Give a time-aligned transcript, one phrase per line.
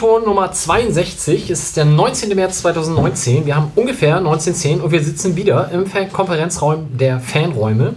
[0.00, 1.50] Millanton Nummer 62.
[1.50, 2.34] Es ist der 19.
[2.34, 3.44] März 2019.
[3.44, 7.94] Wir haben ungefähr 1910 und wir sitzen wieder im Konferenzraum der Fanräume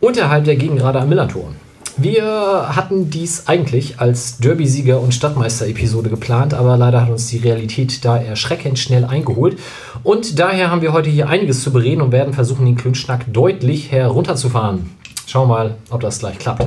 [0.00, 1.56] unterhalb der Gegengrade am Millanton.
[1.96, 8.04] Wir hatten dies eigentlich als Derby-Sieger und Stadtmeister-Episode geplant, aber leider hat uns die Realität
[8.04, 9.58] da erschreckend schnell eingeholt.
[10.02, 13.90] Und daher haben wir heute hier einiges zu bereden und werden versuchen, den Klönschnack deutlich
[13.90, 14.94] herunterzufahren.
[15.26, 16.66] Schauen wir mal, ob das gleich klappt.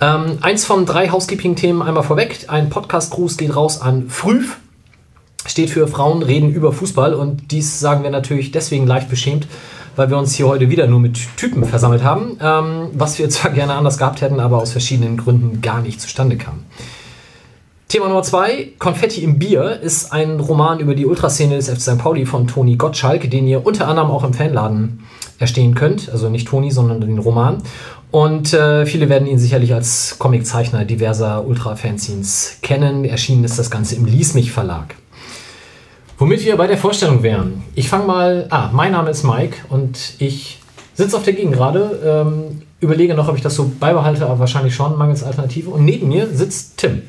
[0.00, 2.46] Ähm, eins von drei Housekeeping-Themen einmal vorweg.
[2.48, 4.44] Ein Podcast-Gruß geht raus an Früh.
[5.46, 9.46] Steht für Frauen reden über Fußball und dies sagen wir natürlich deswegen leicht beschämt,
[9.94, 13.52] weil wir uns hier heute wieder nur mit Typen versammelt haben, ähm, was wir zwar
[13.52, 16.60] gerne anders gehabt hätten, aber aus verschiedenen Gründen gar nicht zustande kam.
[17.88, 21.98] Thema Nummer zwei, Konfetti im Bier, ist ein Roman über die Ultraszene des FC St.
[21.98, 25.04] Pauli von Toni Gottschalk, den ihr unter anderem auch im Fanladen
[25.44, 26.10] erstehen könnt.
[26.10, 27.62] Also nicht Toni, sondern den Roman.
[28.10, 33.04] Und äh, viele werden ihn sicherlich als Comiczeichner diverser Ultra-Fanzines kennen.
[33.04, 34.94] Erschienen ist das Ganze im Lies mich Verlag.
[36.18, 37.64] Womit wir bei der Vorstellung wären.
[37.74, 38.46] Ich fange mal.
[38.50, 40.60] Ah, mein Name ist Mike und ich
[40.94, 42.24] sitze auf der Gegend gerade.
[42.26, 45.70] Ähm, überlege noch, ob ich das so beibehalte, aber wahrscheinlich schon, mangels Alternative.
[45.70, 47.02] Und neben mir sitzt Tim.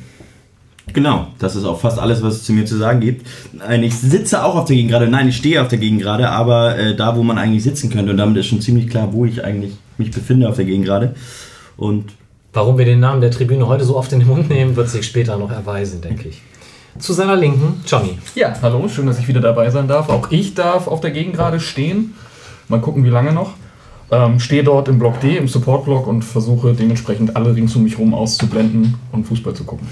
[0.93, 3.25] Genau, das ist auch fast alles, was es zu mir zu sagen gibt.
[3.53, 5.07] Nein, ich sitze auch auf der Gegend gerade.
[5.07, 8.11] Nein, ich stehe auf der Gegend gerade, aber äh, da, wo man eigentlich sitzen könnte.
[8.11, 11.15] Und damit ist schon ziemlich klar, wo ich eigentlich mich befinde auf der Gegend gerade.
[11.75, 12.13] Und
[12.53, 15.05] warum wir den Namen der Tribüne heute so oft in den Mund nehmen, wird sich
[15.05, 16.41] später noch erweisen, denke ich.
[16.99, 18.17] Zu seiner Linken, Johnny.
[18.35, 20.07] Ja, hallo, schön, dass ich wieder dabei sein darf.
[20.07, 22.13] Auch ich darf auf der Gegend gerade stehen.
[22.69, 23.53] Mal gucken, wie lange noch.
[24.11, 27.97] Ähm, stehe dort im Block D, im Support-Block und versuche dementsprechend alle rings um mich
[27.97, 29.87] herum auszublenden und Fußball zu gucken.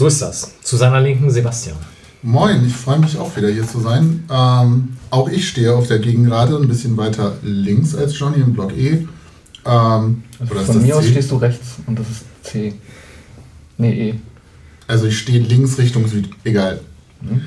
[0.00, 0.52] So ist das.
[0.62, 1.76] Zu seiner Linken, Sebastian.
[2.22, 4.24] Moin, ich freue mich auch wieder hier zu sein.
[4.30, 8.72] Ähm, auch ich stehe auf der Gegengrade, ein bisschen weiter links als Johnny im Block
[8.72, 9.06] E.
[9.66, 12.72] Ähm, also von mir aus stehst du rechts und das ist C.
[13.76, 14.14] Nee, E.
[14.86, 16.30] Also ich stehe links Richtung Süd.
[16.44, 16.80] Egal.
[17.20, 17.42] Hm?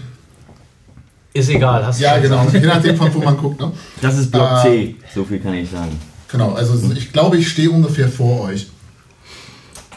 [1.34, 2.48] Ist egal, hast du Ja, genau.
[2.54, 3.60] Je nachdem, von wo man guckt.
[3.60, 3.72] Ne?
[4.00, 6.00] Das ist Block äh, C, so viel kann ich sagen.
[6.28, 8.70] Genau, also ich glaube, ich stehe ungefähr vor euch.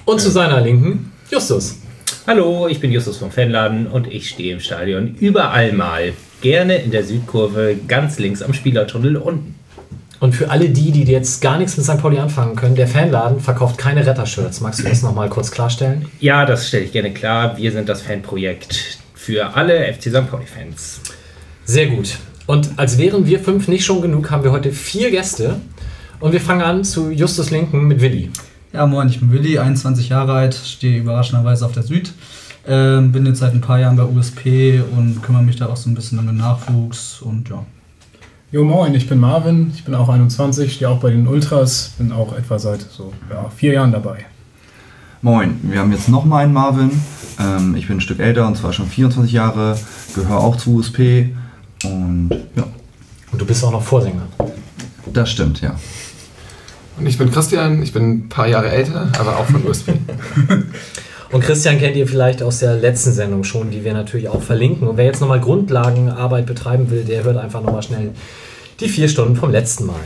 [0.06, 0.21] Und äh.
[0.21, 1.81] zu seiner Linken, Justus.
[2.29, 6.13] Hallo, ich bin Justus vom Fanladen und ich stehe im Stadion überall mal.
[6.41, 9.55] Gerne in der Südkurve, ganz links am Spielertunnel unten.
[10.19, 11.99] Und für alle die, die jetzt gar nichts mit St.
[11.99, 14.61] Pauli anfangen können, der Fanladen verkauft keine Rettershirts.
[14.61, 16.07] Magst du das nochmal kurz klarstellen?
[16.19, 17.59] Ja, das stelle ich gerne klar.
[17.59, 20.29] Wir sind das Fanprojekt für alle FC St.
[20.29, 21.03] Pauli-Fans.
[21.65, 22.17] Sehr gut.
[22.47, 25.61] Und als wären wir fünf nicht schon genug, haben wir heute vier Gäste.
[26.19, 28.31] Und wir fangen an zu Justus Linken mit Willi.
[28.72, 32.12] Ja, moin, ich bin Willi, 21 Jahre alt, stehe überraschenderweise auf der Süd.
[32.66, 35.88] Ähm, bin jetzt seit ein paar Jahren bei USP und kümmere mich da auch so
[35.88, 37.65] ein bisschen um den Nachwuchs und ja.
[38.50, 42.10] Jo moin, ich bin Marvin, ich bin auch 21, stehe auch bei den Ultras, bin
[42.10, 44.27] auch etwa seit so ja, vier Jahren dabei.
[45.22, 46.91] Moin, wir haben jetzt nochmal einen Marvin.
[47.38, 49.78] Ähm, ich bin ein Stück älter und zwar schon 24 Jahre,
[50.15, 51.34] gehöre auch zu USP
[51.84, 52.65] und ja.
[53.33, 54.22] Und du bist auch noch Vorsänger.
[55.12, 55.77] Das stimmt, ja.
[56.99, 59.93] Und ich bin Christian, ich bin ein paar Jahre älter, aber auch von USP.
[61.33, 64.87] Und Christian kennt ihr vielleicht aus der letzten Sendung schon, die wir natürlich auch verlinken.
[64.87, 68.12] Und wer jetzt nochmal Grundlagenarbeit betreiben will, der hört einfach nochmal schnell
[68.81, 70.01] die vier Stunden vom letzten Mal.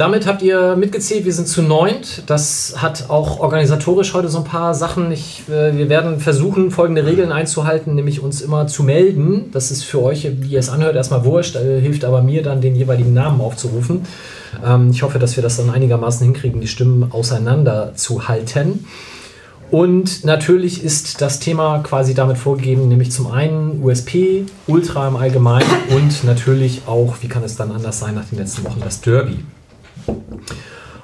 [0.00, 2.22] Damit habt ihr mitgezählt, wir sind zu neunt.
[2.24, 5.12] Das hat auch organisatorisch heute so ein paar Sachen.
[5.12, 9.50] Ich, äh, wir werden versuchen, folgende Regeln einzuhalten, nämlich uns immer zu melden.
[9.52, 12.62] Das ist für euch, wie ihr es anhört, erstmal wurscht, äh, hilft aber mir dann,
[12.62, 14.06] den jeweiligen Namen aufzurufen.
[14.64, 18.86] Ähm, ich hoffe, dass wir das dann einigermaßen hinkriegen, die Stimmen auseinanderzuhalten.
[19.70, 25.68] Und natürlich ist das Thema quasi damit vorgegeben, nämlich zum einen USP, Ultra im Allgemeinen
[25.90, 29.40] und natürlich auch, wie kann es dann anders sein nach den letzten Wochen, das Derby.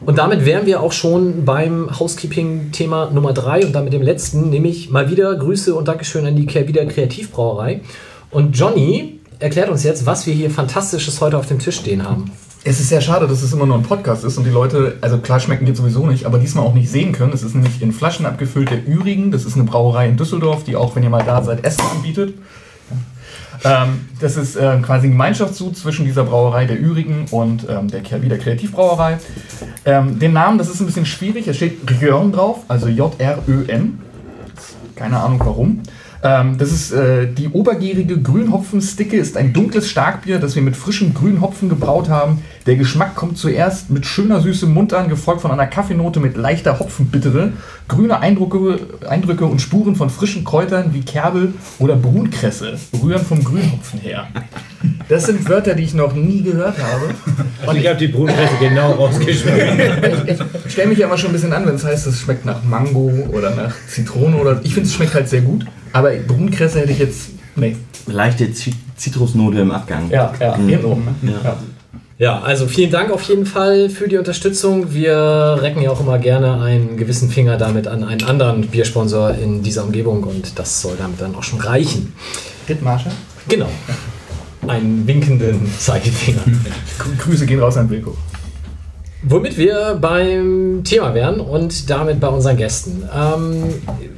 [0.01, 4.91] Und damit wären wir auch schon beim Housekeeping-Thema Nummer 3 und damit dem letzten, nämlich
[4.91, 7.81] mal wieder Grüße und Dankeschön an die Kehrwieder Kreativbrauerei.
[8.31, 12.31] Und Johnny erklärt uns jetzt, was wir hier Fantastisches heute auf dem Tisch stehen haben.
[12.65, 15.19] Es ist sehr schade, dass es immer nur ein Podcast ist und die Leute, also
[15.19, 17.33] klar schmecken geht sowieso nicht, aber diesmal auch nicht sehen können.
[17.33, 19.31] Es ist nämlich in Flaschen abgefüllt der Ürigen.
[19.31, 22.35] Das ist eine Brauerei in Düsseldorf, die auch, wenn ihr mal da seid, Essen anbietet.
[23.65, 28.23] Ähm, das ist äh, quasi ein Gemeinschaftssud zwischen dieser Brauerei der Ürigen und ähm, der
[28.23, 29.19] wieder Kreativbrauerei.
[29.85, 31.49] Ähm, den Namen, das ist ein bisschen schwierig.
[31.49, 33.99] Es steht Rjörn drauf, also J-R-Ö-N.
[34.95, 35.83] Keine Ahnung warum.
[36.23, 41.15] Ähm, das ist äh, die obergärige Grünhopfensticke, ist ein dunkles Starkbier, das wir mit frischem
[41.15, 42.43] Grünhopfen gebraut haben.
[42.67, 46.37] Der Geschmack kommt zuerst mit schöner Süße im Mund an, gefolgt von einer Kaffeenote mit
[46.37, 47.53] leichter Hopfenbittere,
[47.87, 54.01] grüne Eindrücke, Eindrücke und Spuren von frischen Kräutern wie Kerbel oder Brunkresse rühren vom Grünhopfen
[54.01, 54.27] her.
[55.09, 57.11] Das sind Wörter, die ich noch nie gehört habe.
[57.65, 60.41] Also ich habe die Brunpresse genau rausgeschmeckt.
[60.67, 62.65] Ich stelle mich ja immer schon ein bisschen an, wenn es heißt, es schmeckt nach
[62.65, 64.61] Mango oder nach Zitrone oder.
[64.65, 65.65] Ich finde, es schmeckt halt sehr gut.
[65.93, 67.31] Aber Brunkresse hätte ich jetzt.
[67.55, 67.77] Nee.
[68.07, 70.11] Leichte Zit- Zitrusnote im Abgang.
[70.11, 70.69] Ja, ja, Mhm.
[70.69, 71.05] hier oben.
[71.23, 71.33] ne?
[71.33, 71.39] Ja.
[71.51, 71.57] Ja.
[72.19, 74.95] Ja, also vielen Dank auf jeden Fall für die Unterstützung.
[74.95, 79.63] Wir recken ja auch immer gerne einen gewissen Finger damit an einen anderen Biersponsor in
[79.63, 82.15] dieser Umgebung und das soll damit dann auch schon reichen.
[82.69, 83.11] Dithmarscher?
[83.49, 83.69] Genau.
[84.67, 86.41] Einen winkenden Zeigefinger.
[86.99, 88.17] Grü- Grüße gehen raus an Wilko.
[89.23, 93.03] Womit wir beim Thema wären und damit bei unseren Gästen.
[93.15, 93.65] Ähm,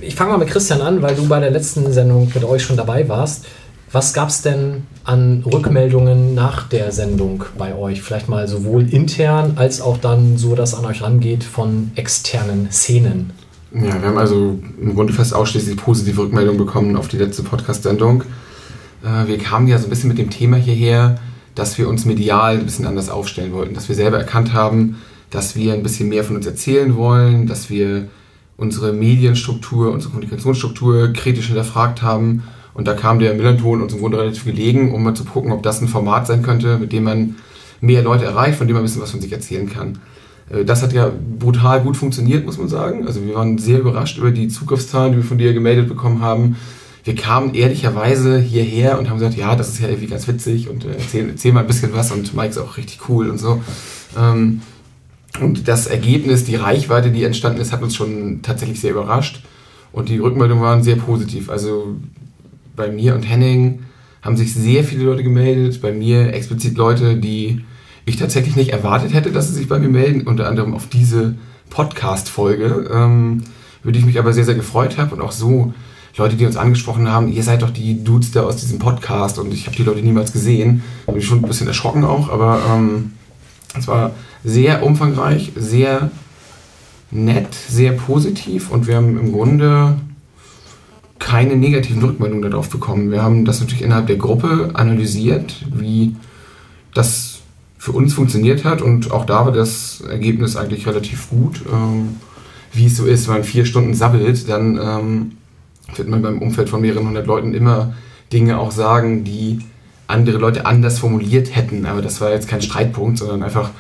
[0.01, 2.77] ich fange mal mit Christian an, weil du bei der letzten Sendung mit euch schon
[2.77, 3.45] dabei warst.
[3.91, 8.03] Was gab es denn an Rückmeldungen nach der Sendung bei euch?
[8.03, 13.31] Vielleicht mal sowohl intern als auch dann so, dass an euch rangeht von externen Szenen.
[13.73, 18.25] Ja, wir haben also im Grunde fast ausschließlich positive Rückmeldungen bekommen auf die letzte Podcast-Sendung.
[19.03, 21.19] Äh, wir kamen ja so ein bisschen mit dem Thema hierher,
[21.55, 24.97] dass wir uns medial ein bisschen anders aufstellen wollten, dass wir selber erkannt haben,
[25.31, 28.09] dass wir ein bisschen mehr von uns erzählen wollen, dass wir
[28.57, 32.43] unsere Medienstruktur, unsere Kommunikationsstruktur kritisch hinterfragt haben.
[32.79, 35.65] Und da kam der Millanton uns im Grunde relativ gelegen, um mal zu gucken, ob
[35.65, 37.35] das ein Format sein könnte, mit dem man
[37.81, 39.99] mehr Leute erreicht, von dem man ein bisschen was von sich erzählen kann.
[40.49, 43.07] Äh, Das hat ja brutal gut funktioniert, muss man sagen.
[43.07, 46.57] Also wir waren sehr überrascht über die Zugriffszahlen, die wir von dir gemeldet bekommen haben.
[47.03, 50.85] Wir kamen ehrlicherweise hierher und haben gesagt, ja, das ist ja irgendwie ganz witzig und
[50.85, 53.61] äh, erzähl, erzähl mal ein bisschen was und Mike ist auch richtig cool und so.
[54.17, 54.63] Ähm,
[55.41, 59.43] Und das Ergebnis, die Reichweite, die entstanden ist, hat uns schon tatsächlich sehr überrascht.
[59.93, 61.49] Und die Rückmeldungen waren sehr positiv.
[61.51, 61.97] Also
[62.79, 63.81] bei mir und Henning
[64.23, 65.83] haben sich sehr viele Leute gemeldet.
[65.83, 67.65] Bei mir explizit Leute, die
[68.07, 70.27] ich tatsächlich nicht erwartet hätte, dass sie sich bei mir melden.
[70.27, 71.35] Unter anderem auf diese
[71.69, 73.43] Podcast-Folge, ähm,
[73.83, 75.15] über die ich mich aber sehr, sehr gefreut habe.
[75.15, 75.75] Und auch so
[76.17, 79.39] Leute, die uns angesprochen haben, ihr seid doch die Dudes da aus diesem Podcast.
[79.39, 80.83] Und ich habe die Leute niemals gesehen.
[81.07, 82.31] Da bin ich schon ein bisschen erschrocken auch.
[82.31, 83.13] Aber ähm,
[83.77, 84.13] es war
[84.45, 86.11] sehr umfangreich, sehr
[87.11, 88.71] nett, sehr positiv.
[88.71, 89.97] Und wir haben im Grunde
[91.19, 93.11] keine negativen Rückmeldungen darauf bekommen.
[93.11, 96.17] Wir haben das natürlich innerhalb der Gruppe analysiert, wie
[96.95, 97.41] das
[97.77, 101.63] für uns funktioniert hat und auch da war das Ergebnis eigentlich relativ gut.
[101.73, 102.17] Ähm,
[102.73, 105.33] wie es so ist, wenn man vier Stunden sabbelt, dann ähm,
[105.97, 107.95] wird man beim Umfeld von mehreren hundert Leuten immer
[108.33, 109.61] Dinge auch sagen, die
[110.07, 111.87] andere Leute anders formuliert hätten.
[111.87, 113.71] Aber das war jetzt kein Streitpunkt, sondern einfach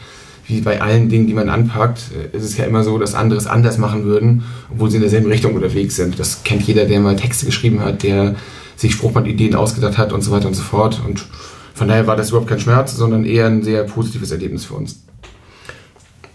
[0.48, 3.38] wie bei allen Dingen, die man anpackt, äh, ist es ja immer so, dass andere
[3.38, 4.42] es anders machen würden,
[4.72, 6.18] obwohl sie in derselben Richtung unterwegs sind.
[6.18, 8.34] Das kennt jeder, der mal Texte geschrieben hat, der
[8.74, 11.00] sich Spruchbandideen ausgedacht hat und so weiter und so fort.
[11.06, 11.26] Und
[11.74, 15.02] von daher war das überhaupt kein Schmerz, sondern eher ein sehr positives Erlebnis für uns.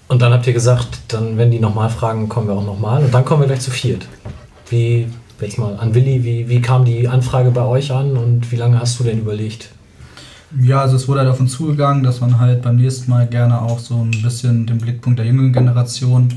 [0.07, 3.03] Und dann habt ihr gesagt, dann, wenn die nochmal fragen, kommen wir auch nochmal.
[3.03, 4.05] Und dann kommen wir gleich zu viert.
[4.69, 5.07] Wie,
[5.41, 8.79] jetzt mal an Willi, wie, wie kam die Anfrage bei euch an und wie lange
[8.79, 9.69] hast du denn überlegt?
[10.61, 13.61] Ja, also es wurde halt auf uns zugegangen, dass man halt beim nächsten Mal gerne
[13.61, 16.29] auch so ein bisschen den Blickpunkt der jüngeren Generation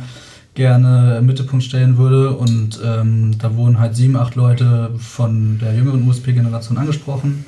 [0.54, 2.30] gerne im Mittelpunkt stellen würde.
[2.30, 7.44] Und ähm, da wurden halt sieben, acht Leute von der jüngeren USP-Generation angesprochen,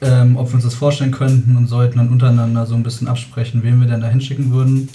[0.00, 3.62] ähm, ob wir uns das vorstellen könnten und sollten dann untereinander so ein bisschen absprechen,
[3.62, 4.88] wen wir denn da hinschicken würden.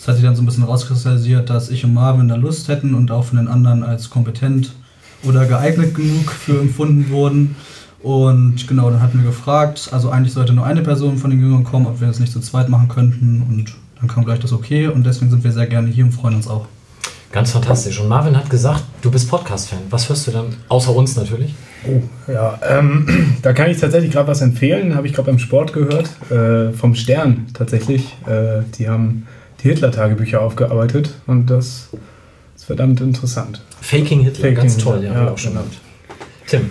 [0.00, 2.94] Es hat sich dann so ein bisschen rauskristallisiert, dass ich und Marvin da Lust hätten
[2.94, 4.72] und auch von den anderen als kompetent
[5.22, 7.56] oder geeignet genug für empfunden wurden.
[8.06, 11.64] Und genau, dann hatten wir gefragt, also eigentlich sollte nur eine Person von den Jüngeren
[11.64, 13.42] kommen, ob wir das nicht zu zweit machen könnten.
[13.48, 16.36] Und dann kam gleich das Okay und deswegen sind wir sehr gerne hier und freuen
[16.36, 16.66] uns auch.
[17.32, 17.98] Ganz fantastisch.
[17.98, 19.80] Und Marvin hat gesagt, du bist Podcast-Fan.
[19.90, 20.54] Was hörst du dann?
[20.68, 21.56] Außer uns natürlich.
[21.84, 22.00] Oh,
[22.32, 26.08] ja, ähm, da kann ich tatsächlich gerade was empfehlen, habe ich gerade beim Sport gehört,
[26.30, 28.14] äh, vom Stern tatsächlich.
[28.28, 29.26] Äh, die haben
[29.64, 31.88] die Hitler-Tagebücher aufgearbeitet und das
[32.54, 33.62] ist verdammt interessant.
[33.80, 35.64] Faking Hitler, Faking ganz Hitler, toll, ja, ja, auch schon genau.
[36.46, 36.70] Tim.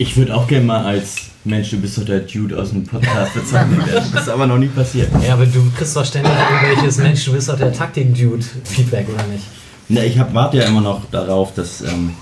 [0.00, 3.34] Ich würde auch gerne mal als Mensch, du bist doch der Dude aus dem Podcast
[3.34, 4.08] bezeichnet werden.
[4.12, 5.08] Das ist aber noch nie passiert.
[5.26, 9.44] Ja, aber du kriegst doch ständig irgendwelches Mensch, du bist doch der Taktik-Dude-Feedback, oder nicht?
[9.88, 12.12] Na, ich hab, warte ja immer noch darauf, dass, ähm,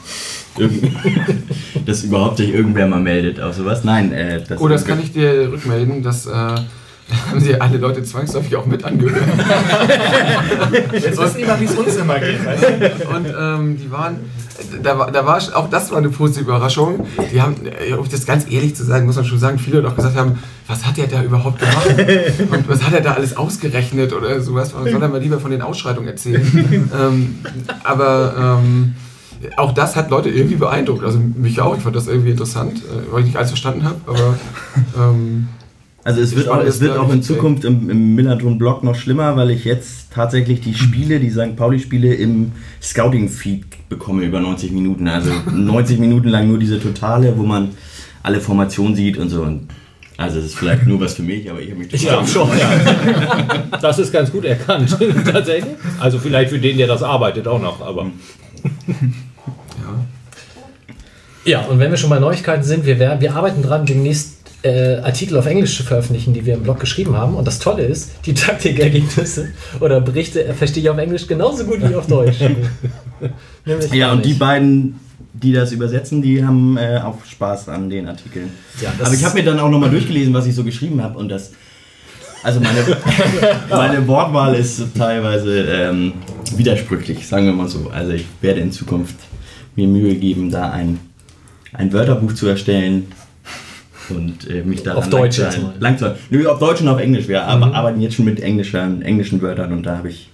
[0.57, 0.91] irgend,
[1.87, 3.85] dass überhaupt sich irgendwer mal meldet auf sowas.
[3.85, 8.03] Nein, äh, das Oh, das kann ich dir rückmelden, dass äh, haben sie alle Leute
[8.03, 9.23] zwangsläufig auch mit angehört.
[10.93, 12.41] Jetzt wissen die mal, wie es uns immer geht.
[13.15, 14.17] Und ähm, die waren,
[14.83, 17.07] da, war- da war, auch das war eine positive Überraschung.
[17.33, 19.89] Die haben, äh, um das ganz ehrlich zu sagen, muss man schon sagen, viele Leute
[19.93, 21.95] auch gesagt haben, was hat der da überhaupt gemacht?
[22.51, 24.75] Und was hat er da alles ausgerechnet oder sowas?
[24.75, 26.43] Man soll er mal lieber von den Ausschreitungen erzählen.
[26.99, 27.37] ähm,
[27.85, 28.95] aber ähm,
[29.57, 31.05] auch das hat Leute irgendwie beeindruckt.
[31.05, 31.77] Also mich auch.
[31.77, 33.97] Ich fand das irgendwie interessant, äh, weil ich nicht alles verstanden habe.
[34.07, 34.37] Aber
[35.11, 35.49] ähm,
[36.05, 39.51] Also es wird, auch, es wird auch in Zukunft im, im Millanton-Blog noch schlimmer, weil
[39.51, 41.55] ich jetzt tatsächlich die Spiele, die St.
[41.57, 45.09] Pauli-Spiele im Scouting-Feed bekomme über 90 Minuten.
[45.09, 47.71] Also 90 Minuten lang nur diese Totale, wo man
[48.23, 49.43] alle Formationen sieht und so.
[49.43, 49.69] Und
[50.17, 52.49] also es ist vielleicht nur was für mich, aber ich habe mich Ich glaube schon,
[52.59, 53.79] ja.
[53.81, 54.97] Das ist ganz gut erkannt,
[55.31, 55.75] tatsächlich.
[56.01, 58.11] Also vielleicht für den, der das arbeitet, auch noch, aber.
[61.45, 64.36] Ja, und wenn wir schon bei Neuigkeiten sind, wir, werden, wir arbeiten dran, demnächst
[64.67, 67.37] äh, Artikel auf Englisch zu veröffentlichen, die wir im Blog geschrieben haben.
[67.37, 71.95] Und das Tolle ist, die Taktikergebnisse oder Berichte verstehe ich auf Englisch genauso gut wie
[71.95, 72.39] auf Deutsch.
[73.93, 75.01] Ja, und die beiden,
[75.33, 78.51] die das übersetzen, die haben äh, auch Spaß an den Artikeln.
[78.81, 81.31] Ja, Aber ich habe mir dann auch nochmal durchgelesen, was ich so geschrieben habe und
[81.31, 81.53] das.
[82.43, 82.85] Also meine,
[83.71, 86.13] meine Wortwahl ist teilweise ähm,
[86.55, 87.91] widersprüchlich, sagen wir mal so.
[87.93, 89.17] Also ich werde in Zukunft
[89.75, 91.01] mir Mühe geben, da ein,
[91.73, 93.07] ein Wörterbuch zu erstellen
[94.11, 95.73] und äh, mich da Auf Deutsch jetzt mal.
[95.81, 97.29] lang zu Nö, auf Deutsch und auf Englisch.
[97.29, 97.63] Wir Mhm.
[97.63, 100.31] arbeiten jetzt schon mit englischen, englischen Wörtern und da habe ich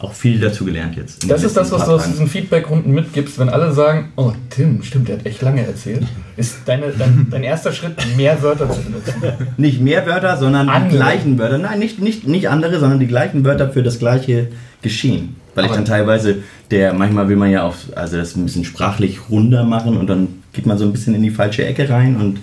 [0.00, 1.28] auch viel dazu gelernt jetzt.
[1.28, 5.08] Das ist das, was du aus diesen Feedback-Runden mitgibst, wenn alle sagen, oh Tim, stimmt,
[5.08, 6.04] der hat echt lange erzählt.
[6.36, 9.14] Ist deine, dein, dein erster Schritt, mehr Wörter zu benutzen.
[9.56, 10.90] Nicht mehr Wörter, sondern Andere.
[10.90, 11.58] die gleichen Wörter.
[11.58, 14.48] Nein, nicht, nicht, nicht andere, sondern die gleichen Wörter für das gleiche
[14.82, 15.34] Geschehen.
[15.56, 16.36] Weil ich Aber- dann teilweise,
[16.70, 20.28] der, manchmal will man ja auch, also das ein bisschen sprachlich runder machen und dann
[20.52, 22.38] geht man so ein bisschen in die falsche Ecke rein und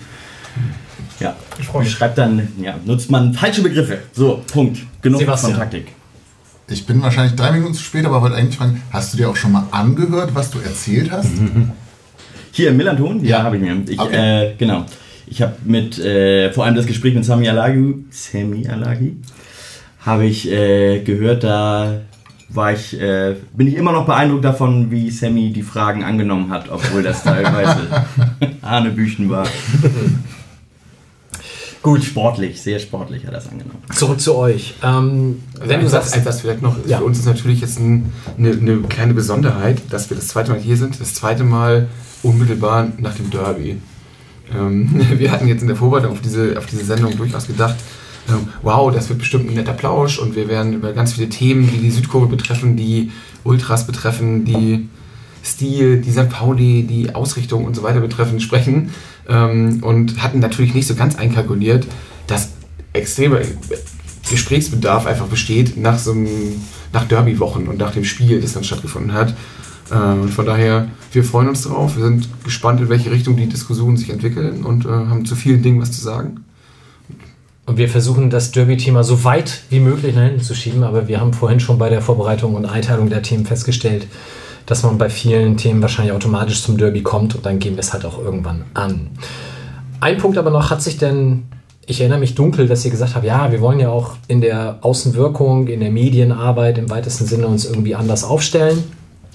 [1.20, 1.90] ja, Ich freu mich.
[1.90, 3.98] schreibt dann, ja, nutzt man falsche Begriffe.
[4.12, 4.78] So, Punkt.
[5.02, 5.52] Genug Sebastian.
[5.52, 5.88] von Taktik.
[6.68, 9.36] Ich bin wahrscheinlich drei Minuten zu spät, aber wollte eigentlich fragen, hast du dir auch
[9.36, 11.28] schon mal angehört, was du erzählt hast?
[12.52, 13.22] Hier im Millanton?
[13.24, 13.42] Ja, Ja.
[13.44, 13.76] habe ich mir.
[13.88, 14.46] Ich, Okay.
[14.50, 14.84] äh, genau.
[15.28, 19.16] Ich habe mit, äh, vor allem das Gespräch mit Sami Alagi, Sami Alagi,
[20.00, 22.00] habe ich äh, gehört, da
[22.48, 26.70] war ich, äh, bin ich immer noch beeindruckt davon, wie Sammy die Fragen angenommen hat,
[26.70, 27.88] obwohl das teilweise
[28.62, 29.46] Hanebüchen war.
[31.86, 33.78] Gut, sportlich, sehr sportlich hat er das angenommen.
[33.94, 34.74] Zurück zu euch.
[34.82, 36.74] Ähm, wenn du sagst, Satz vielleicht noch.
[36.84, 36.98] Ja.
[36.98, 40.58] Für uns ist natürlich jetzt ein, eine, eine kleine Besonderheit, dass wir das zweite Mal
[40.58, 41.00] hier sind.
[41.00, 41.86] Das zweite Mal
[42.24, 43.80] unmittelbar nach dem Derby.
[44.52, 47.76] Ähm, wir hatten jetzt in der Vorbereitung auf diese, auf diese Sendung durchaus gedacht,
[48.28, 51.70] ähm, wow, das wird bestimmt ein netter Plausch und wir werden über ganz viele Themen,
[51.70, 53.12] die die Südkurve betreffen, die
[53.44, 54.88] Ultras betreffen, die
[55.44, 56.30] Stil, die St.
[56.30, 58.90] Pauli, die Ausrichtung und so weiter betreffen, sprechen
[59.28, 61.86] ähm, und hatten natürlich nicht so ganz einkalkuliert,
[62.26, 62.50] dass
[62.92, 63.40] extremer
[64.28, 66.28] Gesprächsbedarf einfach besteht nach so einem,
[66.92, 69.34] nach Derby-Wochen und nach dem Spiel, das dann stattgefunden hat.
[69.90, 71.96] Äh, und von daher, wir freuen uns drauf.
[71.96, 75.62] Wir sind gespannt, in welche Richtung die Diskussionen sich entwickeln und äh, haben zu vielen
[75.62, 76.44] Dingen was zu sagen.
[77.66, 81.20] Und wir versuchen das Derby-Thema so weit wie möglich nach hinten zu schieben, aber wir
[81.20, 84.06] haben vorhin schon bei der Vorbereitung und Einteilung der Themen festgestellt,
[84.66, 87.92] dass man bei vielen Themen wahrscheinlich automatisch zum Derby kommt und dann gehen wir es
[87.92, 89.10] halt auch irgendwann an.
[90.00, 91.44] Ein Punkt aber noch, hat sich denn,
[91.86, 94.78] ich erinnere mich dunkel, dass ihr gesagt habt, ja, wir wollen ja auch in der
[94.82, 98.82] Außenwirkung, in der Medienarbeit im weitesten Sinne uns irgendwie anders aufstellen.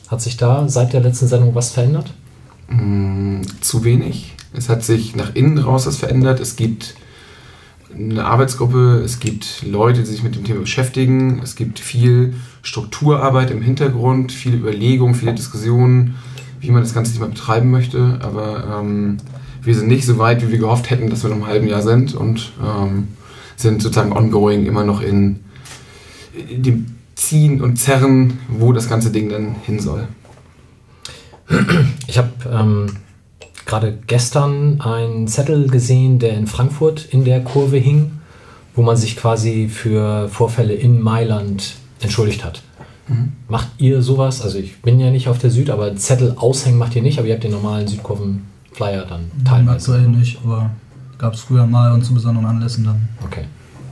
[0.10, 2.14] Hat sich da seit der letzten Sendung was verändert?
[2.68, 4.34] Mm, zu wenig.
[4.54, 6.42] Es hat sich nach innen raus was verändert.
[6.42, 6.96] Es gibt
[7.96, 11.40] eine Arbeitsgruppe, es gibt Leute, die sich mit dem Thema beschäftigen.
[11.42, 16.16] Es gibt viel Strukturarbeit im Hintergrund, viele Überlegungen, viele Diskussionen,
[16.60, 18.20] wie man das ganze Thema betreiben möchte.
[18.22, 19.18] Aber ähm,
[19.64, 21.82] wir sind nicht so weit, wie wir gehofft hätten, dass wir noch im halben Jahr
[21.82, 23.10] sind und ähm,
[23.56, 25.40] sind sozusagen ongoing immer noch in,
[26.50, 30.08] in dem Ziehen und Zerren, wo das ganze Ding dann hin soll.
[32.08, 32.98] Ich habe ähm,
[33.66, 38.12] gerade gestern einen Zettel gesehen, der in Frankfurt in der Kurve hing,
[38.76, 42.62] wo man sich quasi für Vorfälle in Mailand entschuldigt hat.
[43.50, 44.42] Macht ihr sowas?
[44.42, 47.28] Also ich bin ja nicht auf der Süd, aber Zettel aushängen macht ihr nicht, aber
[47.28, 49.92] ihr habt den normalen Südkurven-Flyer dann teilweise.
[49.94, 50.70] Aktuell nicht, aber
[51.18, 53.10] gab es früher mal und zu besonderen Anlässen dann.
[53.26, 53.46] Okay.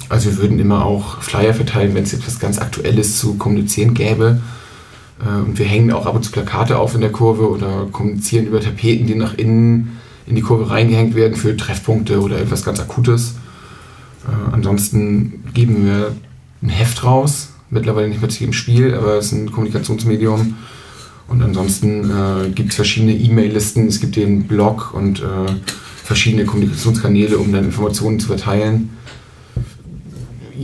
[0.08, 4.40] Also wir würden immer auch Flyer verteilen, wenn es etwas ganz Aktuelles zu kommunizieren gäbe.
[5.22, 8.46] Äh, Und wir hängen auch ab und zu Plakate auf in der Kurve oder kommunizieren
[8.48, 12.80] über Tapeten, die nach innen in die Kurve reingehängt werden für Treffpunkte oder etwas ganz
[12.80, 13.36] Akutes.
[14.26, 16.16] Äh, Ansonsten geben wir
[16.64, 20.56] ein Heft raus, mittlerweile nicht mehr zu jedem Spiel, aber es ist ein Kommunikationsmedium.
[21.28, 25.26] Und ansonsten äh, gibt es verschiedene E-Mail-Listen, es gibt den Blog und äh,
[26.04, 28.90] verschiedene Kommunikationskanäle, um dann Informationen zu verteilen.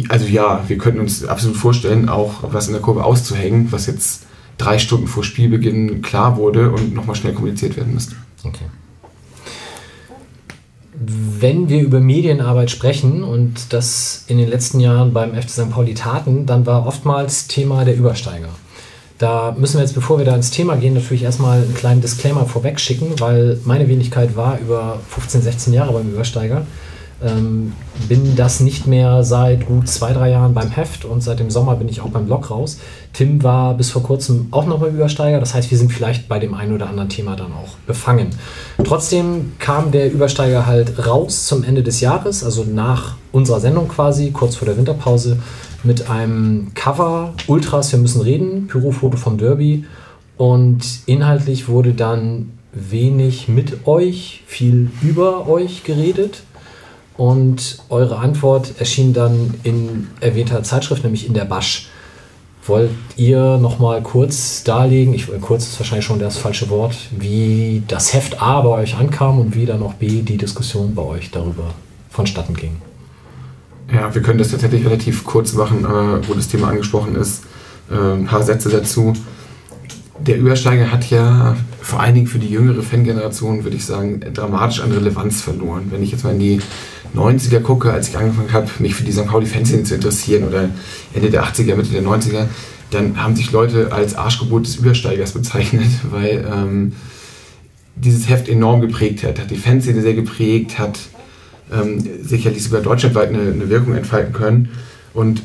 [0.10, 4.26] Also ja, wir könnten uns absolut vorstellen, auch was in der Kurve auszuhängen, was jetzt
[4.58, 8.16] drei Stunden vor Spielbeginn klar wurde und nochmal schnell kommuniziert werden müsste.
[8.44, 8.66] Okay.
[10.98, 15.70] Wenn wir über Medienarbeit sprechen und das in den letzten Jahren beim FC St.
[15.70, 18.50] Pauli taten, dann war oftmals Thema der Übersteiger.
[19.18, 22.46] Da müssen wir jetzt, bevor wir da ins Thema gehen, natürlich erstmal einen kleinen Disclaimer
[22.46, 26.66] vorweg schicken, weil meine Wenigkeit war über 15, 16 Jahre beim Übersteiger.
[27.24, 27.74] Ähm,
[28.10, 31.76] bin das nicht mehr seit gut zwei, drei Jahren beim Heft und seit dem Sommer
[31.78, 32.78] bin ich auch beim Blog raus.
[33.14, 36.40] Tim war bis vor kurzem auch noch beim Übersteiger, das heißt, wir sind vielleicht bei
[36.40, 38.32] dem einen oder anderen Thema dann auch befangen.
[38.84, 44.32] Trotzdem kam der Übersteiger halt raus zum Ende des Jahres, also nach unserer Sendung quasi,
[44.32, 45.40] kurz vor der Winterpause,
[45.84, 49.86] mit einem Cover Ultras, wir müssen reden, Pyrofoto vom Derby
[50.36, 56.44] und inhaltlich wurde dann wenig mit euch, viel über euch geredet.
[57.18, 61.90] Und eure Antwort erschien dann in erwähnter Zeitschrift, nämlich in der Basch.
[62.68, 67.84] Wollt ihr noch mal kurz darlegen, ich, kurz ist wahrscheinlich schon das falsche Wort, wie
[67.88, 71.30] das Heft A bei euch ankam und wie dann auch B die Diskussion bei euch
[71.30, 71.76] darüber
[72.10, 72.78] vonstatten ging?
[73.94, 77.44] Ja, wir können das tatsächlich relativ kurz machen, äh, wo das Thema angesprochen ist.
[77.92, 79.14] Äh, ein paar Sätze dazu.
[80.20, 84.82] Der Übersteiger hat ja vor allen Dingen für die jüngere Fangeneration, würde ich sagen, dramatisch
[84.82, 85.88] an Relevanz verloren.
[85.92, 86.62] Wenn ich jetzt mal in die
[87.16, 89.26] 90er gucke, als ich angefangen habe, mich für die St.
[89.26, 90.70] Pauli-Fanszene zu interessieren oder
[91.14, 92.46] Ende der 80er, Mitte der 90er,
[92.92, 96.94] dann haben sich Leute als Arschgebot des Übersteigers bezeichnet, weil ähm,
[97.96, 101.00] dieses Heft enorm geprägt hat, hat die Fanszene sehr geprägt, hat
[101.72, 104.70] ähm, sicherlich sogar deutschlandweit eine, eine, Wirkung entfalten können
[105.14, 105.42] und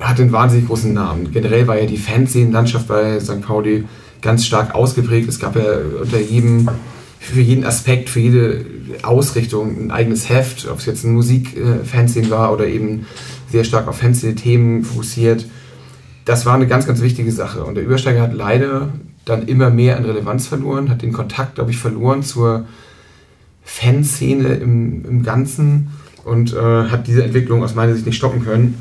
[0.00, 1.32] hat einen wahnsinnig großen Namen.
[1.32, 3.40] Generell war ja die Fanszenen-Landschaft bei St.
[3.40, 3.84] Pauli
[4.20, 5.28] ganz stark ausgeprägt.
[5.28, 5.64] Es gab ja
[6.02, 6.68] unter jedem,
[7.24, 8.64] für jeden Aspekt, für jede
[9.02, 13.06] Ausrichtung ein eigenes Heft, ob es jetzt ein Musik-Fanzine war oder eben
[13.50, 15.46] sehr stark auf Fanzine-Themen fokussiert.
[16.26, 17.64] Das war eine ganz, ganz wichtige Sache.
[17.64, 18.90] Und der Übersteiger hat leider
[19.24, 22.66] dann immer mehr an Relevanz verloren, hat den Kontakt, glaube ich, verloren zur
[23.62, 25.92] Fanszene im, im Ganzen
[26.24, 28.78] und äh, hat diese Entwicklung aus meiner Sicht nicht stoppen können.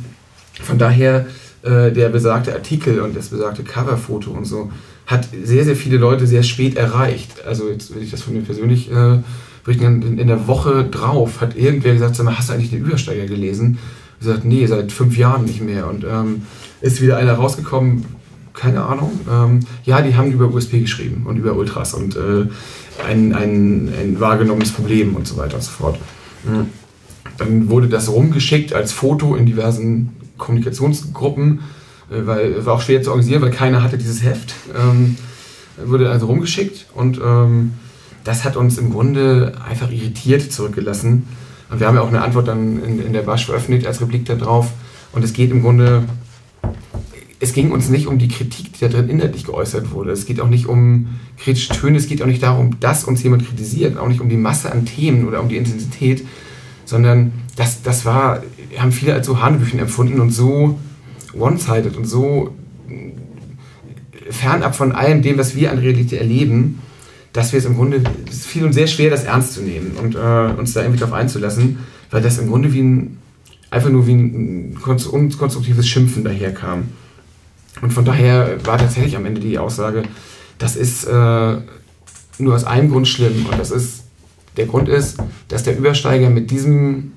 [0.62, 1.28] Von daher
[1.64, 4.70] äh, der besagte Artikel und das besagte Coverfoto und so
[5.06, 7.46] hat sehr, sehr viele Leute sehr spät erreicht.
[7.46, 9.20] Also jetzt will ich das von mir persönlich äh,
[9.64, 10.02] berichten.
[10.02, 13.26] In, in der Woche drauf hat irgendwer gesagt, sag mal, hast du eigentlich den Übersteiger
[13.26, 13.78] gelesen?
[14.20, 15.88] Ich gesagt, nee, seit fünf Jahren nicht mehr.
[15.88, 16.44] Und ähm,
[16.82, 18.06] ist wieder einer rausgekommen,
[18.54, 19.20] keine Ahnung.
[19.30, 22.46] Ähm, ja, die haben über USP geschrieben und über Ultras und äh,
[23.06, 26.00] ein, ein, ein wahrgenommenes Problem und so weiter und so fort.
[26.44, 26.68] Mhm.
[27.38, 31.62] Dann wurde das rumgeschickt als Foto in diversen Kommunikationsgruppen,
[32.10, 34.54] weil es war auch schwer zu organisieren, weil keiner hatte dieses Heft.
[34.76, 35.18] Ähm,
[35.78, 37.74] wurde also rumgeschickt und ähm,
[38.24, 41.28] das hat uns im Grunde einfach irritiert zurückgelassen.
[41.70, 44.26] Und wir haben ja auch eine Antwort dann in, in der Basch veröffentlicht als Replik
[44.26, 44.72] darauf.
[45.12, 46.04] Und es geht im Grunde,
[47.40, 50.12] es ging uns nicht um die Kritik, die da drin inhaltlich geäußert wurde.
[50.12, 53.46] Es geht auch nicht um kritische Töne, es geht auch nicht darum, dass uns jemand
[53.46, 56.26] kritisiert, auch nicht um die Masse an Themen oder um die Intensität,
[56.86, 58.44] sondern das, das war,
[58.78, 60.80] haben viele als so Hanebüchen empfunden und so
[61.34, 62.54] one-sided und so
[64.30, 66.80] fernab von allem dem, was wir an Realität erleben,
[67.34, 70.16] dass wir es im Grunde, es fiel uns sehr schwer, das ernst zu nehmen und
[70.16, 71.80] äh, uns da irgendwie darauf einzulassen,
[72.12, 73.18] weil das im Grunde wie ein,
[73.72, 76.90] einfach nur wie ein unkonstruktives Schimpfen daherkam.
[77.82, 80.04] Und von daher war tatsächlich am Ende die Aussage,
[80.60, 81.58] das ist äh,
[82.38, 84.04] nur aus einem Grund schlimm und das ist,
[84.56, 85.18] der Grund ist,
[85.48, 87.14] dass der Übersteiger mit diesem,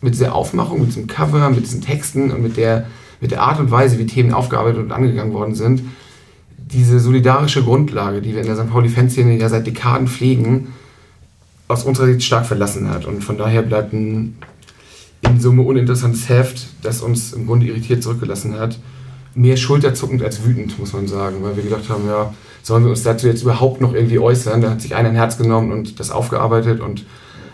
[0.00, 2.86] mit dieser Aufmachung, mit diesem Cover, mit diesen Texten und mit der,
[3.20, 5.82] mit der Art und Weise, wie Themen aufgearbeitet und angegangen worden sind,
[6.58, 8.70] diese solidarische Grundlage, die wir in der St.
[8.70, 10.68] Pauli-Fanszene ja seit Dekaden pflegen,
[11.68, 13.06] aus unserer Sicht stark verlassen hat.
[13.06, 14.36] Und von daher bleibt ein
[15.22, 18.78] in Summe uninteressantes Heft, das uns im Grunde irritiert zurückgelassen hat.
[19.34, 23.02] Mehr schulterzuckend als wütend, muss man sagen, weil wir gedacht haben, ja, sollen wir uns
[23.02, 24.60] dazu jetzt überhaupt noch irgendwie äußern?
[24.60, 27.04] Da hat sich einer ein Herz genommen und das aufgearbeitet und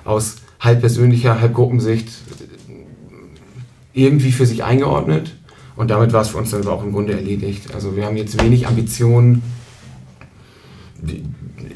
[0.04, 2.08] aus halb persönlicher, halb Gruppensicht
[3.92, 5.34] irgendwie für sich eingeordnet.
[5.76, 7.74] Und damit war es für uns dann auch im Grunde erledigt.
[7.74, 9.42] Also wir haben jetzt wenig Ambitionen,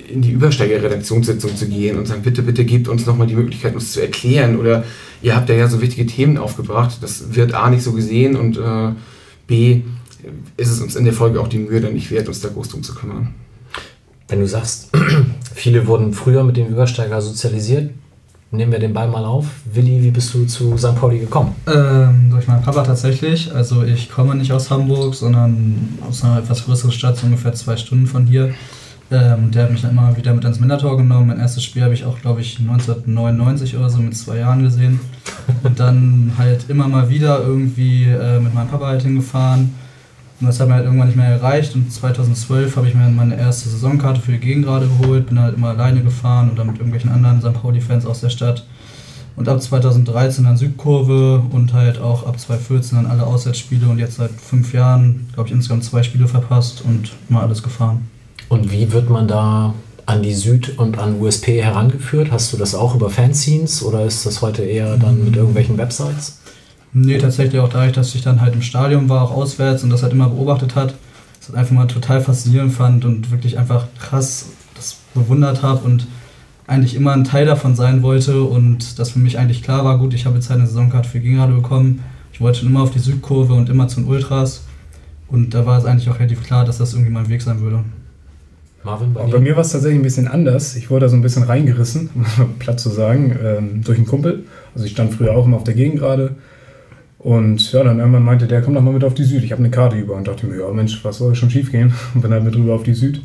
[0.09, 3.93] in die Übersteiger-Redaktionssitzung zu gehen und sagen, bitte, bitte gebt uns nochmal die Möglichkeit, uns
[3.93, 4.59] zu erklären.
[4.59, 4.85] Oder
[5.23, 6.99] ihr habt ja, ja so wichtige Themen aufgebracht.
[7.01, 8.93] Das wird A nicht so gesehen und äh,
[9.47, 9.83] B
[10.57, 12.69] ist es uns in der Folge auch die Mühe dann nicht wert, uns da groß
[12.69, 13.35] drum zu kümmern.
[14.29, 14.91] Wenn du sagst,
[15.55, 17.91] viele wurden früher mit dem Übersteiger sozialisiert,
[18.51, 19.47] nehmen wir den Ball mal auf.
[19.73, 20.95] Willi, wie bist du zu St.
[20.95, 21.55] Pauli gekommen?
[21.67, 23.53] Ähm, durch meinen Papa tatsächlich.
[23.55, 27.77] Also ich komme nicht aus Hamburg, sondern aus einer etwas größeren Stadt, so ungefähr zwei
[27.77, 28.55] Stunden von hier.
[29.11, 31.29] Ähm, der hat mich dann immer wieder mit ins Mindertor genommen.
[31.29, 34.99] Mein erstes Spiel habe ich auch, glaube ich, 1999 oder so mit zwei Jahren gesehen.
[35.63, 39.75] Und dann halt immer mal wieder irgendwie äh, mit meinem Papa halt hingefahren.
[40.41, 41.75] Und das hat mir halt irgendwann nicht mehr erreicht.
[41.75, 45.27] Und 2012 habe ich mir meine erste Saisonkarte für die Gegengrade geholt.
[45.27, 47.55] Bin halt immer alleine gefahren oder mit irgendwelchen anderen St.
[47.55, 48.65] Pauli-Fans aus der Stadt.
[49.37, 54.17] Und ab 2013 dann Südkurve und halt auch ab 2014 dann alle Auswärtsspiele und jetzt
[54.17, 58.09] seit fünf Jahren, glaube ich, insgesamt zwei Spiele verpasst und mal alles gefahren.
[58.49, 59.75] Und wie wird man da
[60.07, 62.31] an die Süd und an USP herangeführt?
[62.31, 66.39] Hast du das auch über Fanzines oder ist das heute eher dann mit irgendwelchen Websites?
[66.99, 70.03] Nee, tatsächlich auch dadurch, dass ich dann halt im Stadion war, auch auswärts und das
[70.03, 70.95] halt immer beobachtet hat,
[71.39, 76.07] das halt einfach mal total faszinierend fand und wirklich einfach krass das bewundert habe und
[76.67, 80.15] eigentlich immer ein Teil davon sein wollte und das für mich eigentlich klar war, gut,
[80.15, 82.99] ich habe jetzt halt eine Saisonkarte für Gegenrade bekommen, ich wollte schon immer auf die
[82.99, 84.65] Südkurve und immer zu den Ultras
[85.29, 87.81] und da war es eigentlich auch relativ klar, dass das irgendwie mein Weg sein würde.
[88.85, 90.77] Marvin, bei bei mir war es tatsächlich ein bisschen anders.
[90.77, 93.99] Ich wurde da so ein bisschen reingerissen, um es mal platt zu sagen, ähm, durch
[93.99, 94.45] einen Kumpel.
[94.75, 96.37] Also ich stand früher auch immer auf der Gegengrade.
[97.27, 99.43] Und ja, dann irgendwann meinte der, komm doch mal mit auf die Süd.
[99.43, 101.93] Ich habe eine Karte über und dachte mir, ja Mensch, was soll schon schief gehen?
[102.15, 103.21] Und bin halt mit rüber auf die Süd.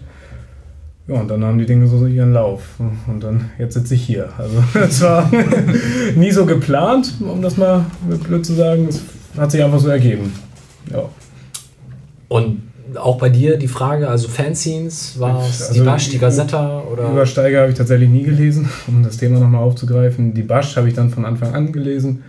[1.07, 2.63] Ja, und dann nahmen die Dinge so ihren Lauf.
[2.79, 4.29] Und dann, jetzt sitze ich hier.
[4.39, 5.29] Also es war
[6.15, 7.85] nie so geplant, um das mal
[8.23, 8.87] blöd zu sagen.
[8.89, 9.03] Es
[9.37, 10.33] hat sich einfach so ergeben.
[10.91, 11.03] Ja.
[12.27, 12.63] Und
[12.95, 16.81] auch bei dir die Frage, also Fanzines, war es die Also Basch, die die- Gazetta
[16.91, 17.07] oder?
[17.11, 20.33] Übersteiger habe ich tatsächlich nie gelesen, um das Thema nochmal aufzugreifen.
[20.33, 22.23] Die Basch habe ich dann von Anfang an gelesen.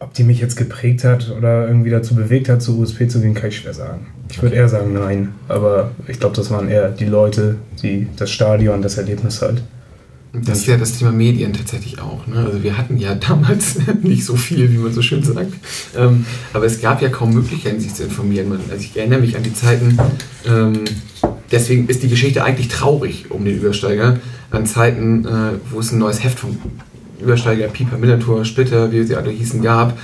[0.00, 3.34] Ob die mich jetzt geprägt hat oder irgendwie dazu bewegt hat, zu USP zu gehen,
[3.34, 4.06] kann ich schwer sagen.
[4.30, 8.30] Ich würde eher sagen nein, aber ich glaube, das waren eher die Leute, die das
[8.30, 9.62] Stadion, das Erlebnis halt.
[10.32, 12.26] Das ist ja das Thema Medien tatsächlich auch.
[12.26, 12.36] Ne?
[12.36, 15.52] Also wir hatten ja damals nicht so viel, wie man so schön sagt.
[15.96, 18.50] Ähm, aber es gab ja kaum Möglichkeiten, sich zu informieren.
[18.50, 19.98] Man, also ich erinnere mich an die Zeiten,
[20.46, 20.84] ähm,
[21.50, 24.18] deswegen ist die Geschichte eigentlich traurig um den Übersteiger,
[24.50, 26.58] an Zeiten, äh, wo es ein neues Heft vom
[27.20, 29.98] Übersteiger, Pieper, Millantor, Splitter, wie sie alle hießen, gab.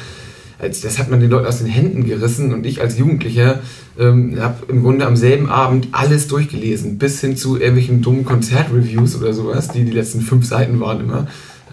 [0.59, 3.61] Das hat man den Leuten aus den Händen gerissen und ich als Jugendlicher
[3.99, 9.21] ähm, habe im Grunde am selben Abend alles durchgelesen, bis hin zu irgendwelchen dummen Konzertreviews
[9.21, 11.27] oder sowas, die die letzten fünf Seiten waren immer,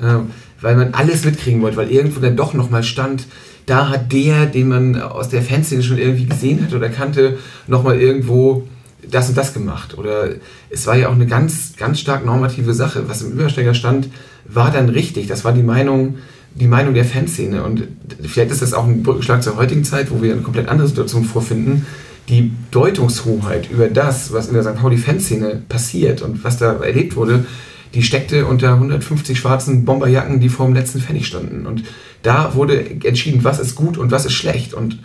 [0.04, 3.28] ähm, weil man alles mitkriegen wollte, weil irgendwo dann doch nochmal stand,
[3.66, 8.00] da hat der, den man aus der Fanszene schon irgendwie gesehen hat oder kannte, nochmal
[8.00, 8.68] irgendwo
[9.10, 9.98] das und das gemacht.
[9.98, 10.30] Oder
[10.70, 13.08] es war ja auch eine ganz, ganz stark normative Sache.
[13.08, 14.10] Was im Übersteiger stand,
[14.46, 15.28] war dann richtig.
[15.28, 16.18] Das war die Meinung,
[16.56, 17.64] die Meinung der Fanszene.
[17.64, 17.88] Und
[18.22, 21.24] vielleicht ist das auch ein Brückenschlag zur heutigen Zeit, wo wir eine komplett andere Situation
[21.24, 21.86] vorfinden.
[22.30, 24.76] Die Deutungshoheit über das, was in der St.
[24.76, 27.46] Pauli-Fanszene passiert und was da erlebt wurde,
[27.94, 31.66] die steckte unter 150 schwarzen Bomberjacken, die vor dem letzten Pfennig standen.
[31.66, 31.84] Und
[32.22, 34.74] da wurde entschieden, was ist gut und was ist schlecht.
[34.74, 35.00] Und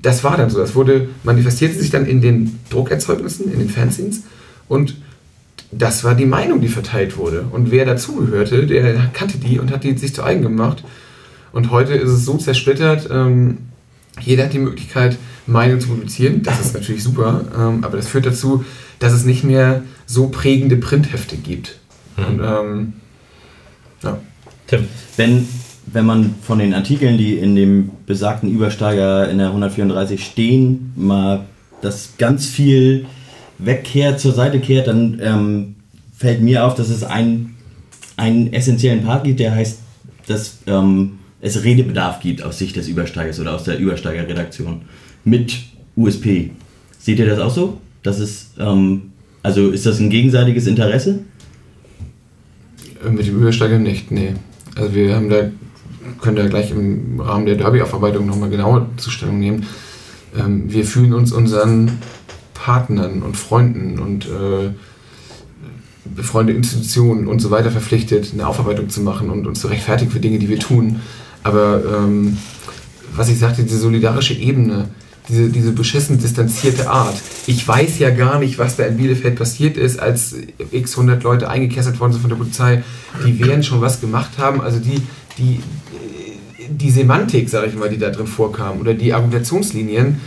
[0.00, 0.58] das war dann so.
[0.58, 4.22] Das wurde, manifestierte sich dann in den Druckerzeugnissen, in den Fanzines.
[4.68, 4.96] Und
[5.70, 7.44] das war die Meinung, die verteilt wurde.
[7.50, 10.82] Und wer dazugehörte, der kannte die und hat die sich zu eigen gemacht.
[11.52, 13.58] Und heute ist es so zersplittert, ähm,
[14.20, 16.42] jeder hat die Möglichkeit, Meinung zu publizieren.
[16.42, 18.64] Das ist natürlich super, ähm, aber das führt dazu,
[18.98, 21.78] dass es nicht mehr so prägende Printhefte gibt.
[22.16, 22.92] Und, ähm,
[24.02, 24.18] ja.
[24.66, 24.84] Tim.
[25.16, 25.48] Wenn,
[25.86, 31.46] wenn man von den Artikeln, die in dem besagten Übersteiger in der 134 stehen, mal
[31.80, 33.06] das ganz viel
[33.58, 35.74] wegkehrt, zur Seite kehrt, dann ähm,
[36.16, 37.56] fällt mir auf, dass es einen,
[38.16, 39.78] einen essentiellen Part gibt, der heißt,
[40.26, 44.82] dass ähm, es Redebedarf gibt aus Sicht des Übersteigers oder aus der Übersteiger-Redaktion
[45.24, 45.56] mit
[45.96, 46.50] USP.
[46.98, 47.80] Seht ihr das auch so?
[48.02, 51.20] Das ist, ähm, also ist das ein gegenseitiges Interesse?
[53.04, 54.34] Äh, Mit dem Übersteiger nicht, nee.
[54.74, 55.50] Also wir haben da,
[56.20, 59.66] können da gleich im Rahmen der Derby-Aufarbeitung nochmal genauer Zustellung nehmen.
[60.36, 61.98] Ähm, wir fühlen uns unseren
[62.58, 64.70] Partnern und Freunden und äh,
[66.04, 70.20] befreundete Institutionen und so weiter verpflichtet, eine Aufarbeitung zu machen und uns zu rechtfertigen für
[70.20, 71.00] Dinge, die wir tun.
[71.44, 72.36] Aber ähm,
[73.14, 74.88] was ich sagte, diese solidarische Ebene,
[75.28, 77.16] diese, diese beschissen distanzierte Art.
[77.46, 80.34] Ich weiß ja gar nicht, was da in Bielefeld passiert ist, als
[80.72, 82.82] x 100 Leute eingekesselt worden sind von der Polizei.
[83.26, 84.60] Die werden schon was gemacht haben.
[84.60, 85.02] Also die,
[85.36, 85.60] die,
[86.68, 90.20] die Semantik, sage ich mal, die da drin vorkam oder die Argumentationslinien,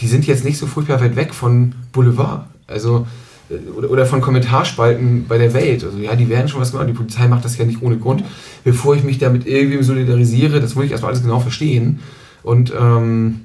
[0.00, 2.46] die sind jetzt nicht so furchtbar weit weg von Boulevard.
[2.66, 3.06] Also
[3.50, 5.84] äh, oder, von Kommentarspalten bei der Welt.
[5.84, 6.88] Also ja, die werden schon was gemacht.
[6.88, 8.24] Die Polizei macht das ja nicht ohne Grund.
[8.64, 12.00] Bevor ich mich damit irgendwie solidarisiere, das muss ich erstmal alles genau verstehen.
[12.42, 13.42] Und ähm,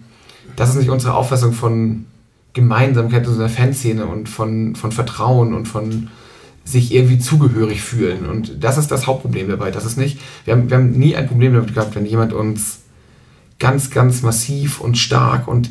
[0.56, 2.06] das ist nicht unsere Auffassung von
[2.54, 6.10] Gemeinsamkeit in unserer Fanszene und von, von Vertrauen und von
[6.64, 8.28] sich irgendwie zugehörig fühlen.
[8.28, 9.72] Und das ist das Hauptproblem dabei.
[9.72, 12.82] Das ist nicht, wir haben, wir haben nie ein Problem damit gehabt, wenn jemand uns
[13.58, 15.70] ganz, ganz massiv und stark und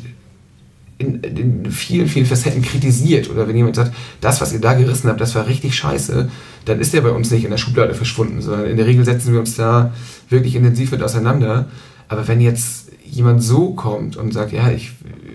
[1.01, 5.09] in, in vielen, vielen Facetten kritisiert oder wenn jemand sagt, das, was ihr da gerissen
[5.09, 6.29] habt, das war richtig scheiße,
[6.65, 9.33] dann ist der bei uns nicht in der Schublade verschwunden, sondern in der Regel setzen
[9.33, 9.93] wir uns da
[10.29, 11.67] wirklich intensiv mit auseinander.
[12.07, 14.91] Aber wenn jetzt jemand so kommt und sagt, ja, ich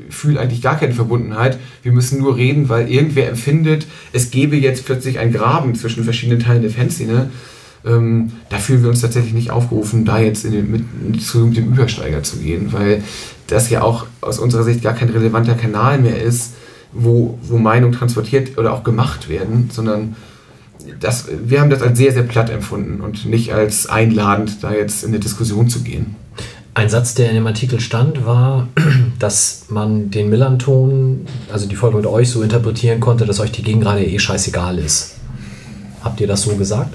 [0.09, 4.87] fühle eigentlich gar keine Verbundenheit, wir müssen nur reden, weil irgendwer empfindet, es gäbe jetzt
[4.87, 7.31] plötzlich einen Graben zwischen verschiedenen Teilen der Fanszene,
[7.87, 11.73] ähm, da fühlen wir uns tatsächlich nicht aufgerufen, da jetzt in den, mit, zu dem
[11.73, 13.03] Übersteiger zu gehen, weil
[13.47, 16.55] das ja auch aus unserer Sicht gar kein relevanter Kanal mehr ist,
[16.93, 20.17] wo, wo Meinungen transportiert oder auch gemacht werden, sondern
[21.01, 25.05] das, wir haben das als sehr, sehr platt empfunden und nicht als einladend, da jetzt
[25.05, 26.17] in eine Diskussion zu gehen.
[26.75, 28.69] Ein Satz, der in dem Artikel stand, war,
[29.19, 33.63] dass man den Millanton, also die Folge mit euch, so interpretieren konnte, dass euch die
[33.63, 35.15] Gegengrade eh scheißegal ist.
[36.03, 36.95] Habt ihr das so gesagt?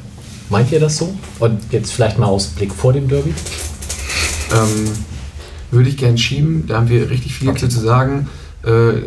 [0.51, 1.13] Meint ihr das so?
[1.39, 3.33] Und jetzt vielleicht mal Ausblick vor dem Derby?
[4.53, 4.91] Ähm,
[5.71, 7.69] würde ich gern schieben, da haben wir richtig viel Okay.
[7.69, 8.27] zu sagen.
[8.63, 9.01] Äh,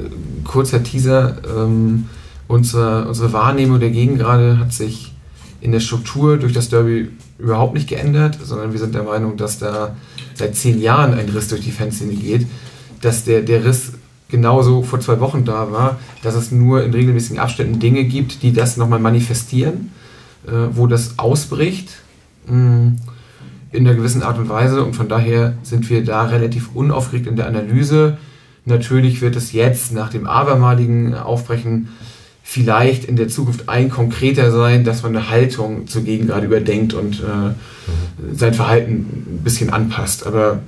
[0.45, 2.09] kurzer Teaser, ähm,
[2.49, 5.13] unsere, unsere Wahrnehmung der Gegengrade hat sich
[5.61, 9.59] in der Struktur durch das Derby überhaupt nicht geändert, sondern wir sind der Meinung, dass
[9.59, 9.95] da
[10.35, 12.47] seit zehn Jahren ein Riss durch die Fanszene geht,
[13.03, 13.93] dass der, der Riss
[14.31, 18.55] genauso vor zwei Wochen da war, dass es nur in regelmäßigen Abständen Dinge gibt, die
[18.55, 19.91] das nochmal manifestieren,
[20.47, 21.91] wo das ausbricht.
[22.47, 22.93] Mh,
[23.75, 27.35] in einer gewissen Art und Weise und von daher sind wir da relativ unaufgeregt in
[27.35, 28.19] der Analyse.
[28.65, 31.89] Natürlich wird es jetzt nach dem abermaligen Aufbrechen
[32.45, 37.21] vielleicht in der Zukunft ein konkreter sein, dass man eine Haltung zur Gegengrade überdenkt und
[37.21, 40.25] äh, sein Verhalten ein bisschen anpasst.
[40.25, 40.61] Aber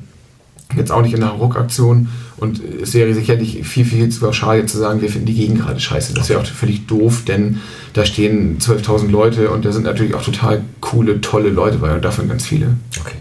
[0.74, 4.72] jetzt auch nicht in einer Ruckaktion und es wäre sicherlich viel, viel zu pauschal jetzt
[4.72, 6.12] zu sagen, wir finden die Gegengrade scheiße.
[6.14, 7.61] Das wäre auch völlig doof, denn
[7.92, 12.05] da stehen 12.000 Leute und da sind natürlich auch total coole, tolle Leute bei und
[12.05, 12.76] davon ganz viele.
[13.00, 13.16] Okay.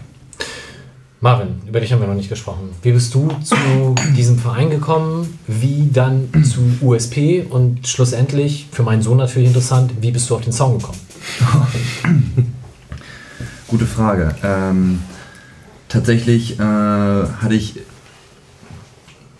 [1.20, 2.70] Marvin, über dich haben wir noch nicht gesprochen.
[2.82, 3.56] Wie bist du zu
[4.16, 5.38] diesem Verein gekommen?
[5.46, 7.46] Wie dann zu USP?
[7.48, 10.98] Und schlussendlich, für meinen Sohn natürlich interessant, wie bist du auf den Zaun gekommen?
[13.66, 14.34] Gute Frage.
[14.44, 15.00] Ähm,
[15.88, 17.80] tatsächlich äh, hatte ich,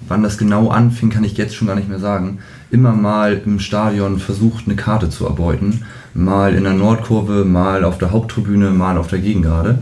[0.09, 2.39] wann das genau anfing, kann ich jetzt schon gar nicht mehr sagen,
[2.71, 5.85] immer mal im Stadion versucht, eine Karte zu erbeuten.
[6.15, 9.79] Mal in der Nordkurve, mal auf der Haupttribüne, mal auf der Gegengrade.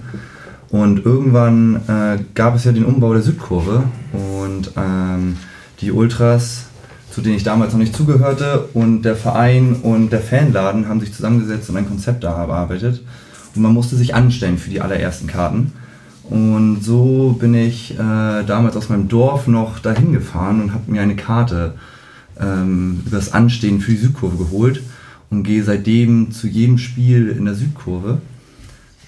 [0.71, 5.37] Und irgendwann äh, gab es ja den Umbau der Südkurve und ähm,
[5.81, 6.65] die Ultras,
[7.11, 11.15] zu denen ich damals noch nicht zugehörte, und der Verein und der Fanladen haben sich
[11.15, 13.03] zusammengesetzt und ein Konzept erarbeitet.
[13.55, 15.73] Und man musste sich anstellen für die allerersten Karten.
[16.31, 21.03] Und so bin ich äh, damals aus meinem Dorf noch dahin gefahren und habe mir
[21.03, 21.75] eine Karte
[22.41, 24.83] ähm, über das Anstehen für die Südkurve geholt
[25.31, 28.19] und gehe seitdem zu jedem Spiel in der Südkurve.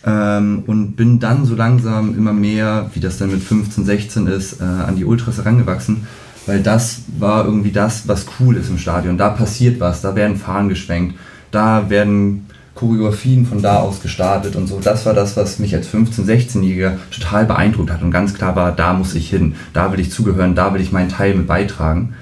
[0.05, 4.61] Ähm, und bin dann so langsam immer mehr, wie das dann mit 15, 16 ist,
[4.61, 6.07] äh, an die Ultras herangewachsen,
[6.46, 9.18] weil das war irgendwie das, was cool ist im Stadion.
[9.18, 11.16] Da passiert was, da werden Fahnen geschwenkt,
[11.50, 12.45] da werden
[12.77, 14.79] Choreografien von da aus gestartet und so.
[14.81, 18.71] Das war das, was mich als 15-, 16-Jähriger total beeindruckt hat und ganz klar war,
[18.71, 22.15] da muss ich hin, da will ich zugehören, da will ich meinen Teil mit beitragen.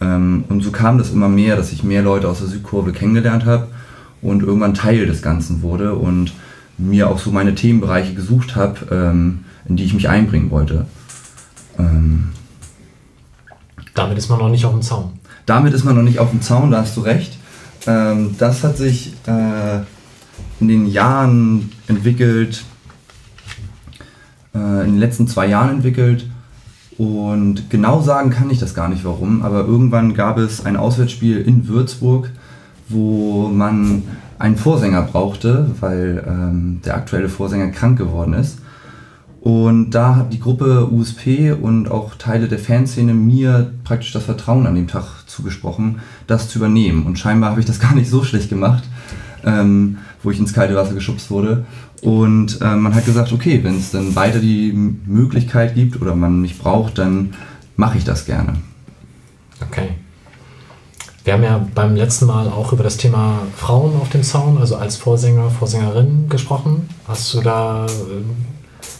[0.00, 3.44] Ähm, und so kam das immer mehr, dass ich mehr Leute aus der Südkurve kennengelernt
[3.44, 3.68] habe
[4.22, 6.32] und irgendwann Teil des Ganzen wurde und
[6.78, 10.86] mir auch so meine Themenbereiche gesucht habe, ähm, in die ich mich einbringen wollte.
[11.78, 12.30] Ähm,
[13.94, 15.12] Damit ist man noch nicht auf dem Zaun.
[15.44, 17.38] damit ist man noch nicht auf dem Zaun, da hast du recht.
[17.86, 19.80] Ähm, das hat sich äh,
[20.60, 22.64] in den Jahren entwickelt,
[24.54, 26.26] äh, in den letzten zwei Jahren entwickelt.
[26.98, 31.40] Und genau sagen kann ich das gar nicht warum, aber irgendwann gab es ein Auswärtsspiel
[31.40, 32.30] in Würzburg,
[32.88, 34.02] wo man
[34.38, 38.58] einen Vorsänger brauchte, weil ähm, der aktuelle Vorsänger krank geworden ist.
[39.40, 44.66] Und da hat die Gruppe USP und auch Teile der Fanszene mir praktisch das Vertrauen
[44.66, 47.06] an dem Tag zugesprochen, das zu übernehmen.
[47.06, 48.84] Und scheinbar habe ich das gar nicht so schlecht gemacht,
[49.44, 51.64] ähm, wo ich ins kalte Wasser geschubst wurde.
[52.02, 56.40] Und äh, man hat gesagt, okay, wenn es dann weiter die Möglichkeit gibt oder man
[56.40, 57.34] mich braucht, dann
[57.76, 58.54] mache ich das gerne.
[59.60, 59.90] Okay.
[61.24, 64.74] Wir haben ja beim letzten Mal auch über das Thema Frauen auf dem Zaun, also
[64.74, 66.88] als Vorsänger, Vorsängerin gesprochen.
[67.06, 68.30] Hast du da, ähm,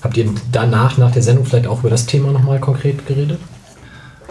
[0.02, 3.40] habt ihr danach, nach der Sendung vielleicht auch über das Thema nochmal konkret geredet?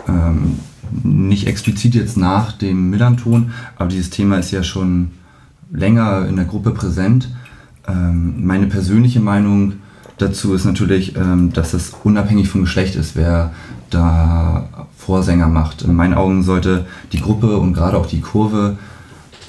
[0.08, 0.60] ähm,
[1.04, 5.12] nicht explizit jetzt nach dem Millanton, aber dieses Thema ist ja schon
[5.72, 7.30] länger in der Gruppe präsent.
[7.88, 9.74] Ähm, meine persönliche Meinung
[10.18, 13.52] dazu ist natürlich, ähm, dass es unabhängig vom Geschlecht ist, wer
[13.90, 15.82] da Vorsänger macht.
[15.82, 18.78] In meinen Augen sollte die Gruppe und gerade auch die Kurve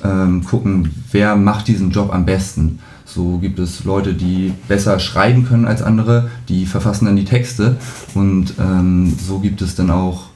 [0.02, 2.78] ähm, gucken, wer macht diesen Job am besten.
[3.05, 7.76] So gibt es Leute, die besser schreiben können als andere, die verfassen dann die Texte
[8.14, 10.31] und ähm, so gibt es dann auch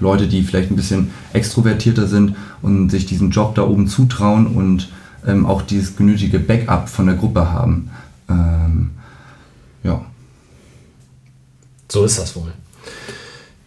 [0.00, 4.88] Leute, die vielleicht ein bisschen extrovertierter sind und sich diesen Job da oben zutrauen und
[5.26, 7.90] ähm, auch dieses genötige Backup von der Gruppe haben.
[8.28, 8.90] Ähm,
[9.82, 10.04] ja.
[11.88, 12.52] So ist das wohl.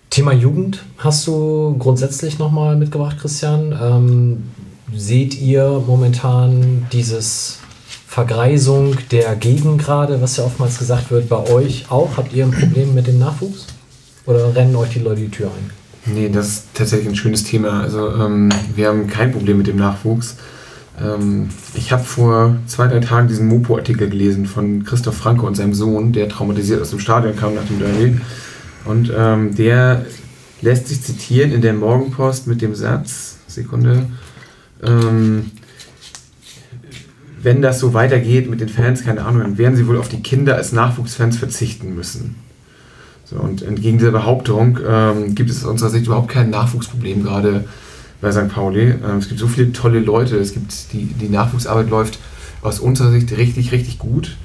[0.09, 3.77] Thema Jugend hast du grundsätzlich nochmal mitgebracht, Christian.
[3.79, 4.43] Ähm,
[4.93, 7.59] seht ihr momentan dieses
[8.07, 12.17] Vergreisung der Gegend gerade, was ja oftmals gesagt wird, bei euch auch?
[12.17, 13.67] Habt ihr ein Problem mit dem Nachwuchs?
[14.25, 15.78] Oder rennen euch die Leute die Tür ein?
[16.05, 17.81] Nee, das ist tatsächlich ein schönes Thema.
[17.81, 20.37] Also ähm, wir haben kein Problem mit dem Nachwuchs.
[21.01, 25.73] Ähm, ich habe vor zwei, drei Tagen diesen Mopo-Artikel gelesen von Christoph Franke und seinem
[25.73, 28.19] Sohn, der traumatisiert aus dem Stadion kam nach dem Derby.
[28.85, 30.05] Und ähm, der
[30.61, 34.05] lässt sich zitieren in der Morgenpost mit dem Satz, Sekunde,
[34.83, 35.51] ähm,
[37.41, 40.21] wenn das so weitergeht mit den Fans, keine Ahnung, dann werden sie wohl auf die
[40.21, 42.35] Kinder als Nachwuchsfans verzichten müssen.
[43.29, 47.65] So, und entgegen dieser Behauptung ähm, gibt es aus unserer Sicht überhaupt kein Nachwuchsproblem gerade
[48.21, 48.49] bei St.
[48.49, 48.89] Pauli.
[48.89, 52.17] Ähm, es gibt so viele tolle Leute, es gibt die, die Nachwuchsarbeit läuft
[52.63, 54.35] aus unserer Sicht richtig, richtig gut.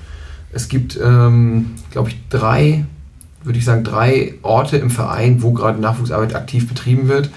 [0.53, 2.85] Es gibt, ähm, glaube ich, drei,
[3.43, 7.31] würde ich sagen, drei Orte im Verein, wo gerade Nachwuchsarbeit aktiv betrieben wird.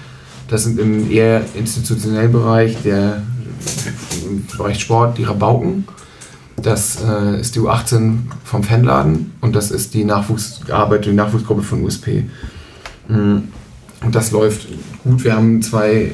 [0.48, 3.22] Das sind im eher institutionellen Bereich, der
[4.26, 5.86] im Bereich Sport, die Rabauken.
[6.62, 11.84] Das äh, ist die U18 vom Fanladen und das ist die Nachwuchsarbeit, die Nachwuchsgruppe von
[11.84, 12.24] USP.
[13.08, 13.38] Mm,
[14.04, 14.66] Und das läuft
[15.04, 15.24] gut.
[15.24, 16.10] Wir haben zwei äh,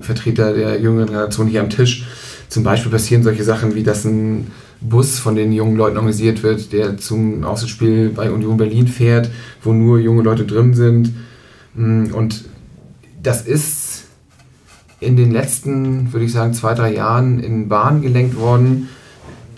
[0.00, 2.06] Vertreter der jüngeren Generation hier am Tisch.
[2.48, 6.72] Zum Beispiel passieren solche Sachen wie, dass ein Bus von den jungen Leuten organisiert wird,
[6.72, 9.30] der zum Außenspiel bei Union Berlin fährt,
[9.62, 11.12] wo nur junge Leute drin sind.
[11.74, 12.44] Mm, Und
[13.22, 14.04] das ist
[15.00, 18.88] in den letzten, würde ich sagen, zwei, drei Jahren in Bahnen gelenkt worden,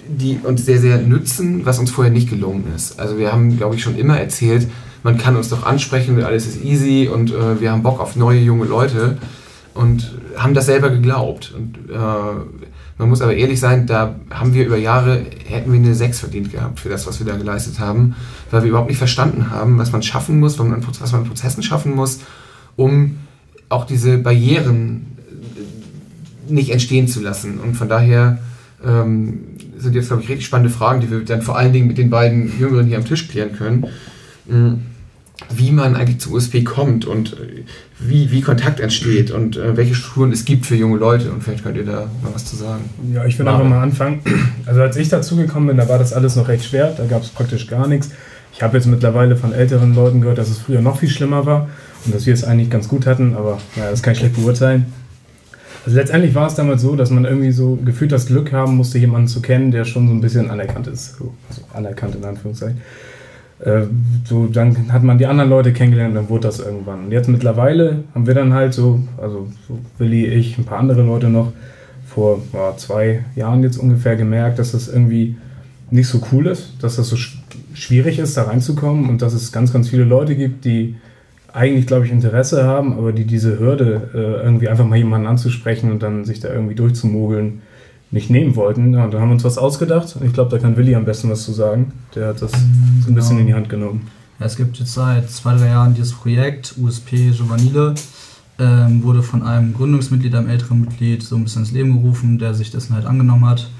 [0.08, 2.98] die uns sehr, sehr nützen, was uns vorher nicht gelungen ist.
[2.98, 4.68] Also wir haben, glaube ich, schon immer erzählt,
[5.02, 8.16] man kann uns doch ansprechen und alles ist easy und äh, wir haben Bock auf
[8.16, 9.18] neue junge Leute
[9.74, 11.54] und haben das selber geglaubt.
[11.56, 11.94] Und äh,
[12.98, 16.50] man muss aber ehrlich sein, da haben wir über Jahre, hätten wir eine 6 verdient
[16.50, 18.16] gehabt für das, was wir da geleistet haben,
[18.50, 21.20] weil wir überhaupt nicht verstanden haben, was man schaffen muss, was man an- was man
[21.22, 22.20] an Prozessen schaffen muss,
[22.74, 23.18] um
[23.68, 25.06] auch diese Barrieren
[26.48, 27.58] nicht entstehen zu lassen.
[27.60, 28.38] Und von daher
[28.84, 29.40] ähm,
[29.78, 32.10] sind jetzt, glaube ich, richtig spannende Fragen, die wir dann vor allen Dingen mit den
[32.10, 33.86] beiden Jüngeren hier am Tisch klären können.
[34.46, 34.80] Mm,
[35.54, 37.64] Wie man eigentlich zu USP kommt und äh,
[37.98, 41.30] wie, wie Kontakt entsteht und äh, welche Strukturen es gibt für junge Leute.
[41.30, 42.82] Und vielleicht könnt ihr da mal was zu sagen.
[43.12, 44.20] Ja, ich will einfach mal anfangen.
[44.66, 47.28] Also als ich dazugekommen bin, da war das alles noch recht schwer, da gab es
[47.28, 48.10] praktisch gar nichts.
[48.52, 51.68] Ich habe jetzt mittlerweile von älteren Leuten gehört, dass es früher noch viel schlimmer war
[52.04, 54.86] und dass wir es eigentlich ganz gut hatten, aber ja, das kann ich schlecht beurteilen.
[55.88, 58.98] Also letztendlich war es damals so, dass man irgendwie so gefühlt das Glück haben musste,
[58.98, 61.16] jemanden zu kennen, der schon so ein bisschen anerkannt ist.
[61.16, 62.82] So, Also anerkannt in Anführungszeichen.
[63.60, 63.84] Äh,
[64.26, 67.06] so, dann hat man die anderen Leute kennengelernt, dann wurde das irgendwann.
[67.06, 71.00] Und jetzt mittlerweile haben wir dann halt so, also so Willi, ich, ein paar andere
[71.00, 71.54] Leute noch,
[72.06, 75.36] vor ja, zwei Jahren jetzt ungefähr gemerkt, dass das irgendwie
[75.90, 77.38] nicht so cool ist, dass das so sch
[77.72, 80.96] schwierig ist, da reinzukommen und dass es ganz, ganz viele Leute gibt, die
[81.52, 85.90] eigentlich, glaube ich, Interesse haben, aber die diese Hürde, äh, irgendwie einfach mal jemanden anzusprechen
[85.90, 87.62] und dann sich da irgendwie durchzumogeln,
[88.10, 88.94] nicht nehmen wollten.
[88.94, 90.16] Ja, und da haben wir uns was ausgedacht.
[90.16, 91.92] Und ich glaube, da kann Willi am besten was zu sagen.
[92.14, 92.58] Der hat das so
[93.10, 93.40] ein bisschen genau.
[93.40, 94.08] in die Hand genommen.
[94.40, 97.94] Ja, es gibt jetzt seit zwei, drei Jahren dieses Projekt USP Giovanile.
[98.60, 102.54] Ähm, wurde von einem Gründungsmitglied, einem älteren Mitglied, so ein bisschen ins Leben gerufen, der
[102.54, 103.70] sich dessen halt angenommen hat.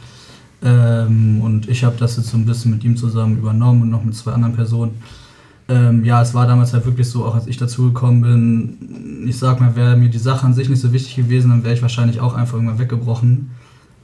[0.62, 4.04] Ähm, und ich habe das jetzt so ein bisschen mit ihm zusammen übernommen und noch
[4.04, 4.92] mit zwei anderen Personen.
[5.68, 9.61] Ähm, ja, es war damals halt wirklich so, auch als ich dazugekommen bin, ich sag
[9.61, 12.20] mal, wäre mir die Sache an sich nicht so wichtig gewesen, dann wäre ich wahrscheinlich
[12.20, 13.50] auch einfach irgendwann weggebrochen.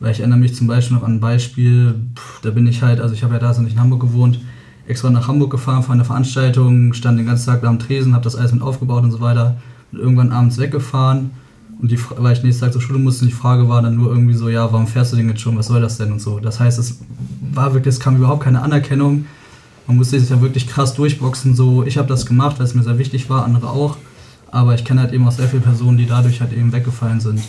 [0.00, 3.00] Weil ich erinnere mich zum Beispiel noch an ein Beispiel, pff, da bin ich halt,
[3.00, 4.40] also ich habe ja da so nicht in Hamburg gewohnt,
[4.86, 8.24] extra nach Hamburg gefahren für eine Veranstaltung, stand den ganzen Tag da am Tresen, habe
[8.24, 9.56] das alles mit aufgebaut und so weiter
[9.92, 11.30] und irgendwann abends weggefahren
[11.80, 14.10] und die, weil ich nächsten Tag zur Schule musste, und die Frage war dann nur
[14.10, 16.38] irgendwie so, ja, warum fährst du denn jetzt schon, was soll das denn und so.
[16.38, 17.00] Das heißt, es
[17.52, 19.24] war wirklich, es kam überhaupt keine Anerkennung,
[19.86, 22.82] man musste sich ja wirklich krass durchboxen, so, ich habe das gemacht, weil es mir
[22.82, 23.96] sehr wichtig war, andere auch,
[24.50, 27.40] aber ich kenne halt eben auch sehr viele Personen, die dadurch halt eben weggefallen sind.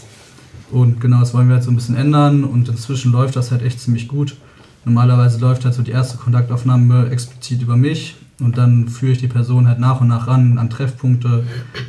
[0.71, 3.61] Und genau, das wollen wir halt so ein bisschen ändern und inzwischen läuft das halt
[3.61, 4.35] echt ziemlich gut.
[4.83, 9.27] Normalerweise läuft halt so die erste Kontaktaufnahme explizit über mich und dann führe ich die
[9.27, 11.43] Person halt nach und nach ran an Treffpunkte,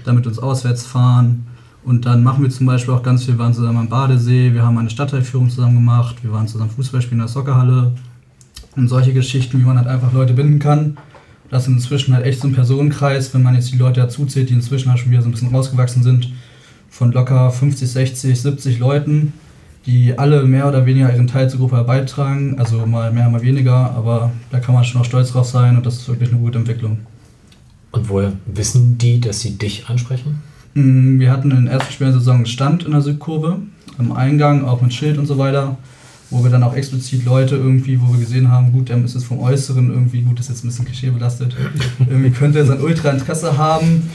[0.04, 1.46] damit uns auswärts fahren.
[1.84, 4.64] Und dann machen wir zum Beispiel auch ganz viel, wir waren zusammen am Badesee, wir
[4.64, 7.92] haben eine Stadtteilführung zusammen gemacht, wir waren zusammen Fußball spielen in der Soccerhalle
[8.76, 10.96] und solche Geschichten, wie man halt einfach Leute binden kann.
[11.50, 14.54] Das ist inzwischen halt echt so ein Personenkreis, wenn man jetzt die Leute dazuzählt, die
[14.54, 16.32] inzwischen halt schon wieder so ein bisschen rausgewachsen sind,
[16.90, 19.32] von locker 50, 60, 70 Leuten,
[19.86, 22.58] die alle mehr oder weniger ihren Teil zur Gruppe beitragen.
[22.58, 25.86] Also mal mehr, mal weniger, aber da kann man schon auch stolz drauf sein und
[25.86, 26.98] das ist wirklich eine gute Entwicklung.
[27.92, 30.42] Und woher wissen die, dass sie dich ansprechen?
[30.74, 33.58] Mm, Wir hatten in der ersten Spielsaison einen Stand in der Südkurve,
[33.98, 35.78] am Eingang, auch mit Schild und so weiter,
[36.36, 39.24] wo wir dann auch explizit Leute irgendwie, wo wir gesehen haben, gut, der ist jetzt
[39.24, 41.56] vom Äußeren irgendwie, gut, ist jetzt ein bisschen klischeebelastet,
[41.98, 44.10] irgendwie könnte er sein Ultra-Interesse haben,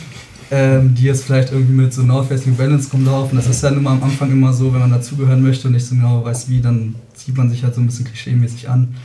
[0.52, 3.38] ähm, die jetzt vielleicht irgendwie mit so Northwestern Balance rumlaufen.
[3.38, 5.86] Das ist ja nun mal am Anfang immer so, wenn man dazugehören möchte und nicht
[5.86, 8.96] so genau weiß wie, dann zieht man sich halt so ein bisschen klischeemäßig an.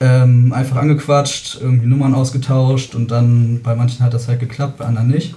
[0.00, 4.84] Ähm, einfach angequatscht, irgendwie Nummern ausgetauscht und dann bei manchen hat das halt geklappt, bei
[4.84, 5.34] anderen nicht.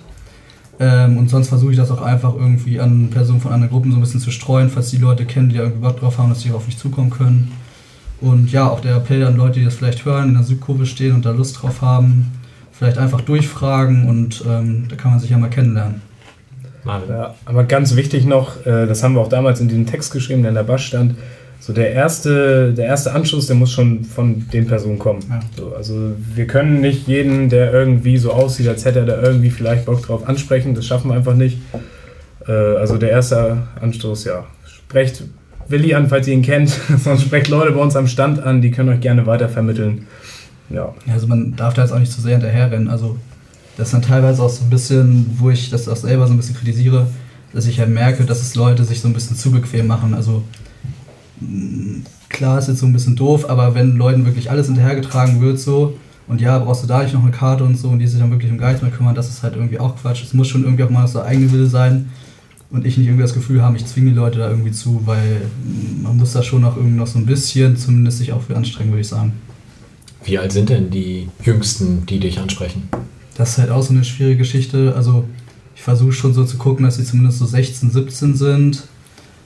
[0.80, 3.98] Ähm, und sonst versuche ich das auch einfach irgendwie an Personen von anderen Gruppen so
[3.98, 6.42] ein bisschen zu streuen, falls die Leute kennen, die da irgendwie Bock drauf haben, dass
[6.42, 7.52] sie auf mich zukommen können.
[8.22, 11.14] Und ja, auch der Appell an Leute, die das vielleicht hören, in der Südkurve stehen
[11.14, 12.32] und da Lust drauf haben,
[12.72, 16.02] vielleicht einfach durchfragen und ähm, da kann man sich ja mal kennenlernen.
[16.86, 20.44] Ja, aber ganz wichtig noch, äh, das haben wir auch damals in diesem Text geschrieben,
[20.44, 21.16] der in der Basch stand,
[21.60, 25.22] so der erste, der erste Anschluss, der muss schon von den Personen kommen.
[25.30, 25.40] Ja.
[25.58, 29.50] So, also wir können nicht jeden, der irgendwie so aussieht, als hätte er da irgendwie
[29.50, 31.58] vielleicht Bock drauf ansprechen, das schaffen wir einfach nicht.
[32.48, 34.46] Äh, also der erste Anstoß, ja.
[34.66, 35.24] Sprecht
[35.68, 36.70] Willi an, falls ihr ihn kennt,
[37.04, 40.08] sonst sprecht Leute bei uns am Stand an, die können euch gerne weitervermitteln.
[40.70, 40.94] Ja.
[41.12, 42.90] Also man darf da jetzt auch nicht zu sehr hinterherrennen.
[42.90, 43.18] Also
[43.78, 46.38] das ist dann teilweise auch so ein bisschen, wo ich das auch selber so ein
[46.38, 47.08] bisschen kritisiere,
[47.54, 50.14] dass ich ja merke, dass es Leute sich so ein bisschen zu bequem machen.
[50.14, 50.44] Also
[52.30, 55.98] klar ist jetzt so ein bisschen doof, aber wenn Leuten wirklich alles hinterhergetragen wird so
[56.28, 58.32] und ja, brauchst du da nicht noch eine Karte und so und die sich dann
[58.32, 60.24] wirklich um gar nichts mehr kümmern, das ist halt irgendwie auch Quatsch.
[60.24, 62.10] Es muss schon irgendwie auch mal so eigene Wille sein
[62.72, 65.42] und ich nicht irgendwie das Gefühl haben, ich zwinge die Leute da irgendwie zu, weil
[66.02, 68.92] man muss da schon noch irgendwie noch so ein bisschen zumindest sich auch für anstrengen,
[68.92, 69.34] würde ich sagen.
[70.24, 72.90] Wie alt sind denn die Jüngsten, die dich ansprechen?
[73.38, 74.94] Das ist halt auch so eine schwierige Geschichte.
[74.96, 75.26] Also
[75.76, 78.84] ich versuche schon so zu gucken, dass sie zumindest so 16, 17 sind.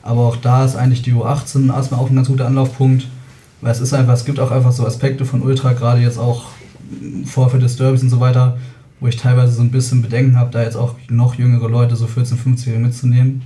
[0.10, 3.05] Aber auch da ist eigentlich die U18 erstmal auch ein ganz guter Anlaufpunkt.
[3.62, 6.45] Weil es ist einfach, es gibt auch einfach so Aspekte von Ultra, gerade jetzt auch
[7.26, 8.57] Vorfeld des Derbys und so weiter,
[8.99, 12.07] wo ich teilweise so ein bisschen Bedenken habe, da jetzt auch noch jüngere Leute, so
[12.07, 13.43] 14, 15 mitzunehmen.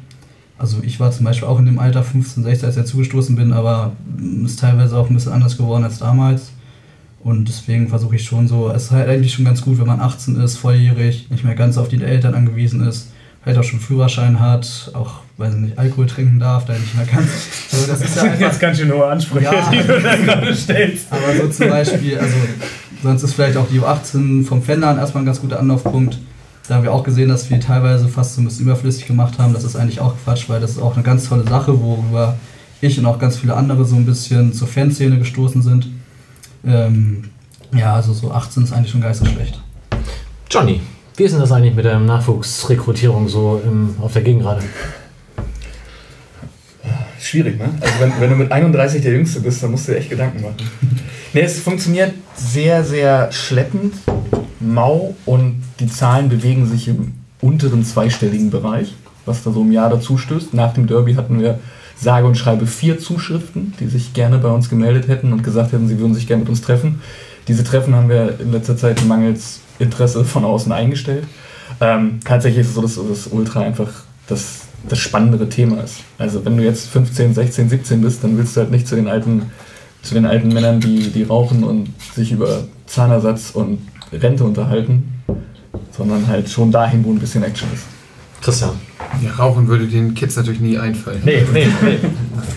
[0.57, 3.51] Also ich war zum Beispiel auch in dem Alter 15, 16, als ich dazugestoßen bin,
[3.51, 3.91] aber
[4.45, 6.51] ist teilweise auch ein bisschen anders geworden als damals.
[7.19, 9.99] Und deswegen versuche ich schon so, es ist halt eigentlich schon ganz gut, wenn man
[9.99, 13.09] 18 ist, volljährig, nicht mehr ganz auf die Eltern angewiesen ist,
[13.43, 17.05] vielleicht auch schon Führerschein hat, auch, weiß ich nicht, Alkohol trinken darf, da nicht mehr
[17.05, 17.27] ganz.
[17.71, 19.69] Also das ist ja einfach, Jetzt ganz schön hohe Ansprüche, Ja.
[19.71, 21.07] die du da gerade stellst.
[21.11, 22.33] aber so zum Beispiel, also
[23.03, 26.17] sonst ist vielleicht auch die U18 vom Fendern erstmal ein ganz guter Anlaufpunkt.
[26.69, 29.37] Da haben wir auch gesehen, dass wir die teilweise fast so ein bisschen überflüssig gemacht
[29.37, 29.53] haben.
[29.53, 32.37] Das ist eigentlich auch Quatsch, weil das ist auch eine ganz tolle Sache, worüber
[32.79, 35.89] ich und auch ganz viele andere so ein bisschen zur Fanszene gestoßen sind.
[36.65, 37.25] Ähm,
[37.73, 39.61] ja, also so 18 ist eigentlich schon geistesschlecht.
[40.49, 40.79] Johnny,
[41.15, 44.61] wie ist denn das eigentlich mit der Nachwuchsrekrutierung so im, auf der Gegengrade?
[47.19, 47.69] Schwierig, ne?
[47.79, 50.41] Also wenn, wenn du mit 31 der Jüngste bist, dann musst du dir echt Gedanken
[50.41, 50.55] machen.
[51.33, 53.95] Ne, es funktioniert sehr, sehr schleppend,
[54.59, 58.93] mau und die Zahlen bewegen sich im unteren zweistelligen Bereich,
[59.25, 60.53] was da so im Jahr dazu stößt.
[60.53, 61.59] Nach dem Derby hatten wir
[61.95, 65.87] sage und schreibe vier Zuschriften, die sich gerne bei uns gemeldet hätten und gesagt hätten,
[65.87, 67.01] sie würden sich gerne mit uns treffen.
[67.47, 71.25] Diese Treffen haben wir in letzter Zeit mangels Interesse von außen eingestellt.
[71.81, 73.89] Ähm, tatsächlich ist es so, dass das Ultra einfach
[74.27, 75.97] das, das spannendere Thema ist.
[76.17, 79.07] Also wenn du jetzt 15, 16, 17 bist, dann willst du halt nicht zu den
[79.07, 79.51] alten,
[80.01, 83.79] zu den alten Männern, die, die rauchen und sich über Zahnersatz und
[84.11, 85.23] Rente unterhalten,
[85.91, 87.85] sondern halt schon dahin, wo ein bisschen Action ist.
[88.41, 88.71] Christian.
[89.21, 91.21] Ja, Rauchen würde den Kids natürlich nie einfallen.
[91.23, 91.99] Nee, nee, nee.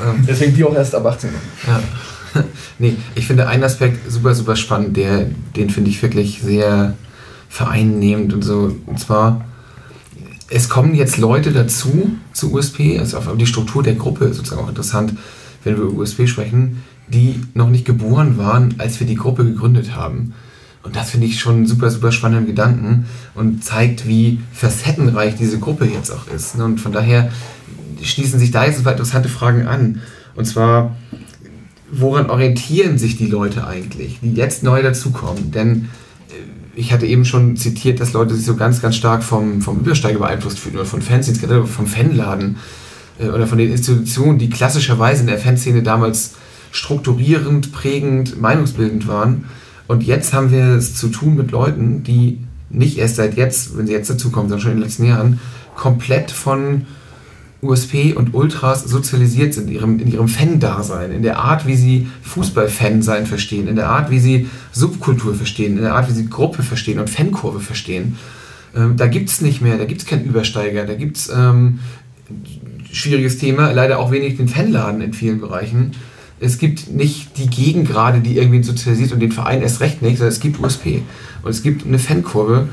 [0.04, 1.30] Ähm, Deswegen die auch erst ab 18.
[1.66, 1.80] Ja.
[2.78, 6.92] Nee, ich finde einen Aspekt super, super spannend, der, den finde ich wirklich sehr
[7.56, 8.76] vereinnehmend und so.
[8.84, 9.46] Und zwar,
[10.50, 14.62] es kommen jetzt Leute dazu zu USP, also auf die Struktur der Gruppe ist sozusagen
[14.62, 15.14] auch interessant,
[15.64, 19.96] wenn wir über USP sprechen, die noch nicht geboren waren, als wir die Gruppe gegründet
[19.96, 20.34] haben.
[20.82, 25.58] Und das finde ich schon einen super, super spannenden Gedanken und zeigt, wie facettenreich diese
[25.58, 26.58] Gruppe jetzt auch ist.
[26.58, 26.64] ne?
[26.64, 27.32] Und von daher
[28.02, 30.02] schließen sich da jetzt ein paar interessante Fragen an.
[30.36, 30.94] Und zwar,
[31.90, 35.50] woran orientieren sich die Leute eigentlich, die jetzt neu dazukommen?
[35.50, 35.88] Denn
[36.76, 40.18] ich hatte eben schon zitiert, dass Leute sich so ganz, ganz stark vom, vom Übersteiger
[40.18, 42.56] beeinflusst fühlen oder von generell vom Fanladen
[43.18, 46.34] äh, oder von den Institutionen, die klassischerweise in der Fanszene damals
[46.70, 49.46] strukturierend, prägend, meinungsbildend waren.
[49.88, 53.86] Und jetzt haben wir es zu tun mit Leuten, die nicht erst seit jetzt, wenn
[53.86, 55.40] sie jetzt dazukommen, sondern schon in den letzten Jahren,
[55.74, 56.86] komplett von
[57.62, 62.08] USP und Ultras sozialisiert sind, in ihrem, in ihrem Fan-Dasein, in der Art, wie sie
[62.22, 66.28] Fußball-Fan sein verstehen, in der Art, wie sie Subkultur verstehen, in der Art, wie sie
[66.28, 68.16] Gruppe verstehen und Fankurve verstehen.
[68.76, 71.78] Ähm, da gibt es nicht mehr, da gibt es keinen Übersteiger, da gibt es ähm,
[72.92, 75.92] schwieriges Thema, leider auch wenig den Fanladen in vielen Bereichen.
[76.38, 80.32] Es gibt nicht die Gegengrade, die irgendwen sozialisiert und den Verein erst recht nicht, sondern
[80.32, 81.02] es gibt USP.
[81.42, 82.68] Und es gibt eine Fankurve,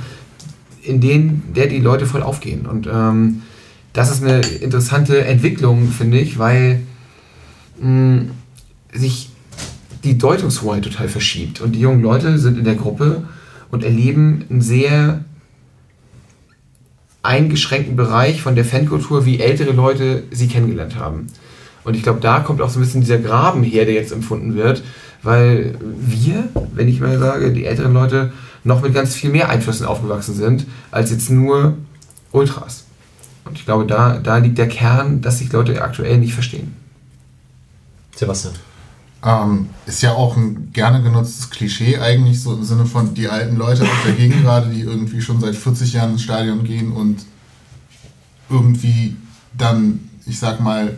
[0.82, 2.66] in denen, der die Leute voll aufgehen.
[2.66, 3.44] Und ähm,
[3.94, 6.82] das ist eine interessante Entwicklung, finde ich, weil
[7.80, 8.26] mh,
[8.91, 9.30] sich
[10.04, 11.62] die Deutungshoheit total verschiebt.
[11.62, 13.24] Und die jungen Leute sind in der Gruppe
[13.72, 15.24] und erleben einen sehr
[17.22, 21.28] eingeschränkten Bereich von der Fankultur, wie ältere Leute sie kennengelernt haben.
[21.86, 24.56] Und ich glaube, da kommt auch so ein bisschen dieser Graben her, der jetzt empfunden
[24.56, 24.84] wird,
[25.22, 28.34] weil wir, wenn ich mal sage, die älteren Leute
[28.64, 31.78] noch mit ganz viel mehr Einflüssen aufgewachsen sind, als jetzt nur
[32.32, 32.86] Ultras.
[33.54, 36.74] Und ich glaube, da, da liegt der Kern, dass sich Leute aktuell nicht verstehen.
[38.16, 38.56] Sebastian.
[39.24, 43.56] Ähm, ist ja auch ein gerne genutztes Klischee eigentlich, so im Sinne von die alten
[43.56, 47.26] Leute auf der Gegend gerade, die irgendwie schon seit 40 Jahren ins Stadion gehen und
[48.49, 49.18] irgendwie
[49.56, 50.97] dann, ich sag mal,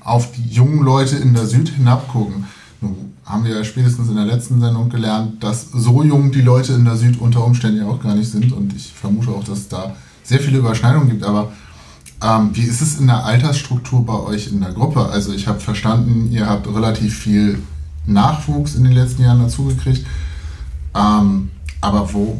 [0.00, 2.46] auf die jungen Leute in der Süd hinabgucken.
[2.80, 6.72] Nun haben wir ja spätestens in der letzten Sendung gelernt, dass so jung die Leute
[6.72, 9.58] in der Süd unter Umständen ja auch gar nicht sind und ich vermute auch, dass
[9.58, 9.94] es da
[10.24, 11.52] sehr viele Überschneidungen gibt, aber
[12.22, 15.06] ähm, wie ist es in der Altersstruktur bei euch in der Gruppe?
[15.06, 17.58] Also ich habe verstanden, ihr habt relativ viel
[18.06, 20.06] Nachwuchs in den letzten Jahren dazugekriegt.
[20.94, 21.50] Ähm,
[21.80, 22.38] aber wo,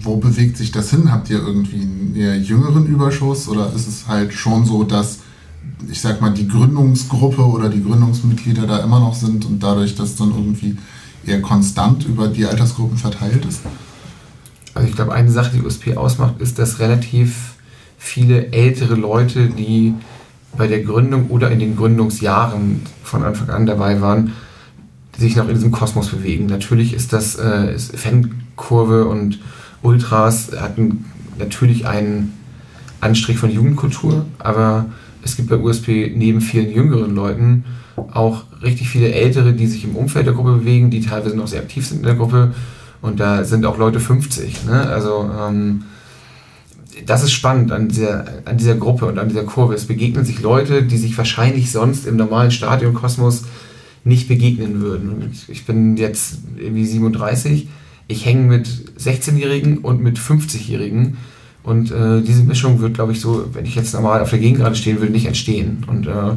[0.00, 1.10] wo bewegt sich das hin?
[1.10, 5.20] Habt ihr irgendwie einen eher jüngeren Überschuss oder ist es halt schon so, dass
[5.90, 10.16] ich sag mal die Gründungsgruppe oder die Gründungsmitglieder da immer noch sind und dadurch das
[10.16, 10.76] dann irgendwie
[11.24, 13.60] eher konstant über die Altersgruppen verteilt ist?
[14.74, 17.54] Also ich glaube, eine Sache, die USP ausmacht, ist, dass relativ
[17.98, 19.94] viele ältere Leute, die
[20.56, 24.32] bei der Gründung oder in den Gründungsjahren von Anfang an dabei waren,
[25.18, 26.46] sich noch in diesem Kosmos bewegen.
[26.46, 29.40] Natürlich ist das äh, ist Fankurve und
[29.82, 31.04] Ultras hatten
[31.38, 32.34] natürlich einen
[33.00, 34.86] Anstrich von Jugendkultur, aber
[35.22, 37.64] es gibt bei USP neben vielen jüngeren Leuten
[38.12, 41.60] auch richtig viele Ältere, die sich im Umfeld der Gruppe bewegen, die teilweise noch sehr
[41.60, 42.54] aktiv sind in der Gruppe.
[43.02, 44.66] Und da sind auch Leute 50.
[44.66, 44.88] Ne?
[44.88, 45.84] Also ähm,
[47.06, 49.74] das ist spannend an dieser, an dieser Gruppe und an dieser Kurve.
[49.74, 53.44] Es begegnen sich Leute, die sich wahrscheinlich sonst im normalen Stadionkosmos
[54.04, 55.32] nicht begegnen würden.
[55.48, 57.68] Ich bin jetzt irgendwie 37.
[58.08, 58.66] Ich hänge mit
[58.98, 61.18] 16-Jährigen und mit 50-Jährigen.
[61.62, 64.60] Und äh, diese Mischung wird, glaube ich, so, wenn ich jetzt normal auf der Gegend
[64.60, 65.84] gerade stehen würde, nicht entstehen.
[65.86, 66.36] Und äh,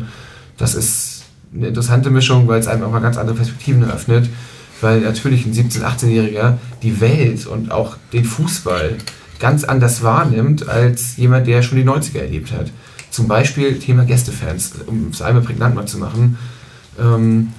[0.58, 1.24] das ist
[1.56, 4.30] eine interessante Mischung, weil es einem auch mal ganz andere Perspektiven eröffnet.
[4.82, 8.98] Weil natürlich ein 17-, 18-Jähriger die Welt und auch den Fußball
[9.42, 12.72] ganz anders wahrnimmt als jemand, der schon die 90er erlebt hat.
[13.10, 16.38] Zum Beispiel Thema Gästefans, um es einmal prägnant mal zu machen.
[16.98, 17.50] Ähm,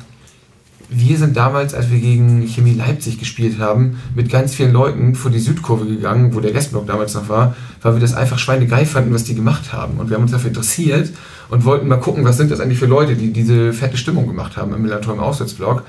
[0.95, 5.31] wir sind damals, als wir gegen Chemie Leipzig gespielt haben, mit ganz vielen Leuten vor
[5.31, 9.13] die Südkurve gegangen, wo der Gästeblock damals noch war, weil wir das einfach schweinegeil fanden,
[9.15, 9.99] was die gemacht haben.
[9.99, 11.11] Und wir haben uns dafür interessiert
[11.49, 14.57] und wollten mal gucken, was sind das eigentlich für Leute, die diese fette Stimmung gemacht
[14.57, 15.83] haben im Millantor im Auswärtsblock.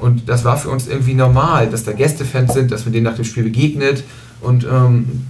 [0.00, 3.16] Und das war für uns irgendwie normal, dass da Gästefans sind, dass man denen nach
[3.16, 4.04] dem Spiel begegnet.
[4.40, 5.26] Und ähm,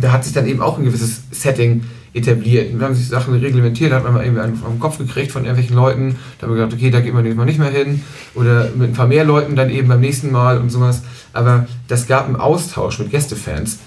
[0.00, 1.84] da hat sich dann eben auch ein gewisses Setting
[2.16, 2.72] etabliert.
[2.72, 5.44] Und haben sich Sachen reglementiert, da hat man mal irgendwie einen den Kopf gekriegt von
[5.44, 6.16] irgendwelchen Leuten.
[6.38, 8.02] Da haben wir gedacht, okay, da geht man mal nicht mehr hin.
[8.34, 11.02] Oder mit ein paar mehr Leuten dann eben beim nächsten Mal und sowas.
[11.32, 13.78] Aber das gab einen Austausch mit Gästefans.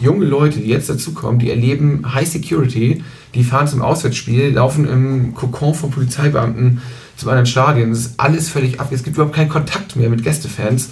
[0.00, 3.04] Junge Leute, die jetzt dazukommen, die erleben High Security,
[3.34, 6.80] die fahren zum Auswärtsspiel, laufen im Kokon von Polizeibeamten
[7.16, 7.90] zum anderen Stadion.
[7.90, 8.88] Das ist alles völlig ab.
[8.90, 10.90] Es gibt überhaupt keinen Kontakt mehr mit Gästefans.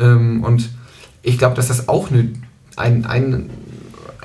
[0.00, 0.70] Ähm, und
[1.22, 2.30] ich glaube, dass das auch eine,
[2.76, 3.50] ein, ein,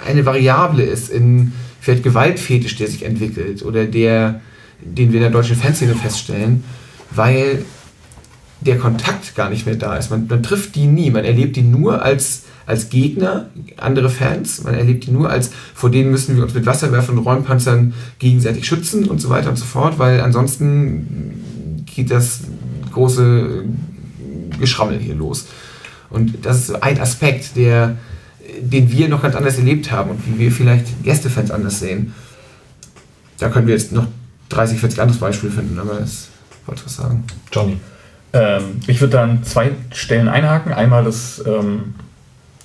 [0.05, 4.41] eine Variable ist in vielleicht Gewaltfetisch, der sich entwickelt oder der,
[4.81, 6.63] den wir in der deutschen Fanszene feststellen,
[7.11, 7.63] weil
[8.61, 10.09] der Kontakt gar nicht mehr da ist.
[10.09, 14.73] Man, man trifft die nie, man erlebt die nur als, als Gegner, andere Fans, man
[14.73, 19.07] erlebt die nur als, vor denen müssen wir uns mit Wasserwerfern und Räumpanzern gegenseitig schützen
[19.07, 22.41] und so weiter und so fort, weil ansonsten geht das
[22.91, 23.65] große
[24.59, 25.45] Geschrammel hier los.
[26.09, 27.97] Und das ist ein Aspekt, der,
[28.59, 32.13] den wir noch ganz anders erlebt haben und wie wir vielleicht Gästefans anders sehen.
[33.39, 34.07] Da können wir jetzt noch
[34.49, 36.29] 30, 40 andere Beispiele finden, aber das
[36.65, 37.23] wollte ich was sagen.
[37.51, 37.77] Johnny.
[38.33, 40.73] Ähm, ich würde dann zwei Stellen einhaken.
[40.73, 41.95] Einmal das, ähm,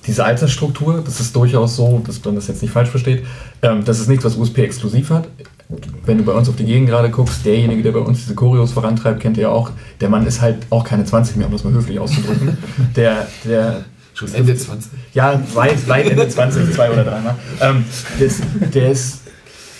[0.06, 3.24] diese Altersstruktur, das ist durchaus so, dass man das jetzt nicht falsch versteht.
[3.62, 5.28] Ähm, das ist nichts, was USP exklusiv hat.
[6.04, 8.72] Wenn du bei uns auf die Gegend gerade guckst, derjenige, der bei uns diese Choreos
[8.72, 9.70] vorantreibt, kennt ihr ja auch.
[10.00, 12.58] Der Mann ist halt auch keine 20 mehr, um das mal höflich auszudrücken.
[12.96, 14.90] Der, der Schon Ende 20.
[15.14, 17.36] ja, weit, weit Ende 20, zwei oder dreimal.
[17.60, 17.84] Ähm,
[18.18, 18.40] das,
[18.74, 19.20] der ist,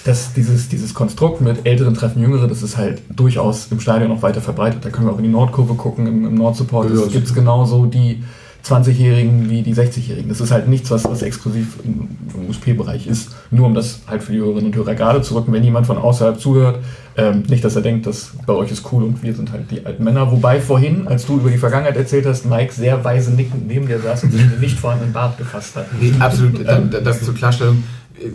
[0.04, 4.22] das, dieses, dieses Konstrukt mit älteren treffen Jüngere, das ist halt durchaus im Stadion noch
[4.22, 4.84] weiter verbreitet.
[4.84, 6.88] Da können wir auch in die Nordkurve gucken, im, im Nordsupport.
[6.88, 8.22] Ja, Es gibt genauso die
[8.64, 10.28] 20-Jährigen wie die 60-Jährigen.
[10.28, 12.08] Das ist halt nichts, was, was exklusiv im,
[12.48, 13.30] USP-Bereich ist.
[13.50, 15.98] Nur um das halt für die Hörerinnen und Hörer gerade zu rücken, wenn jemand von
[15.98, 16.78] außerhalb zuhört,
[17.16, 19.84] ähm, nicht, dass er denkt, dass bei euch ist cool und wir sind halt die
[19.84, 20.30] alten Männer.
[20.30, 24.00] Wobei vorhin, als du über die Vergangenheit erzählt hast, Mike sehr weise nickend neben dir
[24.00, 25.86] saß und sich den nicht vorhandenen Bart gefasst hat.
[26.00, 26.64] Nee, absolut.
[26.64, 27.82] Das zur Klarstellung.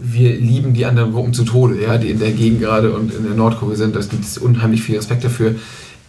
[0.01, 3.23] Wir lieben die anderen Gruppen zu Tode, ja, die in der Gegend gerade und in
[3.23, 3.95] der Nordkurve sind.
[3.95, 5.55] Das gibt es unheimlich viel Respekt dafür.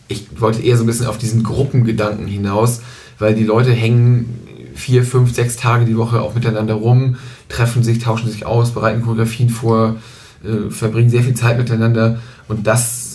[0.08, 2.80] Ich wollte eher so ein bisschen auf diesen Gruppengedanken hinaus,
[3.18, 7.16] weil die Leute hängen vier, fünf, sechs Tage die Woche auch miteinander rum,
[7.48, 9.96] treffen sich, tauschen sich aus, bereiten Choreografien vor,
[10.44, 13.06] äh, verbringen sehr viel Zeit miteinander und das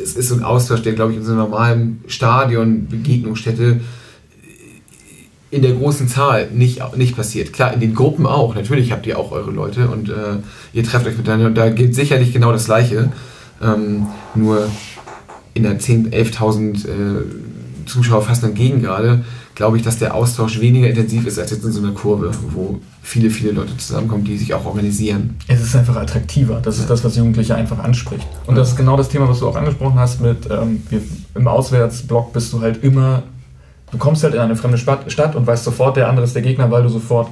[0.00, 3.80] das ist so ein Austausch, der, glaube ich, in so einer normalen Stadion, Begegnungsstätte
[5.50, 7.52] in der großen Zahl nicht, nicht passiert.
[7.52, 8.54] Klar, in den Gruppen auch.
[8.54, 10.36] Natürlich habt ihr auch eure Leute und äh,
[10.72, 13.10] ihr trefft euch miteinander und da gilt sicherlich genau das Gleiche.
[13.60, 14.68] Ähm, nur
[15.54, 17.24] in der 10.000, 11.000 äh,
[17.90, 19.24] Zuschauer fassenden Gegend gerade,
[19.54, 22.80] glaube ich, dass der Austausch weniger intensiv ist als jetzt in so einer Kurve, wo
[23.02, 25.36] viele, viele Leute zusammenkommen, die sich auch organisieren.
[25.48, 26.60] Es ist einfach attraktiver.
[26.62, 28.26] Das ist das, was Jugendliche einfach anspricht.
[28.46, 31.02] Und das ist genau das Thema, was du auch angesprochen hast mit ähm, wir,
[31.34, 33.22] im Auswärtsblock bist du halt immer,
[33.90, 36.70] du kommst halt in eine fremde Stadt, und weißt sofort, der andere ist der Gegner,
[36.70, 37.28] weil du sofort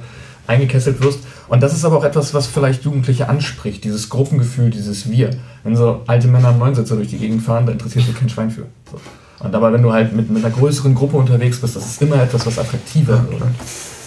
[0.49, 1.19] eingekesselt wirst.
[1.47, 5.31] Und das ist aber auch etwas, was vielleicht Jugendliche anspricht, dieses Gruppengefühl, dieses Wir.
[5.63, 8.51] Wenn so alte Männer am Neunsitzer durch die Gegend fahren, da interessiert sich kein Schwein
[8.51, 8.65] für.
[8.91, 8.99] So.
[9.39, 12.21] Und dabei, wenn du halt mit, mit einer größeren Gruppe unterwegs bist, das ist immer
[12.21, 13.41] etwas, was attraktiver wird.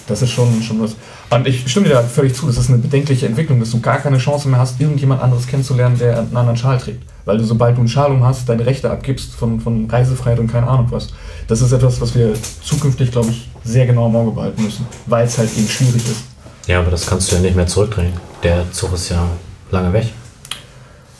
[0.06, 0.96] Das ist schon, schon was.
[1.30, 3.98] Und ich stimme dir da völlig zu, das ist eine bedenkliche Entwicklung, dass du gar
[3.98, 7.02] keine Chance mehr hast, irgendjemand anderes kennenzulernen, der einen anderen Schal trägt.
[7.24, 10.48] Weil du, sobald du einen Schal um hast, deine Rechte abgibst von, von Reisefreiheit und
[10.50, 11.08] keine Ahnung was.
[11.46, 15.24] Das ist etwas, was wir zukünftig, glaube ich, sehr genau im Auge behalten müssen, weil
[15.24, 16.24] es halt eben schwierig ist.
[16.66, 18.12] Ja, aber das kannst du ja nicht mehr zurückdrehen.
[18.42, 19.24] Der Zug ist ja
[19.70, 20.06] lange weg.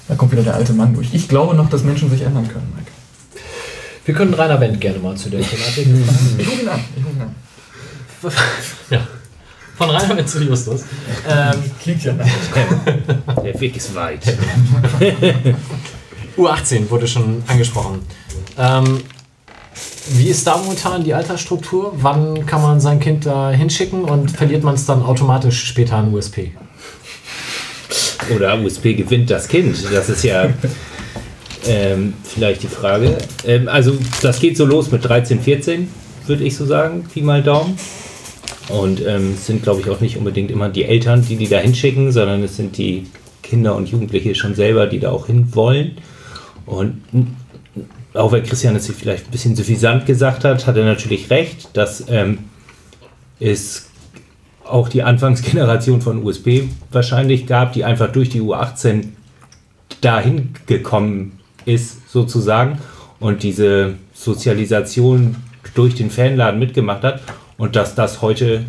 [0.09, 1.15] Da kommt wieder der alte Mann durch.
[1.15, 2.73] Ich glaube noch, dass Menschen sich ändern können.
[4.05, 5.87] Wir können Rainer Wendt gerne mal zu der Thematik.
[6.39, 6.81] Ich rufe ihn an.
[6.97, 7.35] Ich rufe ihn an.
[8.91, 9.07] ja.
[9.77, 10.83] Von Rainer Wendt zu Justus.
[11.29, 14.21] Ähm, Klingt ja Der Weg ist weit.
[16.37, 18.01] U18 wurde schon angesprochen.
[18.59, 19.03] Ähm,
[20.15, 21.93] wie ist da momentan die Altersstruktur?
[21.97, 26.13] Wann kann man sein Kind da hinschicken und verliert man es dann automatisch später an
[26.13, 26.53] USP?
[28.35, 29.77] Oder USP gewinnt das Kind.
[29.93, 30.49] Das ist ja
[31.67, 33.17] ähm, vielleicht die Frage.
[33.47, 35.89] Ähm, also das geht so los mit 13, 14,
[36.27, 37.79] würde ich so sagen, Pi mal Daumen.
[38.69, 41.59] Und ähm, es sind, glaube ich, auch nicht unbedingt immer die Eltern, die die da
[41.59, 43.07] hinschicken, sondern es sind die
[43.43, 45.99] Kinder und Jugendliche schon selber, die da auch hin wollen.
[46.65, 47.03] Und
[48.15, 51.77] auch wenn Christian es sich vielleicht ein bisschen suffisant gesagt hat, hat er natürlich recht,
[51.77, 52.39] dass ähm,
[53.41, 53.89] es
[54.65, 59.09] auch die Anfangsgeneration von USP wahrscheinlich gab, die einfach durch die U18
[60.01, 62.79] dahin gekommen ist, sozusagen,
[63.21, 65.37] und diese Sozialisation
[65.75, 67.21] durch den Fanladen mitgemacht hat
[67.57, 68.65] und dass das heute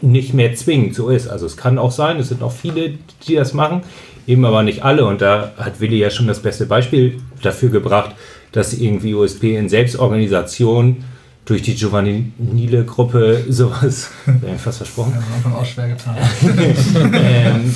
[0.00, 1.28] nicht mehr zwingend so ist.
[1.28, 2.94] Also es kann auch sein, es sind auch viele,
[3.26, 3.82] die das machen,
[4.26, 5.04] eben aber nicht alle.
[5.04, 8.14] Und da hat Willi ja schon das beste Beispiel dafür gebracht,
[8.52, 11.04] dass irgendwie USP in Selbstorganisation
[11.44, 15.14] durch die Giovanile Gruppe sowas, wäre fast versprochen,
[15.44, 16.16] Ja, auch schwer getan.
[17.14, 17.74] ähm,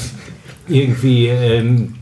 [0.69, 1.95] irgendwie ähm,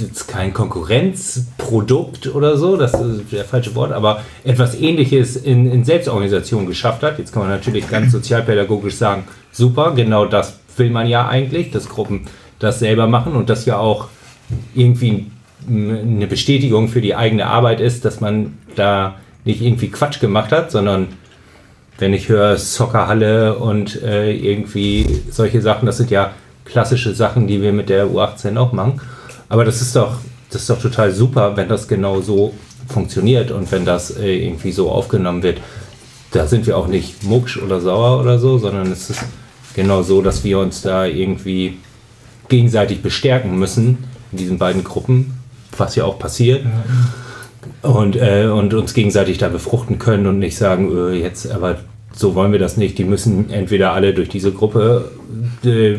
[0.00, 5.84] jetzt kein Konkurrenzprodukt oder so, das ist der falsche Wort, aber etwas ähnliches in, in
[5.84, 7.18] Selbstorganisation geschafft hat.
[7.18, 11.88] Jetzt kann man natürlich ganz sozialpädagogisch sagen, super, genau das will man ja eigentlich, dass
[11.88, 12.26] Gruppen
[12.58, 14.08] das selber machen und das ja auch
[14.74, 15.30] irgendwie
[15.68, 20.70] eine Bestätigung für die eigene Arbeit ist, dass man da nicht irgendwie Quatsch gemacht hat,
[20.70, 21.08] sondern
[21.98, 26.32] wenn ich höre Soccerhalle und äh, irgendwie solche Sachen, das sind ja
[26.64, 29.00] klassische Sachen, die wir mit der U18 auch machen.
[29.48, 30.18] Aber das ist doch,
[30.50, 32.54] das ist doch total super, wenn das genau so
[32.88, 35.60] funktioniert und wenn das äh, irgendwie so aufgenommen wird.
[36.32, 39.20] Da sind wir auch nicht mucksch oder sauer oder so, sondern es ist
[39.74, 41.78] genau so, dass wir uns da irgendwie
[42.48, 43.98] gegenseitig bestärken müssen
[44.32, 45.38] in diesen beiden Gruppen,
[45.76, 46.64] was ja auch passiert.
[47.82, 51.78] Und, äh, und uns gegenseitig da befruchten können und nicht sagen, äh, jetzt, aber
[52.12, 52.98] so wollen wir das nicht.
[52.98, 55.10] Die müssen entweder alle durch diese Gruppe
[55.64, 55.98] äh,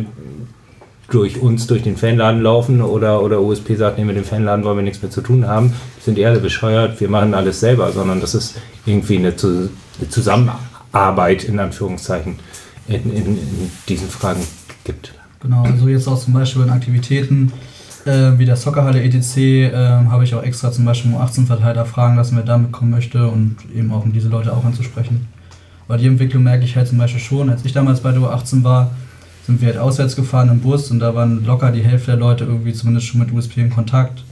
[1.10, 4.78] durch uns durch den Fanladen laufen oder, oder USP sagt, nee, mit dem Fanladen wollen
[4.78, 5.74] wir nichts mehr zu tun haben.
[6.00, 8.56] Die sind eher bescheuert, wir machen alles selber, sondern dass es
[8.86, 9.34] irgendwie eine
[10.10, 12.40] Zusammenarbeit in Anführungszeichen
[12.88, 14.42] in, in, in diesen Fragen
[14.84, 15.14] gibt.
[15.42, 17.54] Genau, also jetzt auch zum Beispiel in Aktivitäten
[18.08, 21.86] äh, wie der Soccerhalle ETC äh, habe ich auch extra zum Beispiel um 18 Verteiler
[21.86, 25.28] fragen lassen, wer da mitkommen möchte und eben auch um diese Leute auch anzusprechen.
[25.88, 28.64] Weil die Entwicklung merke ich halt zum Beispiel schon, als ich damals bei der U18
[28.64, 28.92] war,
[29.48, 32.44] sind wir halt auswärts gefahren im Bus und da waren locker die Hälfte der Leute
[32.44, 34.24] irgendwie zumindest schon mit USP in Kontakt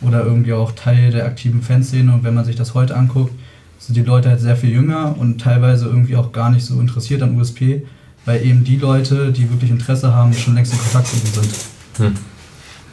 [0.00, 3.32] oder irgendwie auch Teil der aktiven Fanszene und wenn man sich das heute anguckt,
[3.78, 7.22] sind die Leute halt sehr viel jünger und teilweise irgendwie auch gar nicht so interessiert
[7.22, 7.86] an USP,
[8.24, 11.48] weil eben die Leute, die wirklich Interesse haben, schon längst in Kontakt mit ihnen
[11.96, 12.18] sind.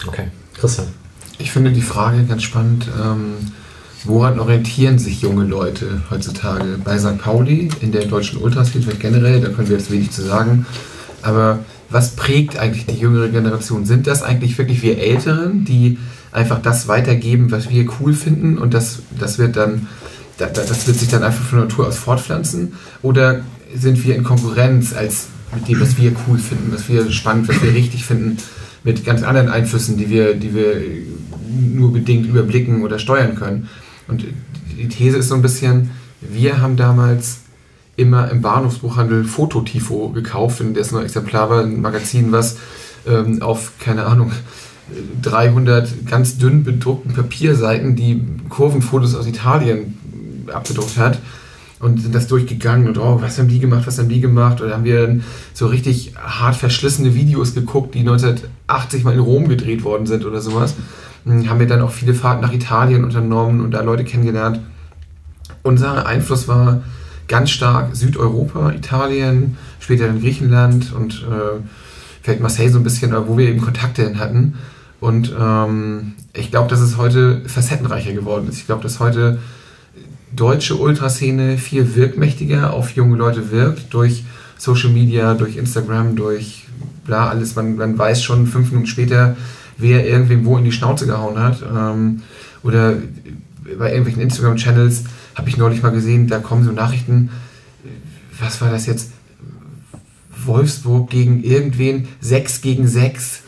[0.08, 0.88] Okay, Christian.
[1.40, 2.88] Ich finde die Frage ganz spannend.
[3.04, 3.34] Ähm,
[4.04, 6.80] woran orientieren sich junge Leute heutzutage?
[6.84, 7.18] Bei St.
[7.18, 10.66] Pauli, in der deutschen Ultraszene generell, da können wir jetzt wenig zu sagen.
[11.26, 11.60] Aber
[11.90, 13.86] was prägt eigentlich die jüngere Generation?
[13.86, 15.98] Sind das eigentlich wirklich wir Älteren, die
[16.32, 19.88] einfach das weitergeben, was wir cool finden und das, das wird dann,
[20.38, 22.74] da- da- das wird sich dann einfach von Natur aus fortpflanzen?
[23.02, 23.42] Oder
[23.74, 27.62] sind wir in Konkurrenz als mit dem, was wir cool finden, was wir spannend, was
[27.62, 28.38] wir richtig finden,
[28.84, 30.82] mit ganz anderen Einflüssen, die wir, die wir
[31.74, 33.68] nur bedingt überblicken oder steuern können.
[34.08, 34.26] Und
[34.78, 35.90] die These ist so ein bisschen,
[36.22, 37.38] wir haben damals
[37.98, 42.58] immer im Bahnhofsbuchhandel Fototifo gekauft, wenn das neue Exemplar war, ein Magazin, was
[43.08, 44.32] ähm, auf, keine Ahnung,
[45.22, 51.20] 300 ganz dünn bedruckten Papierseiten die Kurvenfotos aus Italien abgedruckt hat
[51.80, 54.74] und sind das durchgegangen und oh, was haben die gemacht, was haben die gemacht oder
[54.74, 55.20] haben wir
[55.54, 60.42] so richtig hart verschlissene Videos geguckt, die 1980 mal in Rom gedreht worden sind oder
[60.42, 60.76] sowas.
[61.26, 64.60] Hm, Haben wir dann auch viele Fahrten nach Italien unternommen und da Leute kennengelernt.
[65.64, 66.84] Unser Einfluss war
[67.28, 71.62] ganz stark Südeuropa, Italien, später dann Griechenland und äh,
[72.22, 74.56] vielleicht Marseille so ein bisschen, aber wo wir eben Kontakte hin hatten.
[75.00, 78.58] Und ähm, ich glaube, dass es heute facettenreicher geworden ist.
[78.58, 79.40] Ich glaube, dass heute
[80.36, 84.24] deutsche Ultraszene viel wirkmächtiger auf junge Leute wirkt durch
[84.58, 86.66] Social Media, durch Instagram, durch
[87.06, 87.56] bla, alles.
[87.56, 89.36] Man, man weiß schon fünf Minuten später,
[89.78, 91.62] wer irgendwem wo in die Schnauze gehauen hat.
[91.62, 92.22] Ähm,
[92.64, 92.96] oder
[93.78, 95.04] bei irgendwelchen Instagram-Channels
[95.36, 97.30] habe ich neulich mal gesehen, da kommen so Nachrichten,
[98.40, 99.12] was war das jetzt?
[100.46, 103.42] Wolfsburg gegen irgendwen, 6 gegen 6,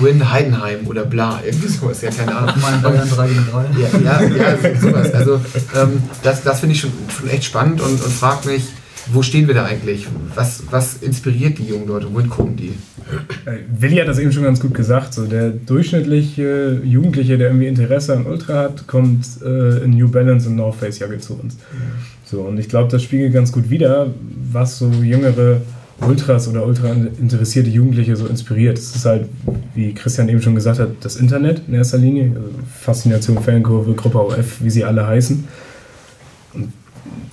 [0.00, 2.54] Win Heidenheim oder bla, irgendwie sowas, ja, keine Ahnung.
[2.62, 3.64] Mein Bayern 3 gegen 3.
[3.78, 5.12] Ja, ja, ja sowas.
[5.12, 5.40] Also
[5.76, 8.64] ähm, das, das finde ich schon, schon echt spannend und, und frage mich,
[9.12, 10.06] wo stehen wir da eigentlich?
[10.34, 12.12] Was, was inspiriert die jungen Leute?
[12.12, 12.74] Wohin gucken die?
[13.44, 15.14] Äh, Willi hat das eben schon ganz gut gesagt.
[15.14, 20.48] So der durchschnittliche Jugendliche, der irgendwie Interesse an Ultra hat, kommt äh, in New Balance
[20.48, 21.56] und North Face Jacke zu uns.
[22.24, 24.08] So und ich glaube, das spiegelt ganz gut wider,
[24.52, 25.60] was so jüngere
[26.00, 28.78] Ultras oder ultra interessierte Jugendliche so inspiriert.
[28.78, 29.28] Es ist halt,
[29.74, 32.48] wie Christian eben schon gesagt hat, das Internet in erster Linie, also
[32.80, 35.44] Faszination, Fankurve, Gruppe OF, wie sie alle heißen.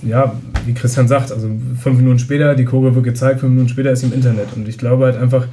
[0.02, 0.34] Ja,
[0.66, 1.48] wie Christian sagt, also
[1.80, 4.48] fünf Minuten später, die Kurve wird gezeigt, fünf Minuten später ist im Internet.
[4.54, 5.46] Und ich glaube halt einfach,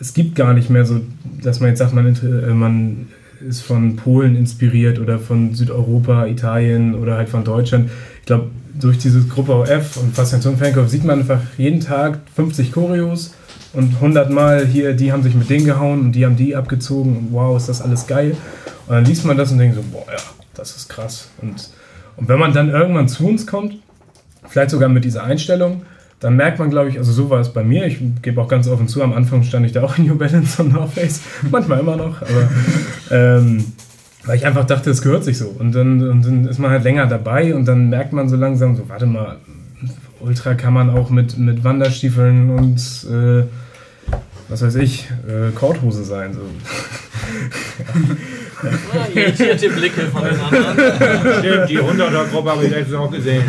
[0.00, 1.00] es gibt gar nicht mehr so,
[1.42, 3.08] dass man jetzt sagt, man, äh, man
[3.48, 7.90] ist von Polen inspiriert oder von Südeuropa, Italien oder halt von Deutschland.
[8.20, 8.50] Ich glaube,
[8.80, 13.34] durch diese Gruppe OF und Faszination Fankopf sieht man einfach jeden Tag 50 Choreos
[13.72, 17.16] und 100 Mal hier, die haben sich mit denen gehauen und die haben die abgezogen
[17.16, 18.36] und wow, ist das alles geil.
[18.86, 20.18] Und dann liest man das und denkt so, boah, ja,
[20.54, 21.28] das ist krass.
[21.40, 21.70] Und,
[22.16, 23.78] und wenn man dann irgendwann zu uns kommt,
[24.46, 25.82] vielleicht sogar mit dieser Einstellung,
[26.20, 27.84] dann merkt man, glaube ich, also so war es bei mir.
[27.86, 30.62] Ich gebe auch ganz offen zu, am Anfang stand ich da auch in New Balance
[30.62, 32.48] und North Face, manchmal immer noch, aber
[33.10, 33.64] ähm,
[34.24, 35.48] weil ich einfach dachte, es gehört sich so.
[35.48, 38.76] Und dann, und dann ist man halt länger dabei und dann merkt man so langsam,
[38.76, 39.38] so, warte mal,
[40.20, 42.78] Ultra kann man auch mit, mit Wanderstiefeln und
[43.10, 43.42] äh,
[44.48, 46.34] was weiß ich, äh, Korthose sein.
[46.34, 46.40] So.
[49.14, 51.38] Irritierte Blicke von den anderen.
[51.38, 53.42] Stimmt, die 100er-Gruppe habe ich letztens auch gesehen.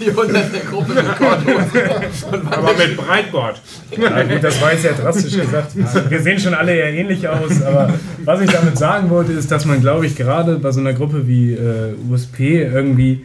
[0.00, 0.66] Die 100.
[0.70, 2.50] Gruppe mit Korthose.
[2.50, 3.60] Aber mit Breitbord.
[3.90, 5.72] Ja, gut, das war jetzt ja drastisch gesagt.
[6.08, 7.92] Wir sehen schon alle ja ähnlich aus, aber
[8.24, 11.26] was ich damit sagen wollte, ist, dass man, glaube ich, gerade bei so einer Gruppe
[11.26, 13.24] wie äh, USP irgendwie,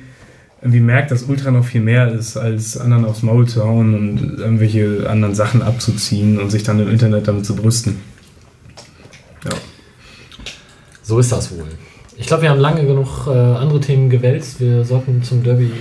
[0.62, 4.40] irgendwie merkt, dass Ultra noch viel mehr ist, als anderen aufs Maul zu hauen und
[4.40, 8.00] irgendwelche anderen Sachen abzuziehen und sich dann im Internet damit zu brüsten.
[9.46, 9.52] Ja.
[11.04, 11.68] So ist das wohl.
[12.18, 14.60] Ich glaube, wir haben lange genug äh, andere Themen gewälzt.
[14.60, 15.72] Wir sollten zum Derby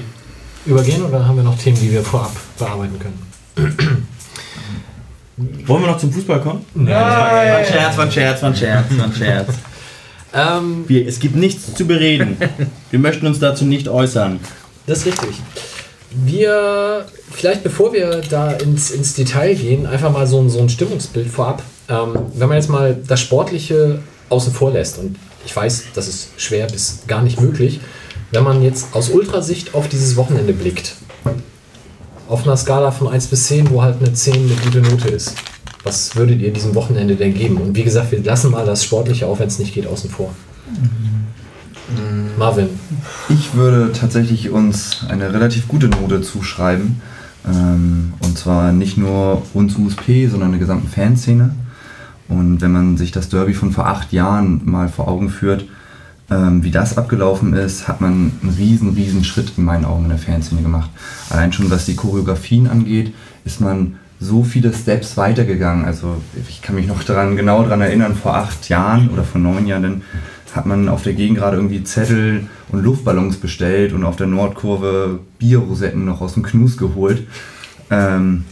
[0.67, 3.27] übergehen oder haben wir noch Themen, die wir vorab bearbeiten können?
[5.67, 6.65] Wollen wir noch zum Fußball kommen?
[6.75, 9.49] War ein Scherz, war ein Scherz, war ein Scherz, war ein Scherz.
[10.33, 12.37] Ähm, Wir, es gibt nichts zu bereden.
[12.93, 14.39] Wir möchten uns dazu nicht äußern.
[14.87, 15.41] Das ist richtig.
[16.13, 20.69] Wir, vielleicht bevor wir da ins, ins Detail gehen, einfach mal so, ein- so ein
[20.69, 21.65] Stimmungsbild vorab.
[21.89, 23.99] Ähm, wenn man jetzt mal das Sportliche
[24.31, 27.81] außen vor lässt, und ich weiß, das ist schwer bis gar nicht möglich,
[28.33, 30.95] wenn man jetzt aus Ultrasicht auf dieses Wochenende blickt,
[32.29, 35.35] auf einer Skala von 1 bis 10, wo halt eine 10 eine gute Note ist,
[35.83, 37.57] was würdet ihr diesem Wochenende denn geben?
[37.57, 40.31] Und wie gesagt, wir lassen mal das Sportliche, auch wenn es nicht geht, außen vor.
[42.39, 42.69] Marvin,
[43.29, 47.01] Ich würde tatsächlich uns eine relativ gute Note zuschreiben.
[47.47, 51.55] Ähm, und zwar nicht nur uns USP, sondern der gesamten Fanszene.
[52.31, 55.67] Und wenn man sich das Derby von vor acht Jahren mal vor Augen führt,
[56.31, 60.11] ähm, wie das abgelaufen ist, hat man einen riesen, riesen Schritt in meinen Augen in
[60.11, 60.91] der Fanszene gemacht.
[61.29, 63.13] Allein schon was die Choreografien angeht,
[63.45, 65.85] ist man so viele Steps weitergegangen.
[65.85, 69.67] Also ich kann mich noch daran, genau daran erinnern, vor acht Jahren oder vor neun
[69.67, 70.03] Jahren, dann
[70.55, 75.21] hat man auf der Gegend gerade irgendwie Zettel und Luftballons bestellt und auf der Nordkurve
[75.39, 77.27] Bierrosetten noch aus dem Knus geholt.
[77.91, 78.45] Ähm,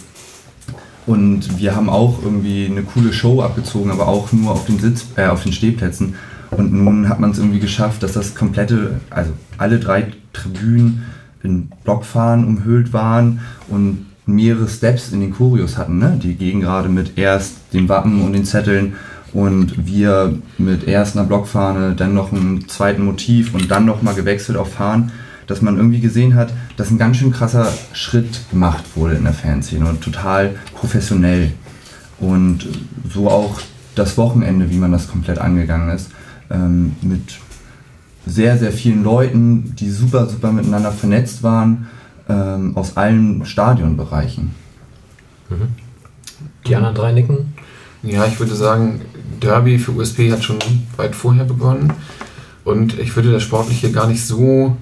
[1.09, 5.06] und wir haben auch irgendwie eine coole Show abgezogen, aber auch nur auf den Sitz,
[5.16, 6.14] äh, auf den Stehplätzen.
[6.50, 11.04] Und nun hat man es irgendwie geschafft, dass das komplette, also alle drei Tribünen
[11.42, 15.98] in Blockfahren umhüllt waren und mehrere Steps in den Choreos hatten.
[15.98, 16.18] Ne?
[16.22, 18.94] Die gehen gerade mit erst den Wappen und den Zetteln
[19.32, 24.59] Und wir mit erst einer Blockfahne, dann noch einem zweiten Motiv und dann nochmal gewechselt
[24.59, 25.12] auf Fahnen,
[25.49, 29.32] dass man irgendwie gesehen hat, dass ein ganz schön krasser Schritt gemacht wurde in der
[29.32, 31.53] Fanszene und total professionell.
[32.20, 32.68] Und
[33.12, 33.61] so auch
[33.96, 36.11] das Wochenende, wie man das komplett angegangen ist,
[36.51, 37.38] ähm, mit
[38.26, 41.88] sehr, sehr vielen Leuten, die super, super miteinander vernetzt waren,
[42.28, 44.51] ähm, aus allen Stadionbereichen.
[46.66, 47.55] Die anderen drei nicken.
[48.03, 49.01] Ja, ich würde sagen,
[49.40, 50.59] Derby für USP hat schon
[50.96, 51.92] weit vorher begonnen.
[52.64, 54.76] Und ich würde das Sportliche gar nicht so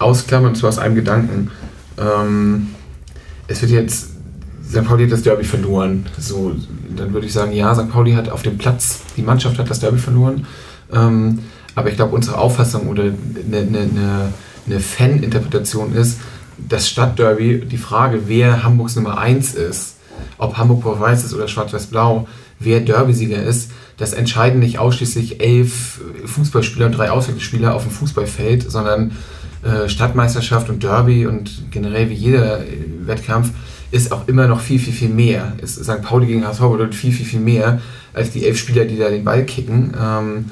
[0.00, 1.50] ausklammern, zwar aus einem Gedanken.
[1.98, 2.68] Ähm,
[3.46, 4.08] es wird jetzt,
[4.68, 4.84] St.
[4.84, 6.06] Pauli hat das Derby verloren.
[6.18, 6.54] So,
[6.96, 7.90] dann würde ich sagen, ja, St.
[7.90, 10.46] Pauli hat auf dem Platz, die Mannschaft hat das Derby verloren.
[10.92, 11.40] Ähm,
[11.74, 14.32] aber ich glaube, unsere Auffassung oder eine, eine, eine,
[14.66, 16.18] eine Fan-Interpretation ist,
[16.68, 19.96] das Stadtderby, die Frage, wer Hamburgs Nummer 1 ist,
[20.38, 22.26] ob Hamburg Blau-Weiß ist oder Schwarz-Weiß-Blau,
[22.58, 28.70] wer Derby-Sieger ist, das entscheiden nicht ausschließlich elf Fußballspieler und drei Auswechselspieler auf dem Fußballfeld,
[28.70, 29.12] sondern
[29.62, 32.66] äh, Stadtmeisterschaft und Derby und generell wie jeder äh,
[33.02, 33.50] Wettkampf
[33.90, 35.52] ist auch immer noch viel, viel, viel mehr.
[35.60, 36.02] Ist St.
[36.02, 37.80] Pauli gegen HSV bedeutet viel, viel, viel mehr
[38.14, 40.44] als die elf Spieler, die da den Ball kicken, ähm,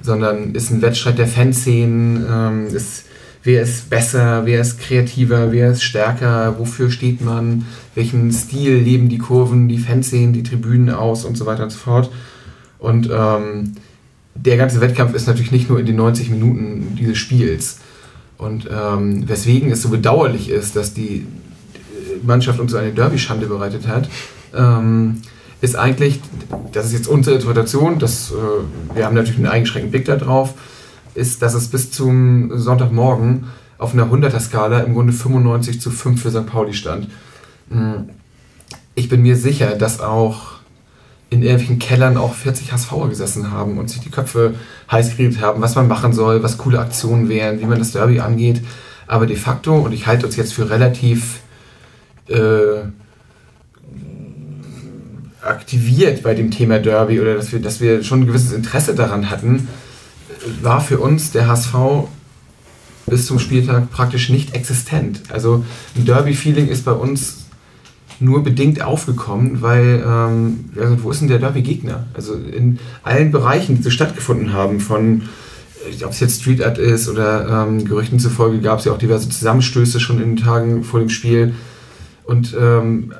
[0.00, 3.04] sondern ist ein Wettstreit der Fanszenen, ähm, ist
[3.42, 9.08] wer ist besser, wer ist kreativer, wer ist stärker, wofür steht man, welchen Stil leben
[9.08, 12.10] die Kurven, die Fanszenen, die Tribünen aus und so weiter und so fort.
[12.78, 13.74] Und ähm,
[14.34, 17.78] der ganze Wettkampf ist natürlich nicht nur in den 90 Minuten dieses Spiels.
[18.44, 21.26] Und ähm, weswegen es so bedauerlich ist, dass die
[22.22, 24.08] Mannschaft uns so eine Derby-Schande bereitet hat,
[24.54, 25.22] ähm,
[25.62, 26.20] ist eigentlich,
[26.72, 30.52] das ist jetzt unsere Interpretation, das, äh, wir haben natürlich einen eingeschränkten Blick da drauf,
[31.14, 33.46] ist, dass es bis zum Sonntagmorgen
[33.78, 36.46] auf einer 100er-Skala im Grunde 95 zu 5 für St.
[36.46, 37.08] Pauli stand.
[37.70, 38.10] Mm.
[38.94, 40.53] Ich bin mir sicher, dass auch
[41.34, 44.54] in irgendwelchen Kellern auch 40 HSVer gesessen haben und sich die Köpfe
[44.90, 48.20] heiß geredet haben, was man machen soll, was coole Aktionen wären, wie man das Derby
[48.20, 48.62] angeht.
[49.08, 51.40] Aber de facto, und ich halte uns jetzt für relativ
[52.28, 52.84] äh,
[55.42, 59.28] aktiviert bei dem Thema Derby oder dass wir, dass wir schon ein gewisses Interesse daran
[59.28, 59.68] hatten,
[60.62, 61.74] war für uns der HSV
[63.06, 65.22] bis zum Spieltag praktisch nicht existent.
[65.30, 65.64] Also
[65.96, 67.43] ein Derby-Feeling ist bei uns
[68.20, 72.06] nur bedingt aufgekommen, weil, ähm, also wo ist denn der Derby-Gegner?
[72.14, 75.22] Also in allen Bereichen, die so stattgefunden haben, von
[76.04, 79.28] ob es jetzt Street Art ist oder ähm, Gerüchten zufolge gab es ja auch diverse
[79.28, 81.54] Zusammenstöße schon in den Tagen vor dem Spiel.
[82.24, 83.12] Und ähm,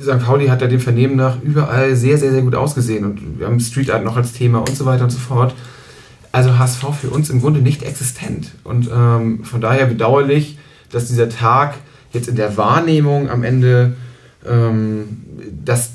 [0.00, 0.18] St.
[0.24, 3.04] Pauli hat da dem Vernehmen nach überall sehr, sehr, sehr gut ausgesehen.
[3.04, 5.54] Und wir haben Street Art noch als Thema und so weiter und so fort.
[6.30, 8.52] Also HSV für uns im Grunde nicht existent.
[8.64, 10.58] Und ähm, von daher bedauerlich,
[10.90, 11.74] dass dieser Tag
[12.12, 13.94] jetzt in der Wahrnehmung am Ende,
[14.46, 15.18] ähm,
[15.64, 15.92] dass,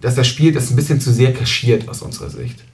[0.00, 2.64] dass das Spiel das ein bisschen zu sehr kaschiert aus unserer Sicht.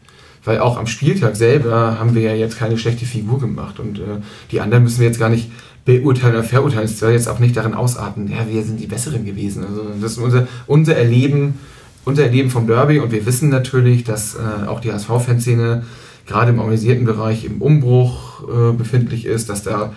[0.45, 3.79] Weil auch am Spieltag selber haben wir ja jetzt keine schlechte Figur gemacht.
[3.79, 4.21] Und äh,
[4.51, 5.51] die anderen müssen wir jetzt gar nicht
[5.85, 6.85] beurteilen oder verurteilen.
[6.85, 9.65] Es soll jetzt auch nicht darin ausarten, ja, wir sind die Besseren gewesen.
[9.65, 11.59] Also das ist unser, unser Erleben,
[12.05, 15.83] unser Erleben vom Derby und wir wissen natürlich, dass äh, auch die HSV-Fanszene
[16.27, 19.93] gerade im organisierten Bereich im Umbruch äh, befindlich ist, dass da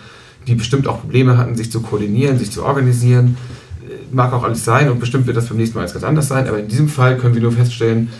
[0.46, 3.36] die bestimmt auch Probleme hatten, sich zu koordinieren, sich zu organisieren.
[3.82, 6.48] Äh, Mag auch alles sein und bestimmt wird das beim nächsten Mal ganz anders sein,
[6.48, 8.10] aber in diesem Fall können wir nur feststellen,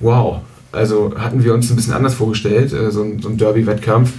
[0.00, 0.40] wow,
[0.72, 4.12] also hatten wir uns ein bisschen anders vorgestellt, äh, so ein, so ein Derby-Wettkampf.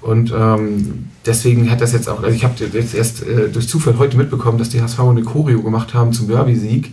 [0.00, 3.98] Und ähm, deswegen hat das jetzt auch, also ich habe jetzt erst äh, durch Zufall
[3.98, 6.92] heute mitbekommen, dass die HSV eine Choreo gemacht haben zum Derby-Sieg,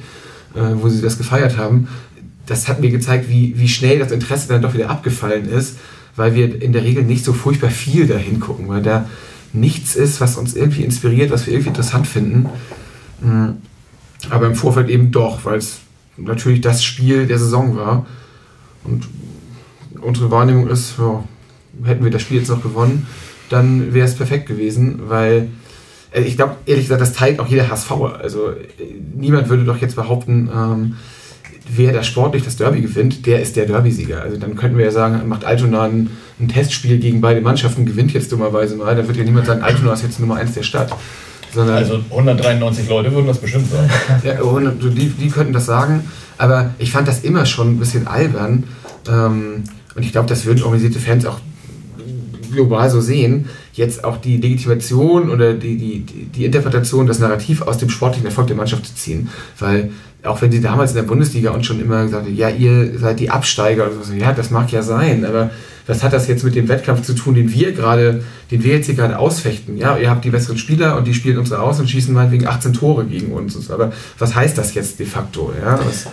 [0.56, 1.88] äh, wo sie das gefeiert haben.
[2.48, 5.78] Das hat mir gezeigt, wie, wie schnell das Interesse dann doch wieder abgefallen ist,
[6.16, 9.08] weil wir in der Regel nicht so furchtbar viel dahin gucken, weil da
[9.56, 12.50] nichts ist, was uns irgendwie inspiriert, was wir irgendwie interessant finden.
[13.22, 13.50] Mm,
[14.30, 15.80] Aber im Vorfeld eben doch, weil es
[16.18, 18.06] natürlich das Spiel der Saison war.
[18.84, 19.08] Und
[20.02, 21.24] unsere Wahrnehmung ist, ja,
[21.84, 23.08] hätten wir das Spiel jetzt noch gewonnen,
[23.50, 25.50] dann wäre es perfekt gewesen, weil
[26.12, 27.92] äh, ich glaube, ehrlich gesagt, das teilt auch jeder HSV.
[27.92, 28.64] Also äh,
[29.16, 30.96] niemand würde doch jetzt behaupten, ähm,
[31.68, 34.22] wer da sportlich das Derby gewinnt, der ist der Derby-Sieger.
[34.22, 36.10] Also dann könnten wir ja sagen, macht Altona ein,
[36.40, 38.96] ein Testspiel gegen beide Mannschaften, gewinnt jetzt dummerweise mal.
[38.96, 40.92] Dann wird ja niemand sagen, Altona ist jetzt Nummer eins der Stadt.
[41.54, 43.90] Sondern Also 193 Leute würden das bestimmt sagen.
[44.24, 46.04] ja, die, die könnten das sagen,
[46.38, 48.66] aber ich fand das immer schon ein bisschen albern.
[49.08, 49.64] Ähm,
[49.96, 51.40] und ich glaube, das würden organisierte Fans auch
[52.52, 53.50] global so sehen.
[53.74, 58.26] Jetzt auch die Legitimation oder die, die, die die Interpretation, das Narrativ aus dem sportlichen
[58.26, 59.30] Erfolg der Mannschaft zu ziehen.
[59.60, 59.92] Weil
[60.26, 63.20] auch wenn sie damals in der Bundesliga uns schon immer gesagt haben, ja, ihr seid
[63.20, 65.52] die Absteiger oder so, ja, das mag ja sein, aber
[65.88, 68.88] was hat das jetzt mit dem Wettkampf zu tun, den wir gerade, den wir jetzt
[68.88, 69.78] hier gerade ausfechten?
[69.78, 72.74] Ja, ihr habt die besseren Spieler und die spielen unsere aus und schießen meinetwegen 18
[72.74, 73.70] Tore gegen uns.
[73.70, 75.54] Aber was heißt das jetzt de facto?
[75.62, 76.08] Ja, was,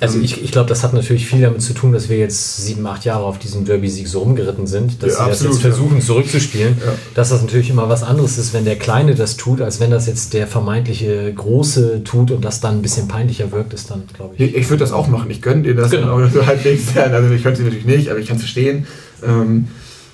[0.00, 2.86] Also ich, ich glaube, das hat natürlich viel damit zu tun, dass wir jetzt sieben,
[2.86, 6.00] acht Jahre auf diesem Derby-Sieg so rumgeritten sind, dass Ja, sie das absolut, jetzt versuchen
[6.02, 6.76] zurückzuspielen.
[6.84, 6.92] Ja.
[7.14, 10.06] Dass das natürlich immer was anderes ist, wenn der Kleine das tut, als wenn das
[10.06, 14.34] jetzt der vermeintliche Große tut und das dann ein bisschen peinlicher wirkt, ist dann, glaube
[14.36, 14.40] ich.
[14.50, 15.30] Ich, ich würde das auch machen.
[15.30, 16.26] Ich gönne dir das Genau.
[16.28, 16.82] so halbwegs.
[16.96, 18.86] Also ich könnte es natürlich nicht, aber ich kann es verstehen.
[19.26, 19.68] Ähm,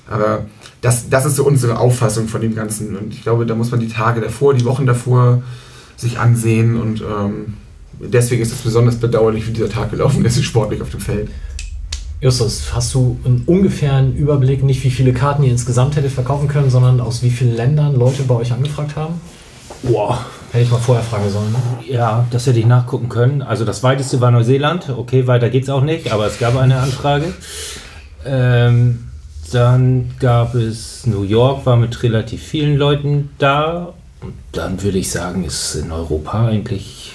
[0.09, 0.47] aber
[0.81, 2.97] das, das ist so unsere Auffassung von dem Ganzen.
[2.97, 5.43] Und ich glaube, da muss man die Tage davor, die Wochen davor
[5.97, 6.81] sich ansehen.
[6.81, 7.55] Und ähm,
[8.03, 11.29] deswegen ist es besonders bedauerlich, wie dieser Tag gelaufen ist, sportlich auf dem Feld.
[12.21, 16.71] Justus, hast du einen ungefähren Überblick, nicht wie viele Karten ihr insgesamt hättet verkaufen können,
[16.71, 19.21] sondern aus wie vielen Ländern Leute bei euch angefragt haben?
[19.83, 20.25] Boah.
[20.53, 21.51] Hätte ich mal vorher fragen sollen.
[21.51, 21.59] Ne?
[21.89, 23.41] Ja, das hätte ich nachgucken können.
[23.41, 24.91] Also das weiteste war Neuseeland.
[24.91, 27.33] Okay, weiter geht's auch nicht, aber es gab eine Anfrage.
[28.27, 29.05] Ähm,
[29.51, 33.95] dann gab es New York, war mit relativ vielen Leuten da.
[34.21, 37.13] Und dann würde ich sagen, ist in Europa eigentlich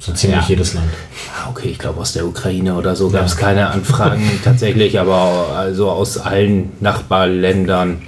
[0.00, 0.46] So ziemlich Ja.
[0.48, 0.88] jedes Land.
[1.36, 5.48] Ah, Okay, ich glaube aus der Ukraine oder so gab es keine Anfragen tatsächlich, aber
[5.54, 8.02] also aus allen Nachbarländern,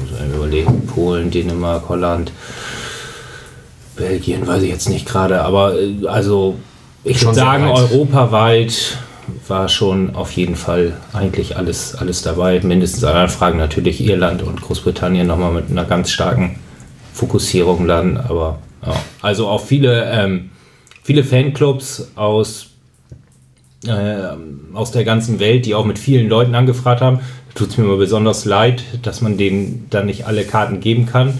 [0.00, 2.30] muss man überlegen, Polen, Dänemark, Holland,
[3.96, 6.56] Belgien, weiß ich jetzt nicht gerade, aber äh, also
[7.02, 8.98] ich Schon würde sagen, europaweit
[9.48, 12.60] war schon auf jeden Fall eigentlich alles, alles dabei.
[12.60, 16.58] Mindestens an Anfragen natürlich Irland und Großbritannien nochmal mit einer ganz starken
[17.12, 18.94] Fokussierung dann, aber ja.
[19.22, 20.50] also auch viele, ähm,
[21.06, 22.66] viele Fanclubs aus,
[23.86, 24.16] äh,
[24.74, 27.20] aus der ganzen Welt, die auch mit vielen Leuten angefragt haben.
[27.54, 31.38] Tut es mir immer besonders leid, dass man denen dann nicht alle Karten geben kann,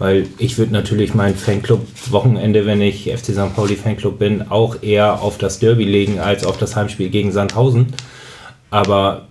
[0.00, 3.54] weil ich würde natürlich mein Fanclub-Wochenende, wenn ich FC St.
[3.54, 7.94] Pauli Fanclub bin, auch eher auf das Derby legen als auf das Heimspiel gegen Sandhausen.
[8.70, 9.28] Aber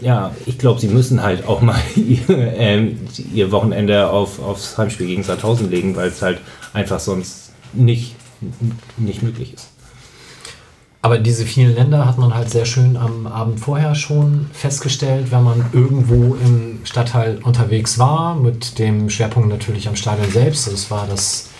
[0.00, 3.00] ja, ich glaube, sie müssen halt auch mal ihr, ähm,
[3.34, 6.38] ihr Wochenende auf, aufs Heimspiel gegen Sandhausen legen, weil es halt
[6.72, 8.14] einfach sonst nicht,
[8.96, 9.68] nicht möglich ist.
[11.00, 15.44] Aber diese vielen Länder hat man halt sehr schön am Abend vorher schon festgestellt, wenn
[15.44, 20.66] man irgendwo im Stadtteil unterwegs war, mit dem Schwerpunkt natürlich am Stadion selbst.
[20.66, 21.50] Das war das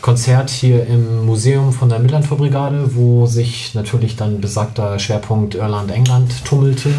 [0.00, 6.90] Konzert hier im Museum von der Midland-Brigade, wo sich natürlich dann besagter Schwerpunkt Irland-England tummelte.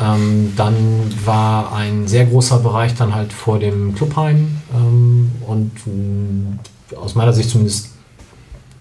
[0.00, 0.74] Ähm, dann
[1.24, 7.32] war ein sehr großer Bereich dann halt vor dem Clubheim ähm, und mh, aus meiner
[7.32, 7.91] Sicht zumindest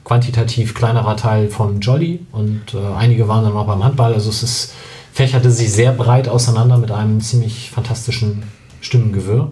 [0.04, 4.14] quantitativ kleinerer Teil von Jolly und äh, einige waren dann auch beim Handball.
[4.14, 4.74] Also es ist,
[5.14, 8.44] fächerte sich sehr breit auseinander mit einem ziemlich fantastischen
[8.82, 9.52] Stimmengewirr.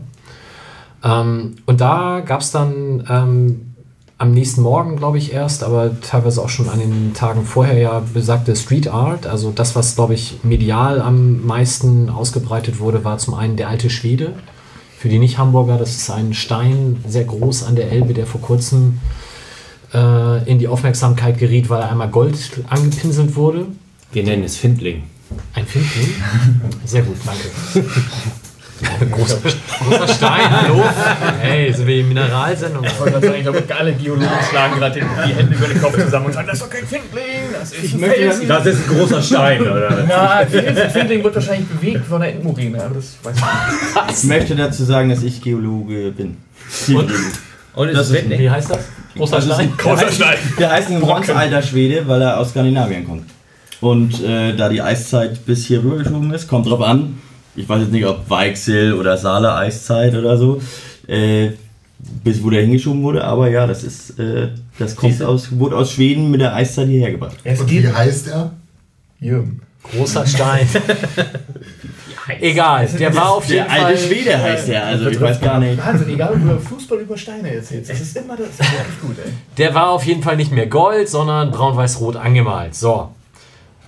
[1.03, 3.69] Ähm, und da gab es dann ähm,
[4.17, 8.01] am nächsten Morgen, glaube ich, erst, aber teilweise auch schon an den Tagen vorher ja
[8.13, 9.27] besagte Street Art.
[9.27, 13.89] Also das, was, glaube ich, medial am meisten ausgebreitet wurde, war zum einen der alte
[13.89, 14.33] Schwede.
[14.97, 18.99] Für die Nicht-Hamburger, das ist ein Stein, sehr groß an der Elbe, der vor kurzem
[19.93, 22.35] äh, in die Aufmerksamkeit geriet, weil er einmal Gold
[22.69, 23.65] angepinselt wurde.
[24.11, 25.03] Wir nennen es Findling.
[25.53, 26.15] Ein Findling?
[26.85, 27.87] Sehr gut, danke.
[29.11, 29.37] großer,
[29.79, 30.83] großer Stein, hallo?
[31.41, 32.83] Hey, sind wir die Mineralsendung?
[32.85, 35.97] Ich wollte gerade sagen, ich glaube, alle Geologen schlagen gerade die, Hände über den Kopf
[36.01, 38.49] zusammen und sagen, das ist doch kein Findling, das ist ein Felsen.
[38.49, 40.05] ist ein großer Stein, oder?
[40.07, 40.45] Na,
[40.89, 43.41] Findling wird wahrscheinlich bewegt von der Endmurine, aber das weiß ich
[44.07, 44.17] nicht.
[44.17, 46.37] Ich möchte dazu sagen, dass ich Geologe bin.
[46.87, 47.11] Und?
[47.75, 48.79] Und Das ist- ist Wie heißt das?
[49.19, 49.59] Großer Stein?
[49.59, 50.37] ein großer Stein.
[50.57, 53.29] Der heißt ein ganz alter Schwede, weil er aus Skandinavien kommt.
[53.81, 57.19] Und äh, da die Eiszeit bis hier rübergeschoben ist, kommt drauf an,
[57.55, 60.61] ich weiß jetzt nicht, ob Weichsel oder Saale Eiszeit oder so,
[61.07, 61.49] äh,
[62.23, 65.91] bis wo der hingeschoben wurde, aber ja, das ist, äh, das kommt aus, wurde aus
[65.91, 67.37] Schweden mit der Eiszeit hierher gebracht.
[67.43, 68.53] Und wie heißt er?
[69.19, 69.61] Jürgen.
[69.83, 70.67] Großer Stein.
[72.39, 73.97] Egal, der war auf jeden Der alte Fall.
[73.97, 75.77] Schwede heißt er, also ich weiß gar nicht.
[75.85, 78.73] Wahnsinn, egal ob du über Fußball über Steine erzählst, das ist immer das, das ist
[78.73, 79.31] wirklich gut, ey.
[79.57, 82.75] Der war auf jeden Fall nicht mehr Gold, sondern braun-weiß-rot angemalt.
[82.75, 83.09] So.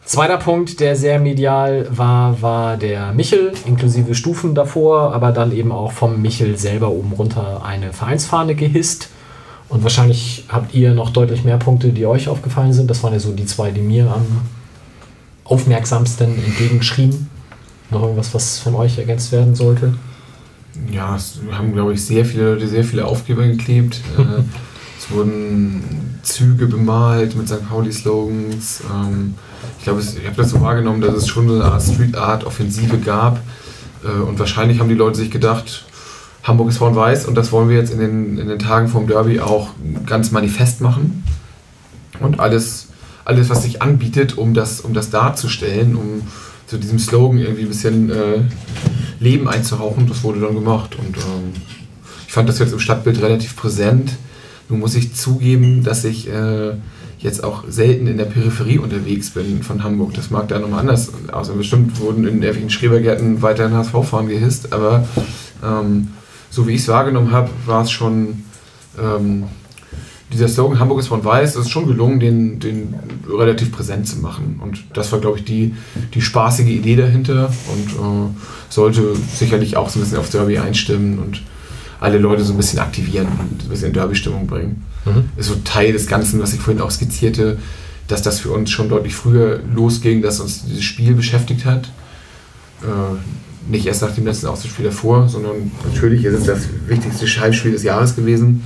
[0.04, 5.72] Zweiter Punkt, der sehr medial war, war der Michel, inklusive Stufen davor, aber dann eben
[5.72, 9.10] auch vom Michel selber oben runter eine Vereinsfahne gehisst.
[9.70, 12.90] Und wahrscheinlich habt ihr noch deutlich mehr Punkte, die euch aufgefallen sind.
[12.90, 14.42] Das waren ja so die zwei, die mir am
[15.46, 17.30] aufmerksamsten entgegenschrieben.
[17.92, 19.94] Noch irgendwas, was von euch ergänzt werden sollte?
[20.92, 24.02] Ja, es haben, glaube ich, sehr viele Leute sehr viele Aufkleber geklebt.
[24.18, 24.44] äh,
[24.98, 27.68] es wurden Züge bemalt mit St.
[27.68, 28.84] Pauli-Slogans.
[28.90, 29.36] Ähm,
[29.78, 32.98] ich glaube, ich habe das so wahrgenommen, dass es schon so eine Art Street Art-Offensive
[33.00, 33.42] gab.
[34.04, 35.86] Äh, und wahrscheinlich haben die Leute sich gedacht,
[36.44, 39.06] Hamburg ist vorn weiß und das wollen wir jetzt in den, in den Tagen vom
[39.08, 39.70] Derby auch
[40.06, 41.24] ganz manifest machen.
[42.20, 42.88] Und alles,
[43.26, 46.22] alles was sich anbietet, um das, um das darzustellen, um
[46.72, 48.40] zu diesem Slogan irgendwie ein bisschen äh,
[49.20, 50.96] Leben einzuhauchen, das wurde dann gemacht.
[50.98, 51.52] Und ähm,
[52.26, 54.14] ich fand das jetzt im Stadtbild relativ präsent.
[54.70, 56.76] Nun muss ich zugeben, dass ich äh,
[57.20, 60.14] jetzt auch selten in der Peripherie unterwegs bin von Hamburg.
[60.14, 61.58] Das mag da nochmal anders aussehen.
[61.58, 65.06] Bestimmt wurden in irgendwelchen Schrebergärten weiterhin HSV-Fahren gehisst, aber
[65.62, 66.08] ähm,
[66.50, 68.46] so wie ich es wahrgenommen habe, war es schon
[68.98, 69.44] ähm,
[70.32, 72.96] dieser Slogan Hamburg ist von Weiß, es ist schon gelungen, den, den
[73.30, 74.60] relativ präsent zu machen.
[74.64, 75.76] Und das war, glaube ich, die,
[76.14, 78.30] die spaßige Idee dahinter und äh,
[78.70, 81.42] sollte sicherlich auch so ein bisschen aufs Derby einstimmen und
[82.00, 84.84] alle Leute so ein bisschen aktivieren und ein bisschen in Derby-Stimmung bringen.
[85.06, 85.30] Mhm.
[85.38, 87.58] Ist so Teil des Ganzen, was ich vorhin auch skizzierte,
[88.08, 91.92] dass das für uns schon deutlich früher losging, dass uns dieses Spiel beschäftigt hat.
[92.82, 97.72] Äh, nicht erst nach dem letzten Auswärtsspiel davor, sondern natürlich ist es das wichtigste Heimspiel
[97.72, 98.64] des Jahres gewesen.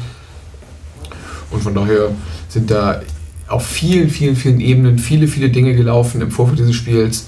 [1.51, 2.09] Und von daher
[2.49, 3.01] sind da
[3.47, 7.27] auf vielen, vielen, vielen Ebenen viele, viele Dinge gelaufen im Vorfeld dieses Spiels.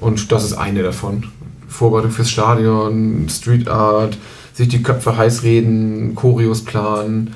[0.00, 1.24] Und das ist eine davon.
[1.68, 4.16] Vorbereitung fürs Stadion, Street Art,
[4.54, 7.34] sich die Köpfe heiß reden, Choreos planen,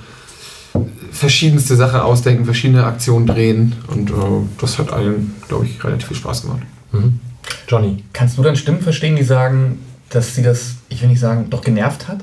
[1.12, 3.74] verschiedenste Sachen ausdenken, verschiedene Aktionen drehen.
[3.88, 4.14] Und äh,
[4.60, 6.62] das hat allen, glaube ich, relativ viel Spaß gemacht.
[6.92, 7.20] Mhm.
[7.68, 8.02] Johnny.
[8.12, 9.78] Kannst du dann Stimmen verstehen, die sagen,
[10.10, 12.18] dass sie das, ich will nicht sagen, doch genervt hat?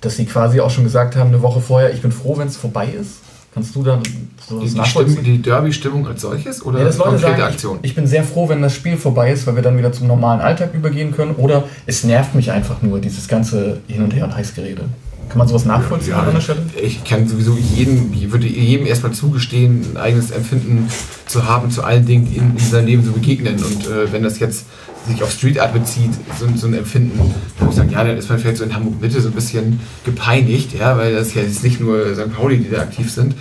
[0.00, 2.56] Dass sie quasi auch schon gesagt haben, eine Woche vorher, ich bin froh, wenn es
[2.56, 3.20] vorbei ist?
[3.58, 4.00] Kannst du dann
[4.48, 7.80] so Die, das die, die Derby-Stimmung als solches oder Ja, dass Leute sagen, Aktionen?
[7.82, 10.06] ich, ich bin sehr froh, wenn das Spiel vorbei ist, weil wir dann wieder zum
[10.06, 11.34] normalen Alltag übergehen können.
[11.34, 14.82] Oder es nervt mich einfach nur, dieses ganze Hin und Her und Heißgerede.
[15.28, 16.62] Kann man sowas nachvollziehen Ja, an der Stelle?
[16.80, 20.88] ich kann sowieso jedem, ich würde jedem erstmal zugestehen, ein eigenes Empfinden
[21.26, 23.56] zu haben zu allen Dingen, die in, in seinem Leben so begegnen.
[23.56, 24.66] Und äh, wenn das jetzt
[25.08, 28.28] sich auf Street Art bezieht, so, so ein Empfinden, würde ich sagen, ja, dann ist
[28.28, 31.64] man vielleicht so in Hamburg Mitte so ein bisschen gepeinigt, ja, weil das ja jetzt
[31.64, 32.32] nicht nur St.
[32.32, 33.34] Pauli, die da aktiv sind.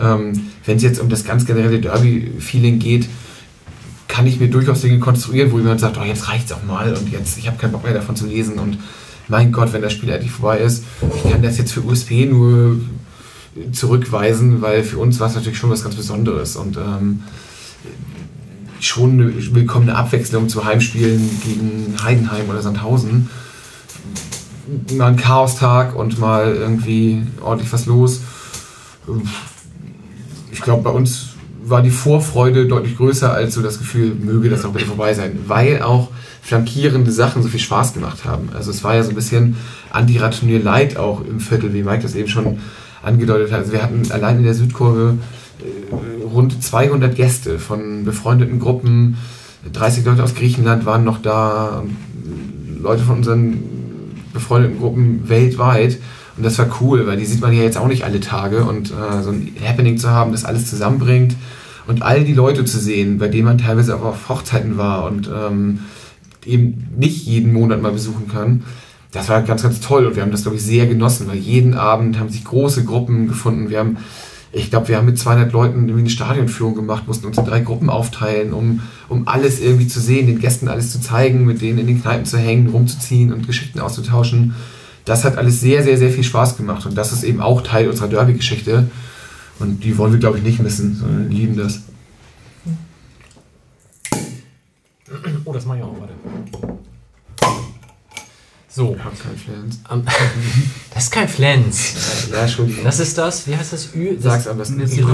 [0.00, 3.08] Ähm, wenn es jetzt um das ganz generelle Derby-Feeling geht,
[4.08, 7.10] kann ich mir durchaus Dinge konstruieren, wo jemand sagt, oh, jetzt reicht's auch mal und
[7.12, 8.78] jetzt, ich habe keinen Bock mehr davon zu lesen und
[9.28, 10.84] mein Gott, wenn das Spiel endlich vorbei ist,
[11.24, 12.80] ich kann das jetzt für USP nur
[13.72, 17.22] zurückweisen, weil für uns war es natürlich schon was ganz Besonderes und ähm,
[18.80, 23.28] schon eine willkommene Abwechslung zu Heimspielen gegen Heidenheim oder Sandhausen.
[24.92, 28.20] Mal ein Chaostag und mal irgendwie ordentlich was los.
[30.52, 31.30] Ich glaube, bei uns
[31.62, 35.38] war die Vorfreude deutlich größer als so das Gefühl, möge das doch bitte vorbei sein,
[35.46, 36.08] weil auch
[36.42, 38.50] flankierende Sachen so viel Spaß gemacht haben.
[38.54, 39.56] Also es war ja so ein bisschen
[39.90, 42.58] Anti-Ratonnier Light auch im Viertel, wie Mike das eben schon
[43.02, 43.60] angedeutet hat.
[43.60, 45.18] Also wir hatten allein in der Südkurve
[45.60, 49.16] äh, rund 200 Gäste von befreundeten Gruppen,
[49.72, 51.82] 30 Leute aus Griechenland waren noch da,
[52.80, 53.58] Leute von unseren
[54.32, 55.98] befreundeten Gruppen weltweit.
[56.36, 58.64] Und das war cool, weil die sieht man ja jetzt auch nicht alle Tage.
[58.64, 61.36] Und äh, so ein Happening zu haben, das alles zusammenbringt
[61.86, 65.28] und all die Leute zu sehen, bei denen man teilweise auch auf Hochzeiten war und
[65.28, 65.80] ähm,
[66.46, 68.62] eben nicht jeden Monat mal besuchen kann,
[69.12, 70.06] das war ganz, ganz toll.
[70.06, 73.28] Und wir haben das, glaube ich, sehr genossen, weil jeden Abend haben sich große Gruppen
[73.28, 73.70] gefunden.
[73.70, 73.96] Wir haben,
[74.52, 77.60] ich glaube, wir haben mit 200 Leuten irgendwie eine Stadionführung gemacht, mussten uns in drei
[77.60, 81.78] Gruppen aufteilen, um, um alles irgendwie zu sehen, den Gästen alles zu zeigen, mit denen
[81.78, 84.54] in den Kneipen zu hängen, rumzuziehen und Geschichten auszutauschen.
[85.04, 86.84] Das hat alles sehr, sehr, sehr viel Spaß gemacht.
[86.84, 88.90] Und das ist eben auch Teil unserer Derby-Geschichte.
[89.60, 91.82] Und die wollen wir, glaube ich, nicht missen, sondern lieben das.
[95.44, 96.80] Oh, das mache ich auch, warte.
[98.72, 98.94] So.
[98.96, 99.80] Ich habe keinen Flans.
[99.88, 100.04] Am-
[100.94, 101.94] Das ist kein Flens.
[102.32, 102.84] Ja, Entschuldigung.
[102.84, 103.88] Das ist das, wie heißt das?
[103.94, 104.16] Ü?
[104.20, 104.78] Sag's am besten.
[104.80, 104.96] Jetzt.
[104.96, 105.06] Jrö.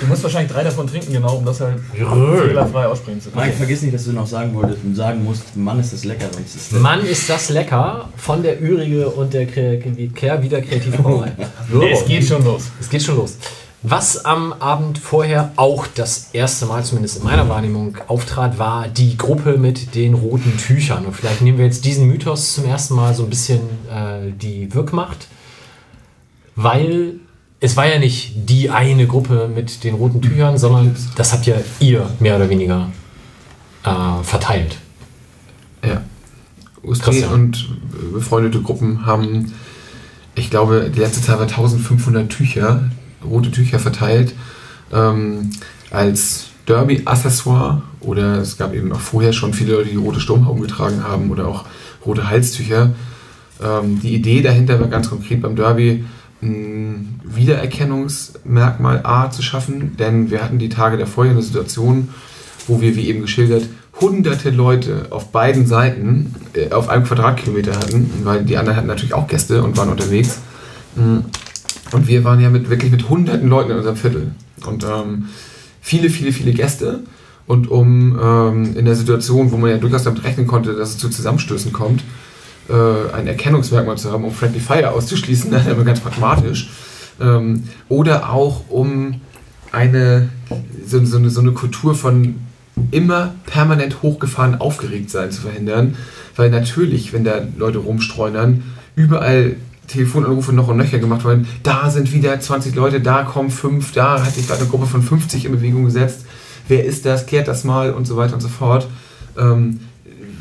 [0.00, 2.46] Du musst wahrscheinlich drei davon trinken, genau, um das halt Jrö.
[2.48, 3.46] fehlerfrei aussprechen zu können.
[3.46, 6.26] Mike, vergiss nicht, dass du noch sagen wolltest und sagen musst, Mann, ist das lecker.
[6.32, 11.32] Sonst ist der Mann, ist das lecker von der Ürige und der Kehr wieder Kreativbrauerei.
[11.92, 12.64] Es geht schon los.
[12.80, 13.36] Es geht schon los.
[13.86, 19.18] Was am Abend vorher auch das erste Mal, zumindest in meiner Wahrnehmung, auftrat, war die
[19.18, 21.04] Gruppe mit den roten Tüchern.
[21.04, 23.60] Und vielleicht nehmen wir jetzt diesen Mythos zum ersten Mal so ein bisschen
[23.92, 25.28] äh, die Wirkmacht,
[26.56, 27.16] weil
[27.60, 31.56] es war ja nicht die eine Gruppe mit den roten Tüchern, sondern das habt ja
[31.78, 32.90] ihr mehr oder weniger
[33.84, 34.78] äh, verteilt.
[35.86, 36.00] Ja.
[36.82, 37.30] Christian.
[37.30, 37.68] und
[38.14, 39.52] befreundete Gruppen haben,
[40.34, 42.90] ich glaube, die letzte Zahl war 1500 Tücher,
[43.28, 44.34] rote Tücher verteilt,
[44.92, 45.50] ähm,
[45.90, 51.04] als Derby-Accessoire oder es gab eben auch vorher schon viele Leute, die rote Sturmhauben getragen
[51.04, 51.64] haben oder auch
[52.04, 52.92] rote Halstücher.
[53.62, 56.04] Ähm, die Idee dahinter war ganz konkret beim Derby,
[56.42, 62.08] ein Wiedererkennungsmerkmal A zu schaffen, denn wir hatten die Tage davor eine Situation,
[62.66, 63.64] wo wir, wie eben geschildert,
[64.00, 69.14] hunderte Leute auf beiden Seiten äh, auf einem Quadratkilometer hatten, weil die anderen hatten natürlich
[69.14, 70.40] auch Gäste und waren unterwegs.
[71.92, 74.32] Und wir waren ja mit, wirklich mit hunderten Leuten in unserem Viertel.
[74.66, 75.28] Und ähm,
[75.80, 77.00] viele, viele, viele Gäste.
[77.46, 80.98] Und um ähm, in der Situation, wo man ja durchaus damit rechnen konnte, dass es
[80.98, 82.02] zu Zusammenstößen kommt,
[82.68, 86.70] äh, ein Erkennungsmerkmal zu haben, um Friendly Fire auszuschließen, dann aber ganz pragmatisch,
[87.20, 89.20] Ähm, oder auch um
[89.70, 90.30] eine
[90.84, 92.36] so, so, eine, so eine Kultur von
[92.90, 95.96] immer permanent hochgefahren aufgeregt sein zu verhindern.
[96.36, 98.64] Weil natürlich, wenn da Leute rumstreunern,
[98.96, 99.56] überall
[99.86, 104.24] Telefonanrufe noch und nöcher gemacht werden, da sind wieder 20 Leute, da kommen fünf, da
[104.24, 106.24] hat sich gerade eine Gruppe von 50 in Bewegung gesetzt.
[106.68, 107.26] Wer ist das?
[107.26, 108.88] Klärt das mal und so weiter und so fort.
[109.38, 109.80] Ähm,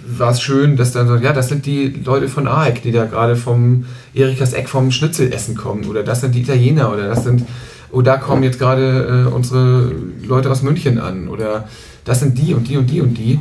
[0.05, 3.05] war es schön, dass dann so, ja, das sind die Leute von AEK, die da
[3.05, 5.85] gerade vom Erikas Eck vom Schnitzelessen kommen.
[5.85, 6.91] Oder das sind die Italiener.
[6.91, 7.45] Oder das sind,
[7.91, 9.91] oh, da kommen jetzt gerade äh, unsere
[10.23, 11.27] Leute aus München an.
[11.27, 11.67] Oder
[12.05, 13.39] das sind die und die und die und die.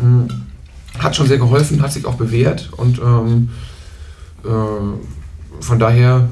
[0.00, 0.28] Mhm.
[0.98, 2.70] Hat schon sehr geholfen, hat sich auch bewährt.
[2.76, 3.50] Und ähm,
[4.44, 4.48] äh,
[5.60, 6.28] von daher,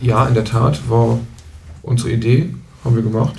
[0.00, 1.18] ja, in der Tat, war
[1.82, 2.54] unsere Idee,
[2.84, 3.34] haben wir gemacht.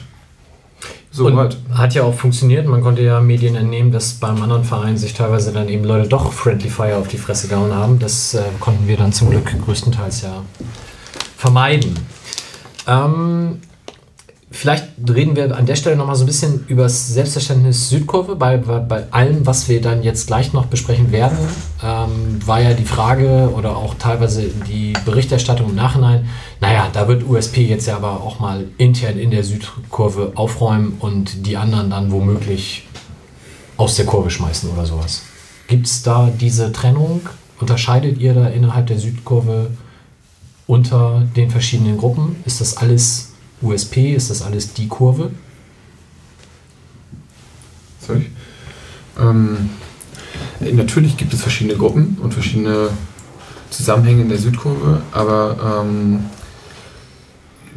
[1.15, 1.57] Soweit.
[1.73, 2.67] Hat ja auch funktioniert.
[2.67, 6.33] Man konnte ja Medien entnehmen, dass beim anderen Verein sich teilweise dann eben Leute doch
[6.33, 7.99] Friendly Fire auf die Fresse gehauen haben.
[7.99, 10.43] Das äh, konnten wir dann zum Glück größtenteils ja
[11.37, 11.93] vermeiden.
[12.85, 13.61] Ähm,
[14.55, 18.35] vielleicht reden wir an der Stelle nochmal so ein bisschen über das Selbstverständnis Südkurve.
[18.35, 21.37] Bei, bei, bei allem, was wir dann jetzt gleich noch besprechen werden,
[21.83, 26.27] ähm, war ja die Frage oder auch teilweise die Berichterstattung im Nachhinein,
[26.61, 31.45] naja, da wird USP jetzt ja aber auch mal intern in der Südkurve aufräumen und
[31.45, 32.87] die anderen dann womöglich
[33.77, 35.23] aus der Kurve schmeißen oder sowas.
[35.67, 37.21] Gibt es da diese Trennung?
[37.59, 39.71] Unterscheidet ihr da innerhalb der Südkurve
[40.65, 42.37] unter den verschiedenen Gruppen?
[42.45, 44.13] Ist das alles USP?
[44.13, 45.31] Ist das alles die Kurve?
[48.01, 48.25] Ich?
[49.19, 49.69] Ähm,
[50.59, 52.89] natürlich gibt es verschiedene Gruppen und verschiedene
[53.71, 56.25] Zusammenhänge in der Südkurve, aber ähm,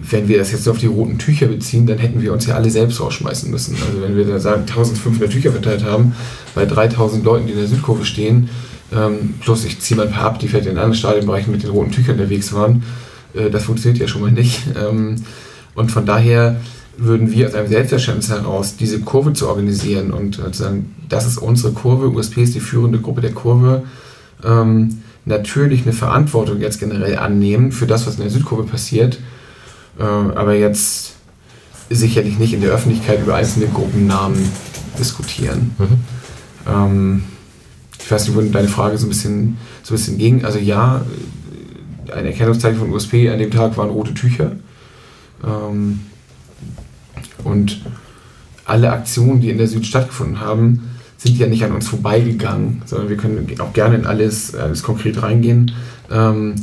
[0.01, 2.71] wenn wir das jetzt auf die roten Tücher beziehen, dann hätten wir uns ja alle
[2.71, 3.75] selbst rausschmeißen müssen.
[3.75, 6.15] Also wenn wir da sagen, 1500 Tücher verteilt haben,
[6.55, 8.49] bei 3000 Leuten, die in der Südkurve stehen,
[8.93, 11.71] ähm, plus ich ziehe mal ein paar ab, die vielleicht in anderen Stadionbereichen mit den
[11.71, 12.85] roten Tüchern unterwegs waren,
[13.35, 14.61] äh, das funktioniert ja schon mal nicht.
[14.77, 15.17] Ähm,
[15.79, 16.57] und von daher
[16.97, 21.25] würden wir aus einem Selbstverständnis heraus, diese Kurve zu organisieren und äh, zu sagen, das
[21.25, 23.85] ist unsere Kurve, USP ist die führende Gruppe der Kurve,
[24.45, 29.21] ähm, natürlich eine Verantwortung jetzt generell annehmen für das, was in der Südkurve passiert,
[30.01, 31.13] äh, aber jetzt
[31.91, 34.51] sicherlich nicht in der Öffentlichkeit über einzelne Gruppennamen
[34.99, 35.77] diskutieren.
[35.79, 36.73] Mhm.
[36.73, 37.23] Ähm,
[38.01, 40.45] ich weiß nicht, wo deine Frage so ein bisschen, so ein bisschen ging.
[40.45, 41.03] Also ja,
[42.13, 44.57] ein Erkennungszeichen von USP an dem Tag waren rote Tücher.
[45.45, 46.01] Ähm,
[47.45, 47.81] und
[48.65, 53.09] alle Aktionen, die in der Süd stattgefunden haben, sind ja nicht an uns vorbeigegangen, sondern
[53.09, 55.73] wir können auch gerne in alles, alles konkret reingehen.
[56.11, 56.55] Ähm,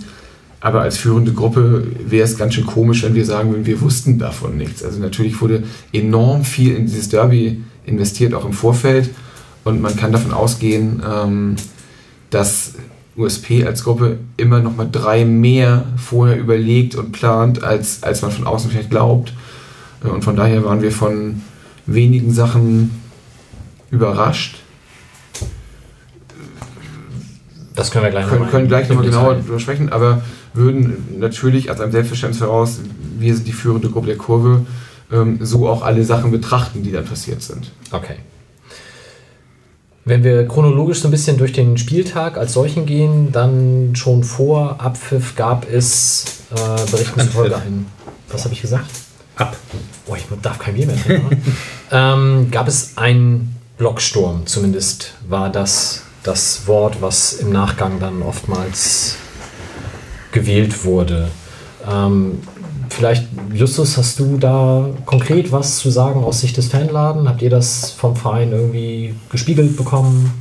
[0.61, 4.17] aber als führende Gruppe wäre es ganz schön komisch, wenn wir sagen würden, wir wussten
[4.17, 4.83] davon nichts.
[4.83, 9.09] Also natürlich wurde enorm viel in dieses Derby investiert, auch im Vorfeld.
[9.63, 11.55] Und man kann davon ausgehen, ähm,
[12.29, 12.73] dass
[13.17, 18.31] USP als Gruppe immer noch mal drei mehr vorher überlegt und plant, als, als man
[18.31, 19.33] von außen vielleicht glaubt.
[20.03, 21.41] Äh, und von daher waren wir von
[21.85, 23.01] wenigen Sachen
[23.91, 24.57] überrascht.
[27.75, 30.21] Das können wir gleich nochmal können gleich nochmal genauer drüber sprechen, aber
[30.53, 32.79] würden natürlich als ein Selbstverständnis heraus,
[33.19, 34.65] wir sind die führende Gruppe der Kurve,
[35.11, 37.71] ähm, so auch alle Sachen betrachten, die dann passiert sind.
[37.91, 38.15] Okay.
[40.07, 44.79] Wenn wir chronologisch so ein bisschen durch den Spieltag als solchen gehen, dann schon vor
[44.79, 47.87] Abpfiff gab es äh, Berichten zufolge ein.
[48.29, 48.85] Was habe ich gesagt?
[49.35, 49.57] Ab.
[50.05, 51.41] Oh, ich darf kein Bier mehr trinken.
[51.91, 59.15] ähm, gab es einen Blocksturm, zumindest war das das Wort, was im Nachgang dann oftmals
[60.31, 61.29] gewählt wurde.
[61.91, 62.39] Ähm,
[62.89, 67.27] vielleicht, Justus, hast du da konkret was zu sagen aus Sicht des Fanladen?
[67.27, 70.31] Habt ihr das vom Verein irgendwie gespiegelt bekommen?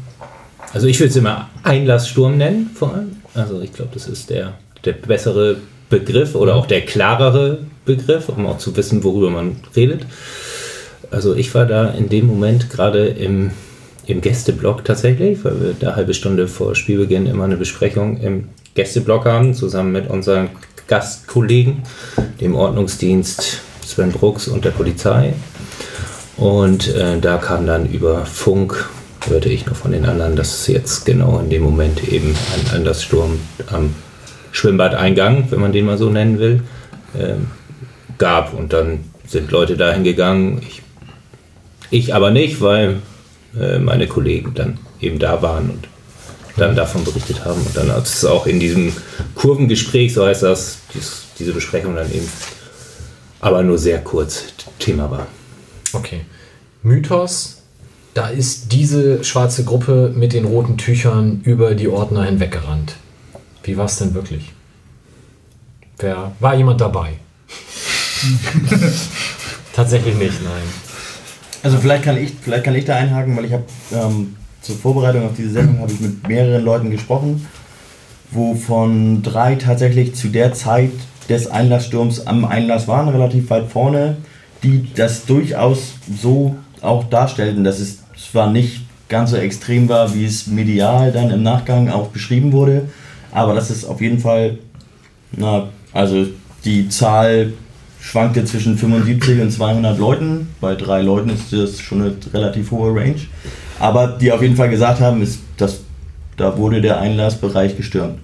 [0.72, 3.16] Also ich würde es immer Einlasssturm nennen, vor allem.
[3.34, 4.54] Also ich glaube, das ist der,
[4.84, 5.56] der bessere
[5.88, 10.06] Begriff oder auch der klarere Begriff, um auch zu wissen, worüber man redet.
[11.10, 13.52] Also ich war da in dem Moment gerade im,
[14.06, 18.48] im Gästeblock tatsächlich, weil wir da eine halbe Stunde vor Spielbeginn immer eine Besprechung im
[18.74, 20.48] Gästeblock haben, zusammen mit unseren
[20.86, 21.82] Gastkollegen,
[22.40, 25.34] dem Ordnungsdienst Sven Brooks und der Polizei.
[26.36, 28.88] Und äh, da kam dann über Funk,
[29.26, 32.74] hörte ich noch von den anderen, dass es jetzt genau in dem Moment eben ein
[32.74, 33.38] Anderssturm
[33.70, 33.94] am
[34.52, 36.62] Schwimmbadeingang, wenn man den mal so nennen will,
[37.14, 37.34] äh,
[38.18, 38.54] gab.
[38.54, 40.60] Und dann sind Leute dahin gegangen.
[40.66, 40.82] Ich,
[41.90, 43.00] ich aber nicht, weil
[43.58, 45.88] äh, meine Kollegen dann eben da waren und
[46.56, 47.60] dann davon berichtet haben.
[47.60, 48.92] Und dann hat es auch in diesem
[49.34, 52.28] Kurvengespräch, so heißt das, dies, diese Besprechung dann eben,
[53.40, 54.44] aber nur sehr kurz
[54.78, 55.26] Thema war.
[55.92, 56.22] Okay.
[56.82, 57.62] Mythos,
[58.14, 62.96] da ist diese schwarze Gruppe mit den roten Tüchern über die Ordner hinweggerannt.
[63.62, 64.52] Wie war es denn wirklich?
[65.98, 67.14] Wer, war jemand dabei?
[69.72, 70.62] Tatsächlich nicht, nein.
[71.62, 75.26] Also vielleicht kann ich, vielleicht kann ich da einhaken, weil ich habe ähm, zur Vorbereitung
[75.26, 77.46] auf diese Sendung habe ich mit mehreren Leuten gesprochen,
[78.30, 80.90] wovon drei tatsächlich zu der Zeit
[81.28, 84.16] des Einlasssturms am Einlass waren, relativ weit vorne,
[84.62, 90.24] die das durchaus so auch darstellten, dass es zwar nicht ganz so extrem war, wie
[90.24, 92.88] es medial dann im Nachgang auch beschrieben wurde,
[93.32, 94.58] aber dass es auf jeden Fall,
[95.32, 96.26] na, also
[96.64, 97.52] die Zahl
[98.04, 100.48] schwankte zwischen 75 und 200 Leuten.
[100.60, 103.16] Bei drei Leuten ist das schon eine relativ hohe Range.
[103.80, 105.80] Aber die auf jeden Fall gesagt haben, ist, dass
[106.36, 108.18] da wurde der Einlassbereich gestürmt.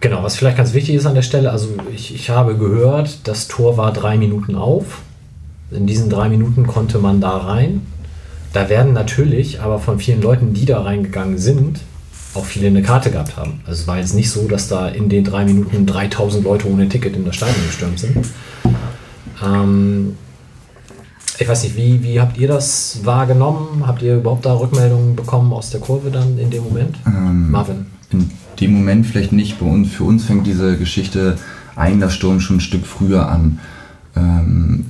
[0.00, 3.48] Genau, was vielleicht ganz wichtig ist an der Stelle, also ich, ich habe gehört, das
[3.48, 5.00] Tor war drei Minuten auf.
[5.70, 7.82] In diesen drei Minuten konnte man da rein.
[8.52, 11.80] Da werden natürlich aber von vielen Leuten, die da reingegangen sind,
[12.36, 13.60] auch viele eine Karte gehabt haben.
[13.66, 16.88] Also es war jetzt nicht so, dass da in den drei Minuten 3000 Leute ohne
[16.88, 18.26] Ticket in das Stadion gestürmt sind.
[19.44, 20.16] Ähm,
[21.38, 23.86] ich weiß nicht, wie, wie habt ihr das wahrgenommen?
[23.86, 26.96] Habt ihr überhaupt da Rückmeldungen bekommen aus der Kurve dann in dem Moment?
[27.06, 27.86] Ähm, Marvin.
[28.10, 28.30] In
[28.60, 29.58] dem Moment vielleicht nicht.
[29.58, 31.36] Bei uns, für uns fängt diese Geschichte
[31.74, 33.58] Einlasssturm schon ein Stück früher an.
[34.16, 34.86] Ähm,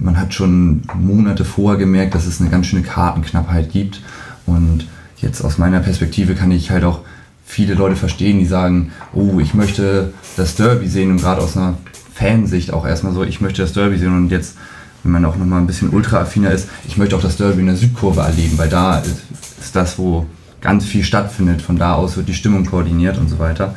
[0.00, 4.02] man hat schon Monate vorher gemerkt, dass es eine ganz schöne Kartenknappheit gibt.
[4.46, 4.86] Und
[5.22, 7.00] jetzt aus meiner Perspektive kann ich halt auch
[7.44, 11.74] viele Leute verstehen, die sagen, oh, ich möchte das Derby sehen und gerade aus einer
[12.14, 14.56] Fansicht auch erstmal so, ich möchte das Derby sehen und jetzt,
[15.02, 17.76] wenn man auch nochmal ein bisschen ultra-affiner ist, ich möchte auch das Derby in der
[17.76, 19.22] Südkurve erleben, weil da ist,
[19.60, 20.26] ist das, wo
[20.60, 21.62] ganz viel stattfindet.
[21.62, 23.74] Von da aus wird die Stimmung koordiniert und so weiter.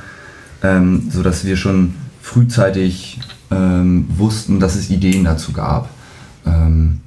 [0.62, 3.20] Ähm, so dass wir schon frühzeitig
[3.52, 5.90] ähm, wussten, dass es Ideen dazu gab,
[6.46, 7.02] ähm,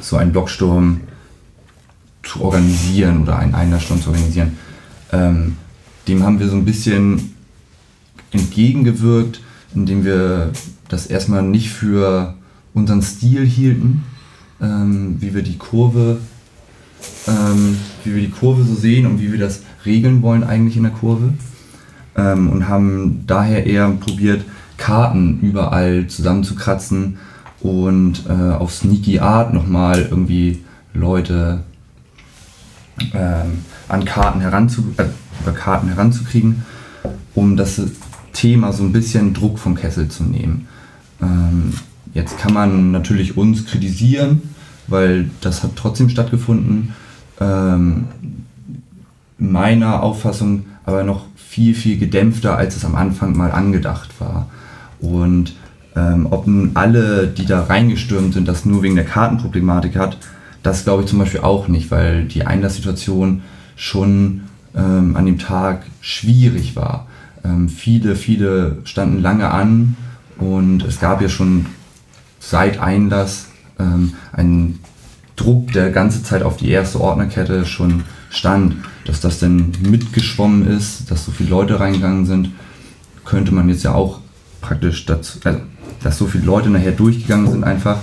[0.00, 1.00] so einen Blocksturm
[2.22, 4.56] zu organisieren oder einen Einlasssturm zu organisieren.
[5.12, 5.56] Ähm,
[6.08, 7.34] dem haben wir so ein bisschen
[8.30, 9.40] entgegengewirkt,
[9.74, 10.52] indem wir
[10.88, 12.34] das erstmal nicht für
[12.74, 14.04] unseren Stil hielten,
[14.60, 16.18] ähm, wie wir die Kurve,
[17.26, 20.84] ähm, wie wir die Kurve so sehen und wie wir das regeln wollen eigentlich in
[20.84, 21.34] der Kurve
[22.16, 24.44] ähm, und haben daher eher probiert,
[24.76, 27.18] Karten überall zusammenzukratzen
[27.60, 31.62] und äh, auf sneaky Art nochmal irgendwie Leute
[33.14, 36.64] ähm, an Karten, heranzu, äh, Karten heranzukriegen,
[37.34, 37.80] um das
[38.32, 40.68] Thema so ein bisschen Druck vom Kessel zu nehmen.
[41.20, 41.72] Ähm,
[42.14, 44.42] jetzt kann man natürlich uns kritisieren,
[44.86, 46.94] weil das hat trotzdem stattgefunden.
[47.40, 48.04] Ähm,
[49.38, 54.48] meiner Auffassung aber noch viel, viel gedämpfter, als es am Anfang mal angedacht war.
[55.00, 55.54] Und
[55.94, 60.16] ähm, ob nun alle, die da reingestürmt sind, das nur wegen der Kartenproblematik hat,
[60.62, 63.42] das glaube ich zum Beispiel auch nicht, weil die Einlasssituation
[63.76, 64.42] schon
[64.74, 67.06] ähm, an dem Tag schwierig war.
[67.44, 69.96] Ähm, viele, viele standen lange an
[70.38, 71.66] und es gab ja schon
[72.38, 73.46] seit Einlass
[73.78, 74.80] ähm, einen
[75.36, 78.76] Druck, der ganze Zeit auf die erste Ordnerkette schon stand.
[79.04, 82.50] Dass das denn mitgeschwommen ist, dass so viele Leute reingegangen sind,
[83.24, 84.20] könnte man jetzt ja auch
[84.60, 85.60] praktisch dazu, also,
[86.02, 87.98] dass so viele Leute nachher durchgegangen sind, einfach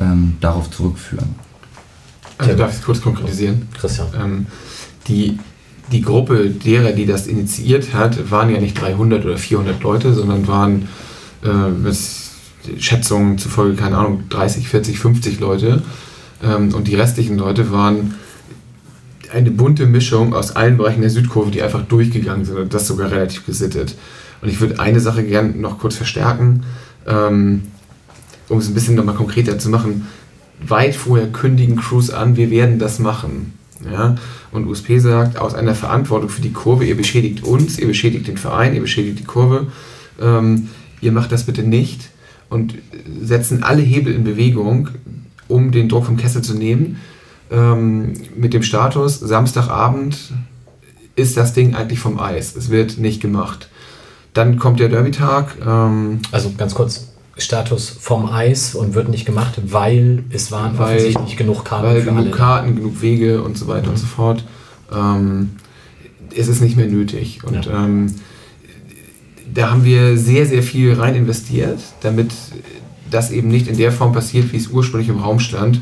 [0.00, 1.43] ähm, darauf zurückführen.
[2.38, 3.68] Also darf ich es kurz konkretisieren?
[3.78, 4.08] Christian.
[4.20, 4.46] Ähm,
[5.06, 5.38] die,
[5.92, 10.48] die Gruppe derer, die das initiiert hat, waren ja nicht 300 oder 400 Leute, sondern
[10.48, 10.88] waren
[11.42, 11.92] äh,
[12.78, 15.82] Schätzungen zufolge, keine Ahnung, 30, 40, 50 Leute.
[16.42, 18.14] Ähm, und die restlichen Leute waren
[19.32, 23.10] eine bunte Mischung aus allen Bereichen der Südkurve, die einfach durchgegangen sind und das sogar
[23.10, 23.94] relativ gesittet.
[24.40, 26.64] Und ich würde eine Sache gerne noch kurz verstärken,
[27.06, 27.62] ähm,
[28.48, 30.06] um es ein bisschen nochmal konkreter zu machen.
[30.60, 33.54] Weit vorher kündigen Crews an, wir werden das machen.
[33.90, 34.16] Ja?
[34.52, 38.36] Und USP sagt, aus einer Verantwortung für die Kurve, ihr beschädigt uns, ihr beschädigt den
[38.36, 39.66] Verein, ihr beschädigt die Kurve,
[40.20, 40.68] ähm,
[41.00, 42.10] ihr macht das bitte nicht
[42.48, 42.74] und
[43.20, 44.90] setzen alle Hebel in Bewegung,
[45.48, 47.00] um den Druck vom Kessel zu nehmen.
[47.50, 50.32] Ähm, mit dem Status, Samstagabend
[51.16, 52.56] ist das Ding eigentlich vom Eis.
[52.56, 53.68] Es wird nicht gemacht.
[54.32, 55.56] Dann kommt der Derby-Tag.
[55.64, 60.96] Ähm, Also ganz kurz, Status vom Eis und wird nicht gemacht, weil es waren Weil-
[60.96, 62.30] offensichtlich nicht genug Karten weil für genug alle.
[62.30, 64.44] Karten, genug Wege und so weiter und so fort.
[64.94, 65.50] Ähm,
[66.36, 67.42] es ist nicht mehr nötig.
[67.44, 67.84] Und Ja.
[67.84, 68.14] ähm,
[69.52, 72.30] da haben wir sehr, sehr viel rein investiert, damit
[73.10, 75.80] das eben nicht in der Form passiert, wie es ursprünglich im Raum stand.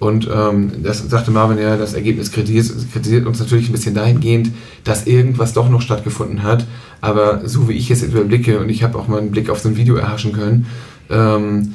[0.00, 4.50] Und ähm, das sagte Marvin ja, das Ergebnis kritisiert, kritisiert uns natürlich ein bisschen dahingehend,
[4.82, 6.66] dass irgendwas doch noch stattgefunden hat.
[7.02, 9.68] Aber so wie ich es überblicke, und ich habe auch mal einen Blick auf so
[9.68, 10.66] ein Video erhaschen können,
[11.10, 11.74] ähm,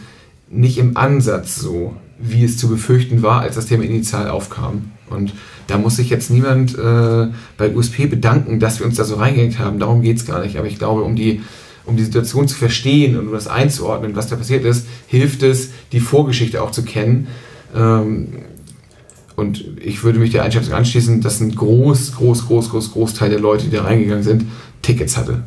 [0.49, 4.91] nicht im Ansatz so, wie es zu befürchten war, als das Thema initial aufkam.
[5.07, 5.34] Und
[5.68, 7.27] da muss sich jetzt niemand äh,
[7.57, 9.77] bei USP bedanken, dass wir uns da so reingehängt haben.
[9.77, 10.57] Darum geht es gar nicht.
[10.57, 11.41] Aber ich glaube, um die,
[11.85, 15.69] um die Situation zu verstehen und um das einzuordnen, was da passiert ist, hilft es,
[15.91, 17.27] die Vorgeschichte auch zu kennen.
[17.76, 18.27] Ähm,
[19.35, 23.39] und ich würde mich der Einschätzung anschließen, dass ein groß, groß, groß, groß, Großteil der
[23.39, 24.45] Leute, die da reingegangen sind,
[24.81, 25.43] Tickets hatte.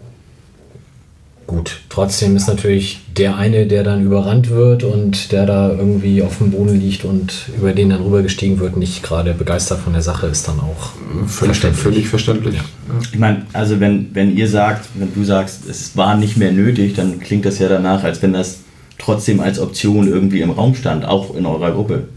[1.46, 6.36] Gut, trotzdem ist natürlich der eine, der dann überrannt wird und der da irgendwie auf
[6.36, 10.26] dem Boden liegt und über den dann rübergestiegen wird, nicht gerade begeistert von der Sache,
[10.26, 10.90] ist dann auch
[11.26, 11.82] Völlig verständlich.
[11.82, 12.56] Völlig verständlich.
[12.56, 12.64] Ja.
[13.10, 16.92] Ich meine, also wenn, wenn ihr sagt, wenn du sagst, es war nicht mehr nötig,
[16.92, 18.58] dann klingt das ja danach, als wenn das
[18.98, 22.08] trotzdem als Option irgendwie im Raum stand, auch in eurer Gruppe.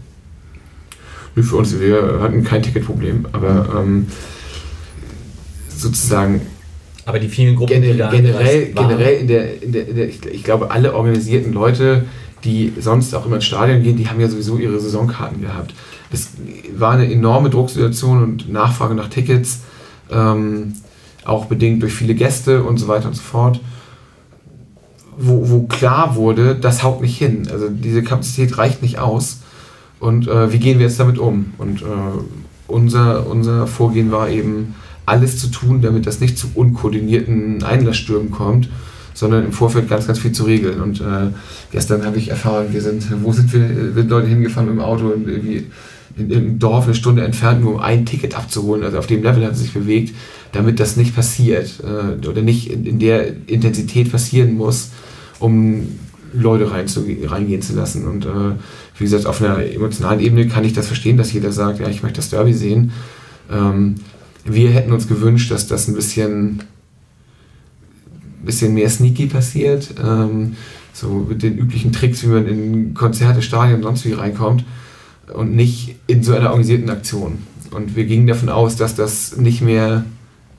[1.34, 4.06] Für uns, wir hatten kein Ticketproblem, aber ähm,
[5.68, 6.42] sozusagen
[7.04, 9.96] aber die vielen Gruppen, Gen die da generell, waren- generell in der, in der, in
[9.96, 12.04] der ich, ich glaube, alle organisierten Leute,
[12.44, 15.74] die sonst auch immer ins Stadion gehen, die haben ja sowieso ihre Saisonkarten gehabt.
[16.12, 16.28] Das
[16.76, 19.60] war eine enorme Drucksituation und Nachfrage nach Tickets,
[20.12, 20.74] ähm,
[21.24, 23.58] auch bedingt durch viele Gäste und so weiter und so fort,
[25.16, 27.48] wo, wo klar wurde, das haut nicht hin.
[27.50, 29.38] Also diese Kapazität reicht nicht aus.
[30.02, 31.54] Und äh, wie gehen wir jetzt damit um?
[31.58, 31.84] Und äh,
[32.66, 34.74] unser, unser Vorgehen war eben,
[35.06, 38.68] alles zu tun, damit das nicht zu unkoordinierten Einlassstürmen kommt,
[39.14, 40.80] sondern im Vorfeld ganz, ganz viel zu regeln.
[40.80, 41.30] Und äh,
[41.70, 45.06] gestern habe ich erfahren, wir sind, wo sind wir, sind Leute hingefahren mit dem Auto
[45.06, 45.66] und irgendwie
[46.16, 48.82] in irgendeinem Dorf eine Stunde entfernt, nur um ein Ticket abzuholen.
[48.82, 50.14] Also auf dem Level hat es sich bewegt,
[50.52, 54.90] damit das nicht passiert äh, oder nicht in, in der Intensität passieren muss,
[55.38, 55.88] um
[56.32, 58.06] Leute reinzu, reingehen zu lassen.
[58.06, 58.56] Und äh,
[58.98, 62.02] wie gesagt, auf einer emotionalen Ebene kann ich das verstehen, dass jeder sagt, ja, ich
[62.02, 62.92] möchte das Derby sehen.
[63.50, 63.96] Ähm,
[64.44, 66.62] wir hätten uns gewünscht, dass das ein bisschen,
[68.44, 69.94] bisschen mehr sneaky passiert.
[70.02, 70.56] Ähm,
[70.92, 74.64] so mit den üblichen Tricks, wie man in Konzerte, Stadien und sonst wie reinkommt
[75.32, 77.38] und nicht in so einer organisierten Aktion.
[77.70, 80.04] Und wir gingen davon aus, dass das nicht mehr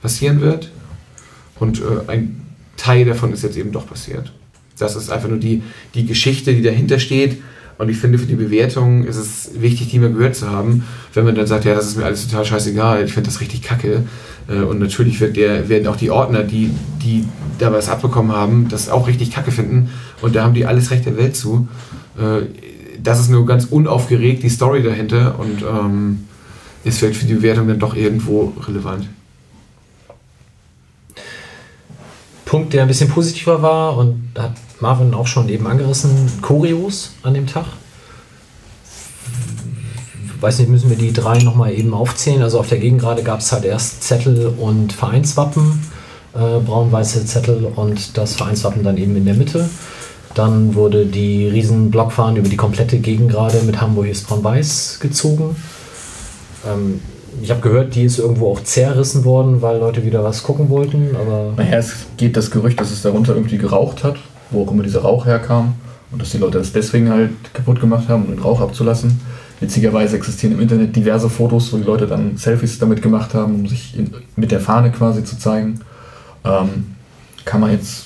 [0.01, 0.71] passieren wird.
[1.59, 2.41] Und äh, ein
[2.77, 4.33] Teil davon ist jetzt eben doch passiert.
[4.83, 5.63] Das ist einfach nur die,
[5.95, 7.41] die Geschichte, die dahinter steht.
[7.79, 10.83] Und ich finde, für die Bewertung ist es wichtig, die mal gehört zu haben.
[11.13, 13.63] Wenn man dann sagt, ja, das ist mir alles total scheißegal, ich finde das richtig
[13.63, 14.03] kacke.
[14.47, 16.69] Äh, Und natürlich wird der, werden auch die Ordner, die,
[17.03, 17.25] die
[17.57, 19.89] da was abbekommen haben, das auch richtig kacke finden.
[20.21, 21.67] Und da haben die alles Recht der Welt zu.
[22.17, 22.45] Äh,
[23.01, 25.39] Das ist nur ganz unaufgeregt, die Story dahinter.
[25.39, 26.19] Und ähm,
[26.83, 29.07] ist vielleicht für die Bewertung dann doch irgendwo relevant.
[32.53, 36.11] Punkt, der ein bisschen positiver war und hat Marvin auch schon eben angerissen,
[36.43, 37.65] Choreos an dem Tag.
[40.39, 42.43] Weiß nicht, müssen wir die drei nochmal eben aufzählen.
[42.43, 45.81] Also auf der Gegengrade gab es halt erst Zettel und Vereinswappen,
[46.35, 49.67] äh, braun-weiße Zettel und das Vereinswappen dann eben in der Mitte.
[50.35, 55.55] Dann wurde die riesen Blockfahne über die komplette Gegengrade mit Hamburg ist braun-weiß gezogen.
[56.67, 57.01] Ähm,
[57.41, 61.15] ich habe gehört, die ist irgendwo auch zerrissen worden, weil Leute wieder was gucken wollten,
[61.15, 64.15] aber Naja, es geht das Gerücht, dass es darunter irgendwie geraucht hat,
[64.51, 65.75] wo auch immer dieser Rauch herkam.
[66.11, 69.19] Und dass die Leute das deswegen halt kaputt gemacht haben, um den Rauch abzulassen.
[69.59, 73.67] Witzigerweise existieren im Internet diverse Fotos, wo die Leute dann Selfies damit gemacht haben, um
[73.67, 75.79] sich in, mit der Fahne quasi zu zeigen.
[76.45, 76.95] Ähm,
[77.45, 78.05] kann man jetzt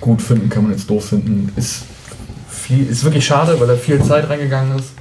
[0.00, 1.52] gut finden, kann man jetzt doof finden.
[1.56, 1.82] Ist,
[2.48, 4.92] viel, ist wirklich schade, weil da viel Zeit reingegangen ist.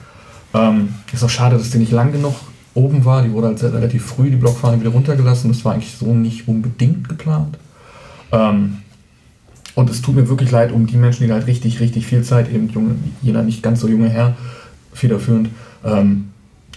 [0.54, 2.36] Ähm, ist auch schade, dass die nicht lang genug
[2.78, 3.24] oben war.
[3.24, 5.52] Die wurde halt relativ früh, die Blockfahne, wieder runtergelassen.
[5.52, 7.58] Das war eigentlich so nicht unbedingt geplant.
[8.32, 8.78] Ähm,
[9.76, 12.52] und es tut mir wirklich leid um die Menschen, die halt richtig, richtig viel Zeit,
[12.52, 14.36] eben junge, jeder nicht ganz so junge Herr,
[14.94, 15.50] federführend,
[15.86, 16.30] ähm,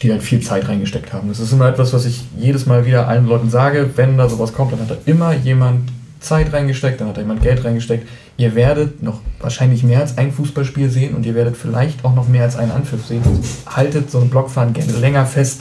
[0.02, 1.28] die halt viel Zeit reingesteckt haben.
[1.28, 4.52] Das ist immer etwas, was ich jedes Mal wieder allen Leuten sage, wenn da sowas
[4.52, 5.90] kommt, dann hat da immer jemand
[6.20, 8.06] Zeit reingesteckt, dann hat da jemand Geld reingesteckt.
[8.36, 12.28] Ihr werdet noch wahrscheinlich mehr als ein Fußballspiel sehen und ihr werdet vielleicht auch noch
[12.28, 13.22] mehr als einen Anpfiff sehen.
[13.66, 15.60] Haltet so eine Blockfahne gerne länger fest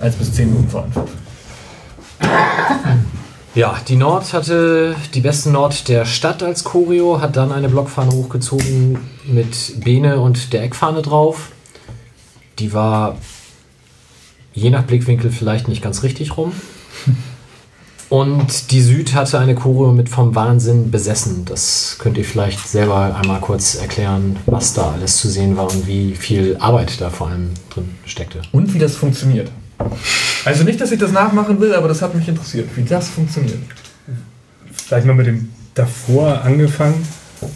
[0.00, 1.10] als bis 10 Minuten vor Anpfiff.
[3.54, 8.12] Ja, die Nord hatte die beste Nord der Stadt als Choreo, hat dann eine Blockfahne
[8.12, 11.50] hochgezogen mit Bene und der Eckfahne drauf.
[12.60, 13.16] Die war
[14.54, 16.52] je nach Blickwinkel vielleicht nicht ganz richtig rum.
[18.08, 21.44] Und die Süd hatte eine Choreo mit vom Wahnsinn besessen.
[21.44, 25.86] Das könnt ihr vielleicht selber einmal kurz erklären, was da alles zu sehen war und
[25.86, 28.42] wie viel Arbeit da vor allem drin steckte.
[28.50, 29.50] Und wie das funktioniert.
[30.44, 33.58] Also nicht, dass ich das nachmachen will, aber das hat mich interessiert, wie das funktioniert.
[34.72, 37.06] Vielleicht mal mit dem davor angefangen.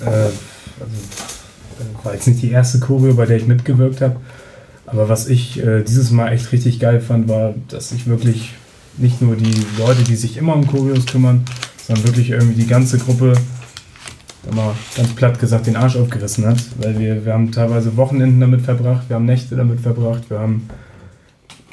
[0.01, 0.33] Äh, also,
[1.81, 4.17] äh, war jetzt nicht die erste Choreo, bei der ich mitgewirkt habe.
[4.87, 8.55] Aber was ich äh, dieses Mal echt richtig geil fand, war, dass ich wirklich
[8.97, 11.45] nicht nur die Leute, die sich immer um Choreos kümmern,
[11.87, 13.35] sondern wirklich irgendwie die ganze Gruppe,
[14.55, 16.59] mal ganz platt gesagt, den Arsch aufgerissen hat.
[16.79, 20.69] Weil wir, wir haben teilweise Wochenenden damit verbracht, wir haben Nächte damit verbracht, wir haben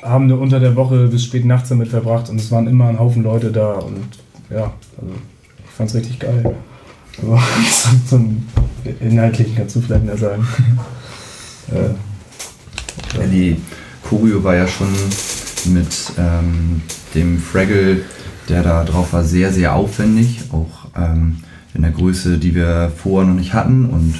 [0.02, 3.24] Abende unter der Woche bis spät nachts damit verbracht und es waren immer ein Haufen
[3.24, 4.06] Leute da und
[4.50, 5.14] ja, also
[5.64, 6.56] ich fand's richtig geil.
[7.22, 7.42] Aber
[8.08, 8.46] zum
[9.00, 10.48] Inhaltlichen kannst du vielleicht mehr sagen.
[11.72, 13.58] äh, Ja, die
[14.04, 14.94] Choreo war ja schon
[15.66, 16.82] mit ähm,
[17.14, 18.04] dem Fraggle,
[18.50, 20.42] der da drauf war, sehr, sehr aufwendig.
[20.52, 21.38] Auch ähm,
[21.74, 23.86] in der Größe, die wir vorher noch nicht hatten.
[23.86, 24.16] Und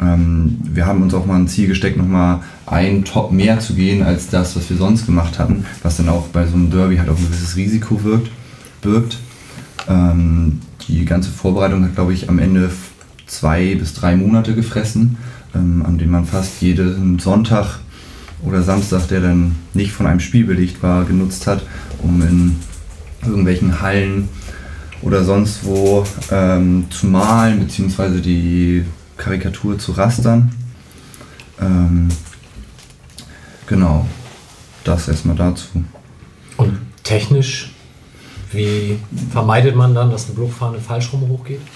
[0.00, 2.40] ähm, wir haben uns auch mal ein Ziel gesteckt, nochmal
[2.72, 5.66] ein Top mehr zu gehen als das, was wir sonst gemacht hatten.
[5.82, 8.30] Was dann auch bei so einem Derby halt auch ein gewisses Risiko wirkt,
[8.80, 9.18] birgt.
[9.88, 12.70] Ähm, die ganze Vorbereitung hat, glaube ich, am Ende
[13.26, 15.18] zwei bis drei Monate gefressen,
[15.54, 17.80] ähm, an denen man fast jeden Sonntag
[18.42, 21.62] oder Samstag, der dann nicht von einem Spiel belegt war, genutzt hat,
[22.02, 22.56] um in
[23.22, 24.28] irgendwelchen Hallen
[25.02, 28.84] oder sonst wo ähm, zu malen, beziehungsweise die
[29.18, 30.52] Karikatur zu rastern.
[31.60, 32.08] Ähm,
[33.72, 34.06] genau,
[34.84, 35.66] das erstmal dazu.
[36.58, 37.72] Und technisch,
[38.52, 38.98] wie
[39.30, 41.60] vermeidet man dann, dass eine Blockfahne falsch rum hochgeht?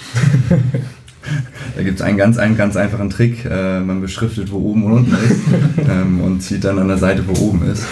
[1.75, 3.45] Da gibt es einen ganz, einen ganz einfachen Trick.
[3.45, 5.41] Äh, man beschriftet, wo oben und unten ist
[5.91, 7.83] ähm, und zieht dann an der Seite, wo oben ist.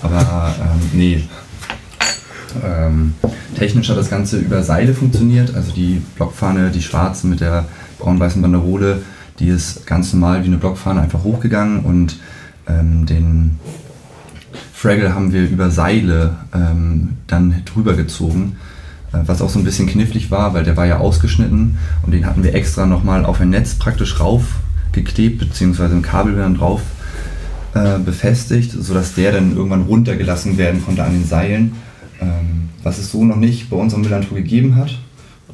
[0.00, 1.24] Aber ähm, nee.
[2.64, 3.14] Ähm,
[3.58, 5.56] technisch hat das Ganze über Seile funktioniert.
[5.56, 7.64] Also die Blockfahne, die schwarze mit der
[7.98, 9.02] braun-weißen Banderole,
[9.40, 12.16] die ist ganz normal wie eine Blockfahne einfach hochgegangen und
[12.68, 13.58] ähm, den
[14.72, 18.56] Fraggle haben wir über Seile ähm, dann drüber gezogen,
[19.12, 22.26] äh, was auch so ein bisschen knifflig war, weil der war ja ausgeschnitten und den
[22.26, 26.82] hatten wir extra nochmal auf ein Netz praktisch raufgeklebt, beziehungsweise ein Kabel dann drauf
[27.74, 31.72] äh, befestigt, sodass der dann irgendwann runtergelassen werden konnte an den Seilen,
[32.20, 34.98] ähm, was es so noch nicht bei unserem Millantor gegeben hat,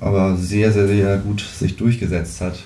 [0.01, 2.59] aber sehr, sehr, sehr gut sich durchgesetzt hat.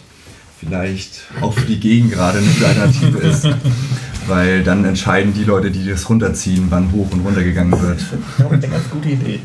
[0.58, 3.44] Vielleicht auch für die Gegend gerade eine Alternative ist,
[4.26, 8.00] weil dann entscheiden die Leute, die das runterziehen, wann hoch und runter gegangen wird.
[8.38, 9.40] Ja, eine ganz gute Idee.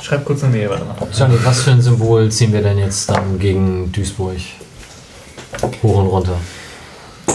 [0.00, 0.96] Schreib kurz eine Mail, warte mal.
[1.16, 4.36] Johnny, was für ein Symbol ziehen wir denn jetzt dann gegen Duisburg?
[5.82, 6.36] Hoch und runter.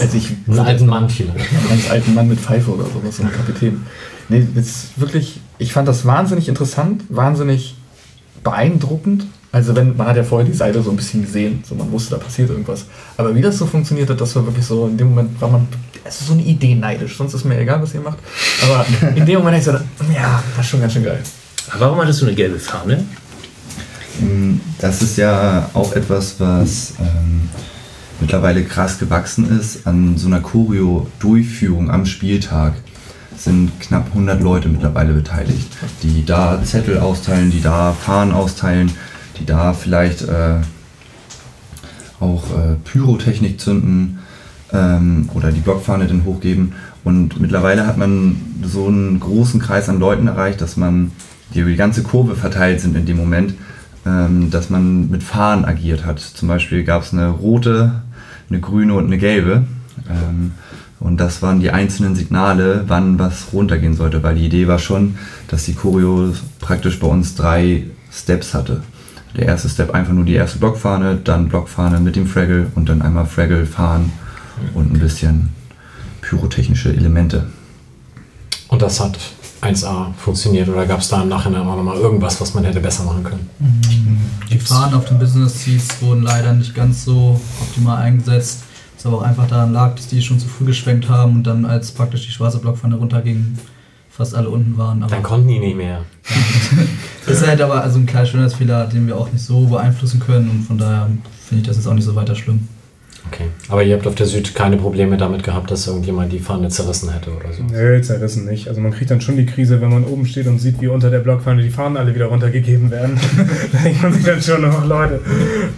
[0.00, 1.38] Also ich Einen alten Mann vielleicht.
[1.52, 3.84] einen ganz alten Mann mit Pfeife oder sowas, so ein Kapitän.
[4.28, 7.76] Nee, das ist wirklich, ich fand das wahnsinnig interessant, wahnsinnig
[8.42, 9.26] beeindruckend.
[9.52, 12.12] Also wenn, man hat ja vorher die Seite so ein bisschen gesehen, so man wusste,
[12.12, 12.86] da passiert irgendwas.
[13.18, 15.68] Aber wie das so funktioniert hat, das war wirklich so, in dem Moment war man,
[16.04, 18.18] es ist so eine Idee neidisch, sonst ist mir egal, was ihr macht.
[18.62, 21.20] Aber in dem Moment habe ich so, ja, das ist schon ganz schön geil.
[21.78, 23.04] Warum hattest du eine gelbe Fahne?
[24.20, 27.48] Mm, Das ist ja auch etwas, was ähm,
[28.20, 29.86] mittlerweile krass gewachsen ist.
[29.86, 32.72] An so einer Choreo-Durchführung am Spieltag
[33.36, 35.68] sind knapp 100 Leute mittlerweile beteiligt,
[36.02, 38.92] die da Zettel austeilen, die da Fahnen austeilen,
[39.38, 40.60] die da vielleicht äh,
[42.20, 44.18] auch äh, Pyrotechnik zünden
[44.72, 46.72] ähm, oder die Blockfahne dann hochgeben.
[47.04, 51.10] Und mittlerweile hat man so einen großen Kreis an Leuten erreicht, dass man,
[51.52, 53.54] die über die ganze Kurve verteilt sind in dem Moment,
[54.06, 56.20] ähm, dass man mit Fahnen agiert hat.
[56.20, 58.02] Zum Beispiel gab es eine rote,
[58.48, 59.64] eine grüne und eine gelbe.
[60.08, 60.52] Ähm,
[61.00, 65.16] und das waren die einzelnen Signale, wann was runtergehen sollte, weil die Idee war schon,
[65.48, 68.82] dass die Choreo praktisch bei uns drei Steps hatte.
[69.36, 73.00] Der erste Step einfach nur die erste Blockfahne, dann Blockfahne mit dem Fraggle und dann
[73.02, 74.12] einmal Fraggle fahren
[74.74, 75.48] und ein bisschen
[76.20, 77.46] pyrotechnische Elemente.
[78.68, 79.18] Und das hat
[79.62, 83.04] 1A funktioniert oder gab es da im Nachhinein auch nochmal irgendwas, was man hätte besser
[83.04, 83.48] machen können?
[84.50, 88.64] Die Fahnen auf den Business Seats wurden leider nicht ganz so optimal eingesetzt.
[88.96, 91.64] Was aber auch einfach daran lag, dass die schon zu früh geschwenkt haben und dann
[91.64, 93.58] als praktisch die schwarze Blockpfanne runterging,
[94.12, 95.02] fast alle unten waren.
[95.02, 96.02] Aber Dann konnten die nicht mehr.
[97.26, 100.50] das ist halt aber also ein kleiner Schönheitsfehler, den wir auch nicht so beeinflussen können
[100.50, 101.08] und von daher
[101.48, 102.68] finde ich das jetzt auch nicht so weiter schlimm.
[103.30, 103.44] Okay.
[103.68, 107.10] Aber ihr habt auf der Süd keine Probleme damit gehabt, dass irgendjemand die Fahne zerrissen
[107.10, 107.62] hätte oder so.
[107.62, 108.68] Nö, zerrissen nicht.
[108.68, 111.08] Also man kriegt dann schon die Krise, wenn man oben steht und sieht, wie unter
[111.08, 113.18] der Blockfahne die Fahnen alle wieder runtergegeben werden.
[113.72, 115.20] da denkt man sich dann schon noch, Leute.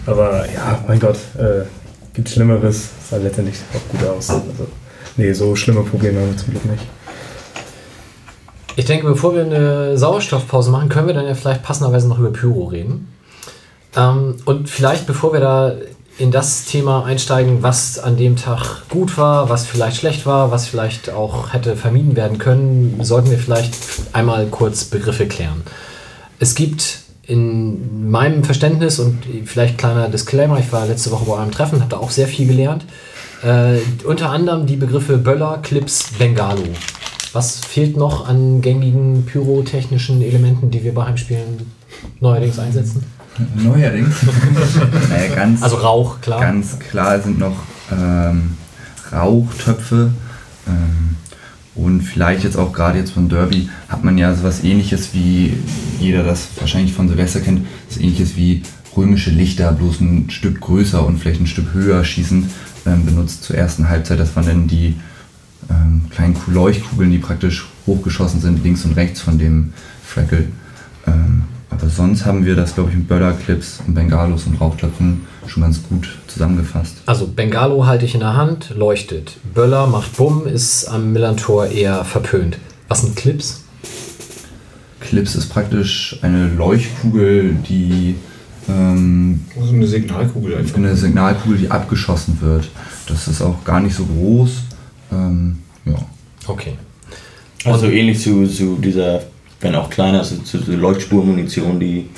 [0.05, 1.65] Aber ja, mein Gott, äh,
[2.13, 2.89] gibt Schlimmeres.
[3.09, 4.29] Sah letztendlich auch gut aus.
[4.31, 4.67] Also,
[5.15, 6.83] nee, so schlimme Probleme haben wir zum Glück nicht.
[8.77, 12.31] Ich denke, bevor wir eine Sauerstoffpause machen, können wir dann ja vielleicht passenderweise noch über
[12.31, 13.07] Pyro reden.
[13.95, 15.73] Ähm, und vielleicht, bevor wir da
[16.17, 20.67] in das Thema einsteigen, was an dem Tag gut war, was vielleicht schlecht war, was
[20.67, 23.75] vielleicht auch hätte vermieden werden können, sollten wir vielleicht
[24.13, 25.63] einmal kurz Begriffe klären.
[26.39, 31.51] Es gibt in meinem Verständnis und vielleicht kleiner Disclaimer, ich war letzte Woche bei einem
[31.51, 32.85] Treffen, habe da auch sehr viel gelernt.
[33.43, 36.63] Äh, unter anderem die Begriffe Böller, Clips, Bengalo.
[37.35, 41.69] Was fehlt noch an gängigen pyrotechnischen Elementen, die wir bei Heimspielen
[42.21, 43.03] neuerdings einsetzen?
[43.61, 44.15] Neuerdings.
[45.09, 46.39] naja, ganz, Also Rauch, klar.
[46.39, 47.57] Ganz klar sind noch
[47.91, 48.55] ähm,
[49.11, 50.13] Rauchtöpfe.
[50.65, 51.17] Ähm,
[51.75, 55.57] und vielleicht jetzt auch gerade jetzt von Derby hat man ja sowas ähnliches wie
[55.99, 58.63] jeder das wahrscheinlich von Silvester kennt, so ähnliches wie
[58.95, 62.49] römische Lichter, bloß ein Stück größer und vielleicht ein Stück höher schießend,
[62.85, 64.21] ähm, benutzt zur ersten Halbzeit.
[64.21, 64.95] Das waren dann die
[65.69, 69.73] ähm, kleinen Ku- Leuchtkugeln, die praktisch hochgeschossen sind, links und rechts von dem
[70.05, 70.47] Freckle.
[71.07, 75.63] Ähm, aber sonst haben wir das, glaube ich, mit Böller-Clips und Bengalos und Rauchtöpfen schon
[75.63, 76.95] ganz gut zusammengefasst.
[77.05, 79.37] Also Bengalo halte ich in der Hand, leuchtet.
[79.53, 82.57] Böller macht Bumm, ist am Millantor eher verpönt.
[82.87, 83.63] Was sind Clips?
[85.01, 88.15] Clips ist praktisch eine Leuchtkugel, die
[88.67, 90.77] ähm, So eine Signalkugel einfach.
[90.77, 92.69] eine Signalkugel, die abgeschossen wird.
[93.07, 94.63] Das ist auch gar nicht so groß.
[95.15, 95.95] Ähm, ja.
[96.47, 96.73] Okay.
[97.63, 99.23] Also ähnlich zu, zu dieser,
[99.59, 102.09] wenn auch kleiner, zu, zu dieser Leuchtspurmunition, die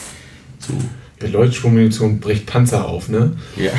[0.60, 0.74] zu.
[1.20, 3.32] Die Leuchtspurmunition bricht Panzer auf, ne?
[3.56, 3.72] Ja.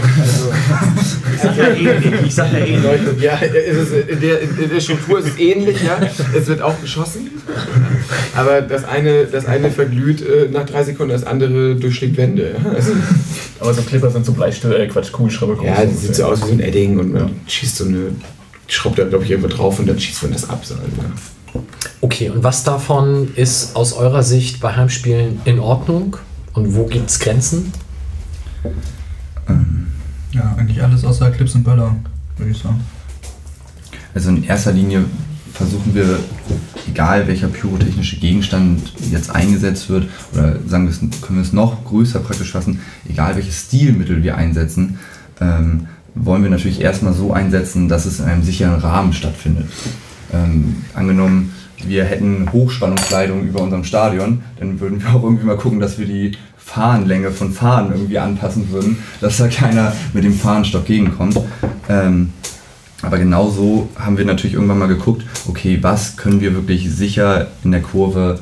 [1.32, 2.22] Ich sag ja ähnlich.
[2.26, 3.22] Ich sag ja ähnlich.
[3.22, 6.00] Ja, es ist, in, der, in der Struktur ist es ähnlich, ja.
[6.36, 7.30] Es wird auch geschossen.
[8.34, 12.56] Aber das eine, das eine verglüht äh, nach drei Sekunden, das andere durchschlägt Wände.
[12.64, 12.92] Ja, also,
[13.60, 15.66] Aber so Clipper sind so Bleistifte, äh, Quatsch, Kugelschreiber groß.
[15.66, 18.06] ja das sieht so aus wie so ein Edding und man schießt so eine,
[18.68, 20.64] schraubt da glaube ich irgendwo drauf und dann schießt man das ab.
[20.64, 21.60] So, ja.
[22.00, 26.16] Okay, und was davon ist aus eurer Sicht bei Heimspielen in Ordnung?
[26.52, 27.72] Und wo gibt es Grenzen?
[29.48, 29.88] Ähm,
[30.32, 31.96] Ja, eigentlich alles außer Clips und Böller,
[32.36, 32.80] würde ich sagen.
[34.14, 35.04] Also in erster Linie
[35.52, 36.18] versuchen wir,
[36.86, 41.84] egal welcher pyrotechnische Gegenstand jetzt eingesetzt wird, oder sagen wir es, können wir es noch
[41.84, 44.98] größer praktisch fassen, egal welches Stilmittel wir einsetzen,
[45.40, 45.86] ähm,
[46.24, 49.66] wollen wir natürlich erstmal so einsetzen, dass es in einem sicheren Rahmen stattfindet.
[50.32, 51.54] Ähm, angenommen,
[51.86, 56.06] wir hätten Hochspannungskleidung über unserem Stadion, dann würden wir auch irgendwie mal gucken, dass wir
[56.06, 61.40] die Fahnenlänge von Fahnen irgendwie anpassen würden, dass da keiner mit dem Fahnenstock gegenkommt.
[61.88, 62.32] Ähm,
[63.00, 67.70] aber genauso haben wir natürlich irgendwann mal geguckt, okay, was können wir wirklich sicher in
[67.70, 68.40] der Kurve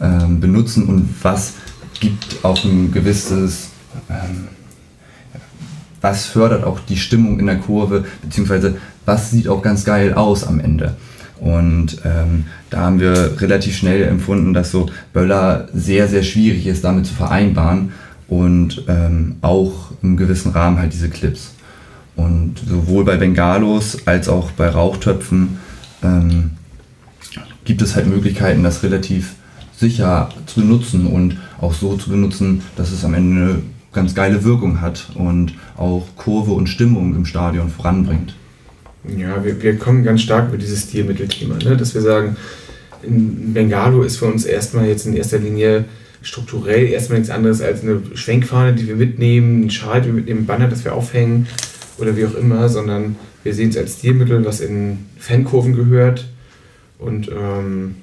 [0.00, 1.54] ähm, benutzen und was
[2.00, 3.70] gibt auch ein gewisses,
[4.10, 4.48] ähm,
[6.04, 8.76] was fördert auch die Stimmung in der Kurve, beziehungsweise
[9.06, 10.96] was sieht auch ganz geil aus am Ende.
[11.40, 16.84] Und ähm, da haben wir relativ schnell empfunden, dass so Böller sehr, sehr schwierig ist,
[16.84, 17.92] damit zu vereinbaren
[18.28, 21.54] und ähm, auch im gewissen Rahmen halt diese Clips.
[22.16, 25.58] Und sowohl bei Bengalos als auch bei Rauchtöpfen
[26.02, 26.50] ähm,
[27.64, 29.36] gibt es halt Möglichkeiten, das relativ
[29.74, 33.62] sicher zu benutzen und auch so zu benutzen, dass es am Ende
[33.94, 38.34] ganz geile Wirkung hat und auch Kurve und Stimmung im Stadion voranbringt.
[39.16, 41.76] Ja, wir, wir kommen ganz stark über dieses Stilmittelthema, ne?
[41.76, 42.36] dass wir sagen,
[43.02, 45.84] Bengalo ist für uns erstmal jetzt in erster Linie
[46.22, 50.40] strukturell erstmal nichts anderes als eine Schwenkfahne, die wir mitnehmen, ein Schal, den wir mitnehmen,
[50.40, 51.46] ein Banner, das wir aufhängen
[51.98, 56.26] oder wie auch immer, sondern wir sehen es als Stilmittel, was in Fankurven gehört
[56.98, 57.96] und ähm,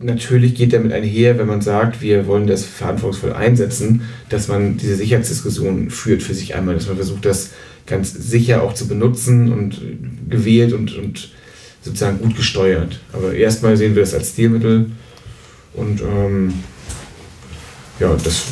[0.00, 4.96] natürlich geht damit einher, wenn man sagt, wir wollen das verantwortungsvoll einsetzen, dass man diese
[4.96, 7.50] Sicherheitsdiskussion führt für sich einmal, dass man versucht, das
[7.86, 9.80] ganz sicher auch zu benutzen und
[10.28, 11.30] gewählt und, und
[11.82, 13.00] sozusagen gut gesteuert.
[13.12, 14.90] Aber erstmal sehen wir das als Stilmittel
[15.74, 16.52] und ähm,
[18.00, 18.44] ja, das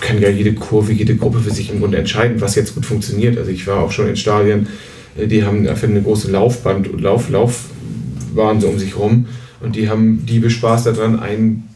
[0.00, 3.38] kann ja jede Kurve, jede Gruppe für sich im Grunde entscheiden, was jetzt gut funktioniert.
[3.38, 4.68] Also ich war auch schon in Stadien,
[5.16, 9.26] äh, die haben einfach eine große Laufband und Lauf, Laufbahn so um sich rum
[9.60, 11.68] und die haben Diebe Spaß daran, einen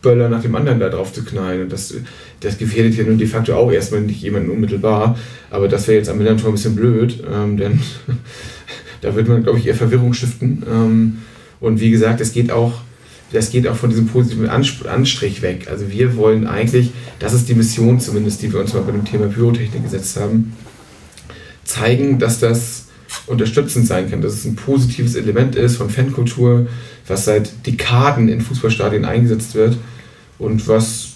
[0.00, 1.62] Böller nach dem anderen da drauf zu knallen.
[1.62, 1.94] Und das,
[2.40, 5.18] das gefährdet ja nun de facto auch erstmal nicht jemanden unmittelbar.
[5.50, 7.80] Aber das wäre jetzt am Millantor ein bisschen blöd, ähm, denn
[9.00, 10.62] da würde man, glaube ich, eher Verwirrung stiften.
[10.70, 11.18] Ähm,
[11.60, 12.80] und wie gesagt, es geht auch,
[13.32, 15.66] das geht auch von diesem positiven Anstrich weg.
[15.68, 19.04] Also wir wollen eigentlich, das ist die Mission zumindest, die wir uns mal bei dem
[19.04, 20.54] Thema Pyrotechnik gesetzt haben,
[21.64, 22.87] zeigen, dass das
[23.28, 26.66] unterstützend sein kann, dass es ein positives Element ist von Fankultur,
[27.06, 29.76] was seit Dekaden in Fußballstadien eingesetzt wird
[30.38, 31.10] und was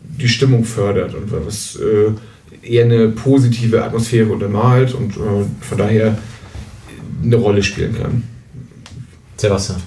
[0.00, 2.12] die Stimmung fördert und was äh,
[2.62, 6.18] eher eine positive Atmosphäre untermalt und äh, von daher
[7.22, 8.22] eine Rolle spielen kann.
[9.36, 9.80] Sebastian.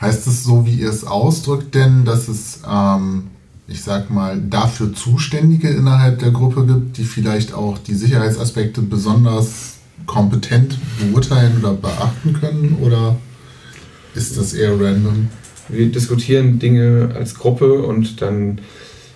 [0.00, 3.28] Heißt es so, wie ihr es ausdrückt, denn, dass es, ähm,
[3.66, 9.75] ich sag mal, dafür Zuständige innerhalb der Gruppe gibt, die vielleicht auch die Sicherheitsaspekte besonders
[10.04, 12.78] kompetent beurteilen oder beachten können?
[12.82, 13.16] Oder
[14.14, 15.28] ist das eher random?
[15.68, 18.60] Wir diskutieren Dinge als Gruppe und dann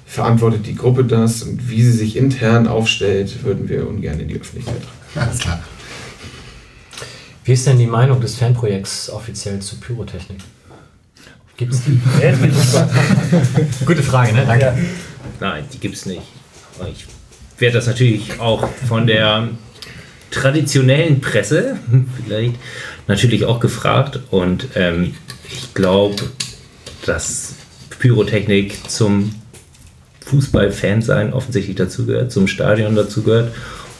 [0.07, 4.40] verantwortet die Gruppe das und wie sie sich intern aufstellt, würden wir ungern in die
[4.40, 4.82] Öffentlichkeit
[5.15, 5.28] tragen.
[5.28, 5.62] Alles klar.
[7.44, 10.39] Wie ist denn die Meinung des Fanprojekts offiziell zu Pyrotechnik?
[11.57, 12.01] Gibt es die?
[13.85, 14.44] Gute Frage, ne?
[14.47, 14.77] Danke.
[15.40, 16.23] Nein, die gibt es nicht.
[16.90, 17.07] Ich
[17.59, 19.48] werde das natürlich auch von der
[20.31, 21.77] traditionellen Presse
[22.24, 22.55] vielleicht
[23.07, 24.20] natürlich auch gefragt.
[24.31, 25.15] Und ähm,
[25.51, 26.16] ich glaube,
[27.05, 27.55] dass
[27.98, 29.35] Pyrotechnik zum
[30.27, 33.52] Fußballfan sein offensichtlich dazu gehört, zum Stadion dazu gehört.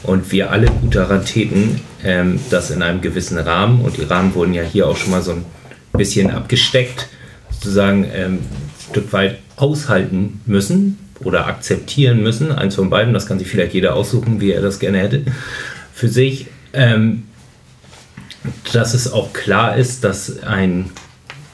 [0.03, 4.33] Und wir alle gut daran täten, ähm, das in einem gewissen Rahmen, und die Rahmen
[4.33, 5.45] wurden ja hier auch schon mal so ein
[5.93, 7.07] bisschen abgesteckt,
[7.51, 8.49] sozusagen ähm, ein
[8.89, 12.51] Stück weit aushalten müssen oder akzeptieren müssen.
[12.51, 15.23] Eins von beiden, das kann sich vielleicht jeder aussuchen, wie er das gerne hätte,
[15.93, 16.47] für sich.
[16.73, 17.23] Ähm,
[18.73, 20.89] dass es auch klar ist, dass ein,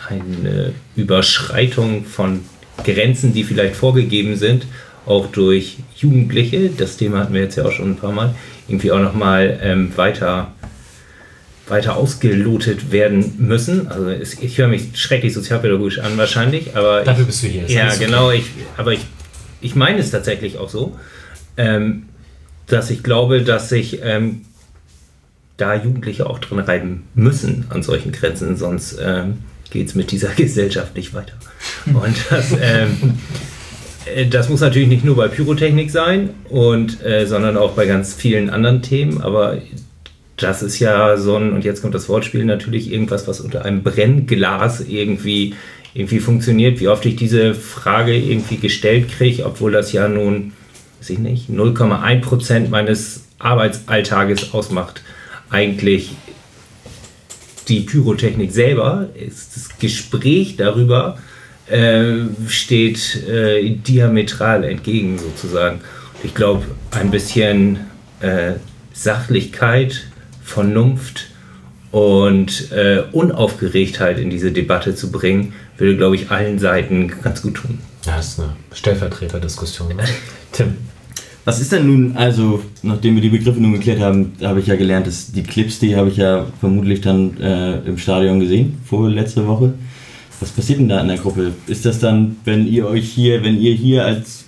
[0.07, 2.41] eine Überschreitung von
[2.83, 4.65] Grenzen, die vielleicht vorgegeben sind,
[5.05, 8.35] auch durch Jugendliche, das Thema hatten wir jetzt ja auch schon ein paar Mal,
[8.67, 10.53] irgendwie auch nochmal ähm, weiter,
[11.67, 13.87] weiter ausgelotet werden müssen.
[13.87, 17.65] Also es, ich höre mich schrecklich sozialpädagogisch an wahrscheinlich, aber Dafür ich, bist du hier.
[17.67, 18.05] ja, okay.
[18.05, 18.31] genau.
[18.31, 18.45] Ich,
[18.75, 19.05] aber ich,
[19.61, 20.97] ich meine es tatsächlich auch so,
[21.55, 22.06] ähm,
[22.67, 24.41] dass ich glaube, dass sich ähm,
[25.57, 29.39] da Jugendliche auch drin reiben müssen an solchen Grenzen, sonst ähm,
[29.71, 31.33] geht es mit dieser Gesellschaft nicht weiter.
[31.85, 33.19] Und das, ähm,
[34.13, 38.13] äh, das muss natürlich nicht nur bei Pyrotechnik sein, und, äh, sondern auch bei ganz
[38.13, 39.57] vielen anderen Themen, aber
[40.37, 43.81] das ist ja so ein, und jetzt kommt das Wortspiel, natürlich irgendwas, was unter einem
[43.81, 45.55] Brennglas irgendwie,
[45.95, 46.79] irgendwie funktioniert.
[46.79, 50.53] Wie oft ich diese Frage irgendwie gestellt kriege, obwohl das ja nun,
[50.99, 55.01] weiß ich nicht, 0,1 Prozent meines Arbeitsalltages ausmacht.
[55.49, 56.11] Eigentlich
[57.67, 61.17] die Pyrotechnik selber, ist das Gespräch darüber
[61.67, 65.81] äh, steht äh, diametral entgegen sozusagen.
[66.23, 67.79] Ich glaube, ein bisschen
[68.21, 68.53] äh,
[68.93, 70.05] Sachlichkeit,
[70.43, 71.27] Vernunft
[71.91, 77.55] und äh, Unaufgeregtheit in diese Debatte zu bringen, würde, glaube ich, allen Seiten ganz gut
[77.55, 77.79] tun.
[78.05, 79.95] Ja, das ist eine Stellvertreterdiskussion.
[79.95, 80.03] Ne?
[80.53, 80.77] Tim.
[81.47, 84.75] Was ist denn nun, also, nachdem wir die Begriffe nun geklärt haben, habe ich ja
[84.75, 89.09] gelernt, dass die Clips, die habe ich ja vermutlich dann äh, im Stadion gesehen, vor
[89.09, 89.73] letzte Woche.
[90.41, 91.53] Was passiert denn da in der Gruppe?
[91.67, 94.43] Ist das dann, wenn ihr euch hier, wenn ihr hier als,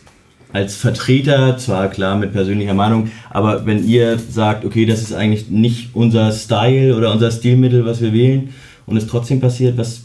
[0.52, 5.50] als Vertreter, zwar klar mit persönlicher Meinung, aber wenn ihr sagt, okay, das ist eigentlich
[5.50, 8.50] nicht unser Style oder unser Stilmittel, was wir wählen,
[8.88, 10.02] und es trotzdem passiert, was,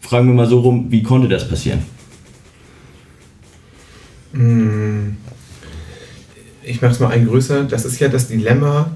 [0.00, 1.97] fragen wir mal so rum, wie konnte das passieren?
[4.32, 5.16] Hm.
[6.62, 7.64] Ich mache es mal ein größer.
[7.64, 8.90] Das ist ja das Dilemma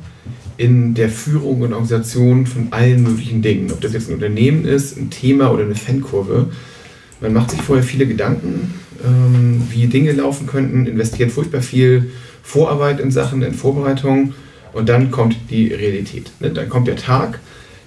[0.58, 3.72] in der Führung und Organisation von allen möglichen Dingen.
[3.72, 6.50] Ob das jetzt ein Unternehmen ist, ein Thema oder eine Fankurve.
[7.20, 12.10] Man macht sich vorher viele Gedanken, ähm, wie Dinge laufen könnten, investiert furchtbar viel
[12.42, 14.34] Vorarbeit in Sachen, in Vorbereitung
[14.72, 16.30] und dann kommt die Realität.
[16.40, 16.50] Ne?
[16.50, 17.40] Dann kommt der Tag,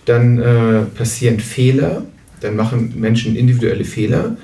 [0.05, 2.05] dann äh, passieren Fehler,
[2.39, 4.38] dann machen Menschen individuelle Fehler,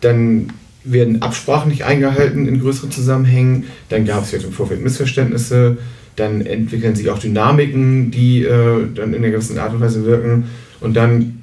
[0.00, 0.48] dann
[0.84, 5.78] werden Absprachen nicht eingehalten in größeren Zusammenhängen, dann gab es vielleicht im Vorfeld Missverständnisse,
[6.16, 10.44] dann entwickeln sich auch Dynamiken, die äh, dann in einer gewissen Art und Weise wirken.
[10.80, 11.42] Und dann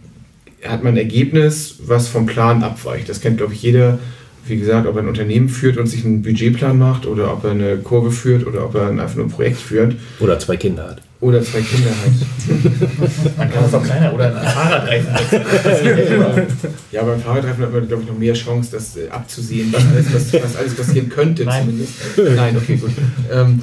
[0.63, 3.09] hat man ein Ergebnis, was vom Plan abweicht.
[3.09, 3.97] Das kennt, glaube ich, jeder,
[4.45, 7.51] wie gesagt, ob er ein Unternehmen führt und sich einen Budgetplan macht oder ob er
[7.51, 9.95] eine Kurve führt oder ob er einfach nur ein Projekt führt.
[10.19, 11.01] Oder zwei Kinder hat.
[11.21, 13.37] Oder zwei Kinder hat.
[13.37, 15.09] Man kann das auch kleiner oder ein Fahrradreifen
[16.91, 20.13] Ja, beim Fahrradreifen hat man, glaube ich, noch mehr Chance, das äh, abzusehen, was alles,
[20.13, 21.65] was, was alles passieren könnte Nein.
[21.65, 21.93] zumindest.
[22.35, 22.91] Nein, okay, gut.
[23.31, 23.61] Ähm,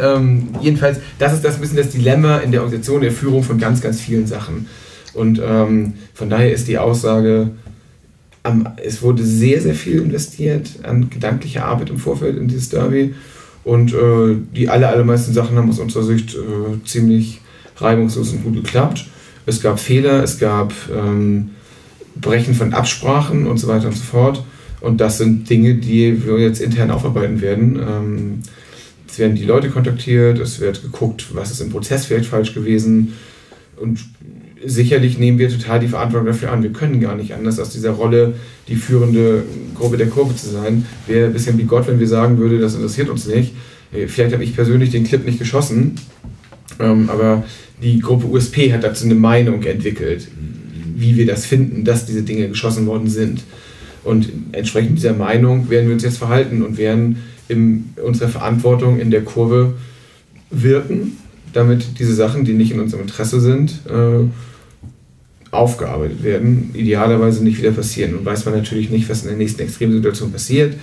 [0.00, 3.58] ähm, jedenfalls, das ist das ein bisschen das Dilemma in der Organisation, der Führung von
[3.58, 4.68] ganz, ganz vielen Sachen.
[5.14, 7.50] Und ähm, von daher ist die Aussage,
[8.84, 13.14] es wurde sehr, sehr viel investiert an gedanklicher Arbeit im Vorfeld in dieses Derby.
[13.64, 17.40] Und äh, die aller, allermeisten Sachen haben aus unserer Sicht äh, ziemlich
[17.76, 19.06] reibungslos und gut geklappt.
[19.46, 21.50] Es gab Fehler, es gab ähm,
[22.14, 24.44] Brechen von Absprachen und so weiter und so fort.
[24.80, 27.76] Und das sind Dinge, die wir jetzt intern aufarbeiten werden.
[27.76, 28.42] Ähm,
[29.08, 33.14] es werden die Leute kontaktiert, es wird geguckt, was ist im Prozess vielleicht falsch gewesen.
[33.76, 34.00] Und
[34.64, 36.62] sicherlich nehmen wir total die Verantwortung dafür an.
[36.62, 38.34] Wir können gar nicht anders aus dieser Rolle,
[38.68, 40.86] die führende Gruppe der Kurve zu sein.
[41.06, 43.52] Wäre ein bisschen wie Gott, wenn wir sagen würde, das interessiert uns nicht.
[43.92, 45.96] Äh, Vielleicht habe ich persönlich den Clip nicht geschossen,
[46.80, 47.44] ähm, aber
[47.82, 50.28] die Gruppe USP hat dazu eine Meinung entwickelt,
[50.96, 53.42] wie wir das finden, dass diese Dinge geschossen worden sind.
[54.04, 57.18] Und entsprechend dieser Meinung werden wir uns jetzt verhalten und werden
[57.48, 59.74] in unserer Verantwortung in der Kurve
[60.50, 61.18] wirken,
[61.52, 64.24] damit diese Sachen, die nicht in unserem Interesse sind, äh,
[65.54, 68.12] aufgearbeitet werden, idealerweise nicht wieder passieren.
[68.12, 70.74] Nun weiß man natürlich nicht, was in der nächsten Extremsituation passiert,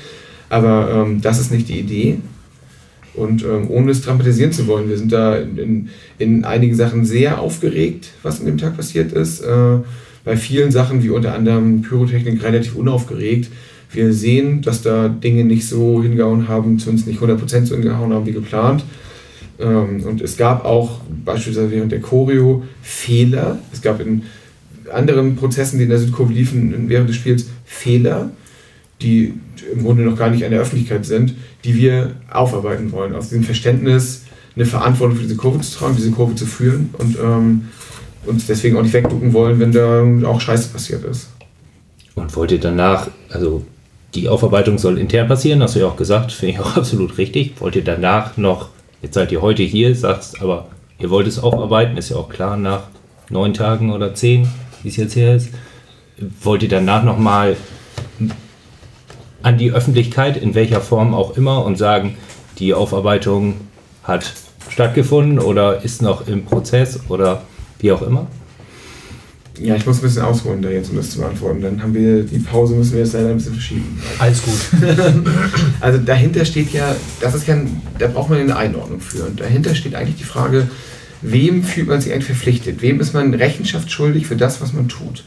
[0.50, 2.18] aber ähm, das ist nicht die Idee.
[3.14, 7.06] Und ähm, ohne es dramatisieren zu wollen, wir sind da in, in, in einigen Sachen
[7.06, 9.42] sehr aufgeregt, was an dem Tag passiert ist.
[9.42, 9.80] Äh,
[10.24, 13.50] bei vielen Sachen, wie unter anderem Pyrotechnik, relativ unaufgeregt.
[13.92, 18.26] Wir sehen, dass da Dinge nicht so hingehauen haben, zumindest nicht 100% so hingehauen haben
[18.26, 18.84] wie geplant.
[19.60, 23.60] Ähm, und es gab auch beispielsweise während der Choreo Fehler.
[23.74, 24.24] Es gab in
[24.92, 28.30] anderen Prozessen, die in der Südkurve liefen während des Spiels, Fehler,
[29.02, 29.34] die
[29.74, 33.16] im Grunde noch gar nicht an der Öffentlichkeit sind, die wir aufarbeiten wollen.
[33.16, 34.24] Aus diesem Verständnis,
[34.56, 37.70] eine Verantwortung für diese Kurve zu tragen, diese Kurve zu führen und ähm,
[38.26, 41.30] uns deswegen auch nicht wegducken wollen, wenn da auch Scheiße passiert ist.
[42.16, 43.66] Und wollt ihr danach, also
[44.14, 47.54] die Aufarbeitung soll intern passieren, hast du ja auch gesagt, finde ich auch absolut richtig.
[47.60, 48.70] Wollt ihr danach noch,
[49.02, 50.68] jetzt seid ihr heute hier, sagst aber,
[51.00, 52.84] ihr wollt es aufarbeiten, ist ja auch klar, nach
[53.30, 54.48] neun Tagen oder zehn,
[54.84, 55.50] wie es jetzt her ist,
[56.42, 57.56] wollt ihr danach nochmal
[59.44, 62.16] an die Öffentlichkeit, in welcher Form auch immer, und sagen,
[62.60, 63.56] die Aufarbeitung
[64.04, 64.34] hat
[64.70, 67.44] stattgefunden oder ist noch im Prozess oder
[67.80, 68.28] wie auch immer?
[69.60, 71.62] Ja, ich muss ein bisschen ausholen, da jetzt, um das zu beantworten.
[71.62, 74.02] Dann haben wir die Pause, müssen wir jetzt leider ein bisschen verschieben.
[74.18, 74.60] Alles gut.
[75.82, 77.58] also dahinter steht ja, das ist ja,
[78.00, 79.26] da braucht man eine Einordnung für.
[79.26, 80.68] Und dahinter steht eigentlich die Frage,
[81.22, 82.82] wem fühlt man sich eigentlich verpflichtet?
[82.82, 85.24] Wem ist man Rechenschaft schuldig für das, was man tut?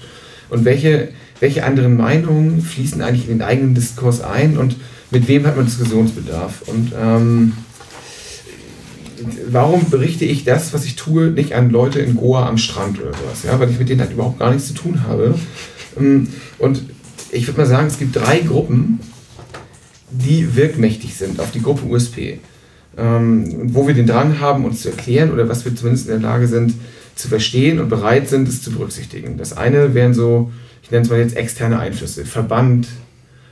[0.50, 1.08] Und welche,
[1.40, 4.76] welche anderen Meinungen fließen eigentlich in den eigenen Diskurs ein und
[5.10, 6.62] mit wem hat man Diskussionsbedarf?
[6.66, 7.52] Und ähm,
[9.48, 13.12] warum berichte ich das, was ich tue, nicht an Leute in Goa am Strand oder
[13.12, 13.42] sowas?
[13.44, 15.34] Ja, weil ich mit denen halt überhaupt gar nichts zu tun habe.
[15.98, 16.82] Ähm, Und
[17.30, 19.00] ich würde mal sagen, es gibt drei Gruppen,
[20.10, 22.38] die wirkmächtig sind auf die Gruppe USP.
[22.96, 26.30] Ähm, wo wir den Drang haben, uns zu erklären oder was wir zumindest in der
[26.30, 26.74] Lage sind
[27.16, 29.36] zu verstehen und bereit sind, es zu berücksichtigen.
[29.36, 30.52] Das eine wären so,
[30.82, 32.88] ich nenne es mal jetzt externe Einflüsse, Verband,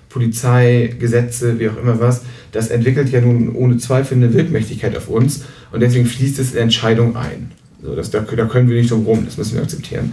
[0.09, 2.23] Polizei, Gesetze, wie auch immer was.
[2.53, 6.59] Das entwickelt ja nun ohne Zweifel eine Wirkmächtigkeit auf uns und deswegen fließt es in
[6.59, 7.53] Entscheidung ein.
[7.83, 10.13] So, das, da, da können wir nicht drum rum, das müssen wir akzeptieren.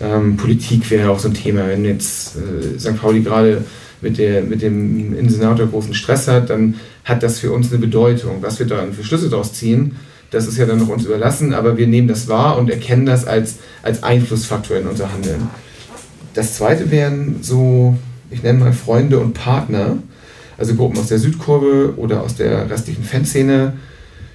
[0.00, 1.66] Ähm, Politik wäre auch so ein Thema.
[1.66, 2.96] Wenn jetzt äh, St.
[2.96, 3.64] Pauli gerade
[4.02, 6.74] mit, der, mit dem Insenator großen Stress hat, dann
[7.04, 8.38] hat das für uns eine Bedeutung.
[8.42, 9.96] Was wir dann für Schlüsse daraus ziehen,
[10.30, 13.26] das ist ja dann noch uns überlassen, aber wir nehmen das wahr und erkennen das
[13.26, 15.48] als, als Einflussfaktor in unser Handeln.
[16.34, 17.96] Das zweite wären so,
[18.30, 19.98] ich nenne mal Freunde und Partner,
[20.56, 23.74] also Gruppen aus der Südkurve oder aus der restlichen Fanszene,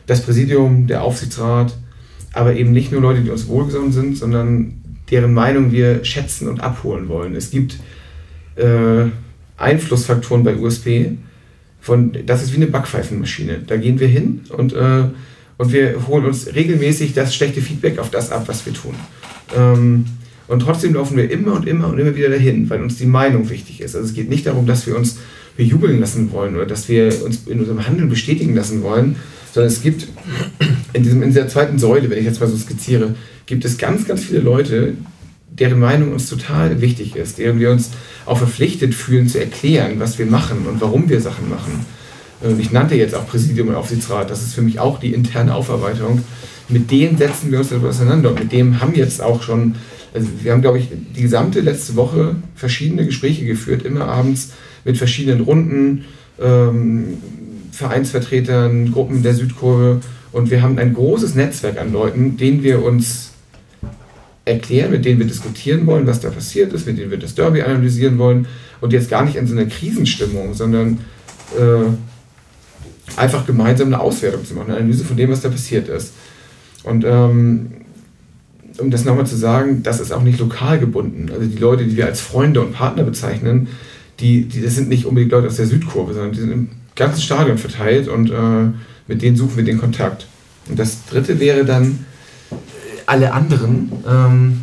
[0.06, 1.76] das Präsidium, der Aufsichtsrat,
[2.34, 6.62] aber eben nicht nur Leute, die uns wohlgesonnen sind, sondern deren Meinung wir schätzen und
[6.62, 7.36] abholen wollen.
[7.36, 7.78] Es gibt
[8.56, 9.06] äh,
[9.58, 11.18] Einflussfaktoren bei USP,
[11.82, 13.62] von, das ist wie eine Backpfeifenmaschine.
[13.66, 15.04] Da gehen wir hin und, äh,
[15.58, 18.96] und wir holen uns regelmäßig das schlechte Feedback auf das ab, was wir tun.
[19.56, 20.06] Ähm,
[20.48, 23.50] und trotzdem laufen wir immer und immer und immer wieder dahin, weil uns die Meinung
[23.50, 23.96] wichtig ist.
[23.96, 25.18] Also es geht nicht darum, dass wir uns
[25.58, 29.16] bejubeln lassen wollen oder dass wir uns in unserem Handeln bestätigen lassen wollen,
[29.54, 30.08] sondern es gibt
[30.94, 33.16] in, diesem, in dieser zweiten Säule, wenn ich jetzt mal so skizziere,
[33.46, 34.94] gibt es ganz, ganz viele Leute,
[35.50, 37.92] deren Meinung uns total wichtig ist, deren wir uns
[38.26, 41.86] auch verpflichtet fühlen zu erklären, was wir machen und warum wir Sachen machen.
[42.42, 45.56] Und ich nannte jetzt auch Präsidium und Aufsichtsrat, das ist für mich auch die interne
[45.56, 46.24] Aufarbeitung.
[46.70, 49.76] Mit denen setzen wir uns darüber auseinander und mit dem haben jetzt auch schon,
[50.14, 54.52] also wir haben, glaube ich, die gesamte letzte Woche verschiedene Gespräche geführt, immer abends
[54.84, 56.06] mit verschiedenen Runden,
[56.40, 57.18] ähm,
[57.72, 60.02] Vereinsvertretern, Gruppen der Südkurve
[60.32, 63.32] und wir haben ein großes Netzwerk an Leuten, denen wir uns
[64.48, 67.62] erklären, mit denen wir diskutieren wollen, was da passiert ist, mit denen wir das Derby
[67.62, 68.48] analysieren wollen
[68.82, 71.00] und jetzt gar nicht in so einer Krisenstimmung, sondern
[71.58, 76.14] äh, einfach gemeinsam eine Auswertung zu machen, eine Analyse von dem, was da passiert ist.
[76.84, 77.72] Und ähm,
[78.80, 81.30] um das nochmal zu sagen, das ist auch nicht lokal gebunden.
[81.34, 83.68] Also die Leute, die wir als Freunde und Partner bezeichnen,
[84.20, 87.22] die, die, das sind nicht unbedingt Leute aus der Südkurve, sondern die sind im ganzen
[87.22, 88.72] Stadion verteilt und äh,
[89.08, 90.28] mit denen suchen wir den Kontakt.
[90.70, 92.06] Und das dritte wäre dann
[93.08, 94.62] alle anderen, ähm,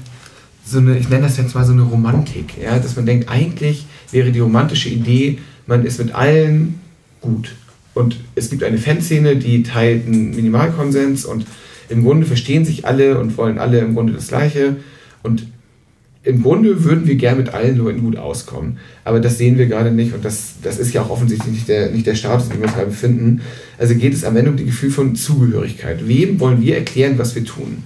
[0.64, 3.86] so eine, ich nenne das jetzt mal so eine Romantik, ja, dass man denkt, eigentlich
[4.12, 6.80] wäre die romantische Idee, man ist mit allen
[7.20, 7.54] gut.
[7.94, 11.46] Und es gibt eine Fanszene, die teilt einen Minimalkonsens und
[11.88, 14.76] im Grunde verstehen sich alle und wollen alle im Grunde das Gleiche.
[15.22, 15.46] Und
[16.22, 18.78] im Grunde würden wir gern mit allen Leuten gut auskommen.
[19.04, 21.90] Aber das sehen wir gerade nicht und das, das ist ja auch offensichtlich nicht der,
[21.90, 23.42] nicht der Status, in dem wir uns gerade befinden.
[23.78, 26.08] Also geht es am Ende um die Gefühl von Zugehörigkeit.
[26.08, 27.84] Wem wollen wir erklären, was wir tun?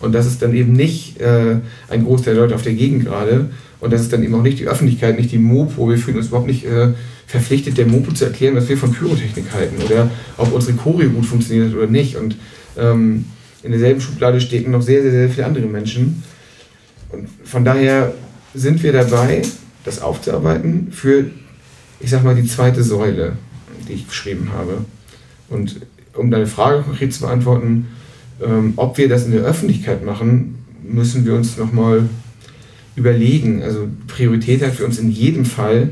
[0.00, 1.56] Und das ist dann eben nicht äh,
[1.88, 3.50] ein Großteil der Leute auf der Gegend gerade.
[3.80, 5.88] Und das ist dann eben auch nicht die Öffentlichkeit, nicht die Mopo.
[5.88, 6.88] Wir fühlen uns überhaupt nicht äh,
[7.26, 11.26] verpflichtet, der Mopo zu erklären, was wir von Pyrotechnik halten oder ob unsere Choreo gut
[11.26, 12.16] funktioniert oder nicht.
[12.16, 12.36] Und
[12.76, 13.26] ähm,
[13.62, 16.22] in derselben Schublade stecken noch sehr, sehr, sehr viele andere Menschen.
[17.10, 18.14] Und von daher
[18.54, 19.42] sind wir dabei,
[19.84, 21.26] das aufzuarbeiten für,
[22.00, 23.34] ich sag mal, die zweite Säule,
[23.88, 24.84] die ich beschrieben habe.
[25.48, 25.80] Und
[26.14, 27.86] um deine Frage konkret zu beantworten,
[28.44, 32.08] ähm, ob wir das in der Öffentlichkeit machen, müssen wir uns nochmal
[32.96, 33.62] überlegen.
[33.62, 35.90] Also Priorität hat für uns in jedem Fall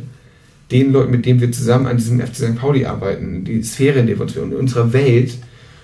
[0.70, 2.56] den Leuten, mit denen wir zusammen an diesem FC St.
[2.56, 5.38] Pauli arbeiten, die Sphäre, in der wir uns in unserer Welt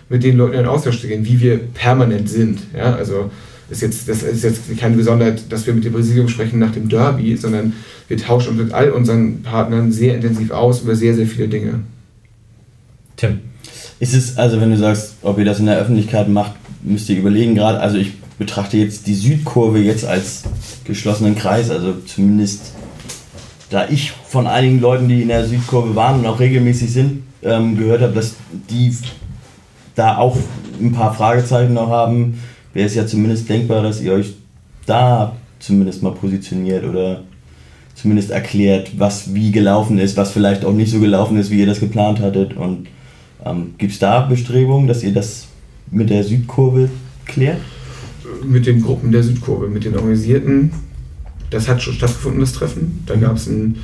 [0.09, 2.59] mit den Leuten in Austausch zu gehen, wie wir permanent sind.
[2.77, 2.95] Ja?
[2.95, 3.31] Also
[3.71, 6.89] ist jetzt, das ist jetzt keine Besonderheit, dass wir mit dem Präsidium sprechen nach dem
[6.89, 7.73] Derby, sondern
[8.09, 11.81] wir tauschen uns mit all unseren Partnern sehr intensiv aus über sehr, sehr viele Dinge.
[13.17, 13.41] Tim.
[14.03, 17.17] Ist es, also wenn du sagst, ob ihr das in der Öffentlichkeit macht, müsst ihr
[17.17, 20.43] überlegen gerade, also ich betrachte jetzt die Südkurve jetzt als
[20.83, 22.73] geschlossenen Kreis, also zumindest
[23.71, 27.79] da ich von einigen Leuten, die in der Südkurve waren und auch regelmäßig sind, ähm,
[27.79, 28.35] gehört habe, dass
[28.69, 28.93] die
[29.95, 30.37] da auch
[30.81, 32.41] ein paar Fragezeichen noch haben,
[32.75, 34.35] wäre es ja zumindest denkbar, dass ihr euch
[34.85, 37.23] da zumindest mal positioniert oder
[37.95, 41.67] zumindest erklärt, was wie gelaufen ist, was vielleicht auch nicht so gelaufen ist, wie ihr
[41.67, 42.57] das geplant hattet.
[42.57, 42.89] Und
[43.45, 45.47] ähm, gibt es da Bestrebungen, dass ihr das
[45.91, 46.89] mit der Südkurve
[47.27, 47.61] klärt?
[48.45, 50.73] Mit den Gruppen der Südkurve, mit den Organisierten,
[51.51, 53.03] das hat schon stattgefunden, das Treffen.
[53.07, 53.77] Da gab es einen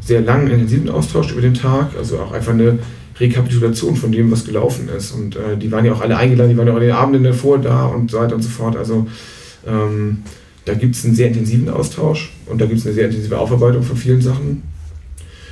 [0.00, 2.78] sehr langen, intensiven Austausch über den Tag, also auch einfach eine
[3.18, 5.12] Rekapitulation von dem, was gelaufen ist.
[5.12, 7.24] Und äh, die waren ja auch alle eingeladen, die waren ja auch an den Abenden
[7.24, 8.76] davor da und so weiter und so fort.
[8.76, 9.06] Also
[9.66, 10.18] ähm,
[10.64, 13.82] da gibt es einen sehr intensiven Austausch und da gibt es eine sehr intensive Aufarbeitung
[13.82, 14.62] von vielen Sachen.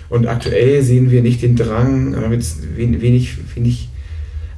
[0.08, 3.88] Und aktuell sehen wir nicht den Drang, äh, jetzt wenig, wenig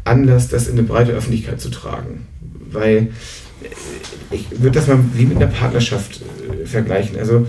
[0.04, 2.26] Anlass, das in eine breite Öffentlichkeit zu tragen.
[2.70, 3.08] Weil
[4.30, 7.18] ich würde das mal wie mit einer Partnerschaft äh, vergleichen.
[7.18, 7.46] Also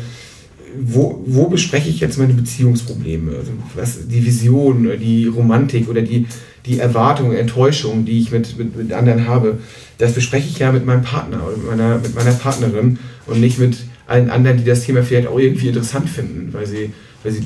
[0.79, 3.31] wo, wo bespreche ich jetzt meine Beziehungsprobleme?
[3.31, 6.27] Also was, die Vision, die Romantik oder die,
[6.65, 9.57] die Erwartung, Enttäuschung, die ich mit, mit, mit anderen habe,
[9.97, 13.59] das bespreche ich ja mit meinem Partner oder mit meiner, mit meiner Partnerin und nicht
[13.59, 13.77] mit
[14.07, 16.91] allen anderen, die das Thema vielleicht auch irgendwie interessant finden, weil sie,
[17.23, 17.43] weil sie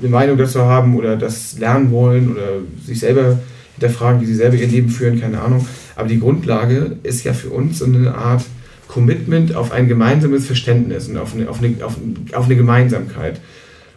[0.00, 3.38] eine Meinung dazu haben oder das lernen wollen oder sich selber
[3.74, 5.66] hinterfragen, wie sie selber ihr Leben führen, keine Ahnung.
[5.96, 8.44] Aber die Grundlage ist ja für uns so eine Art
[8.88, 11.96] Commitment auf ein gemeinsames Verständnis und auf eine, auf eine, auf,
[12.32, 13.40] auf eine Gemeinsamkeit.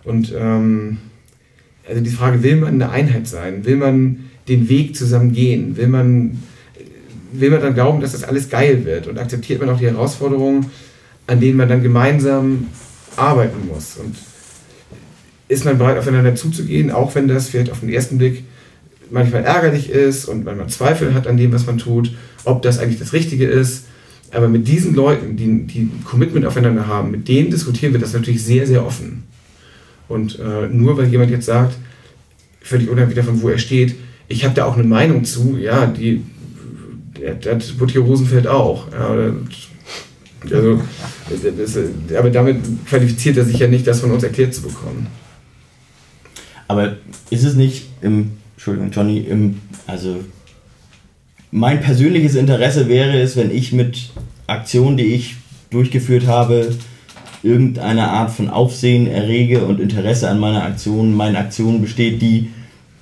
[0.03, 0.99] Und ähm,
[1.87, 3.65] also die Frage, will man eine Einheit sein?
[3.65, 5.75] Will man den Weg zusammen gehen?
[5.77, 6.43] Will man,
[7.31, 9.07] will man dann glauben, dass das alles geil wird?
[9.07, 10.67] Und akzeptiert man auch die Herausforderungen,
[11.27, 12.67] an denen man dann gemeinsam
[13.17, 13.97] arbeiten muss?
[13.97, 14.15] Und
[15.53, 18.43] ist man bereit, aufeinander zuzugehen, auch wenn das vielleicht auf den ersten Blick
[19.09, 22.11] manchmal ärgerlich ist und wenn man Zweifel hat an dem, was man tut,
[22.43, 23.85] ob das eigentlich das Richtige ist?
[24.31, 28.13] Aber mit diesen Leuten, die, die ein Commitment aufeinander haben, mit denen diskutieren wir das
[28.13, 29.23] natürlich sehr, sehr offen.
[30.07, 31.75] Und äh, nur weil jemand jetzt sagt,
[32.61, 33.95] völlig unabhängig davon, wo er steht,
[34.27, 36.23] ich habe da auch eine Meinung zu, ja, die,
[37.41, 38.91] das wird hier Rosenfeld auch.
[38.91, 39.33] Ja,
[40.51, 40.81] also,
[41.57, 41.77] das,
[42.17, 42.57] aber damit
[42.87, 45.07] qualifiziert er sich ja nicht, das von uns erklärt zu bekommen.
[46.73, 46.93] Aber
[47.29, 50.15] ist es nicht im, Entschuldigung, Johnny, im, also
[51.51, 54.09] mein persönliches Interesse wäre es, wenn ich mit
[54.47, 55.35] Aktionen, die ich
[55.69, 56.73] durchgeführt habe,
[57.43, 62.49] irgendeine Art von Aufsehen errege und Interesse an meiner Aktion, meinen Aktionen besteht, die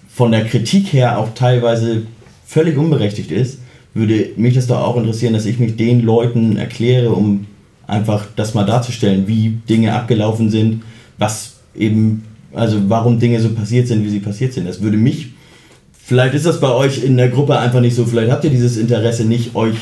[0.10, 2.02] von der Kritik her auch teilweise
[2.46, 3.60] völlig unberechtigt ist,
[3.94, 7.48] würde mich das doch auch interessieren, dass ich mich den Leuten erkläre, um
[7.88, 10.84] einfach das mal darzustellen, wie Dinge abgelaufen sind,
[11.18, 12.24] was eben,
[12.54, 14.68] also warum Dinge so passiert sind, wie sie passiert sind.
[14.68, 15.32] Das würde mich
[16.12, 18.06] Vielleicht ist das bei euch in der Gruppe einfach nicht so.
[18.06, 19.78] Vielleicht habt ihr dieses Interesse nicht, euch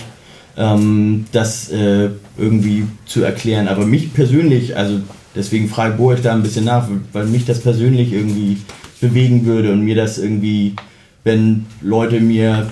[0.57, 3.67] ähm, das äh, irgendwie zu erklären.
[3.67, 4.99] Aber mich persönlich, also
[5.35, 8.57] deswegen frage Bo euch da ein bisschen nach, weil mich das persönlich irgendwie
[9.01, 10.75] bewegen würde und mir das irgendwie,
[11.23, 12.69] wenn Leute mir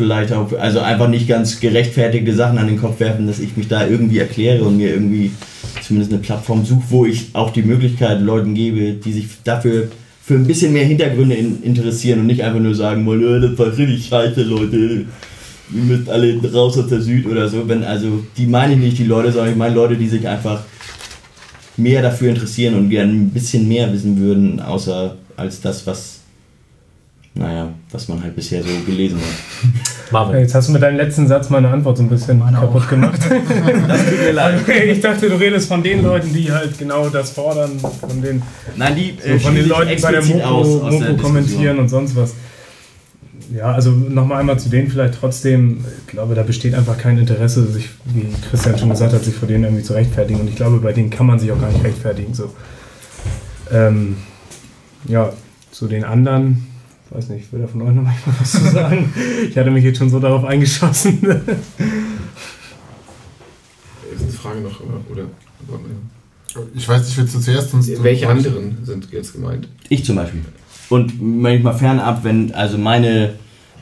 [0.00, 3.68] vielleicht auch, also einfach nicht ganz gerechtfertigte Sachen an den Kopf werfen, dass ich mich
[3.68, 5.30] da irgendwie erkläre und mir irgendwie
[5.82, 9.88] zumindest eine Plattform suche, wo ich auch die Möglichkeit Leuten gebe, die sich dafür
[10.24, 13.58] für ein bisschen mehr Hintergründe in, interessieren und nicht einfach nur sagen wollen, oh, das
[13.58, 15.04] war richtig scheiße, Leute.
[15.72, 17.68] Ihr müsst alle raus aus der Süd oder so.
[17.68, 20.62] Wenn, also, die meine ich nicht, die Leute, sondern ich meine Leute, die sich einfach
[21.76, 26.19] mehr dafür interessieren und gerne ein bisschen mehr wissen würden, außer als das, was
[27.34, 29.70] naja, was man halt bisher so gelesen hat.
[30.12, 30.40] Marvin.
[30.40, 32.88] Jetzt hast du mit deinem letzten Satz meine Antwort so ein bisschen meine kaputt auch.
[32.88, 33.20] gemacht.
[33.88, 34.68] das tut mir leid.
[34.68, 38.42] Ich dachte, du redest von den Leuten, die halt genau das fordern, von den,
[38.76, 41.88] Nein, die, so von den Leuten, die bei der Mopo, aus, aus Mopo kommentieren und
[41.88, 42.34] sonst was.
[43.54, 47.66] Ja, also nochmal einmal zu denen vielleicht trotzdem, ich glaube, da besteht einfach kein Interesse,
[47.66, 50.40] sich, wie Christian schon gesagt hat, sich vor denen irgendwie zu rechtfertigen.
[50.40, 52.34] Und ich glaube, bei denen kann man sich auch gar nicht rechtfertigen.
[52.34, 52.52] So.
[53.72, 54.16] Ähm,
[55.06, 55.32] ja,
[55.72, 56.66] zu den anderen,
[57.10, 59.12] weiß nicht, will da von euch noch mal was zu sagen?
[59.48, 61.22] ich hatte mich jetzt schon so darauf eingeschossen.
[61.22, 61.42] ist
[64.22, 64.80] eine Frage noch,
[65.10, 65.24] oder?
[66.74, 67.90] Ich weiß nicht, willst du zuerst uns.
[68.02, 69.68] Welche anderen sind jetzt gemeint?
[69.88, 70.40] Ich zum Beispiel.
[70.88, 73.34] Und manchmal fernab, wenn also meine,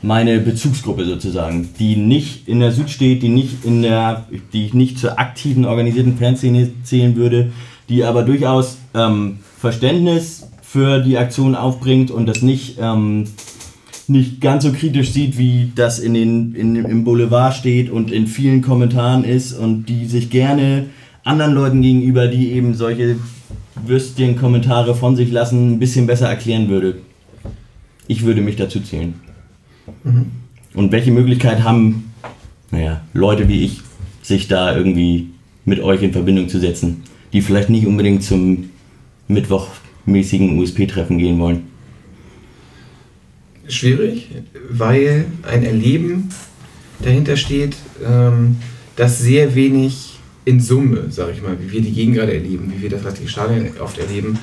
[0.02, 4.74] meine Bezugsgruppe sozusagen, die nicht in der Süd steht, die nicht in der, die ich
[4.74, 7.52] nicht zur aktiven organisierten Fanszene zählen würde,
[7.88, 13.24] die aber durchaus ähm, Verständnis für die Aktion aufbringt und das nicht ähm,
[14.08, 18.26] nicht ganz so kritisch sieht, wie das in den, in, im Boulevard steht und in
[18.26, 20.86] vielen Kommentaren ist und die sich gerne
[21.24, 23.16] anderen Leuten gegenüber, die eben solche
[23.86, 26.96] Würstchen-Kommentare von sich lassen, ein bisschen besser erklären würde.
[28.06, 29.14] Ich würde mich dazu zählen.
[30.74, 32.12] Und welche Möglichkeit haben,
[32.70, 33.82] naja, Leute wie ich,
[34.22, 35.28] sich da irgendwie
[35.66, 37.02] mit euch in Verbindung zu setzen,
[37.34, 38.70] die vielleicht nicht unbedingt zum
[40.09, 41.78] mittwochmäßigen USP-Treffen gehen wollen?
[43.68, 44.28] schwierig,
[44.70, 46.30] weil ein Erleben
[47.01, 48.56] dahinter steht, ähm,
[48.97, 52.82] das sehr wenig in Summe, sage ich mal, wie wir die Gegend gerade erleben, wie
[52.82, 54.39] wir das restliche Stadion oft erleben,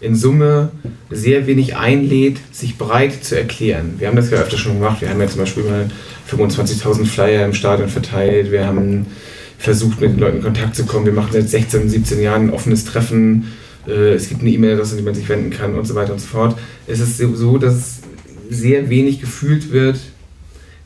[0.00, 0.72] in Summe
[1.10, 3.96] sehr wenig einlädt, sich breit zu erklären.
[3.98, 5.02] Wir haben das ja öfter schon gemacht.
[5.02, 5.90] Wir haben ja zum Beispiel mal
[6.30, 8.50] 25.000 Flyer im Stadion verteilt.
[8.50, 9.06] Wir haben
[9.58, 11.04] versucht, mit den Leuten in Kontakt zu kommen.
[11.04, 13.52] Wir machen seit 16, 17 Jahren ein offenes Treffen.
[13.86, 16.20] Äh, Es gibt eine E-Mail-Adresse, an die man sich wenden kann und so weiter und
[16.20, 16.58] so fort.
[16.86, 18.00] Es ist so, dass
[18.48, 19.98] sehr wenig gefühlt wird,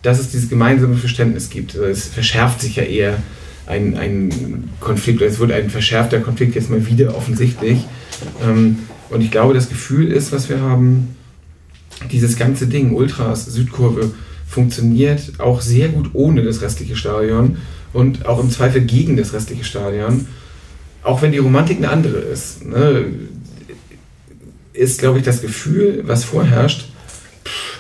[0.02, 1.74] dass es dieses gemeinsame Verständnis gibt.
[1.74, 3.22] Also Es verschärft sich ja eher
[3.66, 7.78] ein, ein Konflikt, es wird ein verschärfter Konflikt jetzt mal wieder offensichtlich.
[8.42, 8.80] Ähm,
[9.10, 11.16] Und ich glaube, das Gefühl ist, was wir haben,
[12.10, 14.10] dieses ganze Ding, Ultras, Südkurve,
[14.46, 17.58] funktioniert auch sehr gut ohne das restliche Stadion
[17.92, 20.26] und auch im Zweifel gegen das restliche Stadion.
[21.05, 23.05] Auch wenn die Romantik eine andere ist, ne,
[24.72, 26.89] ist, glaube ich, das Gefühl, was vorherrscht,
[27.44, 27.78] pff,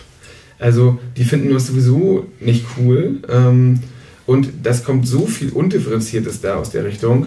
[0.58, 3.20] also die finden das sowieso nicht cool.
[3.28, 3.80] Ähm,
[4.26, 7.26] und das kommt so viel Undifferenziertes da aus der Richtung.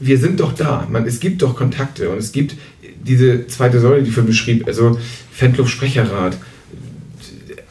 [0.00, 0.86] Wir sind doch da.
[0.90, 2.56] Man, es gibt doch Kontakte und es gibt
[3.04, 4.98] diese zweite Säule, die ich vorhin beschrieb, also
[5.32, 6.38] Fanclub-Sprecherrat,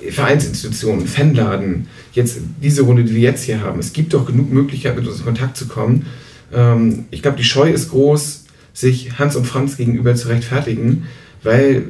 [0.09, 3.79] Vereinsinstitutionen, Fanladen, jetzt diese Runde, die wir jetzt hier haben.
[3.79, 6.05] Es gibt doch genug Möglichkeiten, mit uns in Kontakt zu kommen.
[6.53, 11.07] Ähm, ich glaube, die Scheu ist groß, sich Hans und Franz gegenüber zu rechtfertigen,
[11.43, 11.85] weil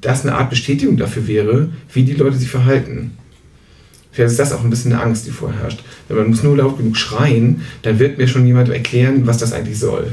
[0.00, 3.12] das eine Art Bestätigung dafür wäre, wie die Leute sich verhalten.
[4.12, 5.82] Vielleicht ist das auch ein bisschen eine Angst, die vorherrscht.
[6.08, 9.52] Wenn man muss nur laut genug schreien, dann wird mir schon jemand erklären, was das
[9.52, 10.12] eigentlich soll.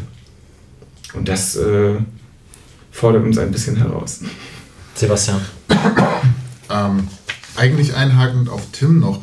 [1.14, 1.96] Und das äh,
[2.92, 4.22] fordert uns ein bisschen heraus.
[4.96, 5.42] Sebastian.
[6.70, 7.08] Ähm,
[7.56, 9.22] eigentlich einhakend auf Tim noch.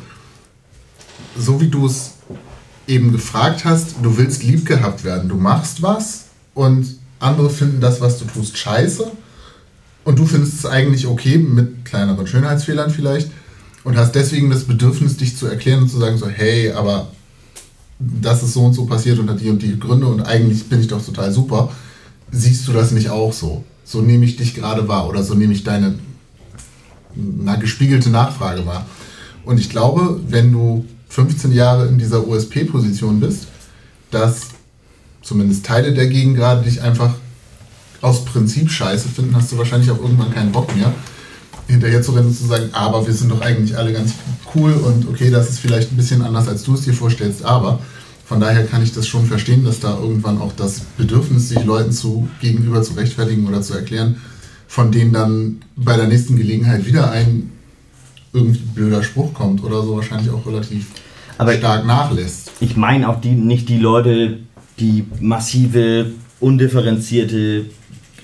[1.37, 2.13] So wie du es
[2.87, 5.29] eben gefragt hast, du willst lieb gehabt werden.
[5.29, 9.11] Du machst was und andere finden das, was du tust, scheiße.
[10.03, 13.31] Und du findest es eigentlich okay, mit kleineren Schönheitsfehlern vielleicht.
[13.83, 17.11] Und hast deswegen das Bedürfnis, dich zu erklären und zu sagen, so, hey, aber
[17.99, 20.87] das ist so und so passiert unter die und die Gründe und eigentlich bin ich
[20.87, 21.71] doch total super.
[22.31, 23.63] Siehst du das nicht auch so?
[23.85, 25.95] So nehme ich dich gerade wahr oder so nehme ich deine
[27.15, 28.85] na, gespiegelte Nachfrage wahr.
[29.45, 33.45] Und ich glaube, wenn du 15 Jahre in dieser USP-Position bist,
[34.09, 34.47] dass
[35.21, 37.13] zumindest Teile der Gegend gerade dich einfach
[38.01, 40.91] aus Prinzip scheiße finden, hast du wahrscheinlich auch irgendwann keinen Bock mehr,
[41.67, 44.13] hinterher zu rennen und zu sagen, aber wir sind doch eigentlich alle ganz
[44.55, 47.79] cool und okay, das ist vielleicht ein bisschen anders, als du es dir vorstellst, aber
[48.25, 51.91] von daher kann ich das schon verstehen, dass da irgendwann auch das Bedürfnis, sich Leuten
[51.91, 54.17] zu, gegenüber zu rechtfertigen oder zu erklären,
[54.67, 57.51] von denen dann bei der nächsten Gelegenheit wieder ein
[58.33, 60.87] irgendwie blöder Spruch kommt oder so wahrscheinlich auch relativ
[61.37, 62.51] Aber- stark nachlässt.
[62.59, 64.39] Ich meine auch die, nicht die Leute,
[64.79, 66.07] die massive,
[66.39, 67.65] undifferenzierte,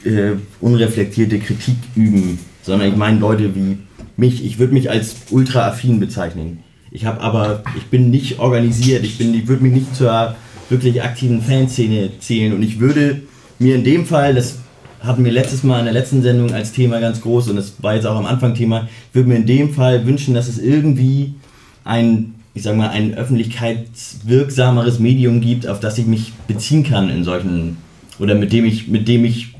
[0.03, 0.31] äh,
[0.61, 3.77] unreflektierte Kritik üben, sondern ich meine Leute wie
[4.17, 4.45] mich.
[4.45, 6.59] Ich würde mich als ultra-affin bezeichnen.
[6.91, 10.35] Ich habe aber, ich bin nicht organisiert, ich, bin, ich würde mich nicht zur
[10.69, 13.21] wirklich aktiven Fanszene zählen und ich würde
[13.59, 14.59] mir in dem Fall, das
[15.01, 17.95] hatten wir letztes Mal in der letzten Sendung als Thema ganz groß und das war
[17.95, 21.35] jetzt auch am Anfang Thema, würde mir in dem Fall wünschen, dass es irgendwie
[21.83, 27.23] ein, ich sag mal, ein öffentlichkeitswirksameres Medium gibt, auf das ich mich beziehen kann in
[27.23, 27.77] solchen,
[28.19, 29.55] oder mit dem ich, mit dem ich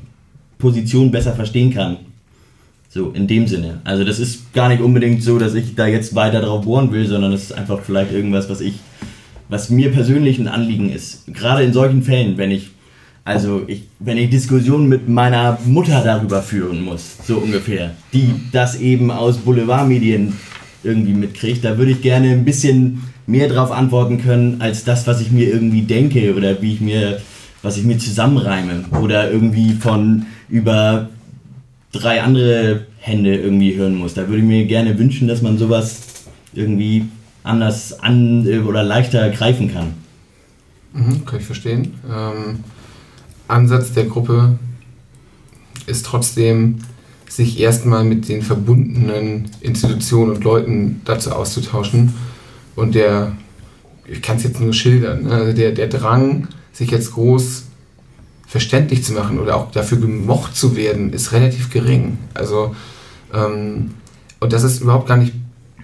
[0.58, 1.96] Positionen besser verstehen kann.
[2.92, 3.80] So, in dem Sinne.
[3.84, 7.06] Also das ist gar nicht unbedingt so, dass ich da jetzt weiter drauf bohren will,
[7.06, 8.74] sondern das ist einfach vielleicht irgendwas, was ich,
[9.48, 11.32] was mir persönlich ein Anliegen ist.
[11.32, 12.70] Gerade in solchen Fällen, wenn ich,
[13.24, 18.80] also ich, wenn ich Diskussionen mit meiner Mutter darüber führen muss, so ungefähr, die das
[18.80, 20.32] eben aus Boulevardmedien
[20.82, 25.20] irgendwie mitkriegt, da würde ich gerne ein bisschen mehr drauf antworten können, als das, was
[25.20, 27.20] ich mir irgendwie denke oder wie ich mir,
[27.62, 31.08] was ich mir zusammenreime oder irgendwie von über
[31.92, 34.14] drei andere Hände irgendwie hören muss.
[34.14, 36.02] Da würde ich mir gerne wünschen, dass man sowas
[36.52, 37.06] irgendwie
[37.42, 39.94] anders an äh, oder leichter greifen kann.
[40.92, 41.94] Mhm, kann ich verstehen.
[42.10, 42.64] Ähm,
[43.48, 44.58] Ansatz der Gruppe
[45.86, 46.78] ist trotzdem,
[47.30, 52.12] sich erstmal mit den verbundenen Institutionen und Leuten dazu auszutauschen.
[52.74, 53.32] Und der,
[54.04, 57.64] ich kann es jetzt nur schildern, ne, also der, der Drang, sich jetzt groß
[58.46, 62.18] verständlich zu machen oder auch dafür gemocht zu werden, ist relativ gering.
[62.34, 62.74] Also
[63.32, 63.92] ähm,
[64.40, 65.32] Und das ist überhaupt gar nicht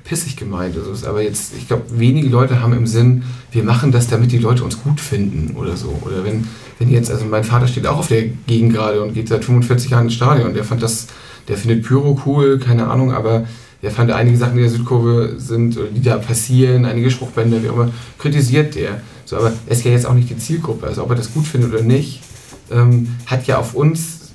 [0.02, 0.76] pissig gemeint.
[0.76, 4.32] Also, ist aber jetzt, ich glaube, wenige Leute haben im Sinn, wir machen das, damit
[4.32, 5.96] die Leute uns gut finden oder so.
[6.04, 6.46] Oder wenn,
[6.78, 9.90] wenn jetzt, also mein Vater steht auch auf der Gegend gerade und geht seit 45
[9.90, 10.54] Jahren ins Stadion.
[10.54, 11.08] Der fand das,
[11.48, 13.46] der findet Pyro cool, keine Ahnung, aber
[13.82, 17.68] der fand einige Sachen, die in der Südkurve sind, die da passieren, einige Spruchbänder, wie
[17.68, 19.00] auch immer, kritisiert der.
[19.24, 20.86] So, aber er ist ja jetzt auch nicht die Zielgruppe.
[20.86, 22.22] Also ob er das gut findet oder nicht,
[22.70, 24.32] ähm, hat ja auf uns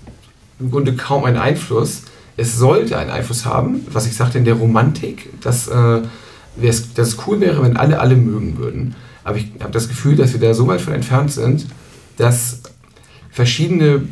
[0.59, 2.03] im Grunde kaum einen Einfluss.
[2.37, 6.01] Es sollte einen Einfluss haben, was ich sagte in der Romantik, dass, äh,
[6.61, 8.95] dass es cool wäre, wenn alle alle mögen würden.
[9.23, 11.65] Aber ich habe das Gefühl, dass wir da so weit von entfernt sind,
[12.17, 12.61] dass
[13.31, 14.03] verschiedene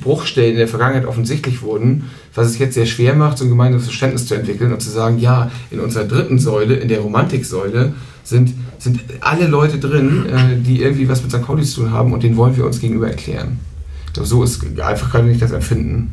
[0.00, 3.84] Bruchstellen in der Vergangenheit offensichtlich wurden, was es jetzt sehr schwer macht, so ein gemeinsames
[3.84, 7.92] Verständnis zu entwickeln und zu sagen, ja, in unserer dritten Säule, in der Romantiksäule,
[8.24, 11.42] sind, sind alle Leute drin, äh, die irgendwie was mit St.
[11.42, 13.58] Pauli zu tun haben und den wollen wir uns gegenüber erklären.
[14.06, 16.12] Ich glaube, so ist einfach gerade nicht das Empfinden.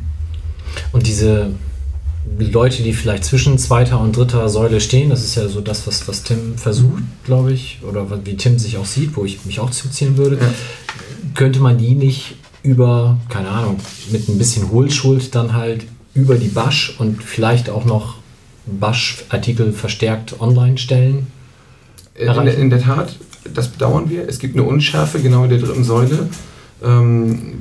[0.92, 1.50] Und diese
[2.38, 6.06] Leute, die vielleicht zwischen zweiter und dritter Säule stehen, das ist ja so das, was,
[6.08, 9.70] was Tim versucht, glaube ich, oder wie Tim sich auch sieht, wo ich mich auch
[9.70, 10.48] zuziehen würde, Ja.
[11.34, 13.78] könnte man die nicht über, keine Ahnung,
[14.12, 18.16] mit ein bisschen Hohlschuld dann halt über die Basch und vielleicht auch noch
[18.66, 21.26] Basch-Artikel verstärkt online stellen?
[22.14, 23.16] Äh, In, der- in der Tat,
[23.54, 24.28] das bedauern wir.
[24.28, 26.28] Es gibt eine Unschärfe genau in der dritten Säule.
[26.84, 27.54] Ähm,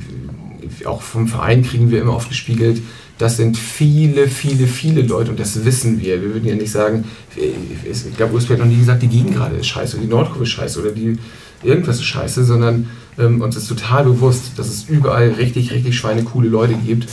[0.86, 2.82] auch vom Verein kriegen wir immer oft gespiegelt,
[3.18, 6.22] das sind viele, viele, viele Leute und das wissen wir.
[6.24, 7.04] Wir würden ja nicht sagen,
[7.36, 10.50] ich glaube, USP hat noch nie gesagt, die Gegengrade ist scheiße oder die Nordkurve ist
[10.50, 11.18] scheiße oder die
[11.64, 16.48] irgendwas ist scheiße, sondern ähm, uns ist total bewusst, dass es überall richtig, richtig schweinecoole
[16.50, 17.08] Leute gibt.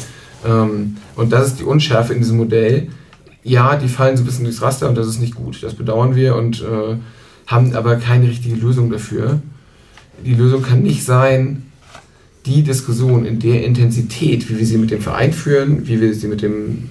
[0.47, 2.89] Ähm, und das ist die Unschärfe in diesem Modell.
[3.43, 5.63] Ja, die fallen so ein bisschen durchs Raster und das ist nicht gut.
[5.63, 6.97] Das bedauern wir und äh,
[7.47, 9.41] haben aber keine richtige Lösung dafür.
[10.25, 11.65] Die Lösung kann nicht sein,
[12.47, 16.29] die Diskussion in der Intensität, wie wir sie mit dem Verein führen, wie wir sie
[16.29, 16.91] mit dem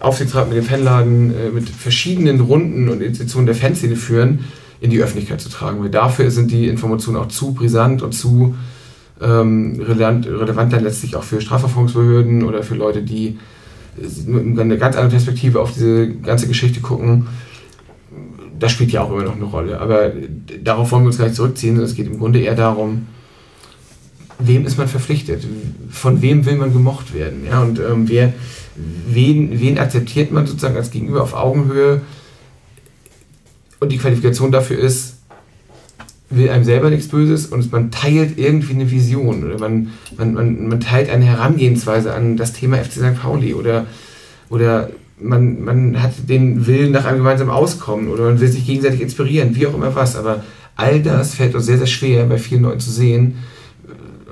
[0.00, 4.40] Aufsichtsrat, mit dem Fanladen, äh, mit verschiedenen Runden und Institutionen der Fanszene führen,
[4.80, 5.80] in die Öffentlichkeit zu tragen.
[5.82, 8.54] Weil dafür sind die Informationen auch zu brisant und zu
[9.22, 13.38] ähm, relevant, relevant dann letztlich auch für Strafverfolgungsbehörden oder für Leute, die
[14.26, 17.26] mit einer ganz anderen Perspektive auf diese ganze Geschichte gucken.
[18.58, 19.80] Das spielt ja auch immer noch eine Rolle.
[19.80, 20.12] Aber
[20.62, 23.06] darauf wollen wir uns gar nicht zurückziehen, sondern es geht im Grunde eher darum,
[24.38, 25.46] wem ist man verpflichtet?
[25.90, 27.44] Von wem will man gemocht werden?
[27.48, 28.32] Ja, und ähm, wer,
[29.08, 32.00] wen, wen akzeptiert man sozusagen als Gegenüber auf Augenhöhe?
[33.80, 35.11] Und die Qualifikation dafür ist,
[36.36, 40.68] will einem selber nichts Böses und man teilt irgendwie eine Vision oder man, man, man,
[40.68, 43.20] man teilt eine Herangehensweise an das Thema FC St.
[43.20, 43.86] Pauli oder,
[44.48, 44.90] oder
[45.20, 49.54] man, man hat den Willen nach einem gemeinsamen Auskommen oder man will sich gegenseitig inspirieren,
[49.54, 50.16] wie auch immer was.
[50.16, 50.44] Aber
[50.76, 53.36] all das fällt uns sehr, sehr schwer bei vielen Leuten zu sehen.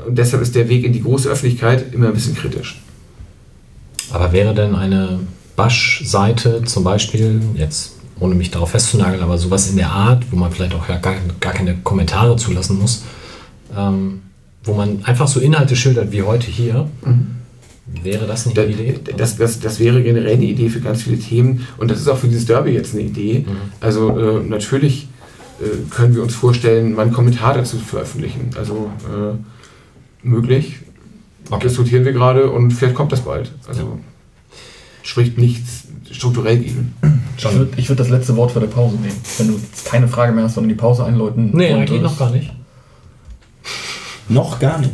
[0.06, 2.80] Und deshalb ist der Weg in die große Öffentlichkeit immer ein bisschen kritisch.
[4.12, 5.20] Aber wäre denn eine
[5.56, 10.52] Basch-Seite zum Beispiel, jetzt ohne mich darauf festzunageln, aber sowas in der Art, wo man
[10.52, 13.02] vielleicht auch gar, gar keine Kommentare zulassen muss,
[13.76, 14.20] ähm,
[14.62, 16.88] wo man einfach so Inhalte schildert wie heute hier,
[18.02, 18.94] wäre das nicht Da- eine Idee?
[19.16, 22.18] Das, das, das wäre generell eine Idee für ganz viele Themen und das ist auch
[22.18, 23.46] für dieses Derby jetzt eine Idee.
[23.80, 25.08] Also äh, natürlich
[25.60, 28.50] äh, können wir uns vorstellen, mal einen Kommentar dazu zu veröffentlichen.
[28.56, 30.76] Also äh, möglich.
[31.64, 33.50] Diskutieren wir gerade und vielleicht kommt das bald.
[33.66, 33.98] Also
[35.02, 36.94] spricht nichts strukturell gegen.
[37.36, 39.16] Ich würde ich würd das letzte Wort für die Pause nehmen.
[39.38, 41.50] Wenn du jetzt keine Frage mehr hast, sondern die Pause einläuten.
[41.52, 42.02] Nee, eigentlich würdest.
[42.04, 42.52] noch gar nicht.
[44.28, 44.92] Noch gar nicht.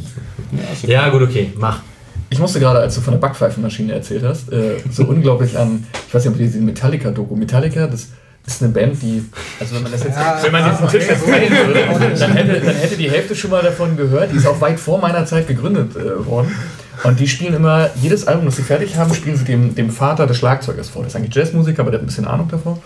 [0.86, 1.80] Ja, gut, okay, mach.
[2.28, 6.14] Ich musste gerade, als du von der Backpfeifenmaschine erzählt hast, äh, so unglaublich an, ich
[6.14, 8.08] weiß nicht, ob ihr diesen Metallica-Doku, Metallica, das
[8.46, 9.24] ist eine Band, die,
[9.60, 12.76] also wenn man das jetzt, wenn man diesen Tisch jetzt teilen würde, dann hätte, dann
[12.76, 15.96] hätte die Hälfte schon mal davon gehört, die ist auch weit vor meiner Zeit gegründet
[15.96, 16.54] äh, worden.
[17.04, 20.26] Und die spielen immer, jedes Album, das sie fertig haben, spielen sie dem, dem Vater
[20.26, 21.02] des Schlagzeugers vor.
[21.02, 22.78] Der ist eigentlich Jazzmusiker, aber der hat ein bisschen Ahnung davon.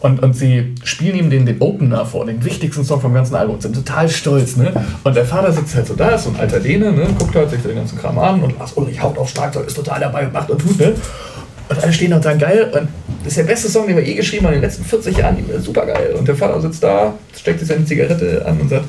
[0.00, 3.56] Und, und sie spielen ihm den, den Opener vor, den wichtigsten Song vom ganzen Album
[3.56, 4.56] und sind total stolz.
[4.56, 4.72] Ne?
[5.04, 7.06] Und der Vater sitzt halt so da, ist so ein alter Däne, ne?
[7.18, 10.00] guckt halt sich den ganzen Kram an und Lars Ulrich haut aufs Schlagzeug, ist total
[10.00, 10.78] dabei und macht und tut.
[10.78, 10.94] Ne?
[11.68, 12.88] Und alle stehen da und sagen, geil, und
[13.18, 15.36] das ist der beste Song, den wir je geschrieben haben in den letzten 40 Jahren,
[15.60, 16.16] super geil.
[16.18, 18.86] Und der Vater sitzt da, steckt sich seine Zigarette an und sagt,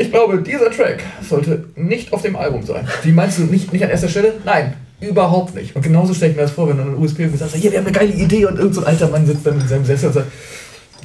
[0.00, 2.88] ich glaube, dieser Track sollte nicht auf dem Album sein.
[3.02, 4.34] Wie meinst du, nicht, nicht an erster Stelle?
[4.46, 5.76] Nein, überhaupt nicht.
[5.76, 7.78] Und genauso stelle ich mir das vor, wenn du einen USB und sagst, hier, wir
[7.78, 10.14] haben eine geile Idee und irgendein so alter Mann sitzt dann in seinem Sessel und
[10.14, 10.32] sagt,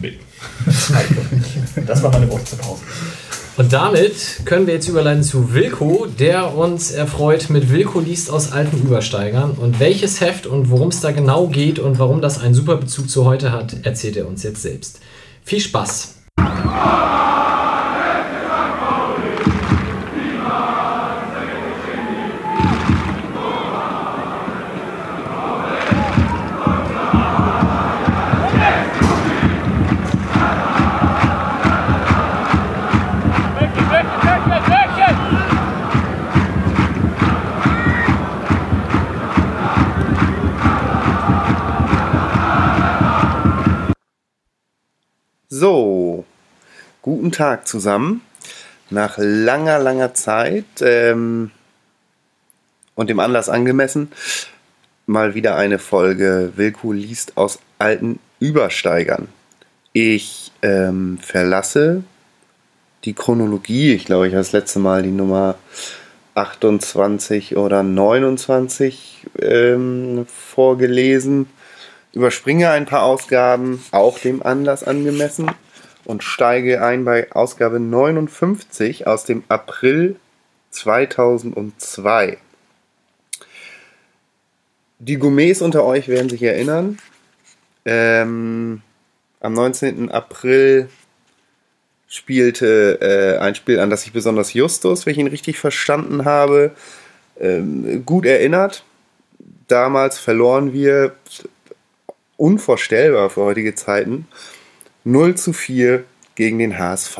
[0.01, 0.13] nee.
[1.85, 2.81] Das war meine Worte zur Pause.
[3.57, 4.13] Und damit
[4.45, 9.51] können wir jetzt überleiten zu Wilko, der uns erfreut mit Wilko liest aus alten Übersteigern.
[9.51, 13.09] Und welches Heft und worum es da genau geht und warum das einen super Bezug
[13.09, 14.99] zu heute hat, erzählt er uns jetzt selbst.
[15.43, 16.15] Viel Spaß!
[45.57, 46.25] So,
[47.01, 48.19] guten Tag zusammen.
[48.89, 51.49] Nach langer, langer Zeit ähm,
[52.93, 54.11] und dem Anlass angemessen,
[55.05, 59.29] mal wieder eine Folge Wilko liest aus alten Übersteigern.
[59.93, 62.03] Ich ähm, verlasse
[63.05, 63.93] die Chronologie.
[63.93, 65.55] Ich glaube, ich habe das letzte Mal die Nummer
[66.33, 71.47] 28 oder 29 ähm, vorgelesen.
[72.15, 75.51] Überspringe ein paar Ausgaben, auch dem Anlass angemessen,
[76.05, 80.15] und steige ein bei Ausgabe 59 aus dem April
[80.69, 82.37] 2002.
[84.99, 86.99] Die Gourmets unter euch werden sich erinnern.
[87.83, 88.81] Ähm,
[89.41, 90.09] am 19.
[90.09, 90.89] April
[92.07, 96.71] spielte äh, ein Spiel, an das sich besonders Justus, wenn ich ihn richtig verstanden habe,
[97.39, 98.85] ähm, gut erinnert.
[99.67, 101.13] Damals verloren wir
[102.37, 104.27] unvorstellbar für heutige Zeiten
[105.03, 106.03] 0 zu 4
[106.35, 107.17] gegen den HSV.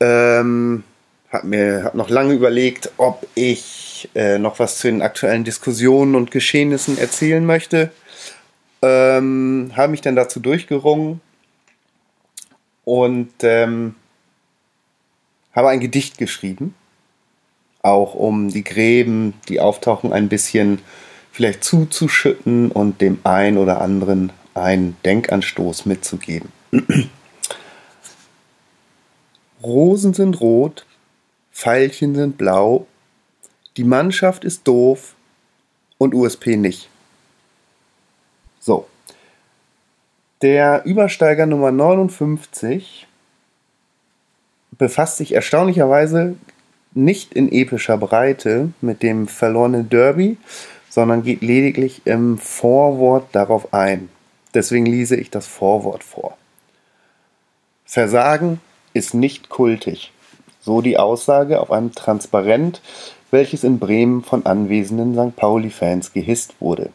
[0.00, 0.84] Ähm,
[1.30, 6.14] hab mir hab noch lange überlegt, ob ich äh, noch was zu den aktuellen Diskussionen
[6.14, 7.92] und Geschehnissen erzählen möchte.
[8.82, 11.20] Ähm, habe mich dann dazu durchgerungen
[12.84, 13.94] und ähm,
[15.54, 16.74] habe ein Gedicht geschrieben,
[17.82, 20.80] auch um die Gräben, die auftauchen, ein bisschen
[21.32, 26.50] vielleicht zuzuschütten und dem einen oder anderen einen Denkanstoß mitzugeben.
[29.62, 30.86] Rosen sind rot,
[31.52, 32.86] Pfeilchen sind blau,
[33.76, 35.14] die Mannschaft ist doof
[35.98, 36.88] und USP nicht.
[38.58, 38.86] So.
[40.42, 43.06] Der Übersteiger Nummer 59
[44.78, 46.36] befasst sich erstaunlicherweise
[46.92, 50.38] nicht in epischer Breite mit dem verlorenen Derby,
[50.90, 54.10] sondern geht lediglich im Vorwort darauf ein.
[54.52, 56.36] Deswegen lese ich das Vorwort vor.
[57.86, 58.60] Versagen
[58.92, 60.12] ist nicht kultig,
[60.60, 62.82] so die Aussage auf einem Transparent,
[63.30, 65.36] welches in Bremen von anwesenden St.
[65.36, 66.90] Pauli-Fans gehisst wurde.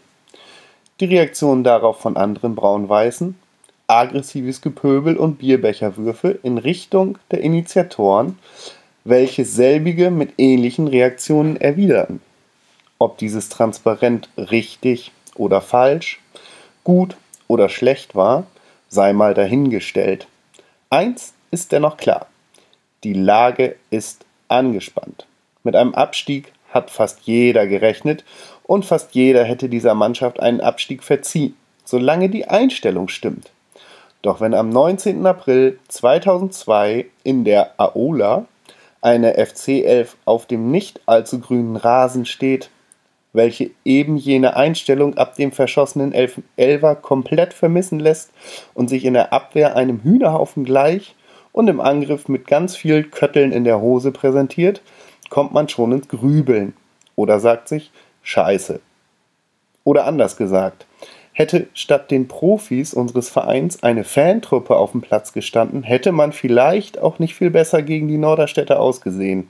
[0.99, 3.35] Die Reaktion darauf von anderen Braun-Weißen,
[3.87, 8.37] aggressives Gepöbel und Bierbecherwürfe in Richtung der Initiatoren,
[9.03, 12.21] welche selbige mit ähnlichen Reaktionen erwiderten.
[12.97, 16.21] Ob dieses Transparent richtig oder falsch,
[16.83, 17.17] gut
[17.47, 18.45] oder schlecht war,
[18.87, 20.27] sei mal dahingestellt.
[20.89, 22.27] Eins ist dennoch klar.
[23.03, 25.25] Die Lage ist angespannt.
[25.63, 28.23] Mit einem Abstieg hat fast jeder gerechnet
[28.63, 33.51] und fast jeder hätte dieser Mannschaft einen Abstieg verziehen, solange die Einstellung stimmt.
[34.21, 35.25] Doch wenn am 19.
[35.25, 38.45] April 2002 in der Aola
[39.01, 42.69] eine FC 11 auf dem nicht allzu grünen Rasen steht,
[43.35, 48.31] welche eben jene Einstellung ab dem verschossenen Elf Elfer komplett vermissen lässt
[48.73, 51.15] und sich in der Abwehr einem Hühnerhaufen gleich
[51.51, 54.81] und im Angriff mit ganz viel Kötteln in der Hose präsentiert,
[55.29, 56.73] kommt man schon ins Grübeln
[57.15, 57.91] oder sagt sich
[58.23, 58.79] Scheiße.
[59.83, 60.85] Oder anders gesagt,
[61.31, 66.97] hätte statt den Profis unseres Vereins eine Fantruppe auf dem Platz gestanden, hätte man vielleicht
[66.97, 69.49] auch nicht viel besser gegen die Norderstädter ausgesehen.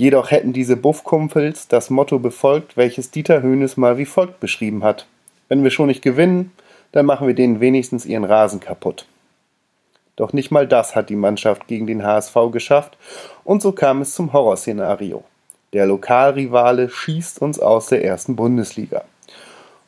[0.00, 5.06] Jedoch hätten diese Buffkumpels das Motto befolgt, welches Dieter Höhnes mal wie folgt beschrieben hat.
[5.50, 6.52] Wenn wir schon nicht gewinnen,
[6.92, 9.04] dann machen wir denen wenigstens ihren Rasen kaputt.
[10.16, 12.96] Doch nicht mal das hat die Mannschaft gegen den HSV geschafft
[13.44, 15.22] und so kam es zum Horrorszenario.
[15.74, 19.04] Der Lokalrivale schießt uns aus der ersten Bundesliga.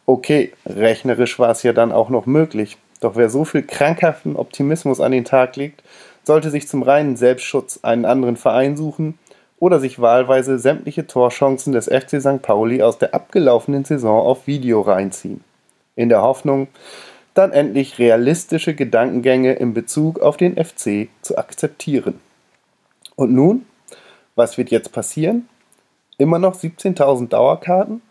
[0.04, 5.00] Okay, rechnerisch war es ja dann auch noch möglich, doch wer so viel krankhaften Optimismus
[5.00, 5.82] an den Tag legt,
[6.22, 9.18] sollte sich zum reinen Selbstschutz einen anderen Verein suchen
[9.62, 12.42] oder sich wahlweise sämtliche Torchancen des FC St.
[12.42, 15.44] Pauli aus der abgelaufenen Saison auf Video reinziehen.
[15.94, 16.66] In der Hoffnung,
[17.34, 22.18] dann endlich realistische Gedankengänge in Bezug auf den FC zu akzeptieren.
[23.14, 23.64] Und nun?
[24.34, 25.48] Was wird jetzt passieren?
[26.18, 28.02] Immer noch 17.000 Dauerkarten?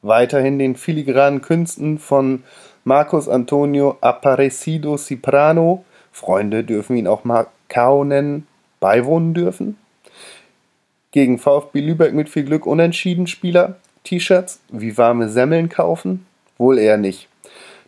[0.00, 2.44] Weiterhin den filigranen Künsten von
[2.84, 8.46] Marcos Antonio Aparecido Ciprano, Freunde dürfen ihn auch Macau nennen,
[8.80, 9.76] beiwohnen dürfen?
[11.14, 16.26] Gegen VfB Lübeck mit viel Glück unentschieden Spieler T-Shirts wie warme Semmeln kaufen?
[16.58, 17.28] Wohl eher nicht.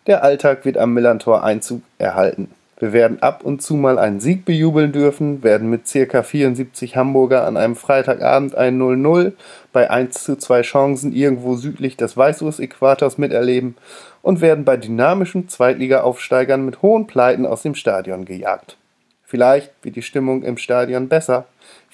[0.07, 2.53] Der Alltag wird am Millantor Einzug erhalten.
[2.79, 6.23] Wir werden ab und zu mal einen Sieg bejubeln dürfen, werden mit ca.
[6.23, 9.33] 74 Hamburger an einem Freitagabend ein 0-0
[9.73, 13.75] bei 1 zu 2 Chancen irgendwo südlich des Weißwurst-Äquators miterleben
[14.23, 18.77] und werden bei dynamischen Zweitliga-Aufsteigern mit hohen Pleiten aus dem Stadion gejagt.
[19.25, 21.47] Vielleicht wird die Stimmung im Stadion besser,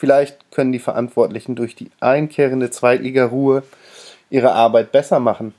[0.03, 3.63] Vielleicht können die Verantwortlichen durch die einkehrende Zweitliga-Ruhe
[4.31, 5.55] ihre Arbeit besser machen.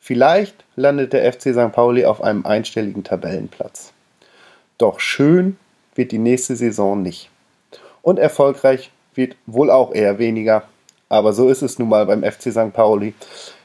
[0.00, 1.72] Vielleicht landet der FC St.
[1.72, 3.94] Pauli auf einem einstelligen Tabellenplatz.
[4.76, 5.56] Doch schön
[5.94, 7.30] wird die nächste Saison nicht.
[8.02, 10.64] Und erfolgreich wird wohl auch eher weniger.
[11.08, 12.74] Aber so ist es nun mal beim FC St.
[12.74, 13.14] Pauli.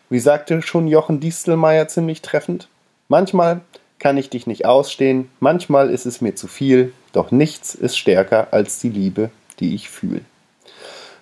[0.09, 2.69] Wie sagte schon Jochen Distelmeier ziemlich treffend?
[3.09, 3.59] Manchmal
[3.99, 8.47] kann ich dich nicht ausstehen, manchmal ist es mir zu viel, doch nichts ist stärker
[8.51, 9.29] als die Liebe,
[9.61, 10.21] die ich fühle.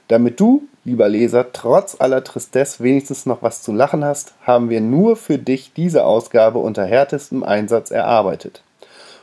[0.07, 4.81] Damit du, lieber Leser, trotz aller Tristesse wenigstens noch was zu lachen hast, haben wir
[4.81, 8.63] nur für dich diese Ausgabe unter härtestem Einsatz erarbeitet.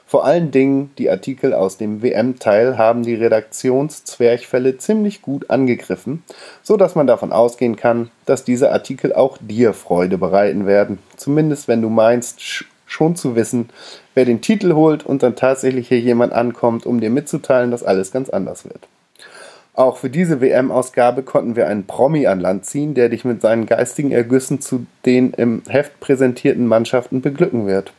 [0.09, 6.23] Vor allen Dingen die Artikel aus dem WM-Teil haben die Redaktionszwerchfälle ziemlich gut angegriffen,
[6.63, 11.01] so dass man davon ausgehen kann, dass diese Artikel auch dir Freude bereiten werden.
[11.17, 12.41] Zumindest wenn du meinst,
[12.87, 13.69] schon zu wissen,
[14.15, 18.13] wer den Titel holt und dann tatsächlich hier jemand ankommt, um dir mitzuteilen, dass alles
[18.13, 18.87] ganz anders wird.
[19.77, 23.67] Auch für diese WM-Ausgabe konnten wir einen Promi an Land ziehen, der dich mit seinen
[23.67, 27.93] geistigen Ergüssen zu den im Heft präsentierten Mannschaften beglücken wird.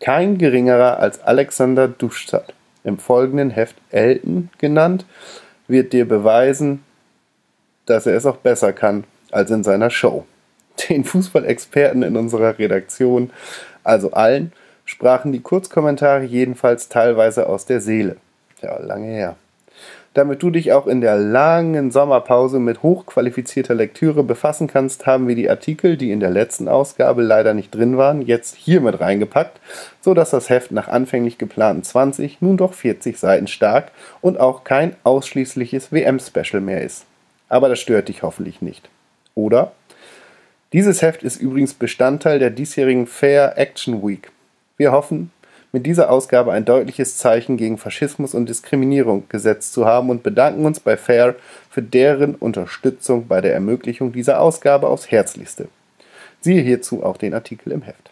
[0.00, 5.04] Kein geringerer als Alexander Duschstadt, im folgenden Heft Elton genannt,
[5.66, 6.84] wird dir beweisen,
[7.86, 9.02] dass er es auch besser kann
[9.32, 10.26] als in seiner Show.
[10.88, 13.30] Den Fußballexperten in unserer Redaktion,
[13.82, 14.52] also allen,
[14.84, 18.16] sprachen die Kurzkommentare jedenfalls teilweise aus der Seele.
[18.62, 19.34] Ja, lange her
[20.14, 25.34] damit du dich auch in der langen Sommerpause mit hochqualifizierter Lektüre befassen kannst, haben wir
[25.34, 29.60] die Artikel, die in der letzten Ausgabe leider nicht drin waren, jetzt hier mit reingepackt,
[30.00, 34.64] so dass das Heft nach anfänglich geplanten 20 nun doch 40 Seiten stark und auch
[34.64, 37.04] kein ausschließliches WM-Special mehr ist.
[37.48, 38.88] Aber das stört dich hoffentlich nicht.
[39.34, 39.72] Oder?
[40.72, 44.30] Dieses Heft ist übrigens Bestandteil der diesjährigen Fair Action Week.
[44.76, 45.30] Wir hoffen,
[45.72, 50.64] mit dieser Ausgabe ein deutliches Zeichen gegen Faschismus und Diskriminierung gesetzt zu haben und bedanken
[50.64, 51.34] uns bei FAIR
[51.70, 55.68] für deren Unterstützung bei der Ermöglichung dieser Ausgabe aufs Herzlichste.
[56.40, 58.10] Siehe hierzu auch den Artikel im Heft.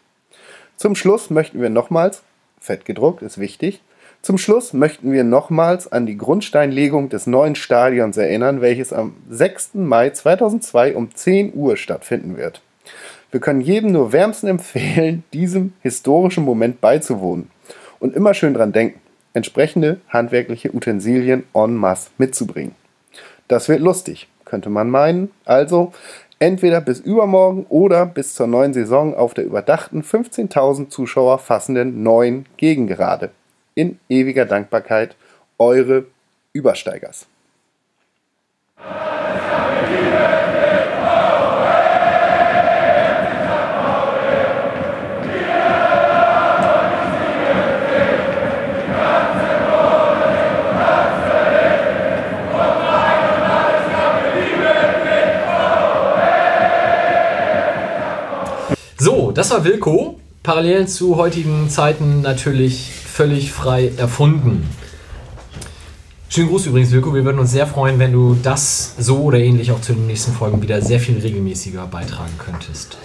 [0.76, 2.22] Zum Schluss möchten wir nochmals,
[2.60, 3.80] fett gedruckt ist wichtig,
[4.20, 9.74] zum Schluss möchten wir nochmals an die Grundsteinlegung des neuen Stadions erinnern, welches am 6.
[9.74, 12.60] Mai 2002 um 10 Uhr stattfinden wird.
[13.30, 17.50] Wir können jedem nur wärmsten empfehlen, diesem historischen Moment beizuwohnen.
[17.98, 19.00] Und immer schön dran denken,
[19.34, 22.74] entsprechende handwerkliche Utensilien en masse mitzubringen.
[23.48, 25.30] Das wird lustig, könnte man meinen.
[25.44, 25.92] Also
[26.38, 32.46] entweder bis übermorgen oder bis zur neuen Saison auf der überdachten 15.000 Zuschauer fassenden neuen
[32.56, 33.30] Gegengerade.
[33.74, 35.16] In ewiger Dankbarkeit,
[35.58, 36.06] eure
[36.52, 37.26] Übersteigers.
[59.36, 60.18] Das war Wilko.
[60.42, 64.66] Parallel zu heutigen Zeiten natürlich völlig frei erfunden.
[66.30, 67.12] Schönen Gruß übrigens, Wilko.
[67.12, 70.32] Wir würden uns sehr freuen, wenn du das so oder ähnlich auch zu den nächsten
[70.32, 72.96] Folgen wieder sehr viel regelmäßiger beitragen könntest.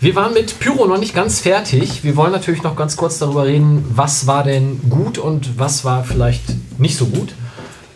[0.00, 2.02] Wir waren mit Pyro noch nicht ganz fertig.
[2.02, 6.02] Wir wollen natürlich noch ganz kurz darüber reden, was war denn gut und was war
[6.02, 6.44] vielleicht
[6.78, 7.34] nicht so gut.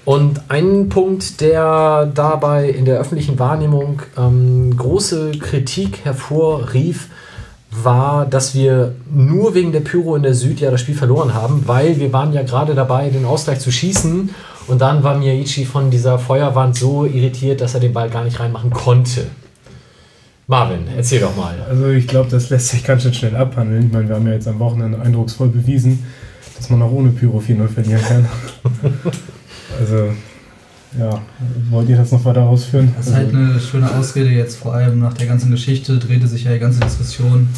[0.04, 7.08] Und ein Punkt, der dabei in der öffentlichen Wahrnehmung ähm, große Kritik hervorrief,
[7.72, 11.62] war, dass wir nur wegen der Pyro in der Süd ja das Spiel verloren haben,
[11.66, 14.30] weil wir waren ja gerade dabei, den Ausgleich zu schießen
[14.66, 18.38] und dann war Miyaichi von dieser Feuerwand so irritiert, dass er den Ball gar nicht
[18.38, 19.26] reinmachen konnte.
[20.46, 21.54] Marvin, erzähl doch mal.
[21.68, 23.86] Also ich glaube, das lässt sich ganz schön schnell abhandeln.
[23.86, 26.04] Ich meine, wir haben ja jetzt am Wochenende eindrucksvoll bewiesen,
[26.56, 28.28] dass man auch ohne Pyro 4-0 verlieren kann.
[29.80, 30.10] also
[30.98, 31.22] ja,
[31.70, 32.92] wollt ihr das noch weiter ausführen?
[32.96, 36.44] Das ist halt eine schöne Ausrede jetzt, vor allem nach der ganzen Geschichte drehte sich
[36.44, 37.48] ja die ganze Diskussion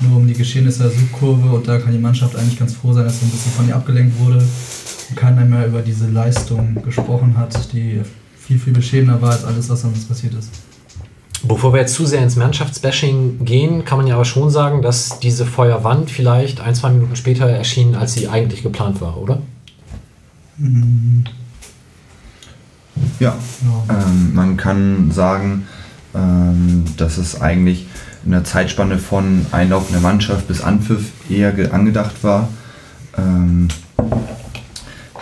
[0.00, 3.04] nur um die Geschehnisse der Südkurve und da kann die Mannschaft eigentlich ganz froh sein,
[3.04, 7.36] dass sie ein bisschen von ihr abgelenkt wurde und keiner mehr über diese Leistung gesprochen
[7.36, 8.00] hat, die
[8.36, 10.50] viel, viel beschämender war als alles, was sonst passiert ist.
[11.46, 15.20] Bevor wir jetzt zu sehr ins Mannschaftsbashing gehen, kann man ja aber schon sagen, dass
[15.20, 19.42] diese Feuerwand vielleicht ein, zwei Minuten später erschien, als sie eigentlich geplant war, oder?
[20.56, 21.24] Mhm.
[23.18, 23.36] Ja,
[23.88, 25.66] ähm, man kann sagen,
[26.14, 27.86] ähm, dass es eigentlich
[28.24, 32.48] in der Zeitspanne von Einlauf in der Mannschaft bis Anpfiff eher angedacht war,
[33.16, 33.68] ähm,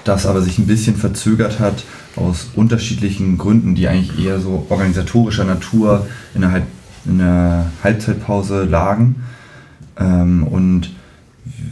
[0.04, 1.84] das aber sich ein bisschen verzögert hat
[2.16, 6.64] aus unterschiedlichen Gründen, die eigentlich eher so organisatorischer Natur innerhalb
[7.04, 9.16] in der Halbzeitpause lagen.
[9.98, 10.90] Ähm, und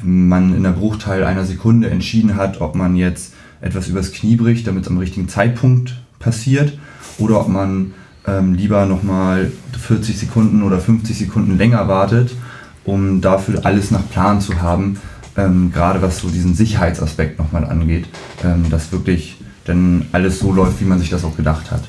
[0.03, 4.67] man in der Bruchteil einer Sekunde entschieden hat, ob man jetzt etwas übers Knie bricht,
[4.67, 6.79] damit es am richtigen Zeitpunkt passiert,
[7.19, 7.93] oder ob man
[8.27, 12.35] ähm, lieber nochmal 40 Sekunden oder 50 Sekunden länger wartet,
[12.85, 14.99] um dafür alles nach Plan zu haben,
[15.37, 18.07] ähm, gerade was so diesen Sicherheitsaspekt nochmal angeht,
[18.45, 21.83] ähm, dass wirklich dann alles so läuft, wie man sich das auch gedacht hat.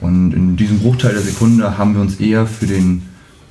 [0.00, 3.02] Und in diesem Bruchteil der Sekunde haben wir uns eher für den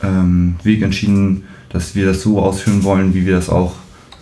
[0.02, 3.76] ähm, Weg entschieden, dass wir das so ausführen wollen, wie wir das auch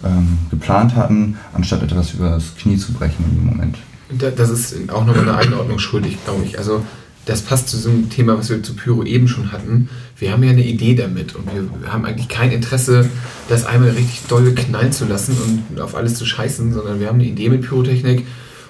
[0.05, 3.77] ähm, geplant hatten, anstatt etwas über das Knie zu brechen in dem Moment.
[4.17, 6.57] Da- Das ist auch nochmal eine Einordnung schuldig, glaube ich.
[6.57, 6.83] Also
[7.25, 9.89] das passt zu einem Thema, was wir zu Pyro eben schon hatten.
[10.17, 13.09] Wir haben ja eine Idee damit und wir haben eigentlich kein Interesse,
[13.49, 15.35] das einmal richtig doll knallen zu lassen
[15.73, 18.25] und auf alles zu scheißen, sondern wir haben eine Idee mit Pyrotechnik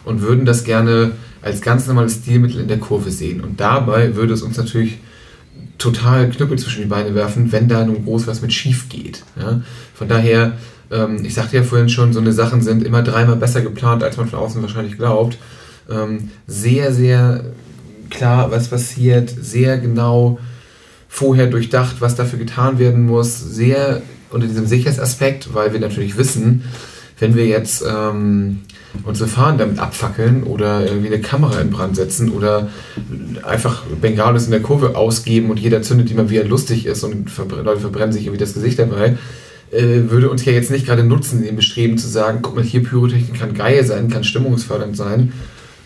[0.05, 1.11] und würden das gerne
[1.43, 3.41] als ganz normales Stilmittel in der Kurve sehen.
[3.41, 4.97] Und dabei würde es uns natürlich
[5.77, 9.23] total Knüppel zwischen die Beine werfen, wenn da nun groß was mit schief geht.
[9.39, 9.61] Ja?
[9.93, 10.53] Von daher,
[10.91, 14.17] ähm, ich sagte ja vorhin schon, so eine Sachen sind immer dreimal besser geplant, als
[14.17, 15.37] man von außen wahrscheinlich glaubt.
[15.89, 17.45] Ähm, sehr, sehr
[18.09, 20.39] klar, was passiert, sehr genau
[21.07, 26.63] vorher durchdacht, was dafür getan werden muss, sehr unter diesem Sicherheitsaspekt, weil wir natürlich wissen,
[27.19, 28.59] wenn wir jetzt ähm,
[29.03, 32.69] unsere Fahnen damit abfackeln oder irgendwie eine Kamera in Brand setzen oder
[33.43, 37.03] einfach Bengalis in der Kurve ausgeben und jeder zündet die mal, wie er lustig ist
[37.03, 39.17] und verbr Leute verbrennen sich irgendwie das Gesicht dabei,
[39.71, 42.63] äh, würde uns ja jetzt nicht gerade nutzen, in dem Bestreben zu sagen, guck mal,
[42.63, 45.33] hier Pyrotechnik kann geil sein, kann stimmungsfördernd sein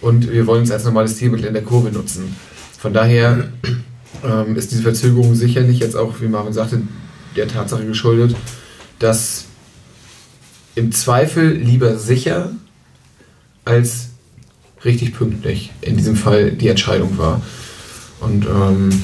[0.02, 2.36] und wir wollen es als normales Stilmittel in der Kurve nutzen.
[2.78, 3.50] Von daher
[4.24, 6.82] ähm, ist diese Verzögerung sicherlich jetzt auch, wie Marvin sagte,
[7.36, 8.36] der Tatsache geschuldet,
[9.00, 9.46] dass
[10.76, 12.52] im Zweifel lieber sicher
[13.66, 14.10] als
[14.84, 17.42] richtig pünktlich in diesem Fall die Entscheidung war.
[18.20, 19.04] Und ähm,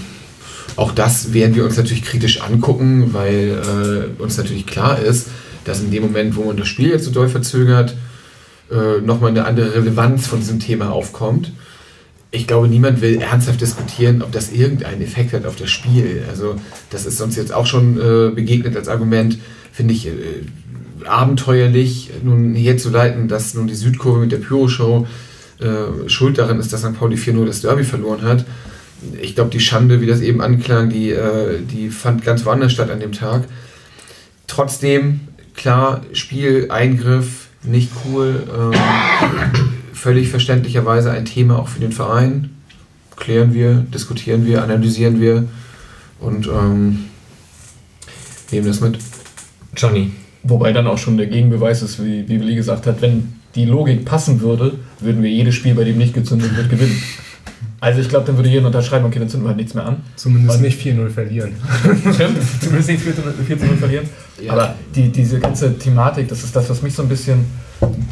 [0.78, 5.28] auch das werden wir uns natürlich kritisch angucken, weil äh, uns natürlich klar ist,
[5.66, 7.96] dass in dem Moment, wo man das Spiel jetzt so doll verzögert,
[8.72, 11.52] äh, nochmal eine andere Relevanz von diesem Thema aufkommt.
[12.30, 16.24] Ich glaube, niemand will ernsthaft diskutieren, ob das irgendeinen Effekt hat auf das Spiel.
[16.30, 16.56] Also
[16.92, 19.40] das ist uns jetzt auch schon äh, begegnet als Argument,
[19.72, 20.12] finde ich äh,
[21.06, 25.08] abenteuerlich, nun herzuleiten, dass nun die Südkurve mit der Pyro-Show
[25.60, 27.00] äh, schuld daran ist, dass St.
[27.00, 28.46] Pauli 4-0 das Derby verloren hat.
[29.22, 32.90] Ich glaube, die Schande, wie das eben anklang, die, äh, die fand ganz woanders statt
[32.90, 33.44] an dem Tag.
[34.48, 35.22] Trotzdem,
[35.56, 38.44] klar, Spiel, Eingriff, nicht cool.
[38.54, 38.80] Ähm,
[39.94, 42.52] völlig verständlicherweise ein Thema auch für den Verein.
[43.16, 45.46] Klären wir, diskutieren wir, analysieren wir
[46.20, 47.06] und ähm,
[48.52, 49.00] nehmen das mit.
[49.76, 50.12] Johnny.
[50.44, 54.06] Wobei dann auch schon der Gegenbeweis ist, wie, wie Willi gesagt hat, wenn die Logik
[54.06, 57.02] passen würde, würden wir jedes Spiel, bei dem nicht gezündet wird, gewinnen.
[57.80, 59.98] Also ich glaube, dann würde jeder unterschreiben, okay, dann zünden wir halt nichts mehr an.
[60.16, 61.52] Zumindest Und- nicht 4-0 verlieren.
[62.14, 64.10] Stimmt, zumindest nicht 4 zu 0 4 zu 0 verlieren.
[64.44, 64.54] Ja.
[64.54, 67.46] Aber die, diese ganze Thematik, das ist das, was mich so ein bisschen.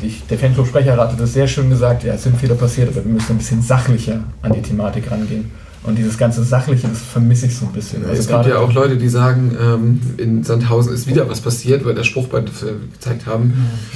[0.04, 3.12] Ich, der Fanclub-Sprecher hatte das sehr schön gesagt, ja, es sind Fehler passiert, aber wir
[3.12, 5.50] müssen ein bisschen sachlicher an die Thematik rangehen.
[5.86, 8.04] Und dieses ganze Sachliche, das vermisse ich so ein bisschen.
[8.06, 11.86] Also es gibt ja auch Leute, die sagen, ähm, in Sandhausen ist wieder was passiert,
[11.86, 13.54] weil das Spruchband äh, gezeigt haben.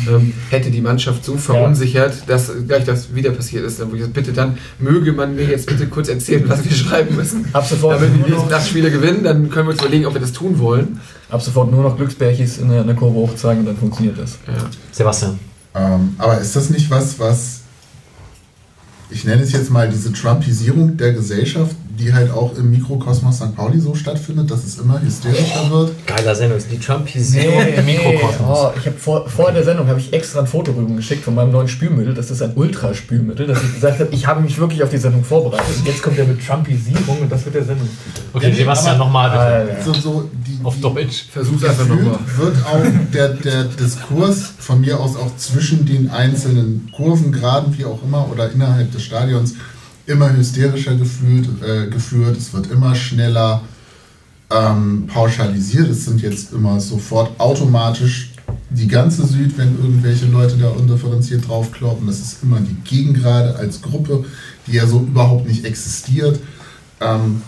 [0.08, 3.80] Ähm, hätte die Mannschaft so verunsichert, dass gleich das wieder passiert ist.
[3.80, 6.72] Dann wo ich sage, bitte dann möge man mir jetzt bitte kurz erzählen, was wir
[6.72, 7.46] schreiben müssen.
[7.54, 9.82] Ab sofort, Damit wir nur die noch, nächsten acht Spiele gewinnen, dann können wir uns
[9.82, 11.00] überlegen, ob wir das tun wollen.
[11.30, 14.38] ab sofort nur noch Glücksbärchis in der, in der Kurve hochzeigen und dann funktioniert das.
[14.46, 14.54] Ja.
[14.92, 15.40] Sebastian.
[15.74, 17.62] Ähm, aber ist das nicht was, was
[19.10, 23.56] ich nenne es jetzt mal diese Trumpisierung der Gesellschaft, die halt auch im Mikrokosmos St.
[23.56, 26.08] Pauli so stattfindet, dass es immer hysterischer wird?
[26.08, 28.58] Geiler Sendung, die Trumpisierung im Mikrokosmos.
[28.60, 31.36] Oh, ich habe vor, vor der Sendung habe ich extra ein Foto rüber geschickt von
[31.36, 32.14] meinem neuen Spülmittel.
[32.14, 35.24] Das ist ein Ultraspülmittel, dass ich gesagt habe, ich habe mich wirklich auf die Sendung
[35.24, 35.78] vorbereitet.
[35.78, 37.90] Und jetzt kommt er mit Trumpisierung und das wird der Sendung.
[38.34, 39.84] Okay, Sebastian, nochmal bitte.
[39.84, 41.26] So, so die, Auf Deutsch.
[41.32, 42.20] Versuch's einfach nochmal.
[42.38, 47.86] wird auch der, der Diskurs von mir aus auch zwischen den einzelnen Kurven, Graden, wie
[47.86, 49.56] auch immer, oder innerhalb des Stadions
[50.10, 52.36] immer hysterischer gefühlt, äh, geführt.
[52.36, 53.62] Es wird immer schneller
[54.50, 55.90] ähm, pauschalisiert.
[55.90, 58.32] Es sind jetzt immer sofort automatisch
[58.72, 62.08] die ganze Süd, wenn irgendwelche Leute da undifferenziert draufkloppen.
[62.08, 64.26] Das ist immer die Gegengrade als Gruppe,
[64.66, 66.40] die ja so überhaupt nicht existiert.
[67.00, 67.42] Ähm,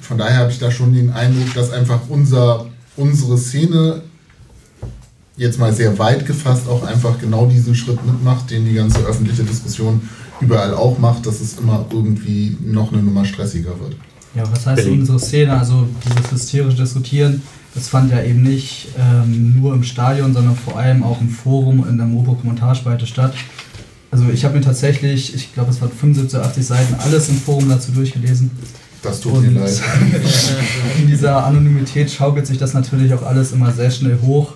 [0.00, 2.66] von daher habe ich da schon den Eindruck, dass einfach unser,
[2.96, 4.02] unsere Szene
[5.36, 9.44] jetzt mal sehr weit gefasst auch einfach genau diesen Schritt mitmacht, den die ganze öffentliche
[9.44, 10.00] Diskussion
[10.40, 13.96] überall auch macht, dass es immer irgendwie noch eine Nummer stressiger wird.
[14.34, 15.00] Ja, was heißt Berlin.
[15.00, 15.58] unsere Szene?
[15.58, 17.42] Also dieses hysterische Diskutieren,
[17.74, 21.80] das fand ja eben nicht ähm, nur im Stadion, sondern vor allem auch im Forum
[21.80, 23.34] und in der Mopo-Kommentarspalte statt.
[24.10, 27.68] Also ich habe mir tatsächlich, ich glaube es waren 75, 80 Seiten, alles im Forum
[27.68, 28.50] dazu durchgelesen.
[29.02, 29.80] Das tut mir leid.
[30.98, 34.54] in dieser Anonymität schaukelt sich das natürlich auch alles immer sehr schnell hoch.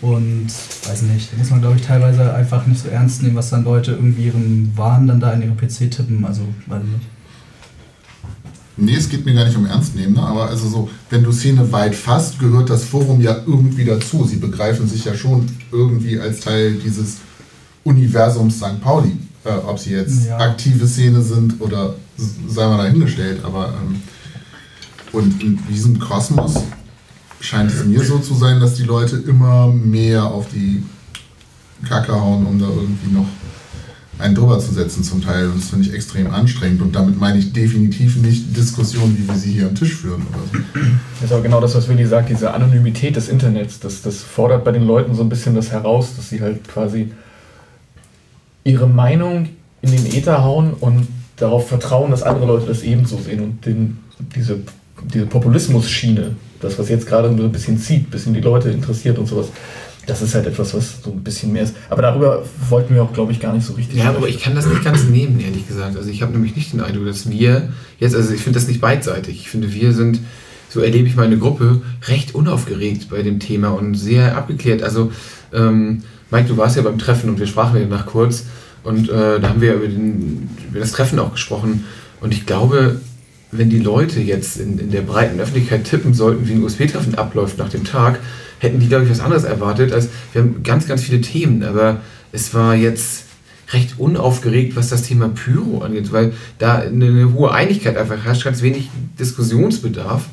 [0.00, 0.46] Und
[0.88, 3.92] weiß nicht, muss man glaube ich teilweise einfach nicht so ernst nehmen, was dann Leute
[3.92, 6.24] irgendwie ihren Wahn dann da in ihrem PC tippen.
[6.24, 7.06] Also weiß ich nicht.
[8.80, 10.22] Nee, es geht mir gar nicht um Ernst nehmen, ne?
[10.22, 14.24] aber also so, wenn du Szene weit fasst, gehört das Forum ja irgendwie dazu.
[14.24, 17.16] Sie begreifen sich ja schon irgendwie als Teil dieses
[17.82, 18.80] Universums St.
[18.80, 19.16] Pauli.
[19.44, 20.38] Äh, ob sie jetzt Ja.
[20.38, 21.94] aktive Szene sind oder
[22.48, 24.00] sei mal dahingestellt, aber ähm,
[25.12, 26.54] und in diesem Kosmos
[27.40, 30.82] scheint es mir so zu sein, dass die Leute immer mehr auf die
[31.86, 33.26] Kacke hauen, um da irgendwie noch
[34.18, 35.46] einen drüber zu setzen zum Teil.
[35.46, 36.82] Und das finde ich extrem anstrengend.
[36.82, 40.40] Und damit meine ich definitiv nicht Diskussionen, wie wir sie hier am Tisch führen oder
[40.52, 40.80] so.
[41.20, 44.64] Das ist auch genau das, was Willi sagt, diese Anonymität des Internets, das, das fordert
[44.64, 47.12] bei den Leuten so ein bisschen das heraus, dass sie halt quasi
[48.64, 49.48] ihre Meinung
[49.82, 51.06] in den Äther hauen und
[51.36, 53.98] darauf vertrauen, dass andere Leute das ebenso sehen und den,
[54.34, 54.58] diese,
[55.14, 59.18] diese Populismus-Schiene, das, was jetzt gerade so ein bisschen zieht, ein bisschen die Leute interessiert
[59.18, 59.48] und sowas,
[60.06, 61.74] das ist halt etwas, was so ein bisschen mehr ist.
[61.90, 64.16] Aber darüber wollten wir auch, glaube ich, gar nicht so richtig Ja, sprechen.
[64.16, 65.96] aber ich kann das nicht ganz nehmen, ehrlich gesagt.
[65.96, 67.68] Also ich habe nämlich nicht den Eindruck, dass wir
[67.98, 69.36] jetzt, also ich finde das nicht beidseitig.
[69.40, 70.20] Ich finde, wir sind,
[70.70, 74.82] so erlebe ich meine Gruppe, recht unaufgeregt bei dem Thema und sehr abgeklärt.
[74.82, 75.12] Also,
[75.52, 78.44] ähm, Mike, du warst ja beim Treffen und wir sprachen ja danach kurz
[78.84, 81.84] und äh, da haben wir über, den, über das Treffen auch gesprochen.
[82.22, 83.00] Und ich glaube,
[83.50, 87.58] wenn die Leute jetzt in, in der breiten Öffentlichkeit tippen sollten, wie ein USB-Treffen abläuft
[87.58, 88.20] nach dem Tag,
[88.58, 89.92] hätten die, glaube ich, was anderes erwartet.
[89.92, 92.00] Als wir haben ganz, ganz viele Themen, aber
[92.32, 93.24] es war jetzt
[93.72, 98.62] recht unaufgeregt, was das Thema Pyro angeht, weil da eine, hohe Einigkeit einfach herrscht, ganz
[98.62, 100.26] wenig Diskussionsbedarf.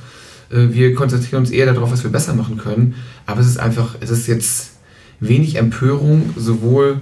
[0.51, 2.95] Äh, Wir konzentrieren uns eher darauf, was wir besser machen können.
[3.25, 4.71] Aber es ist einfach, es ist jetzt
[5.19, 6.99] wenig Empörung, sowohl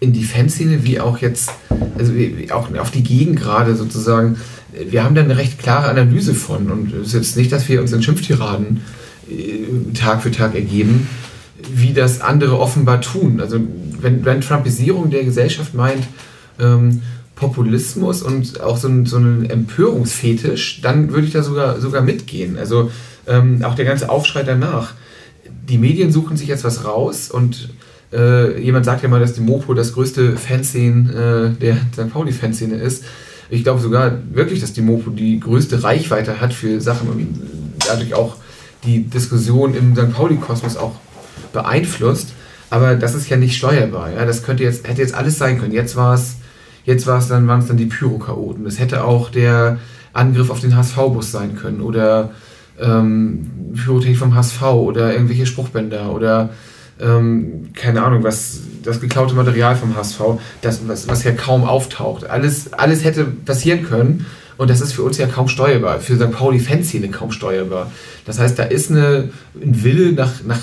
[0.00, 1.50] in die Fanszene wie auch jetzt,
[1.98, 2.12] also
[2.52, 4.38] auch auf die Gegend gerade sozusagen.
[4.72, 7.80] Wir haben da eine recht klare Analyse von und es ist jetzt nicht, dass wir
[7.80, 8.80] uns in Schimpftiraden
[9.30, 11.08] äh, Tag für Tag ergeben,
[11.72, 13.40] wie das andere offenbar tun.
[13.40, 13.60] Also
[14.00, 16.04] wenn, wenn Trumpisierung der Gesellschaft meint,
[16.58, 17.02] ähm,
[17.34, 22.58] Populismus und auch so ein, so Empörungsfetisch, dann würde ich da sogar, sogar mitgehen.
[22.58, 22.90] Also
[23.26, 24.94] ähm, auch der ganze Aufschrei danach.
[25.68, 27.70] Die Medien suchen sich jetzt was raus und
[28.12, 32.12] äh, jemand sagt ja mal, dass die Mopo das größte Fanszene äh, der St.
[32.12, 33.04] Pauli-Fanszene ist.
[33.50, 37.42] Ich glaube sogar wirklich, dass die Mopo die größte Reichweite hat für Sachen und
[37.86, 38.36] dadurch auch
[38.84, 40.12] die Diskussion im St.
[40.12, 40.94] Pauli-Kosmos auch
[41.52, 42.32] beeinflusst.
[42.70, 44.12] Aber das ist ja nicht steuerbar.
[44.12, 44.24] Ja?
[44.24, 45.72] Das könnte jetzt, hätte jetzt alles sein können.
[45.72, 46.36] Jetzt war es,
[46.84, 48.64] jetzt war dann, waren es dann die Pyrochaoten.
[48.66, 49.78] Es hätte auch der
[50.12, 52.30] Angriff auf den HSV-Bus sein können oder
[52.80, 56.50] ähm, Pyrotechnik vom HSV oder irgendwelche Spruchbänder oder
[57.02, 60.20] ähm, keine Ahnung, was das geklaute Material vom HSV,
[60.62, 62.24] das, was, was ja kaum auftaucht.
[62.24, 64.26] Alles, alles hätte passieren können
[64.60, 66.32] und das ist für uns ja kaum steuerbar, für St.
[66.32, 67.90] Pauli-Fanszene kaum steuerbar.
[68.26, 70.60] Das heißt, da ist eine, ein Wille nach, nach,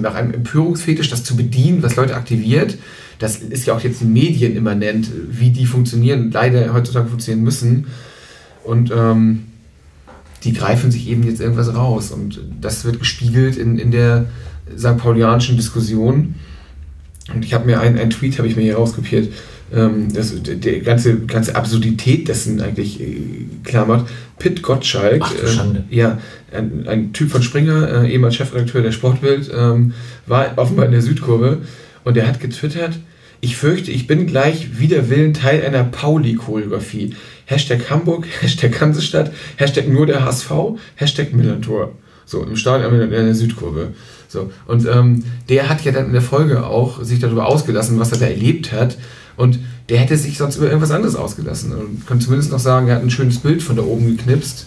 [0.00, 2.78] nach einem Empörungsfetisch, das zu bedienen, was Leute aktiviert.
[3.18, 7.88] Das ist ja auch jetzt Medien immanent, wie die funktionieren, leider heutzutage funktionieren müssen.
[8.64, 9.44] Und ähm,
[10.44, 12.12] die greifen sich eben jetzt irgendwas raus.
[12.12, 14.26] Und das wird gespiegelt in, in der
[14.76, 14.98] St.
[14.98, 16.34] Paulianischen Diskussion.
[17.34, 19.32] Und ich habe mir einen, einen Tweet, habe ich mir hier rauskopiert,
[19.74, 23.16] ähm, das, die ganze, ganze Absurdität dessen eigentlich äh,
[23.64, 24.06] klar macht.
[24.38, 26.18] Pitt Gottschalk, Ach äh, ja,
[26.52, 29.92] ein, ein Typ von Springer, äh, ehemals Chefredakteur der Sportbild, ähm,
[30.26, 31.58] war offenbar in der Südkurve
[32.04, 32.98] und er hat getwittert,
[33.40, 37.14] ich fürchte, ich bin gleich wider Willen Teil einer Pauli-Choreografie.
[37.44, 40.50] Hashtag Hamburg, Hashtag Hansestadt, Hashtag nur der HSV,
[40.94, 41.92] Hashtag Millantor.
[42.24, 43.94] So, im Stadion in der Südkurve.
[44.36, 48.12] So, und ähm, der hat ja dann in der Folge auch sich darüber ausgelassen, was
[48.12, 48.98] er da erlebt hat.
[49.38, 49.58] Und
[49.88, 51.72] der hätte sich sonst über irgendwas anderes ausgelassen.
[51.72, 54.66] Und kann zumindest noch sagen, er hat ein schönes Bild von da oben geknipst.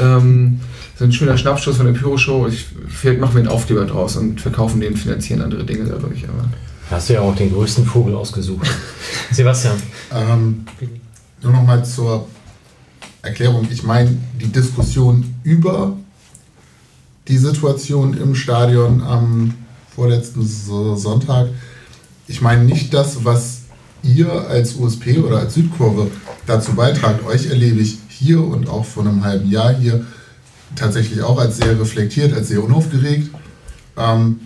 [0.00, 0.60] Ähm,
[0.96, 2.46] so ein schöner Schnappschuss von der Pyro-Show.
[2.46, 6.24] Ich, vielleicht machen wir einen Aufkleber draus und verkaufen den, finanzieren andere Dinge dadurch.
[6.28, 6.48] Aber
[6.90, 8.68] Hast du ja auch den größten Vogel ausgesucht.
[9.32, 9.74] Sebastian.
[10.14, 10.64] Ähm,
[11.42, 12.28] nur noch mal zur
[13.22, 13.66] Erklärung.
[13.70, 15.96] Ich meine die Diskussion über
[17.28, 19.54] die Situation im Stadion am
[19.94, 21.48] vorletzten So- Sonntag.
[22.26, 23.60] Ich meine nicht das, was
[24.02, 26.10] ihr als USP oder als Südkurve
[26.46, 27.24] dazu beitragt.
[27.26, 30.04] Euch erlebe ich hier und auch vor einem halben Jahr hier
[30.76, 33.30] tatsächlich auch als sehr reflektiert, als sehr unaufgeregt.
[33.96, 34.40] Ähm,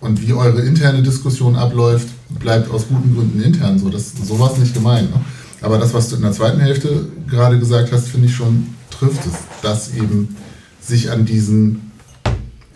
[0.00, 2.08] und wie eure interne Diskussion abläuft,
[2.38, 3.88] bleibt aus guten Gründen intern so.
[3.88, 5.10] Das, so war es nicht gemeint.
[5.12, 5.20] Ne?
[5.60, 9.26] Aber das, was du in der zweiten Hälfte gerade gesagt hast, finde ich schon trifft
[9.26, 10.36] es, dass eben
[10.80, 11.87] sich an diesen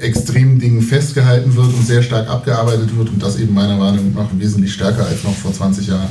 [0.03, 4.29] extremen Dingen festgehalten wird und sehr stark abgearbeitet wird und das eben meiner Meinung nach
[4.37, 6.09] wesentlich stärker als noch vor 20 Jahren.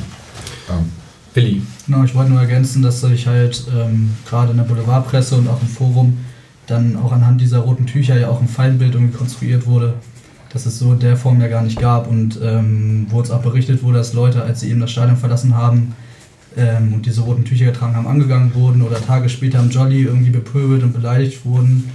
[0.70, 0.90] Ähm,
[1.34, 1.62] Willi.
[1.86, 5.60] Genau, ich wollte nur ergänzen, dass sich halt ähm, gerade in der Boulevardpresse und auch
[5.60, 6.18] im Forum
[6.66, 9.94] dann auch anhand dieser roten Tücher ja auch ein Feindbild irgendwie konstruiert wurde,
[10.52, 13.42] dass es so in der Form ja gar nicht gab und ähm, wo uns auch
[13.42, 15.94] berichtet wurde, dass Leute, als sie eben das Stadion verlassen haben,
[16.56, 20.30] ähm, und diese roten Tücher getragen haben, angegangen wurden oder Tage später am Jolly irgendwie
[20.30, 21.90] bepöbelt und beleidigt wurden.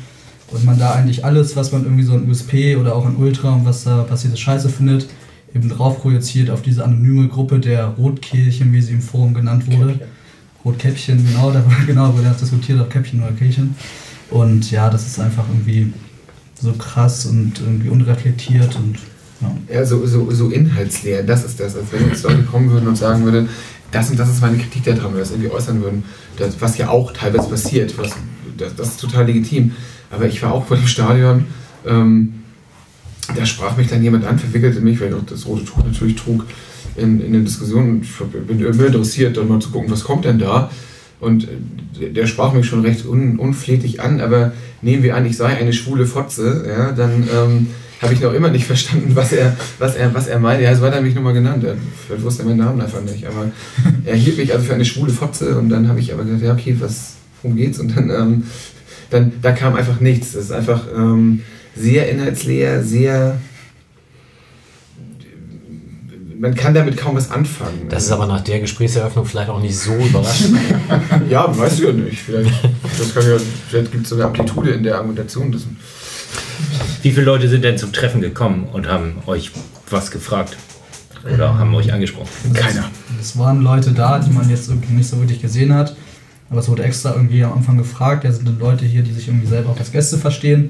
[0.52, 3.54] Und man da eigentlich alles, was man irgendwie so an USP oder auch an Ultra
[3.54, 5.08] und was da passierte Scheiße findet,
[5.54, 10.00] eben drauf projiziert auf diese anonyme Gruppe der Rotkehlchen, wie sie im Forum genannt wurde.
[10.64, 13.76] Rotkäppchen, genau, da genau, wurde das diskutiert, ob Käppchen oder Kehlchen.
[14.30, 15.94] Und ja, das ist einfach irgendwie
[16.60, 18.98] so krass und irgendwie unreflektiert und
[19.40, 19.76] ja.
[19.76, 21.76] Ja, so, so, so inhaltsleer, das ist das.
[21.76, 23.50] Als wenn jetzt Leute kommen würden und sagen würden,
[23.92, 26.04] das und das ist meine Kritik daran, oder das irgendwie äußern würden,
[26.38, 28.12] das, was ja auch teilweise passiert, was,
[28.58, 29.74] das, das ist total legitim.
[30.12, 31.46] Aber ich war auch vor dem Stadion,
[31.86, 32.34] ähm,
[33.36, 36.16] da sprach mich dann jemand an, verwickelte mich, weil ich auch das rote Tuch natürlich
[36.16, 36.46] trug,
[36.96, 40.40] in, in eine Diskussion ich bin immer interessiert, dann mal zu gucken, was kommt denn
[40.40, 40.72] da.
[41.20, 41.48] Und
[42.00, 45.58] äh, der sprach mich schon recht un, unflätig an, aber nehmen wir an, ich sei
[45.58, 47.68] eine schwule Fotze, ja, dann ähm,
[48.02, 50.64] habe ich noch immer nicht verstanden, was er, was er, was er meinte.
[50.64, 51.64] Ja, so hat er mich nochmal genannt.
[51.64, 53.52] Er, vielleicht wusste er meinen Namen einfach nicht, aber
[54.06, 56.54] er hielt mich also für eine schwule Fotze und dann habe ich aber gesagt, ja,
[56.54, 57.80] okay, was, worum geht's?
[57.80, 58.44] Und dann, ähm,
[59.10, 60.34] dann da kam einfach nichts.
[60.34, 61.44] Das ist einfach ähm,
[61.76, 63.40] sehr inhaltsleer, sehr
[66.40, 67.88] man kann damit kaum was anfangen.
[67.90, 70.58] Das ist aber nach der Gesprächseröffnung vielleicht auch nicht so überraschend.
[71.30, 72.20] ja, weißt du ja nicht.
[72.20, 72.52] Vielleicht,
[72.98, 73.38] das kann ja,
[73.70, 75.52] vielleicht gibt es so eine Amplitude in der Argumentation.
[75.52, 75.64] Das,
[77.02, 79.52] Wie viele Leute sind denn zum Treffen gekommen und haben euch
[79.90, 80.58] was gefragt?
[81.34, 82.54] Oder haben euch angesprochen?
[82.54, 82.90] Keiner.
[83.20, 85.96] Es waren Leute da, die man jetzt irgendwie nicht so wirklich gesehen hat.
[86.50, 88.24] Aber es wurde extra irgendwie am Anfang gefragt.
[88.24, 90.70] Ja, sind denn Leute hier, die sich irgendwie selber auch als Gäste verstehen?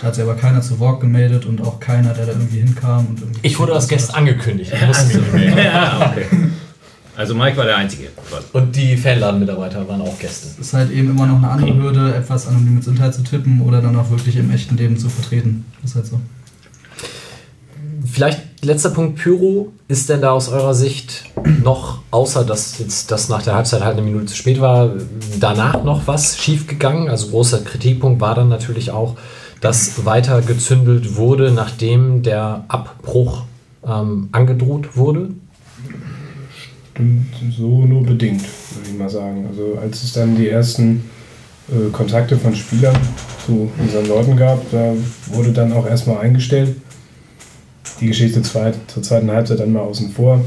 [0.00, 3.06] Da hat sich aber keiner zu Wort gemeldet und auch keiner, der da irgendwie hinkam.
[3.06, 4.72] Und irgendwie Ich wurde als Gast angekündigt.
[4.72, 5.50] Ja, also, wir.
[5.64, 6.26] ja, okay.
[7.14, 8.08] Also Mike war der Einzige.
[8.52, 10.48] Und die Fanladenmitarbeiter waren auch Gäste.
[10.48, 13.60] Es ist halt eben immer noch eine andere Hürde, etwas anonym ins Internet zu tippen
[13.60, 15.64] oder dann auch wirklich im echten Leben zu vertreten.
[15.82, 16.20] Das ist halt so.
[18.12, 19.72] Vielleicht letzter Punkt Pyro.
[19.88, 21.24] Ist denn da aus eurer Sicht
[21.62, 24.90] noch, außer dass jetzt das nach der Halbzeit halt eine Minute zu spät war,
[25.40, 27.08] danach noch was schiefgegangen?
[27.08, 29.16] Also großer Kritikpunkt war dann natürlich auch,
[29.62, 33.44] dass weiter gezündelt wurde, nachdem der Abbruch
[33.86, 35.30] ähm, angedroht wurde.
[36.92, 39.46] Stimmt so nur bedingt, würde ich mal sagen.
[39.48, 41.08] Also als es dann die ersten
[41.70, 42.96] äh, Kontakte von Spielern
[43.46, 44.92] zu unseren Leuten gab, da
[45.28, 46.76] wurde dann auch erstmal eingestellt.
[48.02, 50.44] Die Geschichte zur zweiten Halbzeit dann mal außen vor.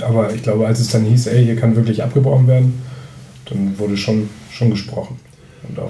[0.00, 2.82] Aber ich glaube, als es dann hieß, ey, hier kann wirklich abgebrochen werden,
[3.44, 5.16] dann wurde schon, schon gesprochen.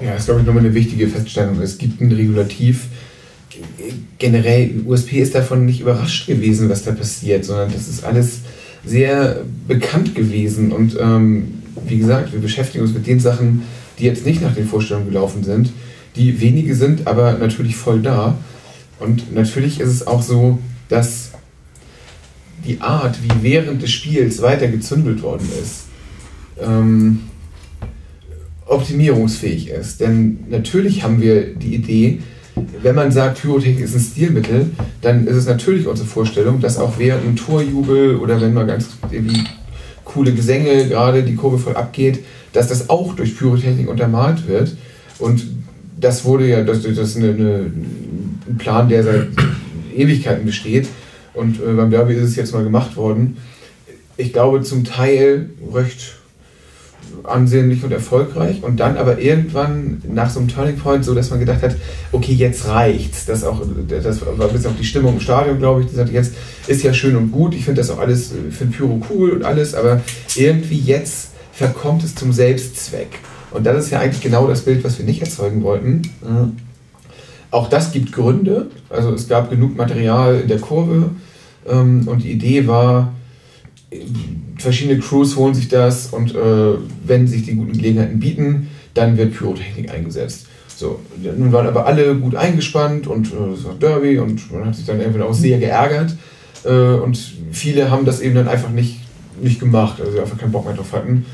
[0.03, 1.59] Ja, das ist, glaube ich, nochmal eine wichtige Feststellung.
[1.59, 2.85] Es gibt ein Regulativ.
[4.19, 8.41] Generell, USP ist davon nicht überrascht gewesen, was da passiert, sondern das ist alles
[8.85, 10.71] sehr bekannt gewesen.
[10.71, 13.63] Und ähm, wie gesagt, wir beschäftigen uns mit den Sachen,
[13.97, 15.71] die jetzt nicht nach den Vorstellungen gelaufen sind,
[16.15, 18.37] die wenige sind, aber natürlich voll da.
[18.99, 21.31] Und natürlich ist es auch so, dass
[22.65, 25.85] die Art, wie während des Spiels weiter gezündelt worden ist,
[26.61, 27.21] ähm,
[28.65, 29.99] optimierungsfähig ist.
[29.99, 32.19] Denn natürlich haben wir die Idee,
[32.81, 36.97] wenn man sagt, Pyrotechnik ist ein Stilmittel, dann ist es natürlich unsere Vorstellung, dass auch
[36.97, 39.43] während einem Torjubel oder wenn mal ganz irgendwie
[40.03, 42.23] coole Gesänge gerade die Kurve voll abgeht,
[42.53, 44.75] dass das auch durch Pyrotechnik untermalt wird.
[45.19, 45.45] Und
[45.99, 47.71] das wurde ja, das, das ist eine, eine,
[48.47, 49.27] ein Plan, der seit
[49.95, 50.87] Ewigkeiten besteht.
[51.33, 53.37] Und äh, beim Derby ist es jetzt mal gemacht worden.
[54.17, 56.15] Ich glaube zum Teil recht
[57.23, 61.39] ansehnlich und erfolgreich und dann aber irgendwann nach so einem Turning Point so, dass man
[61.39, 61.75] gedacht hat,
[62.11, 63.25] okay, jetzt reicht's.
[63.25, 66.33] Das, auch, das war bisschen auch die Stimmung im Stadion, glaube ich, die sagte, jetzt
[66.67, 69.75] ist ja schön und gut, ich finde das auch alles, finde Pyro cool und alles,
[69.75, 70.01] aber
[70.35, 73.19] irgendwie jetzt verkommt es zum Selbstzweck.
[73.51, 76.01] Und das ist ja eigentlich genau das Bild, was wir nicht erzeugen wollten.
[77.55, 78.67] Auch das gibt Gründe.
[78.89, 81.11] Also es gab genug Material in der Kurve
[81.65, 83.13] ähm, und die Idee war,
[84.57, 86.73] verschiedene Crews holen sich das und äh,
[87.05, 90.47] wenn sich die guten Gelegenheiten bieten, dann wird Pyrotechnik eingesetzt.
[90.75, 90.99] So,
[91.37, 94.85] nun waren aber alle gut eingespannt und äh, es war Derby und man hat sich
[94.85, 96.13] dann irgendwie auch sehr geärgert.
[96.65, 97.17] Äh, und
[97.53, 98.99] viele haben das eben dann einfach nicht,
[99.41, 101.25] nicht gemacht, also einfach keinen Bock mehr drauf hatten.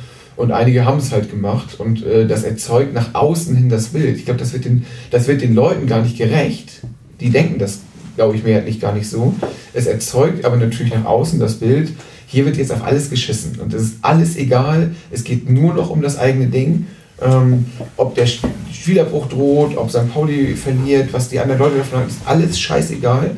[0.41, 4.17] Und einige haben es halt gemacht und äh, das erzeugt nach außen hin das Bild.
[4.17, 6.81] Ich glaube, das, wird den, das wird den Leuten gar nicht gerecht.
[7.19, 7.81] Die denken das,
[8.15, 9.35] glaube ich, mehrheitlich gar nicht so.
[9.71, 11.93] Es erzeugt aber natürlich nach außen das Bild,
[12.25, 14.95] hier wird jetzt auf alles geschissen und es ist alles egal.
[15.11, 16.87] Es geht nur noch um das eigene Ding.
[17.21, 20.11] Ähm, ob der Spielerbruch droht, ob St.
[20.11, 23.35] Pauli verliert, was die anderen Leute davon haben, ist alles scheißegal.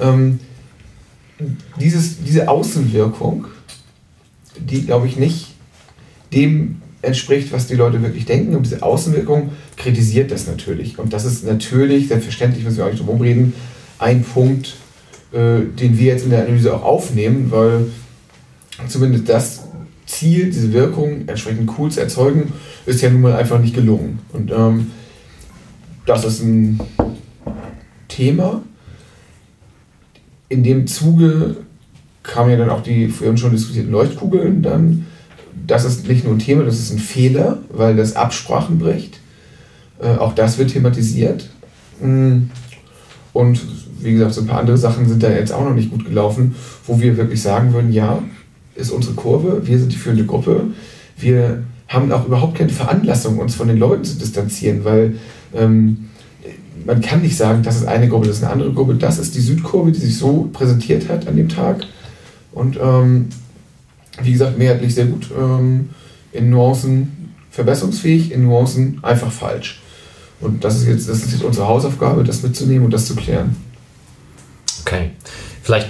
[0.00, 0.38] Ähm,
[1.80, 3.46] dieses, diese Außenwirkung,
[4.56, 5.53] die glaube ich nicht
[6.34, 8.56] dem entspricht, was die Leute wirklich denken.
[8.56, 10.98] Und diese Außenwirkung kritisiert das natürlich.
[10.98, 13.52] Und das ist natürlich, selbstverständlich, müssen wir auch nicht drum reden,
[13.98, 14.74] ein Punkt,
[15.32, 17.86] äh, den wir jetzt in der Analyse auch aufnehmen, weil
[18.88, 19.62] zumindest das
[20.06, 22.52] Ziel, diese Wirkung entsprechend cool zu erzeugen,
[22.86, 24.18] ist ja nun mal einfach nicht gelungen.
[24.32, 24.90] Und ähm,
[26.06, 26.80] das ist ein
[28.08, 28.62] Thema.
[30.48, 31.56] In dem Zuge
[32.22, 35.06] kamen ja dann auch die vorhin schon diskutierten Leuchtkugeln dann.
[35.66, 39.20] Das ist nicht nur ein Thema, das ist ein Fehler, weil das Absprachen bricht.
[40.00, 41.48] Äh, auch das wird thematisiert.
[42.00, 42.50] Mm.
[43.32, 43.60] Und
[44.00, 46.54] wie gesagt, so ein paar andere Sachen sind da jetzt auch noch nicht gut gelaufen,
[46.86, 48.22] wo wir wirklich sagen würden, ja,
[48.74, 50.66] ist unsere Kurve, wir sind die führende Gruppe,
[51.16, 55.14] wir haben auch überhaupt keine Veranlassung, uns von den Leuten zu distanzieren, weil
[55.54, 56.10] ähm,
[56.84, 59.34] man kann nicht sagen, das ist eine Gruppe, das ist eine andere Gruppe, das ist
[59.34, 61.86] die Südkurve, die sich so präsentiert hat an dem Tag.
[62.52, 63.28] Und ähm,
[64.22, 65.90] wie gesagt, mehrheitlich sehr gut ähm,
[66.32, 69.80] in Nuancen verbesserungsfähig, in Nuancen einfach falsch.
[70.40, 73.56] Und das ist jetzt, das ist jetzt unsere Hausaufgabe, das mitzunehmen und das zu klären.
[74.82, 75.10] Okay.
[75.62, 75.88] Vielleicht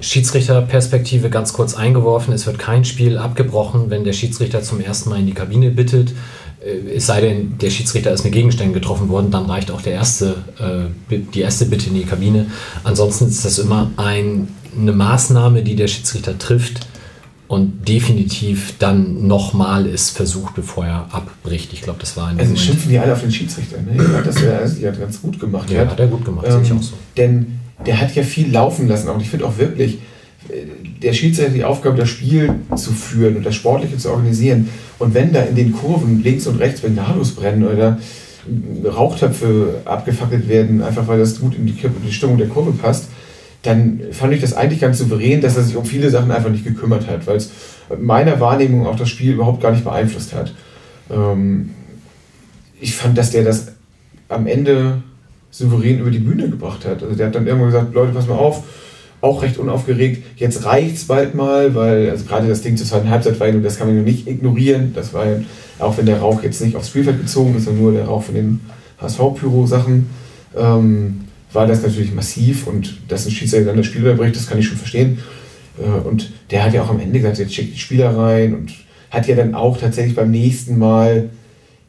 [0.00, 2.34] Schiedsrichterperspektive ganz kurz eingeworfen.
[2.34, 6.12] Es wird kein Spiel abgebrochen, wenn der Schiedsrichter zum ersten Mal in die Kabine bittet.
[6.64, 9.94] Äh, Es sei denn, der Schiedsrichter ist mit Gegenständen getroffen worden, dann reicht auch der
[9.94, 12.46] erste, äh, die erste Bitte in die Kabine.
[12.84, 14.48] Ansonsten ist das immer ein,
[14.78, 16.86] eine Maßnahme, die der Schiedsrichter trifft
[17.48, 21.72] und definitiv dann nochmal ist versucht, bevor er abbricht.
[21.72, 23.78] Ich glaube, das war ein Also schimpfen die alle auf den Schiedsrichter.
[23.80, 24.06] Ne?
[24.16, 25.70] Hat das ja hat ganz gut gemacht.
[25.70, 26.92] Ja, hat er gut gemacht, sehe ich auch so.
[27.16, 29.08] Denn der hat ja viel laufen lassen.
[29.08, 29.94] Und ich finde auch wirklich,
[30.48, 34.68] äh, der Schiedsrichter hat die Aufgabe, das Spiel zu führen und das Sportliche zu organisieren.
[34.98, 37.98] Und wenn da in den Kurven links und rechts Bengalos brennen oder
[38.84, 43.06] Rauchtöpfe abgefackelt werden, einfach weil das gut in die, in die Stimmung der Kurve passt,
[43.62, 46.64] dann fand ich das eigentlich ganz souverän, dass er sich um viele Sachen einfach nicht
[46.64, 47.50] gekümmert hat, weil es
[47.98, 50.54] meiner Wahrnehmung auch das Spiel überhaupt gar nicht beeinflusst hat.
[51.10, 51.70] Ähm,
[52.80, 53.72] ich fand, dass der das
[54.28, 55.02] am Ende
[55.50, 57.02] souverän über die Bühne gebracht hat.
[57.02, 58.62] Also der hat dann irgendwann gesagt, Leute, pass mal auf,
[59.20, 63.40] auch recht unaufgeregt, jetzt reicht's bald mal, weil also gerade das Ding zur zweiten Halbzeit
[63.40, 64.92] war, das kann man ja nicht ignorieren.
[64.94, 65.26] Das war
[65.78, 68.34] auch wenn der Rauch jetzt nicht aufs Spielfeld gezogen ist, sondern nur der Rauch von
[68.34, 68.60] den
[69.00, 70.08] HSV-Pyro-Sachen,
[70.56, 71.20] ähm,
[71.52, 74.66] war das natürlich massiv und dass ein Schiedsrichter dann das Spiel unterbricht, das kann ich
[74.66, 75.18] schon verstehen.
[75.78, 78.72] Äh, und der hat ja auch am Ende gesagt, jetzt schickt die Spieler rein und
[79.10, 81.30] hat ja dann auch tatsächlich beim nächsten Mal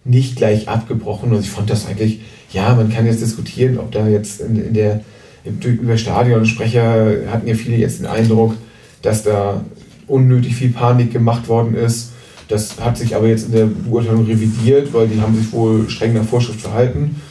[0.06, 1.34] nicht gleich abgebrochen.
[1.34, 2.22] Und ich fand das eigentlich,
[2.52, 5.02] ja, man kann jetzt diskutieren, ob da jetzt in, in der,
[5.44, 8.56] im, über Stadionsprecher hatten ja viele jetzt den Eindruck,
[9.02, 9.64] dass da
[10.08, 12.14] unnötig viel Panik gemacht worden ist.
[12.48, 16.14] Das hat sich aber jetzt in der Beurteilung revidiert, weil die haben sich wohl streng
[16.14, 17.22] nach Vorschrift verhalten.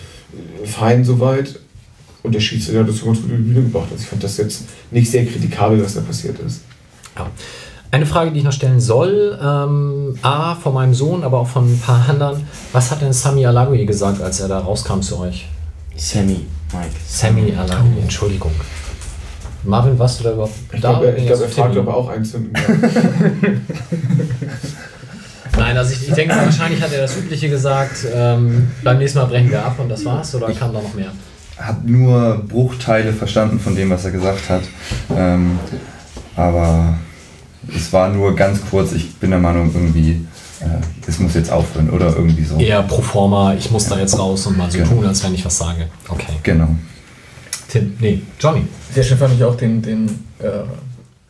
[0.65, 1.59] Fein soweit.
[2.29, 3.89] Und der Schiedsrichter hat das ganz gut über die Bühne gebracht.
[3.91, 6.61] Also ich fand das jetzt nicht sehr kritikabel, was da passiert ist.
[7.17, 7.27] Ja.
[7.91, 11.73] Eine Frage, die ich noch stellen soll, ähm, A, von meinem Sohn, aber auch von
[11.73, 12.47] ein paar anderen.
[12.75, 15.49] Was hat denn Sami Alagui gesagt, als er da rauskam zu euch?
[15.97, 16.91] Sammy, Mike.
[17.09, 18.53] Sammy Alagui, Entschuldigung.
[19.65, 20.91] Marvin, warst du da überhaupt Ich da?
[20.91, 22.53] glaube, er, ich Nee, glaub, er fragt, ob er auch einzünden
[25.57, 29.25] Nein, also ich, ich denke, wahrscheinlich hat er das Übliche gesagt, ähm, beim nächsten Mal
[29.25, 31.11] brechen wir ab und das war's, oder kam da noch mehr?
[31.59, 34.63] Habe nur Bruchteile verstanden von dem, was er gesagt hat.
[35.17, 35.59] Ähm,
[36.37, 36.97] aber
[37.75, 38.93] es war nur ganz kurz.
[38.93, 40.25] Ich bin der Meinung, irgendwie,
[40.61, 40.65] äh,
[41.07, 42.57] es muss jetzt aufhören oder irgendwie so.
[42.59, 44.91] Eher pro forma, ich muss da jetzt raus und mal so Genau.
[44.91, 45.87] tun, als wenn ich was sage.
[46.09, 46.33] Okay.
[46.43, 46.69] Genau.
[47.69, 48.65] Tim, nee, Johnny.
[48.95, 50.07] Sehr schön fand ich auch den, den,
[50.39, 50.49] äh,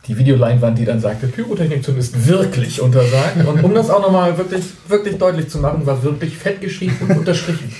[0.07, 3.45] die Videoleinwand, die dann sagte, Pyrotechnikzünden ist wirklich untersagt.
[3.45, 7.17] Und um das auch nochmal wirklich, wirklich deutlich zu machen, war wirklich fett geschrieben und
[7.19, 7.71] unterstrichen.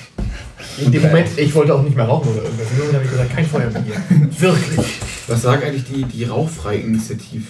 [0.78, 2.68] In dem Moment, ich wollte auch nicht mehr rauchen oder irgendwas.
[2.72, 4.30] In dem Moment habe ich gesagt, kein Feuer mehr hier.
[4.40, 4.86] Wirklich.
[5.28, 7.44] Was sagen eigentlich die, die Rauchfrei-Initiativ?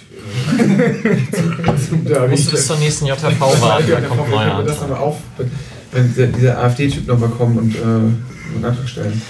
[0.57, 0.63] äh,
[2.03, 4.91] Du musst bis zur nächsten JTV warten, da kommt ein neuer Wenn das Antrag.
[4.97, 5.17] aber auf,
[5.91, 9.21] wenn dieser, dieser AfD-Typ nochmal kommt und äh, einen Antrag stellen.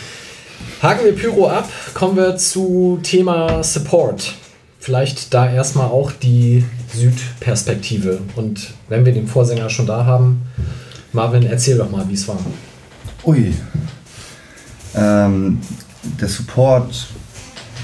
[0.81, 4.33] Haken wir Pyro ab, kommen wir zu Thema Support.
[4.79, 8.19] Vielleicht da erstmal auch die Südperspektive.
[8.35, 10.41] Und wenn wir den Vorsänger schon da haben,
[11.11, 12.39] Marvin, erzähl doch mal, wie es war.
[13.23, 13.53] Ui.
[14.95, 15.59] Ähm,
[16.19, 17.07] der Support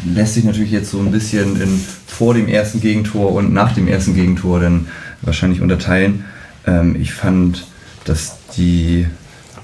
[0.05, 3.87] lässt sich natürlich jetzt so ein bisschen in vor dem ersten Gegentor und nach dem
[3.87, 4.87] ersten Gegentor dann
[5.21, 6.23] wahrscheinlich unterteilen.
[6.65, 7.67] Ähm, ich fand,
[8.05, 9.07] dass die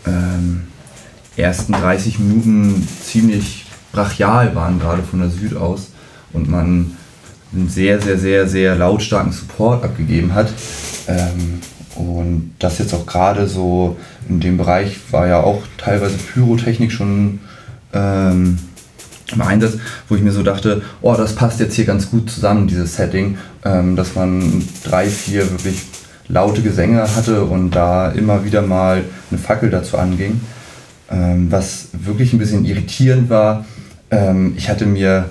[0.06, 0.64] ähm,
[1.38, 5.92] ersten 30 Minuten ziemlich brachial waren, gerade von der Süd aus.
[6.34, 6.98] Und man
[7.54, 10.52] einen sehr, sehr, sehr, sehr lautstarken Support abgegeben hat.
[11.08, 11.62] Ähm,
[11.96, 13.98] und das jetzt auch gerade so
[14.30, 17.40] in dem Bereich war ja auch teilweise Pyrotechnik schon
[17.94, 18.60] ähm,
[19.34, 19.74] im Einsatz,
[20.10, 23.38] wo ich mir so dachte, oh, das passt jetzt hier ganz gut zusammen, dieses Setting,
[23.64, 25.82] ähm, dass man drei, vier wirklich
[26.28, 30.42] laute Gesänge hatte und da immer wieder mal eine Fackel dazu anging.
[31.10, 33.66] Ähm, was wirklich ein bisschen irritierend war,
[34.10, 35.26] ähm, ich hatte mir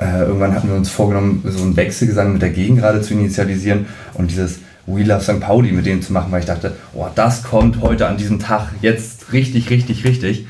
[0.00, 4.30] Äh, irgendwann hatten wir uns vorgenommen, so einen Wechselgesang mit der Gegengrade zu initialisieren und
[4.30, 5.40] dieses We Love St.
[5.40, 8.70] Pauli mit denen zu machen, weil ich dachte, oh, das kommt heute an diesem Tag
[8.80, 10.46] jetzt richtig, richtig, richtig.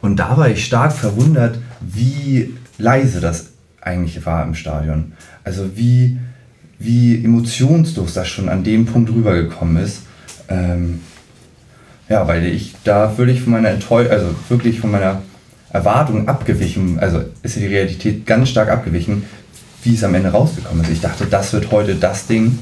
[0.00, 5.12] Und da war ich stark verwundert, wie leise das eigentlich war im Stadion.
[5.44, 6.18] Also wie,
[6.78, 10.02] wie emotionslos das schon an dem Punkt rübergekommen ist.
[10.48, 11.00] Ähm,
[12.08, 15.22] ja, weil ich da völlig von meiner Enttäuschung, also wirklich von meiner
[15.70, 19.24] Erwartung abgewichen, also ist die Realität ganz stark abgewichen,
[19.82, 20.90] wie es am Ende rausgekommen ist.
[20.90, 22.58] Ich dachte, das wird heute das Ding,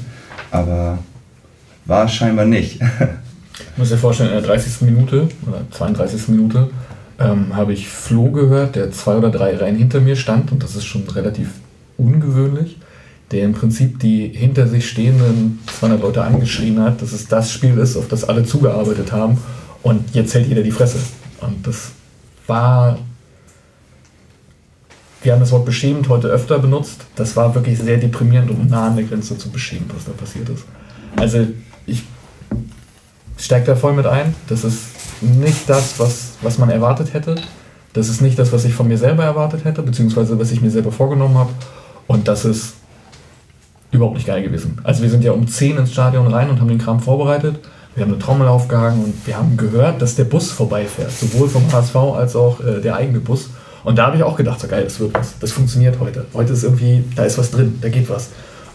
[0.51, 0.99] aber
[1.85, 2.79] war scheinbar nicht.
[3.71, 4.81] Ich muss dir vorstellen, in der 30.
[4.81, 6.29] Minute oder 32.
[6.29, 6.69] Minute
[7.19, 10.75] ähm, habe ich Flo gehört, der zwei oder drei Reihen hinter mir stand und das
[10.75, 11.49] ist schon relativ
[11.97, 12.77] ungewöhnlich,
[13.31, 17.77] der im Prinzip die hinter sich stehenden 200 Leute angeschrien hat, dass es das Spiel
[17.77, 19.37] ist, auf das alle zugearbeitet haben
[19.83, 20.99] und jetzt hält jeder die Fresse.
[21.41, 21.91] Und das
[22.47, 22.97] war,
[25.23, 28.87] wir haben das Wort beschämend heute öfter benutzt, das war wirklich sehr deprimierend und nah
[28.87, 30.65] an der Grenze zu beschämen, was da passiert ist.
[31.15, 31.47] Also
[31.85, 32.03] ich
[33.37, 34.79] steige da voll mit ein, das ist
[35.21, 37.35] nicht das, was, was man erwartet hätte.
[37.93, 40.71] Das ist nicht das, was ich von mir selber erwartet hätte, beziehungsweise was ich mir
[40.71, 41.51] selber vorgenommen habe.
[42.07, 42.73] Und das ist
[43.91, 44.79] überhaupt nicht geil gewesen.
[44.83, 47.59] Also wir sind ja um 10 ins Stadion rein und haben den Kram vorbereitet.
[47.95, 51.11] Wir haben eine Trommel aufgehangen und wir haben gehört, dass der Bus vorbeifährt.
[51.11, 53.49] Sowohl vom HSV als auch äh, der eigene Bus.
[53.83, 55.37] Und da habe ich auch gedacht, so geil, das wird was.
[55.39, 56.25] Das funktioniert heute.
[56.33, 58.29] Heute ist irgendwie, da ist was drin, da geht was.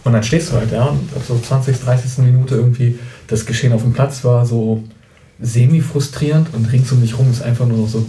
[0.07, 2.19] Und dann stehst du halt, ja, und ab so 20, 30.
[2.19, 4.81] Minute irgendwie, das Geschehen auf dem Platz war so
[5.41, 8.05] semi-frustrierend und rings um mich rum ist einfach nur so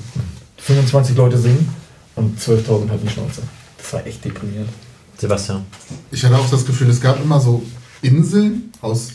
[0.58, 1.68] 25 Leute singen
[2.14, 3.42] und 12.000 halt die Schnauze.
[3.78, 4.68] Das war echt deprimierend.
[5.16, 5.66] Sebastian.
[6.12, 7.64] Ich hatte auch das Gefühl, es gab immer so
[8.00, 9.08] Inseln aus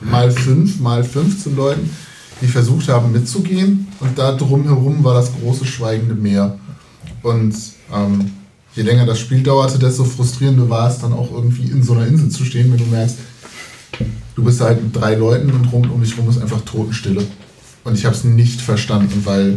[0.00, 1.88] mal fünf, mal 15 Leuten,
[2.40, 6.58] die versucht haben mitzugehen und da drumherum war das große schweigende Meer.
[7.22, 7.54] Und
[7.94, 8.32] ähm,
[8.74, 12.06] je länger das Spiel dauerte, desto frustrierender war es dann auch irgendwie in so einer
[12.06, 13.16] Insel zu stehen, wenn du merkst,
[14.34, 17.24] du bist halt mit drei Leuten und rund um dich rum ist einfach Totenstille.
[17.84, 19.56] Und ich habe es nicht verstanden, weil,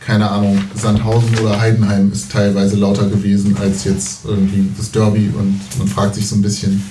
[0.00, 5.30] keine Ahnung, Sandhausen oder Heidenheim ist teilweise lauter gewesen als jetzt irgendwie das Derby.
[5.38, 6.82] Und man fragt sich so ein bisschen,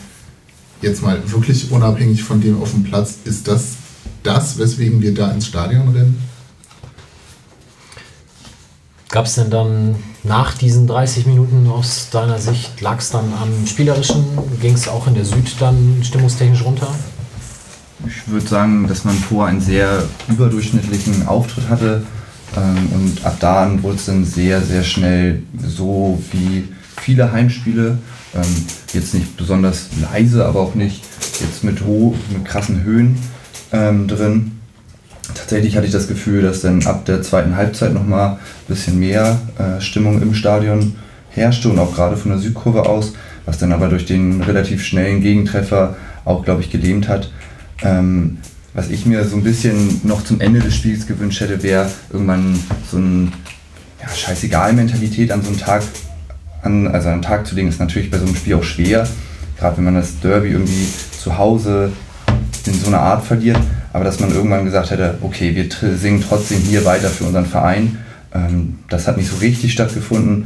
[0.81, 3.75] jetzt mal wirklich unabhängig von dem auf dem Platz, ist das
[4.23, 6.17] das, weswegen wir da ins Stadion rennen?
[9.09, 13.65] Gab es denn dann nach diesen 30 Minuten aus deiner Sicht, lag es dann am
[13.65, 14.25] Spielerischen?
[14.61, 16.93] Ging es auch in der Süd dann stimmungstechnisch runter?
[18.05, 22.03] Ich würde sagen, dass man vor einen sehr überdurchschnittlichen Auftritt hatte.
[22.57, 27.97] Ähm, und ab da an wurde es dann sehr, sehr schnell so wie viele Heimspiele.
[28.35, 31.01] Ähm, jetzt nicht besonders leise, aber auch nicht
[31.39, 33.17] jetzt mit, hoch, mit krassen Höhen
[33.71, 34.56] ähm, drin.
[35.33, 39.39] Tatsächlich hatte ich das Gefühl, dass dann ab der zweiten Halbzeit nochmal ein bisschen mehr
[39.57, 40.95] äh, Stimmung im Stadion
[41.29, 43.13] herrschte und auch gerade von der Südkurve aus,
[43.45, 47.31] was dann aber durch den relativ schnellen Gegentreffer auch, glaube ich, gelähmt hat.
[47.83, 48.37] Ähm,
[48.73, 52.59] was ich mir so ein bisschen noch zum Ende des Spiels gewünscht hätte, wäre irgendwann
[52.89, 53.33] so ein
[54.01, 55.83] ja, Scheißegal-Mentalität an so einem Tag,
[56.61, 59.07] an, also an einen Tag zu legen, ist natürlich bei so einem Spiel auch schwer.
[59.57, 60.87] Gerade wenn man das Derby irgendwie
[61.19, 61.91] zu Hause
[62.65, 63.57] in so einer Art verliert.
[63.93, 67.97] Aber dass man irgendwann gesagt hätte, okay, wir singen trotzdem hier weiter für unseren Verein.
[68.33, 70.45] Ähm, das hat nicht so richtig stattgefunden,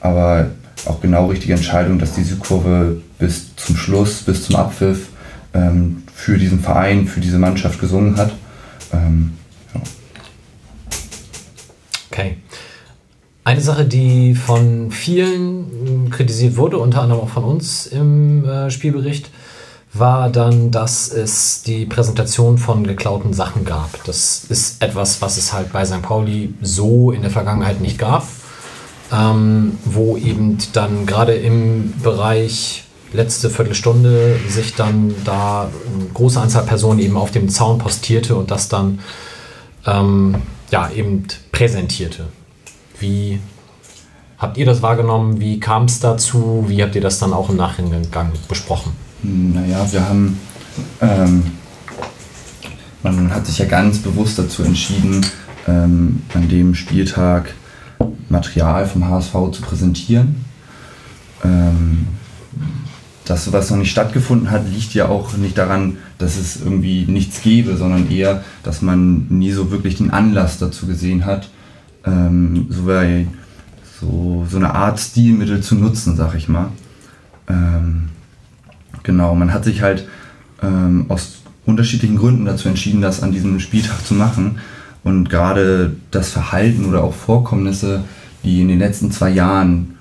[0.00, 0.50] aber
[0.86, 5.08] auch genau richtige Entscheidung, dass die Südkurve bis zum Schluss, bis zum Abpfiff
[5.54, 8.32] ähm, für diesen Verein, für diese Mannschaft gesungen hat.
[8.92, 9.32] Ähm,
[9.74, 9.80] ja.
[12.10, 12.36] Okay.
[13.44, 19.30] Eine Sache, die von vielen kritisiert wurde, unter anderem auch von uns im äh, Spielbericht,
[19.94, 24.02] war dann, dass es die Präsentation von geklauten Sachen gab.
[24.04, 26.00] Das ist etwas, was es halt bei St.
[26.00, 28.26] Pauli so in der Vergangenheit nicht gab,
[29.12, 36.64] ähm, wo eben dann gerade im Bereich letzte Viertelstunde sich dann da eine große Anzahl
[36.64, 39.00] Personen eben auf dem Zaun postierte und das dann
[39.86, 40.36] ähm,
[40.70, 42.28] ja eben präsentierte.
[42.98, 43.40] Wie
[44.38, 45.38] habt ihr das wahrgenommen?
[45.38, 46.64] Wie kam es dazu?
[46.68, 48.08] Wie habt ihr das dann auch im Nachhinein
[48.48, 48.96] besprochen?
[49.22, 50.38] Naja, wir haben,
[51.00, 51.42] ähm,
[53.02, 55.24] man hat sich ja ganz bewusst dazu entschieden,
[55.68, 57.54] ähm, an dem Spieltag
[58.28, 60.44] Material vom HSV zu präsentieren.
[61.44, 62.06] Ähm,
[63.24, 67.40] dass sowas noch nicht stattgefunden hat, liegt ja auch nicht daran, dass es irgendwie nichts
[67.42, 71.48] gäbe, sondern eher, dass man nie so wirklich den Anlass dazu gesehen hat,
[72.04, 72.90] ähm, so,
[74.00, 76.70] so, so eine Art Stilmittel zu nutzen, sag ich mal.
[77.48, 78.08] Ähm,
[79.02, 80.06] genau, man hat sich halt
[80.62, 84.58] ähm, aus unterschiedlichen Gründen dazu entschieden, das an diesem Spieltag zu machen.
[85.04, 88.04] Und gerade das Verhalten oder auch Vorkommnisse,
[88.44, 89.96] die in den letzten zwei Jahren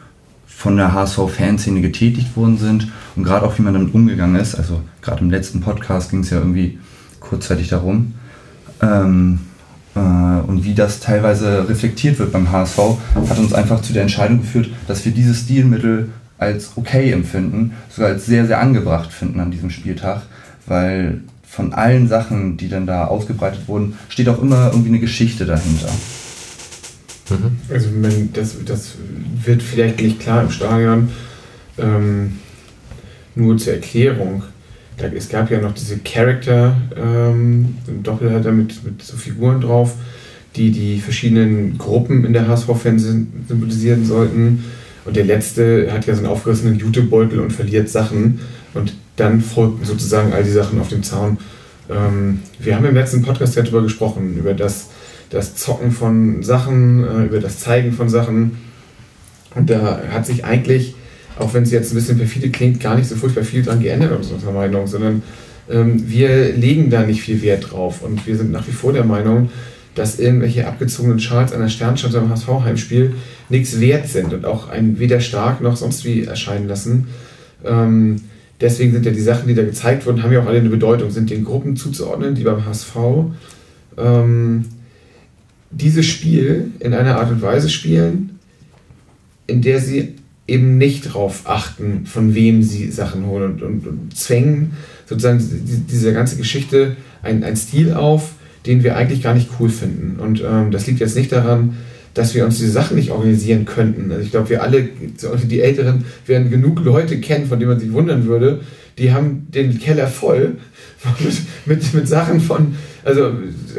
[0.46, 4.56] von der HSV-Fanszene getätigt worden sind und gerade auch wie man damit umgegangen ist.
[4.56, 6.78] Also gerade im letzten Podcast ging es ja irgendwie
[7.20, 8.14] kurzzeitig darum.
[8.82, 9.40] Ähm,
[9.96, 12.78] äh, und wie das teilweise reflektiert wird beim HSV,
[13.30, 16.10] hat uns einfach zu der Entscheidung geführt, dass wir dieses Stilmittel
[16.42, 20.24] als okay empfinden, sogar als sehr, sehr angebracht finden an diesem Spieltag,
[20.66, 25.46] weil von allen Sachen, die dann da ausgebreitet wurden, steht auch immer irgendwie eine Geschichte
[25.46, 25.90] dahinter.
[27.70, 28.96] Also man, das, das
[29.46, 31.10] wird vielleicht nicht klar im Stadion.
[31.78, 32.40] Ähm,
[33.36, 34.44] nur zur Erklärung.
[34.98, 39.94] Da, es gab ja noch diese Charakter ähm, Doppelhalter mit, mit so Figuren drauf,
[40.56, 43.04] die die verschiedenen Gruppen in der HSV-Fans
[43.48, 44.64] symbolisieren sollten.
[45.06, 48.40] Und der letzte hat ja so einen aufgerissenen Jutebeutel und verliert Sachen.
[48.74, 51.38] Und dann folgten sozusagen all die Sachen auf dem Zaun.
[51.90, 54.90] Ähm, wir haben im letzten Podcast ja darüber gesprochen, über das,
[55.30, 58.58] das Zocken von Sachen, äh, über das Zeigen von Sachen.
[59.56, 60.96] Und da hat sich eigentlich,
[61.38, 64.18] auch wenn es jetzt ein bisschen perfide klingt, gar nicht so furchtbar viel dran geändert
[64.18, 65.24] aus unserer Meinung, sondern
[65.70, 68.02] ähm, wir legen da nicht viel Wert drauf.
[68.02, 69.50] Und wir sind nach wie vor der Meinung,
[69.96, 73.16] dass irgendwelche abgezogenen Charts einer Sternstadt am HSV-Heimspiel
[73.50, 77.08] nichts wert sind und auch ein weder stark noch sonst wie erscheinen lassen.
[77.66, 78.22] Ähm,
[78.62, 81.12] deswegen sind ja die Sachen, die da gezeigt wurden, haben ja auch alle eine Bedeutung,
[81.12, 82.96] sind den Gruppen zuzuordnen, die beim HSV
[83.98, 84.66] ähm,
[85.72, 88.40] dieses Spiel in einer Art und Weise spielen,
[89.48, 90.16] in der sie
[90.48, 94.74] eben nicht darauf achten, von wem sie Sachen holen und, und, und zwängen
[95.06, 98.34] sozusagen die, diese ganze Geschichte einen Stil auf,
[98.66, 100.20] den wir eigentlich gar nicht cool finden.
[100.20, 101.78] Und ähm, das liegt jetzt nicht daran,
[102.14, 104.12] dass wir uns diese Sachen nicht organisieren könnten.
[104.12, 104.90] Also ich glaube, wir alle,
[105.44, 108.62] die Älteren, werden genug Leute kennen, von denen man sich wundern würde,
[108.98, 110.58] die haben den Keller voll
[111.20, 113.32] mit, mit, mit Sachen von, also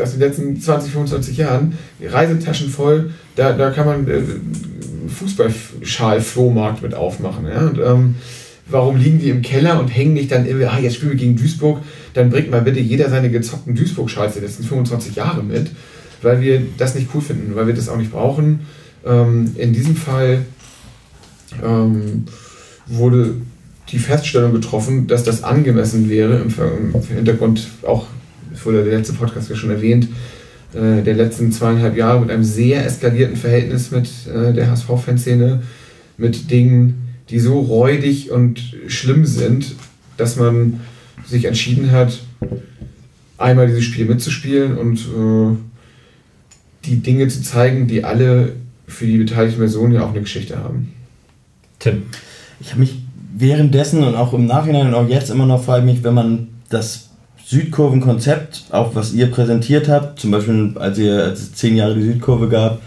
[0.02, 4.22] aus den letzten 20, 25 Jahren, Reisetaschen voll, da, da kann man äh,
[5.08, 7.46] Fußballschal-Flohmarkt mit aufmachen.
[7.46, 7.66] Ja?
[7.66, 8.14] Und, ähm,
[8.72, 11.36] warum liegen die im Keller und hängen nicht dann immer, ah, jetzt spielen wir gegen
[11.36, 11.80] Duisburg,
[12.14, 15.70] dann bringt mal bitte jeder seine gezockten Duisburg-Schals der letzten 25 Jahre mit,
[16.22, 18.60] weil wir das nicht cool finden, weil wir das auch nicht brauchen.
[19.04, 20.44] Ähm, in diesem Fall
[21.62, 22.24] ähm,
[22.86, 23.34] wurde
[23.90, 26.54] die Feststellung getroffen, dass das angemessen wäre, im,
[26.94, 28.06] im Hintergrund auch,
[28.54, 30.08] es wurde der letzte Podcast ja schon erwähnt,
[30.74, 35.62] äh, der letzten zweieinhalb Jahre mit einem sehr eskalierten Verhältnis mit äh, der HSV-Fanszene,
[36.16, 39.74] mit Dingen, die so räudig und schlimm sind,
[40.16, 40.80] dass man
[41.26, 42.20] sich entschieden hat,
[43.38, 45.56] einmal dieses Spiel mitzuspielen und äh,
[46.84, 48.54] die Dinge zu zeigen, die alle
[48.86, 50.92] für die beteiligten Personen ja auch eine Geschichte haben.
[51.78, 52.04] Tim.
[52.60, 53.02] Ich habe mich
[53.34, 57.08] währenddessen und auch im Nachhinein und auch jetzt immer noch frage mich, wenn man das
[57.44, 62.02] Südkurvenkonzept, auch was ihr präsentiert habt, zum Beispiel als, ihr, als es zehn Jahre die
[62.02, 62.80] Südkurve gab,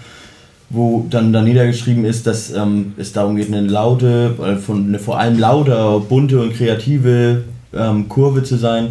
[0.75, 4.99] wo dann da niedergeschrieben ist, dass ähm, es darum geht, eine laute, äh, von, eine
[4.99, 8.89] vor allem laute, bunte und kreative ähm, Kurve zu sein.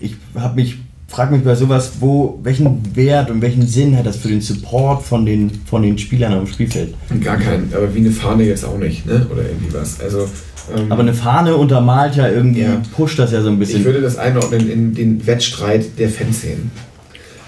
[0.00, 4.16] Ich habe mich frage mich bei sowas, wo, welchen Wert und welchen Sinn hat das
[4.16, 6.94] für den Support von den, von den Spielern am Spielfeld?
[7.22, 9.26] Gar keinen, aber wie eine Fahne jetzt auch nicht, ne?
[9.32, 10.00] Oder irgendwie was.
[10.00, 10.28] Also,
[10.76, 12.82] ähm, aber eine Fahne untermalt ja irgendwie, ja.
[12.94, 13.80] pusht das ja so ein bisschen.
[13.80, 16.70] Ich würde das einordnen in den Wettstreit der Fanszenen.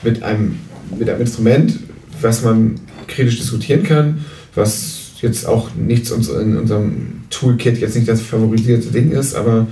[0.03, 0.61] Mit einem,
[0.97, 1.79] mit einem Instrument,
[2.21, 2.77] was man
[3.09, 9.11] kritisch diskutieren kann, was jetzt auch nichts in unserem Toolkit jetzt nicht das favorisierte Ding
[9.11, 9.67] ist, aber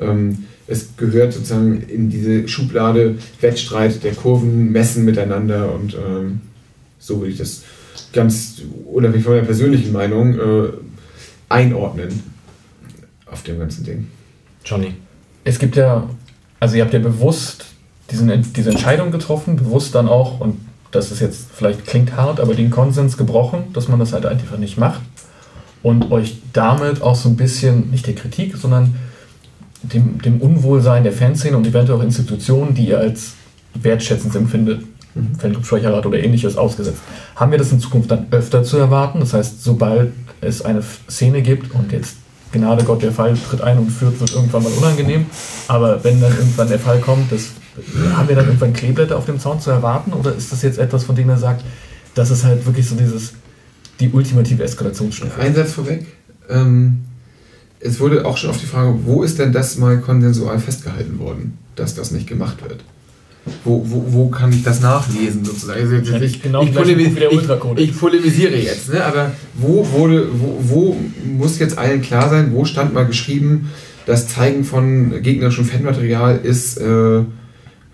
[0.00, 6.40] ähm, es gehört sozusagen in diese Schublade Wettstreit der Kurven, Messen miteinander und ähm,
[6.98, 7.62] so würde ich das
[8.12, 10.68] ganz unabhängig von meiner persönlichen Meinung äh,
[11.48, 12.22] einordnen
[13.26, 14.08] auf dem ganzen Ding.
[14.64, 14.94] Johnny.
[15.44, 16.08] Es gibt ja,
[16.60, 17.66] also ihr habt ja bewusst
[18.10, 20.56] diesen, diese Entscheidung getroffen, bewusst dann auch, und
[20.90, 24.58] das ist jetzt vielleicht klingt hart, aber den Konsens gebrochen, dass man das halt einfach
[24.58, 25.02] nicht macht
[25.82, 28.96] und euch damit auch so ein bisschen, nicht der Kritik, sondern
[29.82, 33.34] dem, dem Unwohlsein der Fanszene und eventuell auch Institutionen, die ihr als
[33.74, 34.82] wertschätzend empfindet,
[35.14, 35.34] mhm.
[35.38, 37.00] Fanclub-Schwächerrat oder ähnliches ausgesetzt.
[37.36, 39.20] Haben wir das in Zukunft dann öfter zu erwarten?
[39.20, 42.16] Das heißt, sobald es eine Szene gibt und jetzt
[42.50, 45.26] Gnade Gott, der Fall tritt ein und führt, wird irgendwann mal unangenehm.
[45.68, 47.50] Aber wenn dann irgendwann der Fall kommt, das,
[48.14, 50.12] haben wir dann irgendwann Kleeblätter auf dem Zaun zu erwarten?
[50.12, 51.64] Oder ist das jetzt etwas, von dem er sagt,
[52.14, 53.34] das ist halt wirklich so dieses,
[54.00, 55.40] die ultimative Eskalationsstufe?
[55.40, 56.06] Einsatz vorweg.
[56.48, 57.04] Ähm,
[57.80, 61.58] es wurde auch schon auf die Frage, wo ist denn das mal konsensual festgehalten worden,
[61.76, 62.80] dass das nicht gemacht wird?
[63.64, 65.80] Wo, wo, wo kann ich das nachlesen sozusagen?
[65.80, 69.02] Also jetzt, ich, genau ich, polemis ich, ich, polemisiere jetzt, ne?
[69.02, 73.70] aber wo, wurde, wo, wo muss jetzt allen klar sein, wo stand mal geschrieben,
[74.06, 77.20] das Zeigen von gegnerischem Fanmaterial ist äh,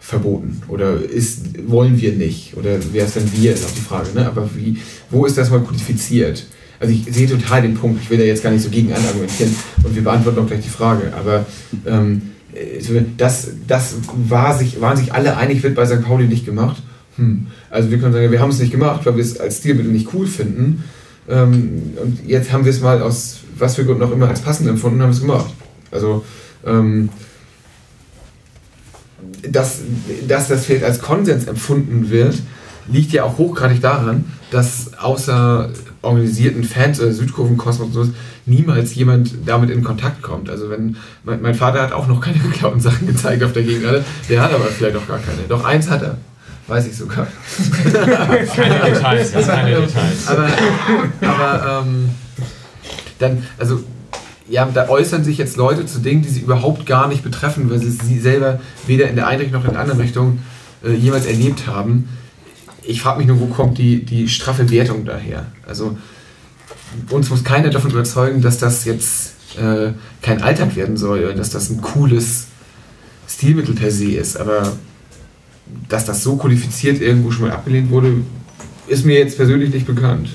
[0.05, 4.09] verboten oder ist, wollen wir nicht oder wer ist denn wir, ist auch die Frage.
[4.15, 4.27] Ne?
[4.27, 4.77] Aber wie,
[5.11, 6.45] wo ist das mal kodifiziert?
[6.81, 9.55] also ich sehe total den Punkt, ich will da jetzt gar nicht so gegen argumentieren
[9.83, 11.47] und wir beantworten auch gleich die Frage, aber
[11.87, 13.97] ähm, äh, das, das
[14.29, 16.03] war sich, waren sich alle einig, wird bei St.
[16.03, 16.83] Pauli nicht gemacht.
[17.17, 17.47] Hm.
[17.71, 20.13] Also wir können sagen, wir haben es nicht gemacht, weil wir es als Stilmittel nicht
[20.13, 20.85] cool finden.
[21.29, 24.69] Ähm, und jetzt haben wir es mal aus was für Gründen auch immer als passend
[24.69, 25.55] empfunden und haben es gemacht.
[25.91, 26.25] Also
[26.67, 27.09] ähm,
[29.51, 29.81] dass,
[30.27, 32.37] dass das Feld als Konsens empfunden wird,
[32.89, 35.71] liegt ja auch hochgradig daran, dass außer
[36.03, 38.15] organisierten Fans oder Südkurvenkosmos und
[38.47, 40.51] niemals jemand damit in Kontakt kommt.
[40.51, 44.05] Also wenn mein, mein Vater hat auch noch keine geklauten Sachen gezeigt auf der Gegengrade,
[44.29, 45.39] der hat aber vielleicht auch gar keine.
[45.49, 46.19] Doch eins hat er.
[46.67, 47.27] Weiß ich sogar.
[47.93, 50.29] Keine Details, keine Details.
[50.29, 50.49] Aber,
[51.21, 52.09] aber ähm,
[53.19, 53.85] dann, also
[54.49, 57.79] ja, da äußern sich jetzt Leute zu Dingen, die sie überhaupt gar nicht betreffen, weil
[57.79, 60.39] sie sie selber weder in der einen Richtung noch in der anderen Richtung
[60.85, 62.09] äh, jemals erlebt haben.
[62.83, 65.47] Ich frage mich nur, wo kommt die, die straffe Wertung daher?
[65.67, 65.97] Also
[67.11, 71.51] uns muss keiner davon überzeugen, dass das jetzt äh, kein Alltag werden soll, oder dass
[71.51, 72.47] das ein cooles
[73.27, 74.37] Stilmittel per se ist.
[74.37, 74.73] Aber
[75.89, 78.13] dass das so kodifiziert irgendwo schon mal abgelehnt wurde,
[78.87, 80.29] ist mir jetzt persönlich nicht bekannt.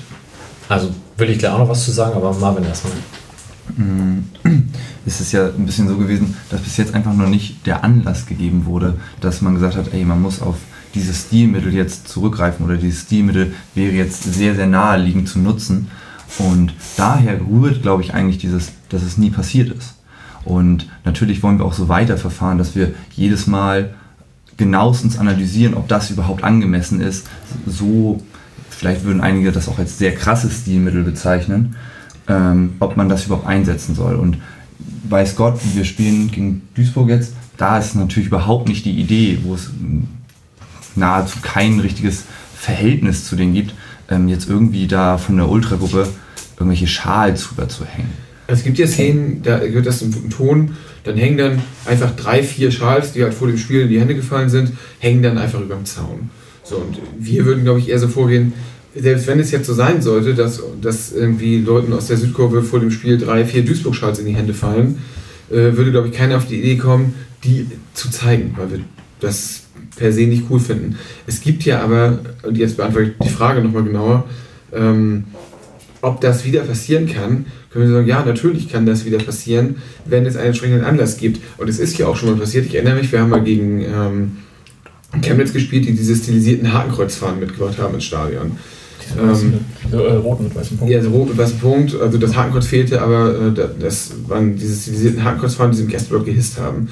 [0.68, 2.94] Also will ich gleich auch noch was zu sagen, aber Marvin erstmal.
[3.76, 4.24] Mm,
[5.06, 8.26] Es ist ja ein bisschen so gewesen, dass bis jetzt einfach noch nicht der Anlass
[8.26, 10.56] gegeben wurde, dass man gesagt hat, ey, man muss auf
[10.94, 15.88] dieses Stilmittel jetzt zurückgreifen oder dieses Stilmittel wäre jetzt sehr, sehr naheliegend zu nutzen.
[16.38, 19.94] Und daher rührt, glaube ich, eigentlich dieses, dass es nie passiert ist.
[20.44, 23.94] Und natürlich wollen wir auch so weiterverfahren, dass wir jedes Mal
[24.56, 27.26] genauestens analysieren, ob das überhaupt angemessen ist.
[27.66, 28.22] So,
[28.68, 31.76] vielleicht würden einige das auch als sehr krasses Stilmittel bezeichnen,
[32.30, 34.14] ähm, ob man das überhaupt einsetzen soll.
[34.14, 34.38] Und
[35.08, 39.54] weiß Gott, wir spielen gegen Duisburg jetzt, da ist natürlich überhaupt nicht die Idee, wo
[39.54, 40.04] es mm,
[40.94, 43.74] nahezu kein richtiges Verhältnis zu denen gibt,
[44.08, 46.08] ähm, jetzt irgendwie da von der Ultragruppe
[46.56, 48.12] irgendwelche Schals drüber zu hängen.
[48.46, 52.42] Es gibt ja Szenen, da gehört das im guten Ton, dann hängen dann einfach drei,
[52.42, 55.60] vier Schals, die halt vor dem Spiel in die Hände gefallen sind, hängen dann einfach
[55.60, 56.30] über dem Zaun.
[56.62, 58.52] So, und wir würden, glaube ich, eher so vorgehen,
[58.94, 62.80] selbst wenn es jetzt so sein sollte, dass, dass irgendwie Leuten aus der Südkurve vor
[62.80, 64.98] dem Spiel drei, vier Duisburg-Schals in die Hände fallen,
[65.50, 68.80] äh, würde, glaube ich, keiner auf die Idee kommen, die zu zeigen, weil wir
[69.20, 69.62] das
[69.96, 70.96] per se nicht cool finden.
[71.26, 74.24] Es gibt ja aber, und jetzt beantworte ich die Frage nochmal genauer,
[74.72, 75.24] ähm,
[76.02, 80.26] ob das wieder passieren kann, können wir sagen, ja, natürlich kann das wieder passieren, wenn
[80.26, 81.40] es einen entsprechenden Anlass gibt.
[81.58, 82.66] Und es ist ja auch schon mal passiert.
[82.66, 84.36] Ich erinnere mich, wir haben mal gegen ähm,
[85.22, 88.52] Chemnitz gespielt, die diese stilisierten Hakenkreuzfahnen mitgebracht haben ins Stadion.
[89.18, 89.54] Ähm,
[89.92, 90.92] äh, rot mit weißem Punkt.
[90.92, 92.00] ja, also rot mit weißem Punkt.
[92.00, 95.90] Also das Hakenkreuz fehlte, aber äh, da- das waren diese stilisierten Hakenkreuzfahnen, die sie im
[95.90, 96.88] Gästeblock gehisst haben.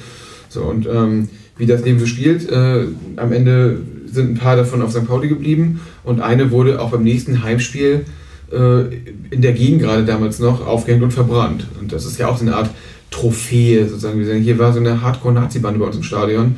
[0.49, 2.85] So, und ähm, wie das eben so spielt, äh,
[3.17, 3.77] am Ende
[4.11, 5.05] sind ein paar davon auf St.
[5.07, 8.05] Pauli geblieben und eine wurde auch beim nächsten Heimspiel
[8.51, 8.81] äh,
[9.29, 11.67] in der Gegend gerade damals noch aufgehängt und verbrannt.
[11.79, 12.69] Und das ist ja auch so eine Art
[13.11, 14.17] Trophäe, sozusagen.
[14.19, 16.55] Wir sagen, hier war so eine Hardcore-Nazi-Bande bei uns im Stadion.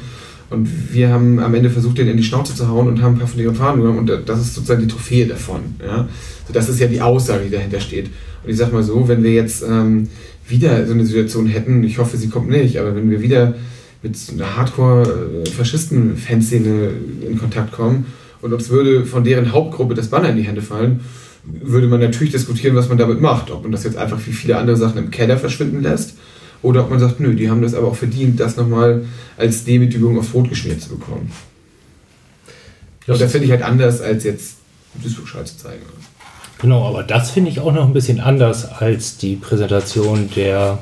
[0.52, 3.20] Und wir haben am Ende versucht, den in die Schnauze zu hauen und haben ein
[3.20, 4.00] paar von ihren Fahnen genommen.
[4.00, 5.62] Und das ist sozusagen die Trophäe davon.
[5.82, 6.10] Ja?
[6.46, 8.08] So, das ist ja die Aussage, die dahinter steht.
[8.44, 10.10] Und ich sag mal so, wenn wir jetzt ähm,
[10.50, 13.54] wieder so eine Situation hätten, ich hoffe, sie kommt nicht, aber wenn wir wieder
[14.04, 16.90] mit so einer Hardcore-Faschisten-Fanszene
[17.30, 18.08] in Kontakt kommen
[18.42, 21.00] und uns würde von deren Hauptgruppe das Banner in die Hände fallen,
[21.46, 23.52] würde man natürlich diskutieren, was man damit macht.
[23.52, 26.18] Ob man das jetzt einfach wie viele andere Sachen im Keller verschwinden lässt
[26.64, 29.06] oder ob man sagt, nö, die haben das aber auch verdient, das nochmal
[29.38, 31.32] als Demütigung aufs Brot geschmiert zu bekommen.
[33.08, 34.58] Und das finde ich halt anders, als jetzt
[35.02, 35.82] Duisburg-Schal zu zeigen.
[36.60, 40.78] Genau, aber das finde ich auch noch ein bisschen anders als die Präsentation der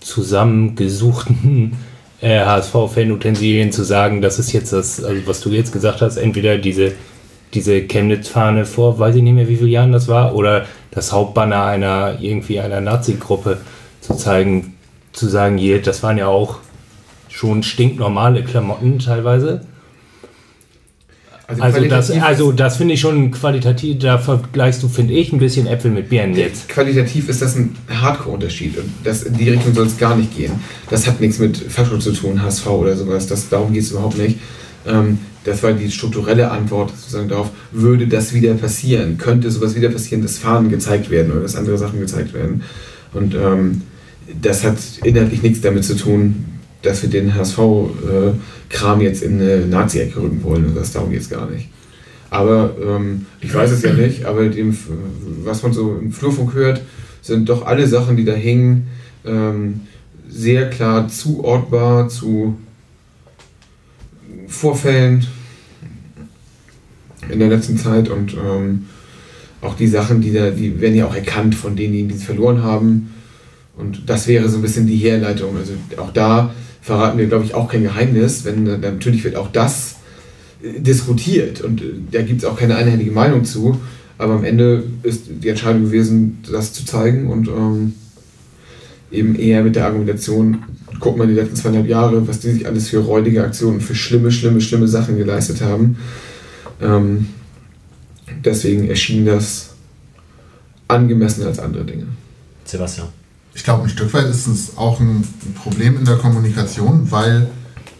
[0.00, 1.76] zusammengesuchten
[2.20, 6.58] äh, HSV-Fan-Utensilien zu sagen, das ist jetzt das, also was du jetzt gesagt hast, entweder
[6.58, 6.92] diese,
[7.54, 11.64] diese Chemnitz-Fahne vor, weiß ich nicht mehr, wie viele Jahren das war, oder das Hauptbanner
[11.64, 13.58] einer irgendwie einer Nazi-Gruppe
[14.00, 14.74] zu zeigen,
[15.12, 16.58] zu sagen, hier, das waren ja auch
[17.28, 19.62] schon stinknormale Klamotten teilweise.
[21.46, 25.38] Also das, qualitativ also das finde ich schon qualitativ, da vergleichst du, finde ich, ein
[25.38, 26.68] bisschen Äpfel mit Birnen jetzt.
[26.68, 30.52] Qualitativ ist das ein Hardcore-Unterschied und das, in die Richtung soll es gar nicht gehen.
[30.90, 34.18] Das hat nichts mit Fascho zu tun, HSV oder sowas, das, darum geht es überhaupt
[34.18, 34.38] nicht.
[34.86, 39.16] Ähm, das war die strukturelle Antwort sozusagen darauf, würde das wieder passieren?
[39.16, 42.62] Könnte sowas wieder passieren, dass Fahnen gezeigt werden oder dass andere Sachen gezeigt werden?
[43.14, 43.82] Und ähm,
[44.40, 46.44] das hat inhaltlich nichts damit zu tun,
[46.82, 50.66] dass wir den HSV-Kram jetzt in eine Nazi-Ecke rücken wollen.
[50.66, 51.68] Und das darum geht es gar nicht.
[52.30, 54.76] Aber ähm, ich weiß es ja nicht, aber dem,
[55.44, 56.82] was man so im Flurfunk hört,
[57.22, 58.88] sind doch alle Sachen, die da hängen,
[59.24, 59.80] ähm,
[60.28, 62.56] sehr klar zuordbar zu
[64.46, 65.26] Vorfällen
[67.30, 68.86] in der letzten Zeit und ähm,
[69.60, 72.62] auch die Sachen, die da, die werden ja auch erkannt von denen, die es verloren
[72.62, 73.10] haben.
[73.78, 75.56] Und das wäre so ein bisschen die Herleitung.
[75.56, 79.50] Also auch da verraten wir, glaube ich, auch kein Geheimnis, wenn dann natürlich wird auch
[79.52, 79.96] das
[80.62, 83.80] äh, diskutiert und äh, da gibt es auch keine einhellige Meinung zu.
[84.16, 87.94] Aber am Ende ist die Entscheidung gewesen, das zu zeigen und ähm,
[89.12, 90.64] eben eher mit der Argumentation,
[90.98, 94.32] guck mal die letzten zweieinhalb Jahre, was die sich alles für räudige Aktionen, für schlimme,
[94.32, 95.98] schlimme, schlimme Sachen geleistet haben.
[96.82, 97.28] Ähm,
[98.44, 99.70] deswegen erschien das
[100.88, 102.06] angemessener als andere Dinge.
[102.64, 103.17] Sebastian.
[103.58, 105.26] Ich glaube, ein Stück weit ist es auch ein
[105.60, 107.50] Problem in der Kommunikation, weil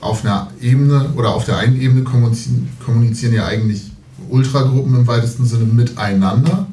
[0.01, 3.91] auf einer Ebene oder auf der einen Ebene kommunizieren, ja eigentlich
[4.31, 6.69] Ultragruppen im weitesten Sinne miteinander.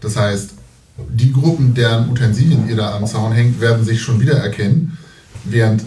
[0.00, 0.50] Das heißt,
[1.10, 4.98] die Gruppen, deren Utensilien ihr da am Zaun hängt, werden sich schon wieder erkennen,
[5.44, 5.84] während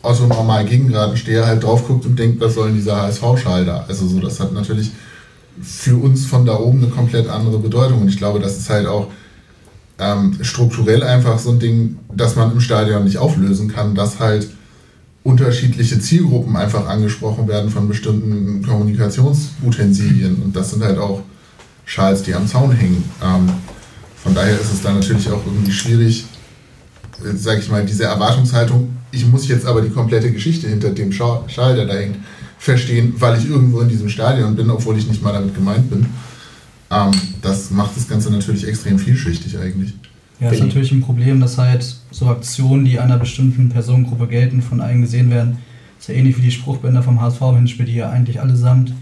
[0.00, 3.84] Otto normal Gegengradensteher halt drauf guckt und denkt, was soll denn dieser HSV-Schal da?
[3.86, 4.92] Also so, das hat natürlich
[5.60, 8.00] für uns von da oben eine komplett andere Bedeutung.
[8.00, 9.08] Und ich glaube, das ist halt auch
[10.00, 14.48] ähm, strukturell einfach so ein Ding, dass man im Stadion nicht auflösen kann, dass halt
[15.22, 20.42] unterschiedliche Zielgruppen einfach angesprochen werden von bestimmten Kommunikationsutensilien.
[20.42, 21.22] Und das sind halt auch
[21.84, 23.04] Schals, die am Zaun hängen.
[23.22, 23.50] Ähm,
[24.22, 26.24] von daher ist es dann natürlich auch irgendwie schwierig,
[27.22, 31.12] äh, sag ich mal, diese Erwartungshaltung, ich muss jetzt aber die komplette Geschichte hinter dem
[31.12, 32.16] Schal, der da hängt,
[32.58, 36.06] verstehen, weil ich irgendwo in diesem Stadion bin, obwohl ich nicht mal damit gemeint bin.
[36.90, 37.12] Ähm,
[37.42, 39.94] das macht das Ganze natürlich extrem vielschichtig eigentlich.
[40.40, 44.80] Ja, ist natürlich ein Problem, dass halt so Aktionen, die einer bestimmten Personengruppe gelten, von
[44.80, 45.58] allen gesehen werden.
[45.98, 48.94] Ist ja ähnlich wie die Spruchbänder vom HSV im Hinspiel, die ja eigentlich allesamt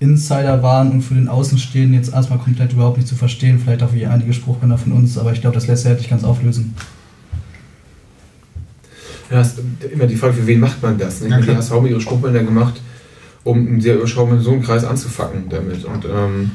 [0.00, 3.60] Insider waren und für den Außenstehenden jetzt erstmal komplett überhaupt nicht zu verstehen.
[3.60, 6.10] Vielleicht auch wie einige Spruchbänder von uns, aber ich glaube, das lässt sich halt nicht
[6.10, 6.74] ganz auflösen.
[9.30, 9.60] Ja, ist
[9.92, 11.20] immer die Frage, für wen macht man das?
[11.20, 11.28] Ne?
[11.28, 11.50] Ja, die.
[11.50, 12.80] HSV haben ihre Spruchbänder gemacht,
[13.44, 15.84] um einen sehr überschaubaren Personenkreis anzufacken damit.
[15.84, 16.50] Und ähm,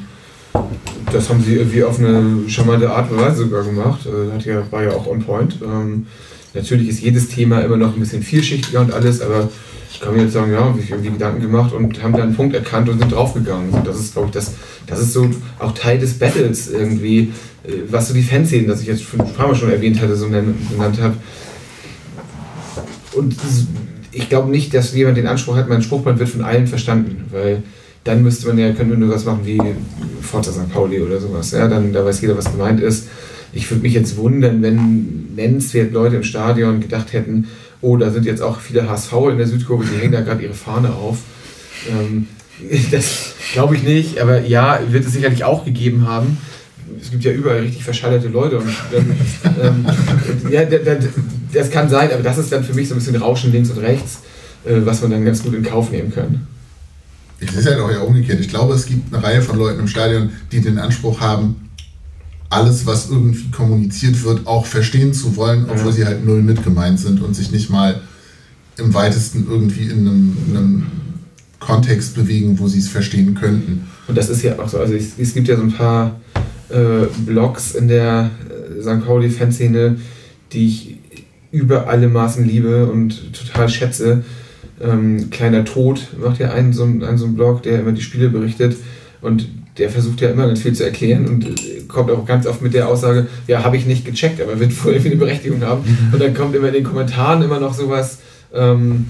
[1.12, 4.06] das haben sie irgendwie auf eine charmante Art und Weise sogar gemacht.
[4.06, 5.56] Äh, hat ja, war ja auch on point.
[5.62, 6.06] Ähm,
[6.54, 9.48] natürlich ist jedes Thema immer noch ein bisschen vielschichtiger und alles, aber
[9.92, 12.34] ich kann mir jetzt sagen, ja, habe ich irgendwie Gedanken gemacht und haben da einen
[12.34, 13.70] Punkt erkannt und sind draufgegangen.
[13.70, 14.54] Und das ist, glaube ich, das,
[14.86, 17.32] das ist so auch Teil des Battles irgendwie,
[17.64, 20.16] äh, was so die Fanszenen, das ich jetzt schon ein paar Mal schon erwähnt hatte,
[20.16, 21.16] so genannt habe.
[23.14, 23.36] Und
[24.12, 27.62] ich glaube nicht, dass jemand den Anspruch hat, mein Spruchband wird von allen verstanden, weil
[28.04, 29.60] dann müsste man ja, könnte man nur was machen wie
[30.20, 30.70] Forza St.
[30.72, 31.50] Pauli oder sowas.
[31.52, 33.08] Ja, dann da weiß jeder, was gemeint ist.
[33.52, 37.48] Ich würde mich jetzt wundern, wenn nennenswert Leute im Stadion gedacht hätten,
[37.80, 40.54] oh, da sind jetzt auch viele HSV in der Südkurve, die hängen da gerade ihre
[40.54, 41.18] Fahne auf.
[41.90, 42.26] Ähm,
[42.90, 46.38] das glaube ich nicht, aber ja, wird es sicherlich auch gegeben haben.
[47.00, 48.68] Es gibt ja überall richtig verschallerte Leute und
[49.62, 49.86] ähm,
[50.50, 50.96] ja, da- da-
[51.52, 53.78] das kann sein, aber das ist dann für mich so ein bisschen Rauschen links und
[53.78, 54.20] rechts,
[54.64, 56.46] äh, was man dann ganz gut in Kauf nehmen kann.
[57.50, 58.40] Es ist halt auch ja umgekehrt.
[58.40, 61.56] Ich glaube, es gibt eine Reihe von Leuten im Stadion, die den Anspruch haben,
[62.50, 65.92] alles, was irgendwie kommuniziert wird, auch verstehen zu wollen, obwohl Ja.
[65.92, 68.00] sie halt null mitgemeint sind und sich nicht mal
[68.76, 70.86] im weitesten irgendwie in einem, in einem
[71.60, 73.86] Kontext bewegen, wo sie es verstehen könnten.
[74.08, 76.20] Und das ist ja auch so, also es, es gibt ja so ein paar
[76.68, 78.30] äh, Blogs in der
[78.78, 79.04] äh, St.
[79.06, 79.96] Pauli-Fanszene,
[80.52, 80.96] die ich
[81.52, 84.24] über alle Maßen liebe und total schätze.
[84.82, 88.28] Ähm, Kleiner Tod macht ja einen so, einen, so einen Blog, der immer die Spiele
[88.28, 88.76] berichtet
[89.20, 92.60] und der versucht ja immer ganz viel zu erklären und äh, kommt auch ganz oft
[92.62, 95.84] mit der Aussage, ja, habe ich nicht gecheckt, aber wird wohl irgendwie eine Berechtigung haben.
[96.12, 98.18] Und dann kommt immer in den Kommentaren immer noch sowas,
[98.54, 99.06] ähm,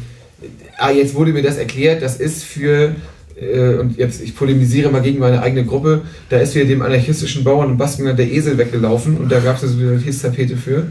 [0.79, 2.95] ah, jetzt wurde mir das erklärt, das ist für,
[3.41, 7.45] äh, und jetzt, ich polemisiere mal gegen meine eigene Gruppe, da ist wieder dem anarchistischen
[7.45, 10.87] Bauern und Basteln der Esel weggelaufen und da gab es eine Solidaritätstapete für.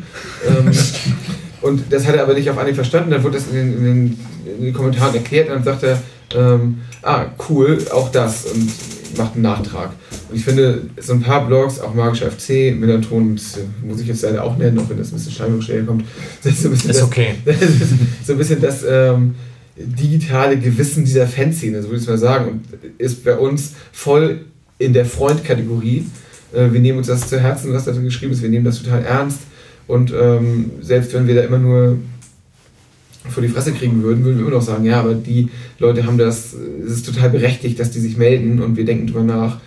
[0.47, 0.71] Ähm,
[1.61, 3.83] und das hat er aber nicht auf Anhieb verstanden, dann wurde das in den, in
[3.83, 4.19] den,
[4.59, 5.49] in den Kommentaren erklärt.
[5.49, 6.01] Und dann sagt er,
[6.35, 8.45] ähm, ah, cool, auch das.
[8.45, 8.71] Und
[9.17, 9.91] macht einen Nachtrag.
[10.29, 14.21] Und ich finde, so ein paar Blogs, auch Magischer FC, Melanton, das muss ich jetzt
[14.23, 16.05] leider auch nennen, auch wenn das ein bisschen scheinbar schnell kommt,
[16.43, 17.35] das ist so ein bisschen Ist das, okay.
[17.45, 19.35] das ist so ein bisschen das ähm,
[19.75, 22.65] digitale Gewissen dieser Fanszene, so würde ich es mal sagen, und
[22.97, 24.45] ist bei uns voll
[24.77, 26.05] in der Freund-Kategorie.
[26.53, 28.81] Äh, wir nehmen uns das zu Herzen, was da drin geschrieben ist, wir nehmen das
[28.81, 29.39] total ernst
[29.91, 31.97] und ähm, selbst wenn wir da immer nur
[33.29, 36.17] vor die Fresse kriegen würden, würden wir immer noch sagen, ja, aber die Leute haben
[36.17, 36.55] das,
[36.85, 39.59] es ist total berechtigt, dass die sich melden und wir denken drüber nach.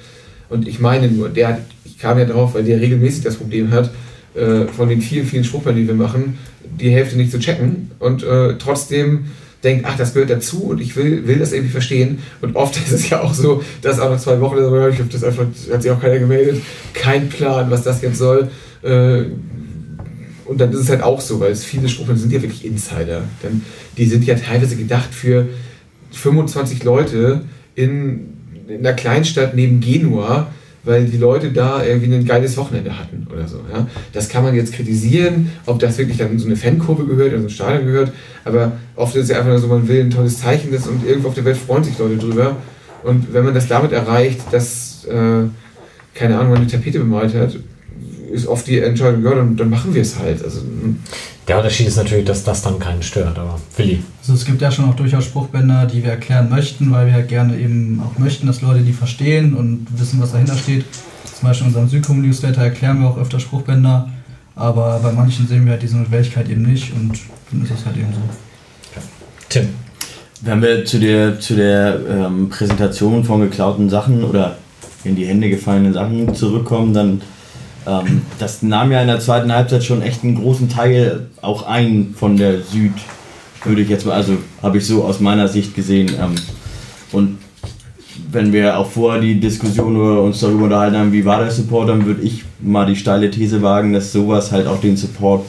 [0.49, 3.91] Und ich meine nur, der ich kam ja drauf, weil der regelmäßig das Problem hat,
[4.35, 6.39] äh, von den vielen, vielen Spruchbändern, die wir machen,
[6.81, 9.27] die Hälfte nicht zu checken und äh, trotzdem
[9.63, 12.21] denkt, ach, das gehört dazu und ich will, will das irgendwie verstehen.
[12.41, 14.57] Und oft ist es ja auch so, dass auch nach zwei Wochen,
[14.91, 16.63] ich habe das einfach, hat sich auch keiner gemeldet,
[16.95, 18.49] kein Plan, was das jetzt soll.
[18.83, 19.25] Äh,
[20.47, 23.23] und dann ist es halt auch so, weil es viele Spruchbänder sind ja wirklich Insider.
[23.43, 23.63] Denn
[23.97, 25.49] die sind ja teilweise gedacht für
[26.13, 27.43] 25 Leute
[27.75, 28.29] in,
[28.69, 30.49] in einer Kleinstadt neben Genua,
[30.85, 33.61] weil die Leute da irgendwie ein geiles Wochenende hatten oder so.
[33.73, 33.87] Ja?
[34.13, 37.41] Das kann man jetzt kritisieren, ob das wirklich dann in so eine Fankurve gehört, in
[37.41, 38.13] so ein Stadion gehört,
[38.45, 41.07] aber oft ist es ja einfach nur so, man will ein tolles Zeichen ist und
[41.07, 42.57] irgendwo auf der Welt freuen sich Leute drüber.
[43.03, 45.45] Und wenn man das damit erreicht, dass, äh,
[46.15, 47.57] keine Ahnung, man eine Tapete bemalt hat,
[48.35, 50.43] ist oft die Entscheidung, ja, dann, dann machen wir es halt.
[50.45, 50.61] Also,
[51.47, 54.03] Der Unterschied ist natürlich, dass das dann keinen stört, aber Willi.
[54.21, 57.59] Also es gibt ja schon auch durchaus Spruchbänder, die wir erklären möchten, weil wir gerne
[57.59, 60.85] eben auch möchten, dass Leute die verstehen und wissen, was dahinter steht.
[61.39, 64.09] Zum Beispiel in unserem Südkom-Newsletter erklären wir auch öfter Spruchbänder,
[64.57, 67.19] aber bei manchen sehen wir halt diese Notwendigkeit eben nicht und
[67.51, 69.01] dann ist es halt eben so.
[69.49, 69.69] Tim.
[70.41, 74.57] Wenn wir zu der, zu der ähm, Präsentation von geklauten Sachen oder
[75.05, 77.21] in die Hände gefallenen Sachen zurückkommen, dann
[77.87, 82.15] ähm, das nahm ja in der zweiten Halbzeit schon echt einen großen Teil auch ein
[82.17, 82.93] von der Süd,
[83.65, 86.11] würde ich jetzt mal, also habe ich so aus meiner Sicht gesehen.
[86.21, 86.35] Ähm,
[87.13, 87.39] und
[88.31, 91.89] wenn wir auch vorher die Diskussion oder uns darüber unterhalten haben, wie war der Support,
[91.89, 95.45] dann würde ich mal die steile These wagen, dass sowas halt auch den Support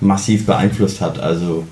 [0.00, 1.18] massiv beeinflusst hat.
[1.18, 1.64] Also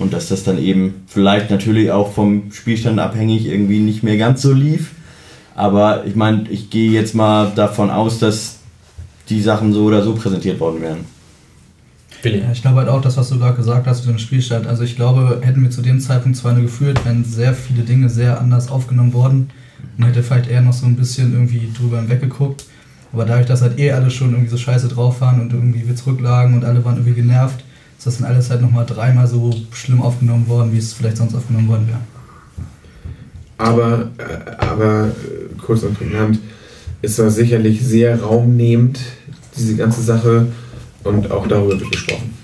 [0.00, 4.42] und dass das dann eben vielleicht natürlich auch vom Spielstand abhängig irgendwie nicht mehr ganz
[4.42, 4.92] so lief.
[5.54, 8.57] Aber ich meine, ich gehe jetzt mal davon aus, dass
[9.28, 11.04] die Sachen so oder so präsentiert worden wären.
[12.24, 14.66] Ja, ich glaube halt auch, das, was du gerade gesagt hast zu dem Spielstand.
[14.66, 18.08] Also ich glaube, hätten wir zu dem Zeitpunkt zwar nur geführt, wären sehr viele Dinge
[18.08, 19.50] sehr anders aufgenommen worden.
[19.96, 22.64] Man hätte vielleicht eher noch so ein bisschen irgendwie drüber hinweggeguckt.
[23.12, 25.94] Aber dadurch, dass halt eh alle schon irgendwie so scheiße drauf waren und irgendwie wir
[25.94, 27.64] zurücklagen und alle waren irgendwie genervt,
[27.96, 31.34] ist das dann alles halt nochmal dreimal so schlimm aufgenommen worden, wie es vielleicht sonst
[31.34, 32.00] aufgenommen worden wäre.
[33.58, 36.38] Aber, äh, aber äh, kurz und prägnant,
[37.00, 39.00] es war sicherlich sehr raumnehmend,
[39.58, 40.46] diese ganze Sache,
[41.04, 42.34] und auch darüber wird gesprochen.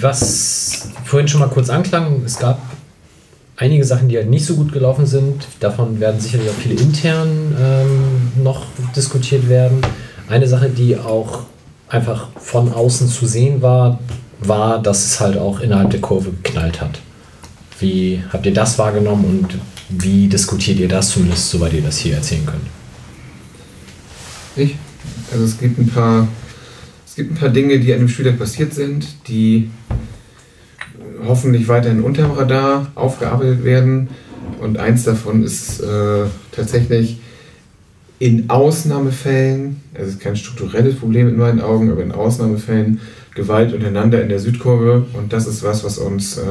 [0.00, 2.60] Was vorhin schon mal kurz anklang, es gab
[3.56, 5.46] einige Sachen, die halt nicht so gut gelaufen sind.
[5.60, 9.80] Davon werden sicherlich auch viele intern ähm, noch diskutiert werden.
[10.28, 11.40] Eine Sache, die auch
[11.88, 13.98] einfach von außen zu sehen war,
[14.40, 17.00] war, dass es halt auch innerhalb der Kurve geknallt hat.
[17.80, 19.58] Wie habt ihr das wahrgenommen und
[19.88, 22.77] wie diskutiert ihr das zumindest, soweit ihr das hier erzählen könnt?
[24.58, 24.76] Ich?
[25.32, 26.28] Also es gibt ein paar,
[27.06, 29.70] es gibt ein paar Dinge, die an dem Spieltag passiert sind, die
[31.24, 34.08] hoffentlich weiterhin unterm Radar aufgearbeitet werden.
[34.60, 37.20] Und eins davon ist äh, tatsächlich
[38.18, 43.00] in Ausnahmefällen, also es ist kein strukturelles Problem in meinen Augen, aber in Ausnahmefällen
[43.34, 45.06] Gewalt untereinander in der Südkurve.
[45.12, 46.42] Und das ist was, was uns äh,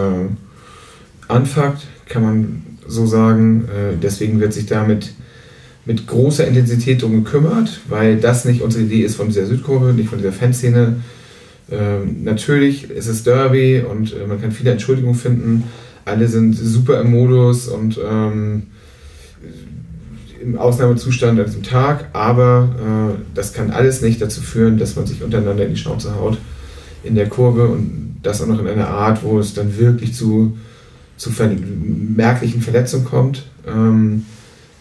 [1.28, 3.66] anfuckt, kann man so sagen.
[3.66, 5.14] Äh, deswegen wird sich damit
[5.88, 10.10] mit großer Intensität darum gekümmert, weil das nicht unsere Idee ist von dieser Südkurve, nicht
[10.10, 10.98] von dieser Fanszene.
[11.72, 15.64] Ähm, natürlich ist es Derby und äh, man kann viele Entschuldigungen finden.
[16.04, 18.64] Alle sind super im Modus und ähm,
[20.42, 25.08] im Ausnahmezustand an diesem Tag, aber äh, das kann alles nicht dazu führen, dass man
[25.08, 26.38] sich untereinander in die Schnauze haut
[27.04, 30.58] in der Kurve und das auch noch in einer Art, wo es dann wirklich zu,
[31.16, 31.32] zu
[32.16, 33.46] merklichen Verletzungen kommt.
[33.66, 34.26] Ähm,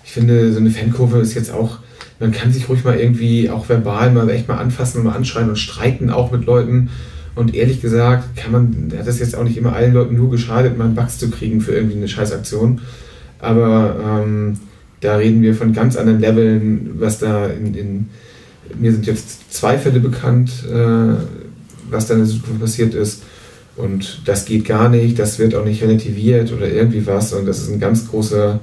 [0.06, 1.80] ich finde, so eine Fankurve ist jetzt auch,
[2.20, 5.48] man kann sich ruhig mal irgendwie auch verbal mal echt mal anfassen und mal anschreien
[5.48, 6.88] und streiten auch mit Leuten.
[7.34, 10.78] Und ehrlich gesagt, kann man, hat das jetzt auch nicht immer allen Leuten nur geschadet,
[10.78, 12.80] mal einen Bugs zu kriegen für irgendwie eine Scheißaktion.
[13.40, 14.58] Aber ähm,
[15.00, 18.08] da reden wir von ganz anderen Leveln, was da in, in
[18.78, 21.14] mir sind jetzt zwei Fälle bekannt, äh,
[21.90, 23.24] was da in der Zukunft passiert ist.
[23.76, 27.32] Und das geht gar nicht, das wird auch nicht relativiert oder irgendwie was.
[27.34, 28.60] Und das ist ein ganz großer,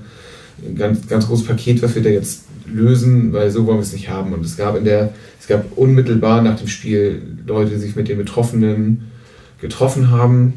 [0.65, 3.93] ein ganz, ganz großes Paket, was wir da jetzt lösen, weil so wollen wir es
[3.93, 4.33] nicht haben.
[4.33, 8.07] Und es gab in der, es gab unmittelbar nach dem Spiel Leute, die sich mit
[8.07, 9.11] den Betroffenen
[9.59, 10.53] getroffen haben.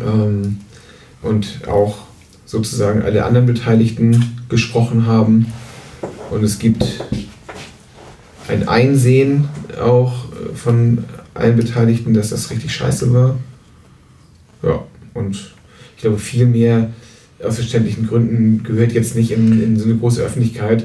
[0.00, 0.58] Ähm,
[1.22, 1.98] und auch
[2.46, 5.52] sozusagen alle anderen Beteiligten gesprochen haben.
[6.30, 6.84] Und es gibt
[8.48, 9.48] ein Einsehen
[9.80, 11.04] auch von
[11.34, 13.38] allen Beteiligten, dass das richtig scheiße war.
[14.62, 15.54] Ja, und
[15.96, 16.90] ich glaube, viel mehr
[17.42, 20.84] aus verständlichen Gründen gehört jetzt nicht in, in so eine große Öffentlichkeit.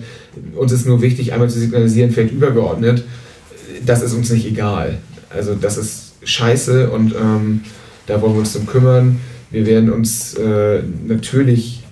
[0.55, 3.03] Uns ist nur wichtig, einmal zu signalisieren, vielleicht übergeordnet,
[3.85, 4.97] das ist uns nicht egal.
[5.29, 7.61] Also das ist scheiße und ähm,
[8.07, 9.19] da wollen wir uns drum kümmern.
[9.51, 11.83] Wir werden uns äh, natürlich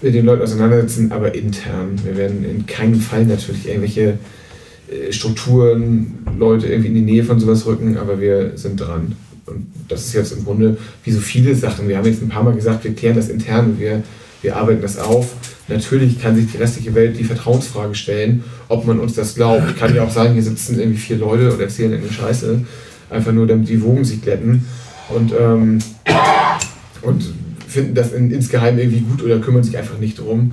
[0.00, 2.00] mit den Leuten auseinandersetzen, aber intern.
[2.04, 4.18] Wir werden in keinem Fall natürlich irgendwelche
[4.90, 9.16] äh, Strukturen, Leute irgendwie in die Nähe von sowas rücken, aber wir sind dran.
[9.48, 11.88] Und das ist jetzt im Grunde wie so viele Sachen.
[11.88, 14.02] Wir haben jetzt ein paar Mal gesagt, wir klären das intern wir,
[14.42, 15.34] wir arbeiten das auf.
[15.68, 19.70] Natürlich kann sich die restliche Welt die Vertrauensfrage stellen, ob man uns das glaubt.
[19.70, 22.60] Ich kann ja auch sagen, hier sitzen irgendwie vier Leute und erzählen irgendeine Scheiße,
[23.10, 24.64] einfach nur damit die Wogen sich glätten.
[25.10, 25.78] Und, ähm,
[27.02, 27.24] und
[27.66, 30.52] finden das in, insgeheim irgendwie gut oder kümmern sich einfach nicht drum.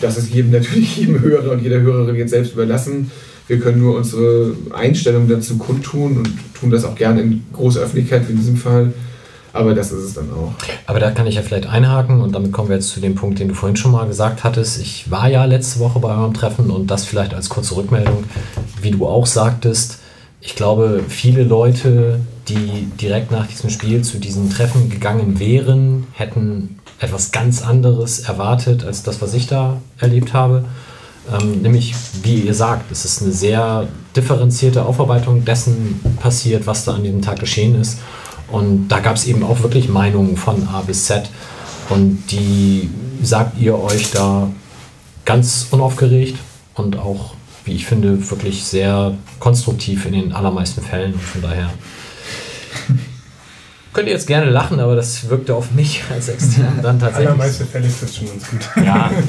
[0.00, 3.10] das ist jedem natürlich jedem Hörer und jeder Hörerin jetzt selbst überlassen.
[3.48, 8.26] Wir können nur unsere Einstellung dazu kundtun und tun das auch gerne in großer Öffentlichkeit,
[8.28, 8.92] wie in diesem Fall.
[9.52, 10.52] Aber das ist es dann auch.
[10.86, 13.38] Aber da kann ich ja vielleicht einhaken und damit kommen wir jetzt zu dem Punkt,
[13.38, 14.80] den du vorhin schon mal gesagt hattest.
[14.80, 18.24] Ich war ja letzte Woche bei eurem Treffen und das vielleicht als kurze Rückmeldung,
[18.80, 19.98] wie du auch sagtest.
[20.40, 26.78] Ich glaube, viele Leute, die direkt nach diesem Spiel zu diesen Treffen gegangen wären, hätten
[26.98, 30.64] etwas ganz anderes erwartet als das, was ich da erlebt habe.
[31.30, 33.86] Ähm, nämlich, wie ihr sagt, es ist eine sehr
[34.16, 37.98] differenzierte Aufarbeitung dessen passiert, was da an diesem Tag geschehen ist.
[38.50, 41.30] Und da gab es eben auch wirklich Meinungen von A bis Z.
[41.88, 42.90] Und die
[43.22, 44.50] sagt ihr euch da
[45.24, 46.36] ganz unaufgeregt
[46.74, 47.34] und auch,
[47.64, 51.14] wie ich finde, wirklich sehr konstruktiv in den allermeisten Fällen.
[51.14, 51.70] Und von daher
[53.92, 57.28] könnt ihr jetzt gerne lachen, aber das wirkte auf mich als extern dann tatsächlich.
[57.28, 58.84] Allermeiste Fälle ist das schon ganz gut.
[58.84, 59.10] Ja.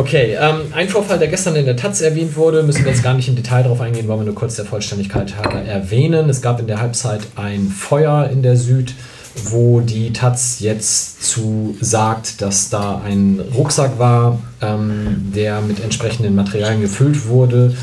[0.00, 3.12] Okay, ähm, ein Vorfall, der gestern in der Taz erwähnt wurde, müssen wir jetzt gar
[3.12, 5.34] nicht im Detail darauf eingehen, wollen wir nur kurz der Vollständigkeit
[5.68, 6.30] erwähnen.
[6.30, 8.94] Es gab in der Halbzeit ein Feuer in der Süd,
[9.50, 16.34] wo die Taz jetzt zu sagt, dass da ein Rucksack war, ähm, der mit entsprechenden
[16.34, 17.76] Materialien gefüllt wurde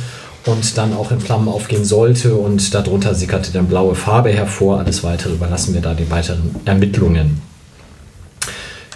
[0.48, 4.80] und dann auch in Flammen aufgehen sollte und darunter sickerte dann blaue Farbe hervor.
[4.80, 7.44] Alles weitere überlassen wir da den weiteren Ermittlungen.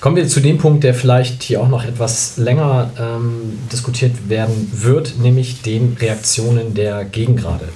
[0.01, 4.71] Kommen wir zu dem Punkt, der vielleicht hier auch noch etwas länger ähm, diskutiert werden
[4.73, 7.69] wird, nämlich den Reaktionen der Gegengrade.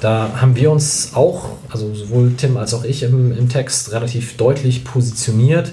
[0.00, 4.36] Da haben wir uns auch, also sowohl Tim als auch ich im, im Text relativ
[4.36, 5.72] deutlich positioniert.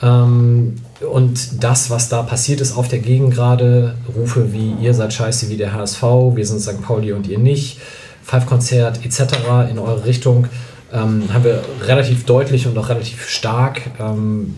[0.00, 0.76] Ähm,
[1.12, 5.58] und das, was da passiert ist auf der Gegengrade, Rufe wie ihr seid scheiße wie
[5.58, 6.02] der HSV,
[6.34, 6.80] wir sind St.
[6.80, 7.80] Pauli und ihr nicht,
[8.22, 9.34] Five-Konzert etc.
[9.70, 10.46] in eure Richtung,
[10.90, 14.54] ähm, haben wir relativ deutlich und auch relativ stark ähm,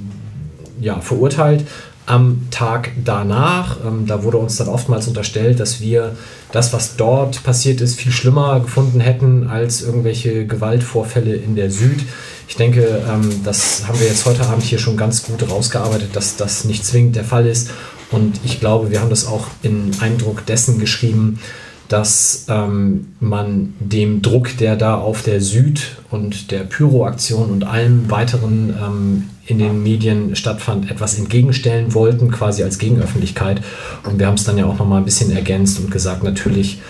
[0.80, 1.66] ja, verurteilt.
[2.06, 6.12] Am Tag danach, ähm, da wurde uns dann oftmals unterstellt, dass wir
[6.52, 12.04] das, was dort passiert ist, viel schlimmer gefunden hätten als irgendwelche Gewaltvorfälle in der Süd.
[12.48, 16.36] Ich denke, ähm, das haben wir jetzt heute Abend hier schon ganz gut rausgearbeitet, dass
[16.36, 17.70] das nicht zwingend der Fall ist.
[18.12, 21.40] Und ich glaube, wir haben das auch in Eindruck dessen geschrieben,
[21.88, 28.10] dass ähm, man dem Druck, der da auf der Süd und der Pyro-Aktion und allem
[28.10, 33.62] weiteren ähm, in den Medien stattfand, etwas entgegenstellen wollten, quasi als Gegenöffentlichkeit.
[34.04, 36.80] Und wir haben es dann ja auch nochmal ein bisschen ergänzt und gesagt, natürlich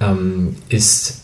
[0.00, 1.22] ähm, ist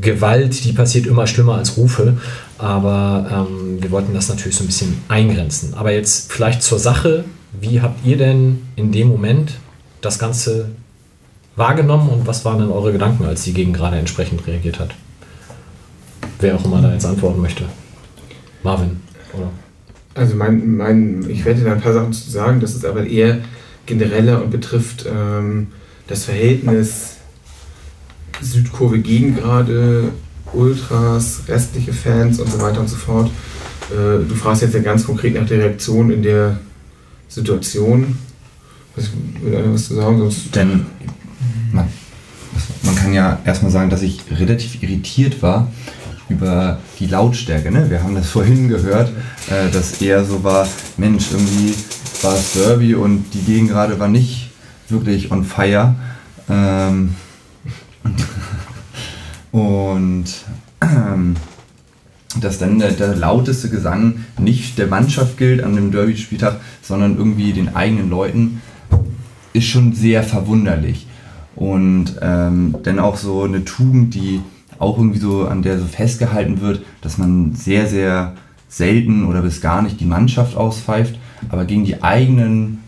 [0.00, 2.16] Gewalt, die passiert immer schlimmer als Rufe,
[2.58, 5.74] aber ähm, wir wollten das natürlich so ein bisschen eingrenzen.
[5.74, 7.24] Aber jetzt vielleicht zur Sache,
[7.60, 9.52] wie habt ihr denn in dem Moment
[10.00, 10.70] das Ganze
[11.56, 14.90] wahrgenommen und was waren denn eure Gedanken, als die Gegend gerade entsprechend reagiert hat?
[16.40, 17.64] Wer auch immer da jetzt antworten möchte.
[18.62, 19.00] Marvin,
[19.32, 19.50] oder?
[20.14, 23.40] Also mein, mein, ich werde da ein paar Sachen zu sagen, das ist aber eher
[23.86, 25.68] genereller und betrifft ähm,
[26.06, 27.16] das Verhältnis
[28.40, 30.10] Südkurve Gegengrade,
[30.52, 33.30] Ultras, restliche Fans und so weiter und so fort.
[33.90, 36.58] Äh, du fragst jetzt ja ganz konkret nach der Reaktion in der
[37.28, 38.18] Situation.
[38.96, 39.10] Was,
[39.42, 40.18] will einer was zu sagen?
[40.18, 40.86] Sonst Denn
[41.74, 41.88] man,
[42.82, 45.68] man kann ja erstmal sagen, dass ich relativ irritiert war
[46.28, 47.70] über die Lautstärke.
[47.70, 47.90] Ne?
[47.90, 49.10] Wir haben das vorhin gehört,
[49.50, 51.74] äh, dass eher so war, Mensch, irgendwie
[52.22, 54.50] war es Derby und die Gegengrade war nicht
[54.88, 55.94] wirklich on fire.
[56.48, 57.14] Ähm,
[59.52, 60.26] und
[60.80, 61.36] ähm,
[62.40, 67.52] dass dann der, der lauteste Gesang nicht der Mannschaft gilt an dem Derby-Spieltag, sondern irgendwie
[67.52, 68.60] den eigenen Leuten,
[69.52, 71.06] ist schon sehr verwunderlich.
[71.56, 74.40] Und ähm, dann auch so eine Tugend, die
[74.78, 78.34] auch irgendwie so an der so festgehalten wird, dass man sehr, sehr
[78.68, 81.16] selten oder bis gar nicht die Mannschaft auspfeift,
[81.48, 82.80] aber gegen die eigenen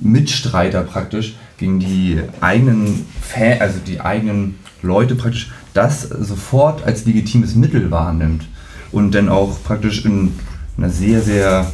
[0.00, 7.54] Mitstreiter praktisch, gegen die eigenen Fan, also die eigenen Leute praktisch, das sofort als legitimes
[7.54, 8.46] Mittel wahrnimmt
[8.92, 10.32] und dann auch praktisch in
[10.76, 11.66] einer sehr, sehr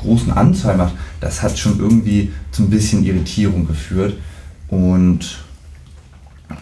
[0.00, 4.14] großen Anzahl macht, das hat schon irgendwie zu ein bisschen Irritierung geführt.
[4.68, 5.45] Und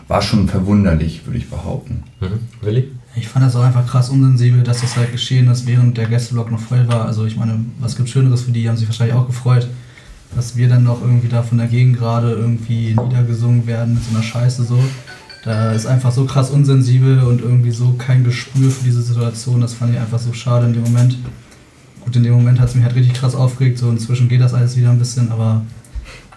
[0.08, 2.04] war schon verwunderlich, würde ich behaupten.
[2.20, 2.40] Mhm.
[2.60, 2.92] Willi?
[3.16, 6.50] Ich fand das auch einfach krass unsensibel, dass das halt geschehen ist, während der Gästeblock
[6.50, 7.06] noch voll war.
[7.06, 9.68] Also ich meine, was gibt Schöneres für die, die haben sich wahrscheinlich auch gefreut,
[10.34, 14.10] dass wir dann noch irgendwie da von der Gegend gerade irgendwie niedergesungen werden mit so
[14.10, 14.82] einer Scheiße so.
[15.44, 19.60] Da ist einfach so krass unsensibel und irgendwie so kein Gespür für diese Situation.
[19.60, 21.18] Das fand ich einfach so schade in dem Moment.
[22.00, 23.78] Gut, in dem Moment hat es mich halt richtig krass aufgeregt.
[23.78, 25.62] So inzwischen geht das alles wieder ein bisschen, aber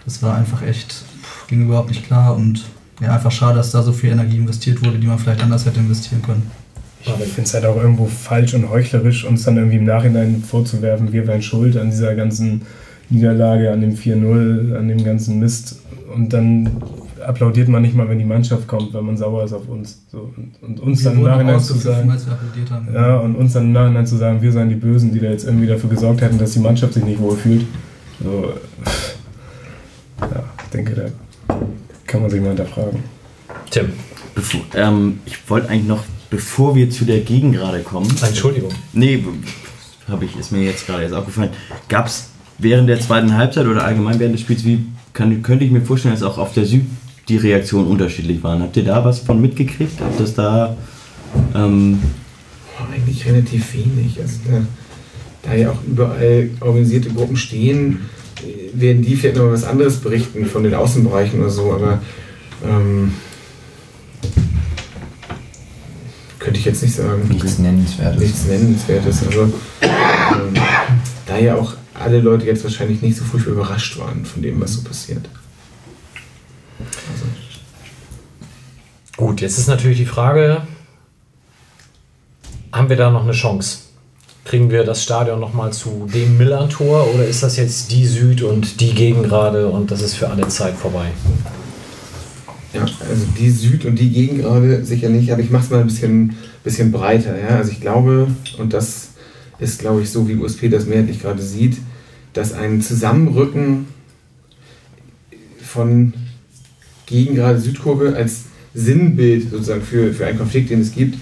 [0.04, 2.64] das war einfach echt, pff, ging überhaupt nicht klar und
[3.00, 5.80] ja, einfach schade, dass da so viel Energie investiert wurde, die man vielleicht anders hätte
[5.80, 6.50] investieren können.
[7.06, 10.42] Aber ich finde es halt auch irgendwo falsch und heuchlerisch, uns dann irgendwie im Nachhinein
[10.42, 12.62] vorzuwerfen, wir wären schuld an dieser ganzen
[13.08, 15.80] Niederlage, an dem 4-0, an dem ganzen Mist.
[16.14, 16.82] Und dann
[17.24, 20.02] applaudiert man nicht mal, wenn die Mannschaft kommt, weil man sauer ist auf uns.
[20.10, 22.88] So, und, uns Wir dann im Nachhinein zu sagen, als wir applaudiert haben.
[22.92, 25.44] ja, und uns dann im Nachhinein zu sagen, wir seien die Bösen, die da jetzt
[25.44, 27.64] irgendwie dafür gesorgt hätten, dass die Mannschaft sich nicht wohlfühlt.
[28.22, 28.52] So,
[30.20, 31.54] ja, ich denke, da
[32.08, 33.04] kann man sich mal hinterfragen.
[33.70, 33.92] Tim.
[34.34, 38.08] Bevor, ähm, ich wollte eigentlich noch, bevor wir zu der Gegengrade kommen.
[38.22, 38.72] Entschuldigung.
[38.92, 39.22] Nee,
[40.08, 41.50] habe ich, ist mir jetzt gerade erst aufgefallen.
[41.88, 45.70] Gab es während der zweiten Halbzeit oder allgemein während des Spiels, wie kann, könnte ich
[45.70, 46.84] mir vorstellen, dass auch auf der Süd
[47.28, 48.62] die Reaktionen unterschiedlich waren?
[48.62, 50.00] Habt ihr da was von mitgekriegt?
[50.00, 50.76] Ob das da.
[51.54, 52.00] Ähm,
[52.92, 54.20] eigentlich relativ wenig.
[54.20, 58.17] Also da, da ja auch überall organisierte Gruppen stehen, äh,
[58.72, 62.00] werden die vielleicht noch was anderes berichten von den Außenbereichen oder so, aber
[62.64, 63.12] ähm,
[66.38, 67.28] könnte ich jetzt nicht sagen.
[67.28, 68.20] Nichts Nennenswertes.
[68.20, 69.26] Nichts Nennenswertes.
[69.26, 69.52] Also,
[69.82, 70.54] ähm,
[71.26, 74.74] da ja auch alle Leute jetzt wahrscheinlich nicht so furchtbar überrascht waren von dem, was
[74.74, 75.28] so passiert.
[76.78, 77.26] Also,
[79.16, 80.62] Gut, jetzt ist natürlich die Frage,
[82.72, 83.87] haben wir da noch eine Chance?
[84.48, 88.80] Kriegen wir das Stadion nochmal zu dem Millern-Tor oder ist das jetzt die Süd und
[88.80, 91.08] die Gegengrade und das ist für alle Zeit vorbei?
[92.72, 95.86] Ja, also die Süd und die Gegengrade sicher nicht, aber ich mache es mal ein
[95.86, 97.38] bisschen, bisschen breiter.
[97.38, 97.58] Ja?
[97.58, 99.10] Also ich glaube, und das
[99.58, 101.76] ist, glaube ich, so wie USP das mehrheitlich gerade sieht,
[102.32, 103.88] dass ein Zusammenrücken
[105.62, 106.14] von
[107.04, 111.18] Gegengrade Südkurve als Sinnbild sozusagen für, für einen Konflikt, den es gibt,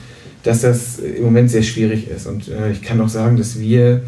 [0.46, 2.26] dass das im Moment sehr schwierig ist.
[2.26, 4.02] Und äh, ich kann auch sagen, dass wir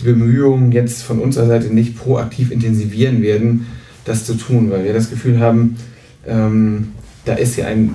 [0.00, 3.66] die Bemühungen jetzt von unserer Seite nicht proaktiv intensivieren werden,
[4.04, 5.76] das zu tun, weil wir das Gefühl haben,
[6.26, 6.88] ähm,
[7.24, 7.94] da ist ja ein,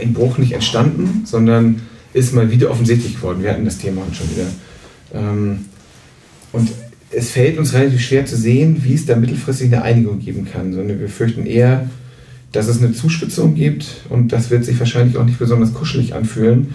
[0.00, 3.42] ein Bruch nicht entstanden, sondern ist mal wieder offensichtlich geworden.
[3.42, 4.46] Wir hatten das Thema schon wieder.
[5.14, 5.64] Ähm,
[6.52, 6.70] und
[7.10, 10.74] es fällt uns relativ schwer zu sehen, wie es da mittelfristig eine Einigung geben kann,
[10.74, 11.88] sondern wir fürchten eher,
[12.52, 16.74] dass es eine Zuspitzung gibt und das wird sich wahrscheinlich auch nicht besonders kuschelig anfühlen,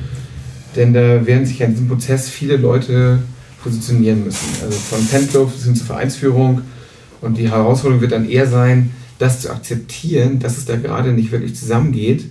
[0.78, 3.20] denn da werden sich ja in diesem Prozess viele Leute
[3.64, 4.48] positionieren müssen.
[4.64, 6.62] Also von Fanclub bis hin zur Vereinsführung
[7.22, 11.32] und die Herausforderung wird dann eher sein, das zu akzeptieren, dass es da gerade nicht
[11.32, 12.26] wirklich zusammengeht,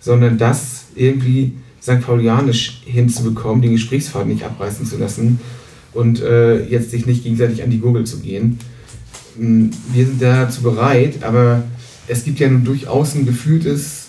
[0.00, 2.00] sondern das irgendwie St.
[2.00, 5.40] Paulianisch hinzubekommen, den Gesprächsfaden nicht abreißen zu lassen
[5.92, 8.58] und äh, jetzt sich nicht gegenseitig an die Gurgel zu gehen.
[9.38, 11.64] Mm, Wir sind dazu bereit, aber
[12.06, 14.08] es gibt ja nun durchaus ein gefühltes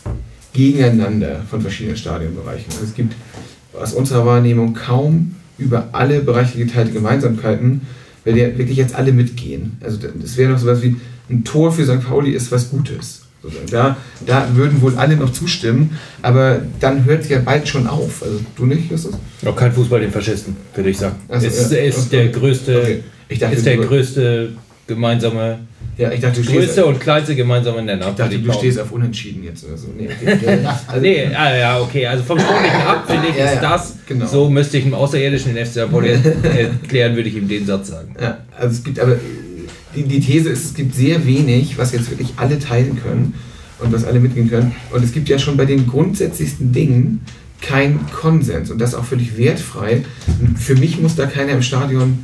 [0.54, 2.72] Gegeneinander von verschiedenen Stadionbereichen.
[2.72, 3.16] Also es gibt
[3.80, 7.82] aus unserer Wahrnehmung kaum über alle Bereiche geteilte Gemeinsamkeiten,
[8.26, 9.78] weil ja wirklich jetzt alle mitgehen.
[9.82, 10.96] Also das wäre noch sowas wie
[11.30, 12.08] ein Tor für St.
[12.08, 13.22] Pauli ist was Gutes.
[13.72, 18.24] Da, da würden wohl alle noch zustimmen, aber dann hört es ja bald schon auf.
[18.24, 19.14] Also du nicht, Justus?
[19.42, 21.16] Noch kein Fußball den Faschisten, würde ich sagen.
[21.30, 22.10] Also, ist, ja, ist okay.
[22.10, 23.04] der größte, Okay.
[23.30, 24.50] Ich dachte, ist der größte
[24.88, 25.60] gemeinsame,
[25.98, 28.10] Ja, ich dachte, du stehst, größte und kleinste gemeinsame Nenner.
[28.10, 29.88] ich dachte, du stehst auf Unentschieden jetzt oder so.
[29.98, 30.60] Nee, okay.
[30.88, 32.06] also, Nee, ah, ja, okay.
[32.06, 34.28] Also vom Sportlichen ab, finde ich, Ja, ist ja, das, genau.
[34.28, 35.90] so müsste ich einem Außerirdischen den FC.
[35.90, 38.16] Pauli erklären, würde ich ihm den Satz sagen.
[38.22, 39.18] Ja, also es gibt aber,
[39.96, 43.34] die, die These ist, es gibt sehr wenig, was jetzt wirklich alle teilen können
[43.80, 44.76] und was alle mitgehen können.
[44.92, 47.22] Und es gibt ja schon bei den grundsätzlichsten Dingen
[47.62, 50.04] keinen Konsens und das auch völlig wertfrei.
[50.60, 52.20] Für mich muss da keiner im Stadion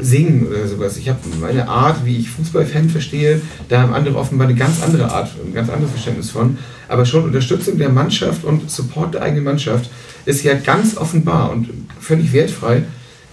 [0.00, 0.96] singen oder sowas.
[0.96, 5.10] Ich habe meine Art, wie ich Fußballfan verstehe, da haben andere offenbar eine ganz andere
[5.12, 6.58] Art, ein ganz anderes Verständnis von.
[6.88, 9.90] Aber schon Unterstützung der Mannschaft und Support der eigenen Mannschaft
[10.24, 11.68] ist ja ganz offenbar und
[12.00, 12.84] völlig wertfrei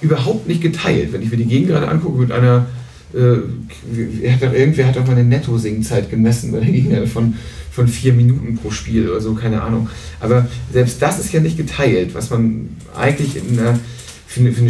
[0.02, 1.14] überhaupt nicht geteilt.
[1.14, 2.68] Wenn ich mir die Gegend gerade angucke mit einer,
[3.14, 7.36] äh, hat doch, irgendwer hat doch mal eine Netto-Singzeit gemessen bei der Gegner von,
[7.72, 9.90] von vier Minuten pro Spiel oder so, keine Ahnung.
[10.20, 13.80] Aber selbst das ist ja nicht geteilt, was man eigentlich in einer,
[14.28, 14.70] für eine, für eine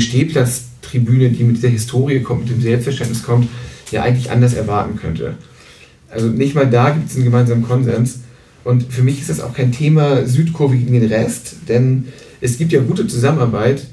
[0.89, 3.47] Stehplatztribüne, die mit dieser Historie kommt, mit dem Selbstverständnis kommt,
[3.91, 5.35] ja eigentlich anders erwarten könnte.
[6.09, 8.21] Also nicht mal da gibt es einen gemeinsamen Konsens.
[8.63, 12.05] Und für mich ist das auch kein Thema Südkurve gegen den Rest, denn
[12.41, 13.87] es gibt ja gute Zusammenarbeit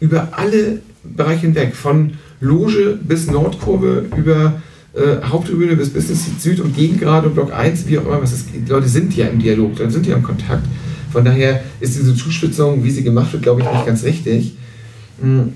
[0.00, 4.60] über alle Bereiche hinweg, von Loge bis Nordkurve, über
[4.94, 8.46] äh, Haupttribüne bis Business Süd und Gegengrade und Block 1, wie auch immer, was es,
[8.46, 10.64] die Leute sind ja im Dialog, dann sind ja im Kontakt.
[11.12, 14.54] Von daher ist diese Zuspitzung, wie sie gemacht wird, glaube ich, nicht ganz richtig.
[15.22, 15.48] Mm.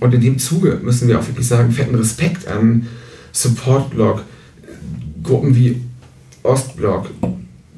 [0.00, 2.86] Und in dem Zuge müssen wir auch wirklich sagen, fetten Respekt an
[3.32, 4.22] Support-Blog,
[5.22, 5.80] Gruppen wie
[6.42, 7.10] Ostblock,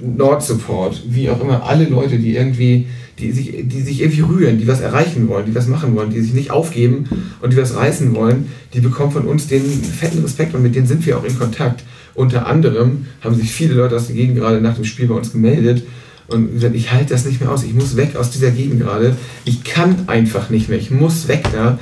[0.00, 2.86] Nord-Support, wie auch immer, alle Leute, die irgendwie,
[3.18, 6.20] die sich, die sich irgendwie rühren, die was erreichen wollen, die was machen wollen, die
[6.20, 7.08] sich nicht aufgeben
[7.42, 10.86] und die was reißen wollen, die bekommen von uns den fetten Respekt und mit denen
[10.86, 11.84] sind wir auch in Kontakt.
[12.15, 15.32] Unter anderem haben sich viele Leute aus der Gegend gerade nach dem Spiel bei uns
[15.32, 15.84] gemeldet
[16.28, 19.16] und gesagt, ich halte das nicht mehr aus, ich muss weg aus dieser Gegend gerade,
[19.44, 21.78] ich kann einfach nicht mehr, ich muss weg da,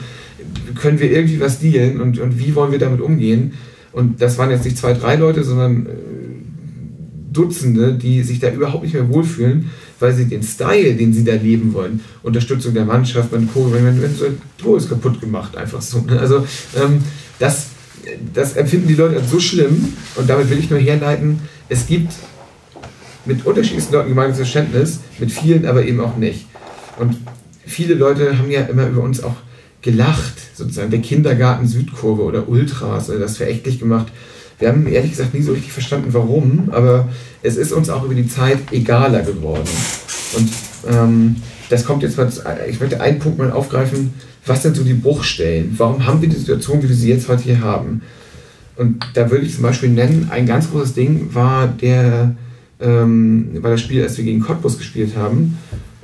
[0.75, 3.53] können wir irgendwie was dealen und, und wie wollen wir damit umgehen?
[3.93, 5.91] Und das waren jetzt nicht zwei, drei Leute, sondern äh,
[7.33, 9.71] Dutzende, die sich da überhaupt nicht mehr wohlfühlen,
[10.01, 14.03] weil sie den Style, den sie da leben wollen, Unterstützung der Mannschaft, man wenn, wenn,
[14.03, 16.01] wenn so ein Tor ist kaputt gemacht, einfach so.
[16.01, 16.19] ne?
[16.19, 16.47] Also
[16.77, 17.01] ähm,
[17.39, 17.69] das,
[18.35, 22.13] das empfinden die Leute als so schlimm und damit will ich nur herleiten, es gibt
[23.25, 26.47] mit unterschiedlichsten Leuten gemeinsames Verständnis, mit vielen aber eben auch nicht.
[26.99, 27.17] Und
[27.67, 29.37] viele Leute haben ja immer über uns auch
[29.83, 34.09] gelacht, sozusagen der Kindergarten Südkurve oder Ultras oder das verächtlich gemacht.
[34.59, 37.09] Wir haben ehrlich gesagt nie so richtig verstanden, warum, aber
[37.43, 39.69] es ist uns auch über die Zeit egaler geworden.
[40.37, 40.49] Und
[40.93, 41.37] ähm,
[41.71, 44.15] das kommt jetzt mal, zu- ich möchte einen Punkt mal aufgreifen,
[44.47, 45.75] was sind so die Bruchstellen?
[45.77, 48.03] Warum haben wir die Situation, wie wir sie jetzt heute hier haben?
[48.77, 52.35] Und da würde ich zum Beispiel nennen, ein ganz großes Ding war der,
[52.81, 55.59] ähm, war das Spiel, als wir gegen Cottbus gespielt haben.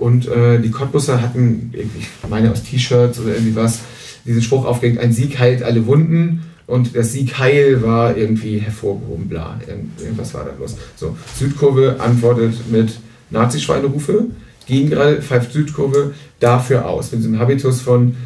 [0.04, 3.80] Und äh, die Cottbusser hatten, ich meine aus T-Shirts oder irgendwie was,
[4.26, 6.42] diesen Spruch aufgehängt, ein Sieg heilt alle Wunden.
[6.66, 9.58] Und das Sieg heil war irgendwie hervorgehoben, bla.
[9.66, 10.76] Irgend- Irgendwas war da los.
[10.96, 12.98] So, Südkurve antwortet mit
[13.30, 14.26] Nazi-Schweinerufe.
[14.66, 17.10] Gegengrade pfeift Südkurve dafür aus.
[17.12, 18.16] Mit diesem Habitus von,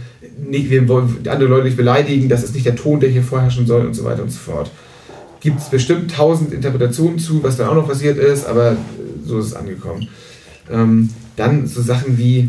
[0.40, 3.66] nicht, wir wollen andere Leute nicht beleidigen, das ist nicht der Ton, der hier vorherrschen
[3.66, 4.70] soll und so weiter und so fort.
[5.40, 8.76] Gibt es bestimmt tausend Interpretationen zu, was da auch noch passiert ist, aber
[9.24, 10.08] so ist es angekommen.
[10.71, 12.49] Ähm, dann so Sachen wie,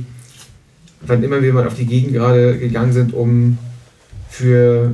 [1.01, 3.57] wann immer wir mal auf die Gegend gerade gegangen sind, um
[4.29, 4.93] für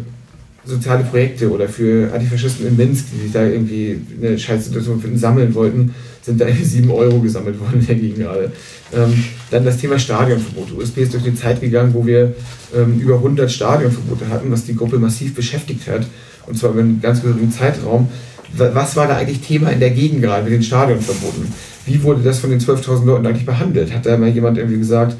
[0.66, 5.54] soziale Projekte oder für Antifaschisten in Minsk, die sich da irgendwie eine Scheißsituation finden, sammeln
[5.54, 8.52] wollten, sind da irgendwie 7 Euro gesammelt worden in der Gegend gerade.
[8.94, 10.74] Ähm, dann das Thema Stadionverbote.
[10.76, 12.34] USP ist durch die Zeit gegangen, wo wir
[12.76, 16.08] ähm, über 100 Stadionverbote hatten, was die Gruppe massiv beschäftigt hat.
[16.48, 18.10] Und zwar über einen ganz gehörigen Zeitraum.
[18.58, 21.46] Wa- Was war da eigentlich Thema in der Gegend gerade mit den Stadionverboten?
[21.86, 23.94] Wie wurde das von den 12.000 Leuten eigentlich behandelt?
[23.94, 25.16] Hat da mal jemand irgendwie gesagt,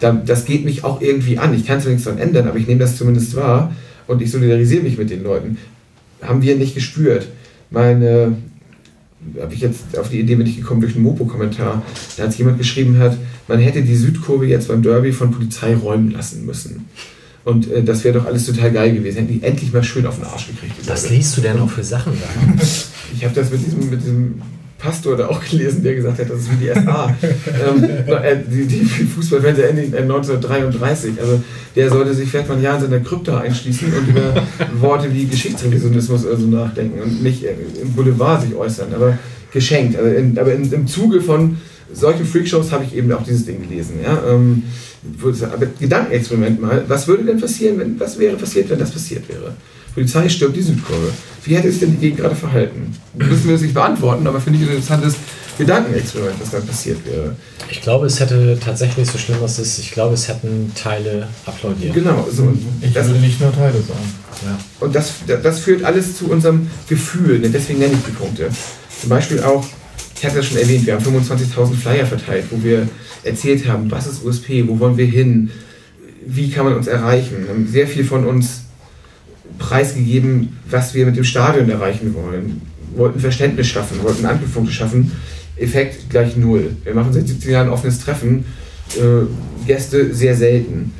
[0.00, 1.54] da, das geht mich auch irgendwie an.
[1.54, 3.74] Ich kann zwar nichts daran ändern, aber ich nehme das zumindest wahr
[4.06, 5.58] und ich solidarisiere mich mit den Leuten.
[6.22, 7.28] Haben wir nicht gespürt.
[7.70, 8.36] Meine,
[9.40, 11.82] habe ich jetzt auf die Idee bin ich gekommen durch einen Mopo-Kommentar,
[12.16, 13.16] da hat jemand geschrieben hat,
[13.48, 16.86] man hätte die Südkurve jetzt beim Derby von Polizei räumen lassen müssen.
[17.44, 19.18] Und äh, das wäre doch alles total geil gewesen.
[19.18, 20.74] Hätten die endlich mal schön auf den Arsch gekriegt.
[20.86, 22.62] Was liest du denn auch für Sachen da?
[23.12, 24.40] Ich habe das mit diesem, mit diesem
[24.80, 27.14] Pastor da auch gelesen, der gesagt hat, das ist wie die SA.
[27.22, 31.20] ähm, äh, die, die Fußballfans der Ende äh, 1933.
[31.20, 31.42] Also
[31.76, 34.34] der sollte sich vielleicht mal ein Jahr in seiner Krypta einschließen und über
[34.80, 39.18] Worte wie Geschichtsrevisionismus oder so nachdenken und nicht äh, im Boulevard sich äußern, aber
[39.52, 39.96] geschenkt.
[39.96, 41.58] Also in, aber in, im Zuge von
[41.92, 43.96] solchen Freakshows habe ich eben auch dieses Ding gelesen.
[44.02, 44.22] Ja?
[44.28, 44.62] Ähm,
[45.42, 49.54] aber Gedankenexperiment mal, was würde denn passieren, wenn, was wäre passiert, wenn das passiert wäre?
[50.00, 51.12] Polizei stürmt die Südkurve.
[51.44, 52.96] Wie hätte sich denn die Gegend gerade verhalten?
[53.14, 55.14] Müssen wir das nicht beantworten, aber finde ich ein interessantes
[55.58, 57.36] Gedankenexperiment, was dann passiert wäre.
[57.70, 59.78] Ich glaube, es hätte tatsächlich so schlimm, was es ist.
[59.80, 61.92] Ich glaube, es hätten Teile applaudiert.
[61.92, 62.50] Genau, so.
[62.80, 64.14] Ich das, würde nicht nur Teile sagen.
[64.46, 64.58] Ja.
[64.80, 67.50] Und das, das führt alles zu unserem Gefühl, ne?
[67.50, 68.48] deswegen nenne ich die Punkte.
[69.00, 69.66] Zum Beispiel auch,
[70.16, 72.88] ich hatte das schon erwähnt, wir haben 25.000 Flyer verteilt, wo wir
[73.22, 75.50] erzählt haben, was ist USP, wo wollen wir hin,
[76.24, 77.42] wie kann man uns erreichen.
[77.42, 78.62] Wir haben sehr viel von uns
[79.60, 82.62] preisgegeben, was wir mit dem Stadion erreichen wollen.
[82.96, 85.12] Wollten Verständnis schaffen, wollten Anknüpfungspunkte schaffen.
[85.56, 86.76] Effekt gleich null.
[86.82, 88.44] Wir machen seit 17 Jahren offenes Treffen.
[88.96, 90.92] Äh, Gäste sehr selten.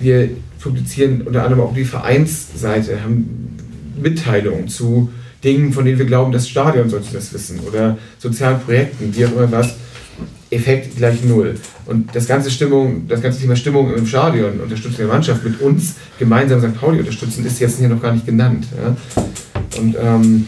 [0.00, 3.58] Wir publizieren unter anderem auch die Vereinsseite, haben
[4.00, 5.10] Mitteilungen zu
[5.42, 9.32] Dingen, von denen wir glauben, das Stadion sollte das wissen oder sozialen Projekten, wie auch
[9.32, 9.74] immer was.
[10.54, 11.54] Effekt gleich null.
[11.86, 15.94] Und das ganze Stimmung, das ganze Thema Stimmung im Stadion, Unterstützung der Mannschaft mit uns
[16.18, 16.78] gemeinsam St.
[16.78, 18.66] Pauli unterstützen, ist jetzt hier noch gar nicht genannt.
[18.76, 18.96] Ja?
[19.78, 20.46] Und ähm,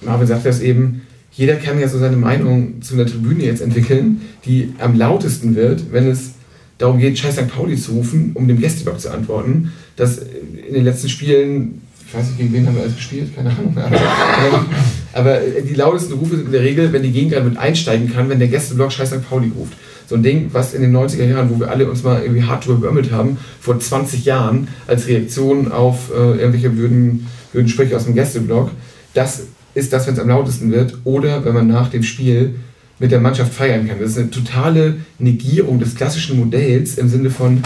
[0.00, 4.22] Marvin sagt das eben, jeder kann ja so seine Meinung zu einer Tribüne jetzt entwickeln,
[4.44, 6.32] die am lautesten wird, wenn es
[6.78, 7.48] darum geht, Scheiß St.
[7.48, 9.72] Pauli zu rufen, um dem Gästeblock zu antworten.
[9.96, 13.50] Das in den letzten Spielen, ich weiß nicht, gegen wen haben wir alles gespielt, keine
[13.50, 13.74] Ahnung.
[15.12, 18.38] Aber, die lautesten Rufe sind in der Regel, wenn die Gegend mit einsteigen kann, wenn
[18.38, 19.28] der Gästeblock Scheiß St.
[19.28, 19.74] Pauli ruft.
[20.06, 22.66] So ein Ding, was in den 90er Jahren, wo wir alle uns mal irgendwie hart
[22.66, 28.14] drüber haben, vor 20 Jahren als Reaktion auf äh, irgendwelche blöden, blöden Sprüche aus dem
[28.14, 28.70] Gästeblock,
[29.12, 29.42] das
[29.74, 32.54] ist das, wenn es am lautesten wird, oder wenn man nach dem Spiel
[32.98, 33.98] mit der Mannschaft feiern kann.
[34.00, 37.62] Das ist eine totale Negierung des klassischen Modells im Sinne von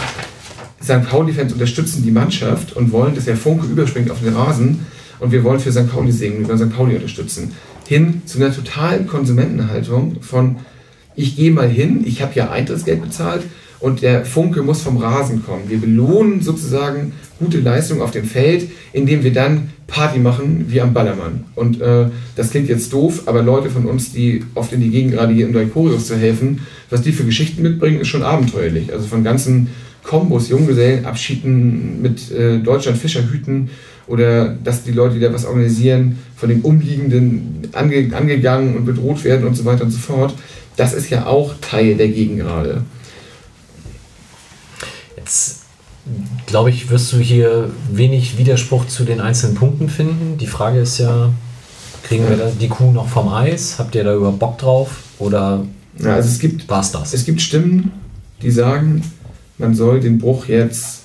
[0.83, 1.03] St.
[1.09, 4.85] Pauli-Fans unterstützen die Mannschaft und wollen, dass der Funke überspringt auf den Rasen
[5.19, 5.89] und wir wollen für St.
[5.89, 6.75] Pauli singen, wir wollen St.
[6.75, 7.53] Pauli unterstützen.
[7.87, 10.57] Hin zu einer totalen Konsumentenhaltung von
[11.15, 13.43] ich gehe mal hin, ich habe ja Eintrittsgeld bezahlt
[13.79, 15.63] und der Funke muss vom Rasen kommen.
[15.67, 20.93] Wir belohnen sozusagen gute Leistung auf dem Feld, indem wir dann Party machen wie am
[20.93, 21.43] Ballermann.
[21.55, 25.13] Und äh, das klingt jetzt doof, aber Leute von uns, die oft in die Gegend
[25.13, 28.91] gerade hier in Neukorius zu helfen, was die für Geschichten mitbringen, ist schon abenteuerlich.
[28.91, 29.67] Also von ganzen
[30.03, 33.69] Kombos, Junggesellenabschieden mit äh, Deutschland Fischerhüten
[34.07, 39.23] oder dass die Leute, die da was organisieren, von den Umliegenden ange angegangen und bedroht
[39.23, 40.33] werden und so weiter und so fort.
[40.75, 42.83] Das ist ja auch Teil der Gegengrade.
[45.15, 45.63] Jetzt
[46.47, 50.37] glaube ich, wirst du hier wenig Widerspruch zu den einzelnen Punkten finden.
[50.37, 51.31] Die Frage ist ja,
[52.03, 53.79] kriegen wir da die Kuh noch vom Eis?
[53.79, 54.89] Habt ihr da über Bock drauf?
[55.19, 55.65] Oder
[55.99, 57.13] Ja, also es gibt, war's das?
[57.13, 57.91] es gibt Stimmen,
[58.41, 59.03] die sagen,
[59.63, 61.03] man soll den Bruch jetzt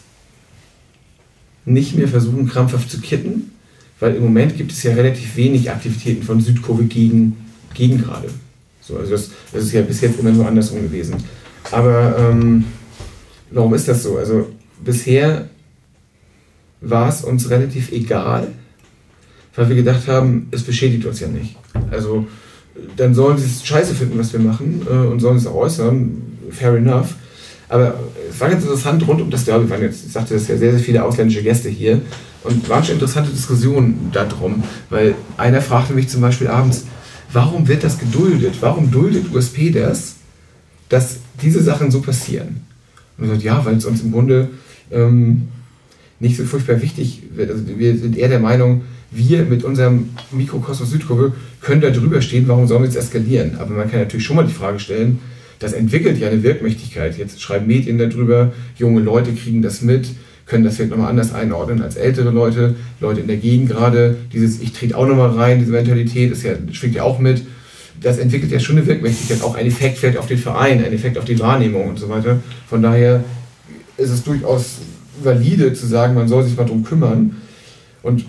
[1.64, 3.52] nicht mehr versuchen, krampfhaft zu kitten,
[4.00, 7.36] weil im Moment gibt es ja relativ wenig Aktivitäten von Südkurve gegen,
[7.74, 8.28] gegen gerade.
[8.80, 11.16] So, also das, das ist ja bis jetzt immer nur andersrum gewesen.
[11.70, 12.64] Aber ähm,
[13.50, 14.18] warum ist das so?
[14.18, 14.48] Also
[14.84, 15.48] bisher
[16.80, 18.48] war es uns relativ egal,
[19.54, 21.56] weil wir gedacht haben, es beschädigt uns ja nicht.
[21.90, 22.26] Also
[22.96, 26.22] dann sollen sie es scheiße finden, was wir machen äh, und sollen es auch äußern,
[26.50, 27.14] fair enough.
[27.68, 27.98] Aber
[28.30, 30.72] es war ganz interessant rund um das Derby, waren jetzt, ich sagte das ja, sehr,
[30.72, 32.00] sehr viele ausländische Gäste hier
[32.44, 36.86] und waren schon interessante Diskussionen darum, weil einer fragte mich zum Beispiel abends,
[37.32, 38.54] warum wird das geduldet?
[38.60, 40.14] Warum duldet USP das,
[40.88, 42.62] dass diese Sachen so passieren?
[43.18, 44.48] Und er sagt, ja, weil es uns im Grunde
[44.90, 45.48] ähm,
[46.20, 47.50] nicht so furchtbar wichtig wird.
[47.50, 52.46] Also wir sind eher der Meinung, wir mit unserem Mikrokosmos Südkurve können da drüber stehen,
[52.48, 53.56] warum sollen wir jetzt eskalieren?
[53.58, 55.18] Aber man kann natürlich schon mal die Frage stellen,
[55.58, 57.18] das entwickelt ja eine Wirkmächtigkeit.
[57.18, 60.08] Jetzt schreiben Medien darüber, junge Leute kriegen das mit,
[60.46, 64.60] können das vielleicht nochmal anders einordnen als ältere Leute, Leute in der Gegend gerade, dieses
[64.60, 67.42] Ich trete auch nochmal rein, diese Mentalität ist ja, schwingt ja auch mit.
[68.00, 71.18] Das entwickelt ja schon eine Wirkmächtigkeit, auch ein Effekt vielleicht auf den Verein, ein Effekt
[71.18, 72.38] auf die Wahrnehmung und so weiter.
[72.68, 73.24] Von daher
[73.96, 74.76] ist es durchaus
[75.22, 77.36] valide zu sagen, man soll sich mal drum kümmern.
[78.02, 78.24] Und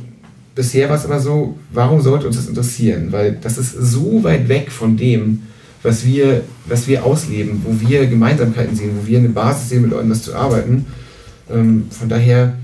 [0.56, 3.12] bisher war es immer so, warum sollte uns das interessieren?
[3.12, 5.44] Weil das ist so weit weg von dem,
[5.84, 9.92] was wir, was wir ausleben, wo wir Gemeinsamkeiten sehen, wo wir eine Basis sehen, mit
[9.92, 10.86] Leuten was zu arbeiten.
[11.52, 12.58] Ähm, von daher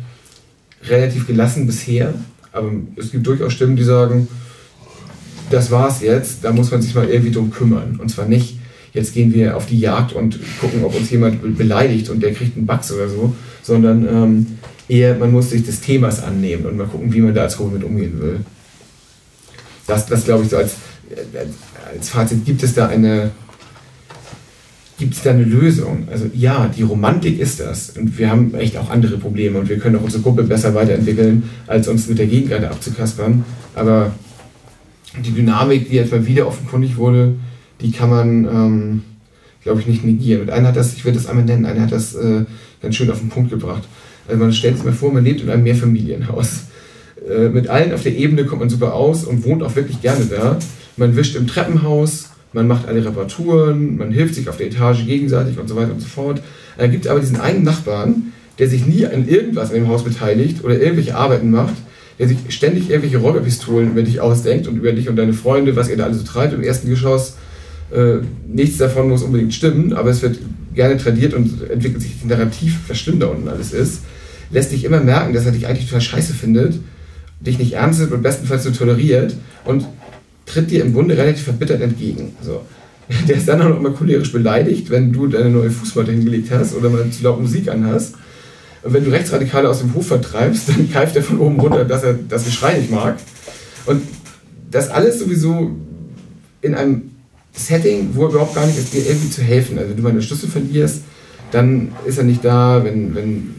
[0.83, 2.13] relativ gelassen bisher.
[2.51, 4.27] Aber es gibt durchaus Stimmen, die sagen,
[5.49, 7.99] das war's jetzt, da muss man sich mal irgendwie drum kümmern.
[8.01, 8.57] Und zwar nicht,
[8.93, 12.33] jetzt gehen wir auf die Jagd und gucken, ob uns jemand be- beleidigt und der
[12.33, 14.47] kriegt einen Bugs oder so, sondern ähm,
[14.87, 17.75] eher, man muss sich des Themas annehmen und mal gucken, wie man da als Gruppe
[17.75, 18.39] mit umgehen will.
[19.87, 20.75] Das, das glaube ich so als,
[21.17, 21.49] als,
[21.93, 23.31] als Fazit, gibt es da eine,
[24.97, 26.07] gibt es da eine Lösung?
[26.11, 27.91] Also ja, die Romantik ist das.
[27.91, 31.49] Und wir haben echt auch andere Probleme und wir können auch unsere Gruppe besser weiterentwickeln,
[31.67, 33.43] als uns mit der Gegend gerade abzukaspern.
[33.75, 34.13] Aber
[35.23, 37.35] die Dynamik, die etwa wieder offenkundig wurde,
[37.81, 39.03] die kann man, ähm,
[39.63, 40.41] glaube ich, nicht negieren.
[40.41, 42.45] Und einer hat das, ich würde das einmal nennen, einer hat das äh,
[42.81, 43.83] ganz schön auf den Punkt gebracht.
[44.27, 46.65] Also man stellt sich mal vor, man lebt in einem Mehrfamilienhaus.
[47.29, 50.25] Äh, mit allen auf der Ebene kommt man super aus und wohnt auch wirklich gerne
[50.25, 50.57] da.
[50.97, 55.59] Man wischt im Treppenhaus, man macht alle Reparaturen, man hilft sich auf der Etage gegenseitig
[55.59, 56.41] und so weiter und so fort.
[56.77, 60.03] Dann gibt es aber diesen einen Nachbarn, der sich nie an irgendwas in dem Haus
[60.03, 61.75] beteiligt oder irgendwelche Arbeiten macht,
[62.17, 65.89] der sich ständig irgendwelche Räuberpistolen über dich ausdenkt und über dich und deine Freunde, was
[65.89, 67.35] ihr da alles so treibt im ersten Geschoss.
[67.93, 70.39] Äh, nichts davon muss unbedingt stimmen, aber es wird
[70.73, 74.01] gerne tradiert und entwickelt sich ein Narrativ, was schlimm da unten alles ist.
[74.51, 76.79] Lässt dich immer merken, dass er dich eigentlich total scheiße findet,
[77.41, 79.85] dich nicht ernst nimmt und bestenfalls so toleriert und
[80.45, 82.35] tritt dir im Grunde relativ verbittert entgegen.
[82.41, 82.61] So.
[83.27, 86.75] Der ist dann auch noch immer cholerisch beleidigt, wenn du deine neue Fußmatte hingelegt hast
[86.75, 88.15] oder mal zu laut Musik anhast.
[88.83, 92.03] Und wenn du Rechtsradikale aus dem Hof vertreibst, dann greift er von oben runter, dass
[92.03, 93.17] er das Geschrei nicht mag.
[93.85, 94.01] Und
[94.71, 95.71] das alles sowieso
[96.61, 97.11] in einem
[97.53, 99.77] Setting, wo er überhaupt gar nicht ist, dir irgendwie zu helfen.
[99.77, 101.01] Also wenn du mal eine Schlüssel verlierst,
[101.51, 103.55] dann ist er nicht da, wenn, wenn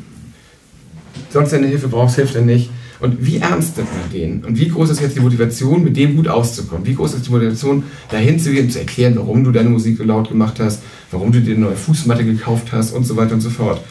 [1.31, 2.71] sonst deine Hilfe brauchst, hilft er nicht.
[3.01, 4.45] Und wie ernst nimmt man den?
[4.45, 6.87] Und wie groß ist jetzt die Motivation, mit dem gut auszukommen?
[6.87, 10.05] Wie groß ist die Motivation, dahin zu gehen, zu erklären, warum du deine Musik so
[10.05, 13.41] laut gemacht hast, warum du dir eine neue Fußmatte gekauft hast und so weiter und
[13.41, 13.83] so fort?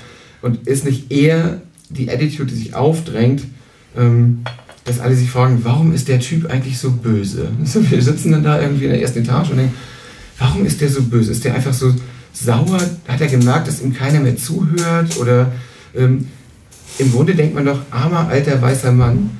[0.42, 3.44] Und ist nicht eher die Attitude, die sich aufdrängt,
[3.96, 4.40] ähm,
[4.86, 7.50] dass alle sich fragen, warum ist der Typ eigentlich so böse?
[7.66, 9.74] So, wir sitzen dann da irgendwie in der ersten Etage und denken,
[10.40, 11.32] warum ist der so böse?
[11.32, 11.94] Ist der einfach so
[12.34, 12.80] sauer?
[13.08, 15.18] Hat er gemerkt, dass ihm keiner mehr zuhört?
[15.18, 15.52] Oder
[15.96, 16.28] ähm,
[16.98, 19.32] im Grunde denkt man doch, armer alter weißer Mann,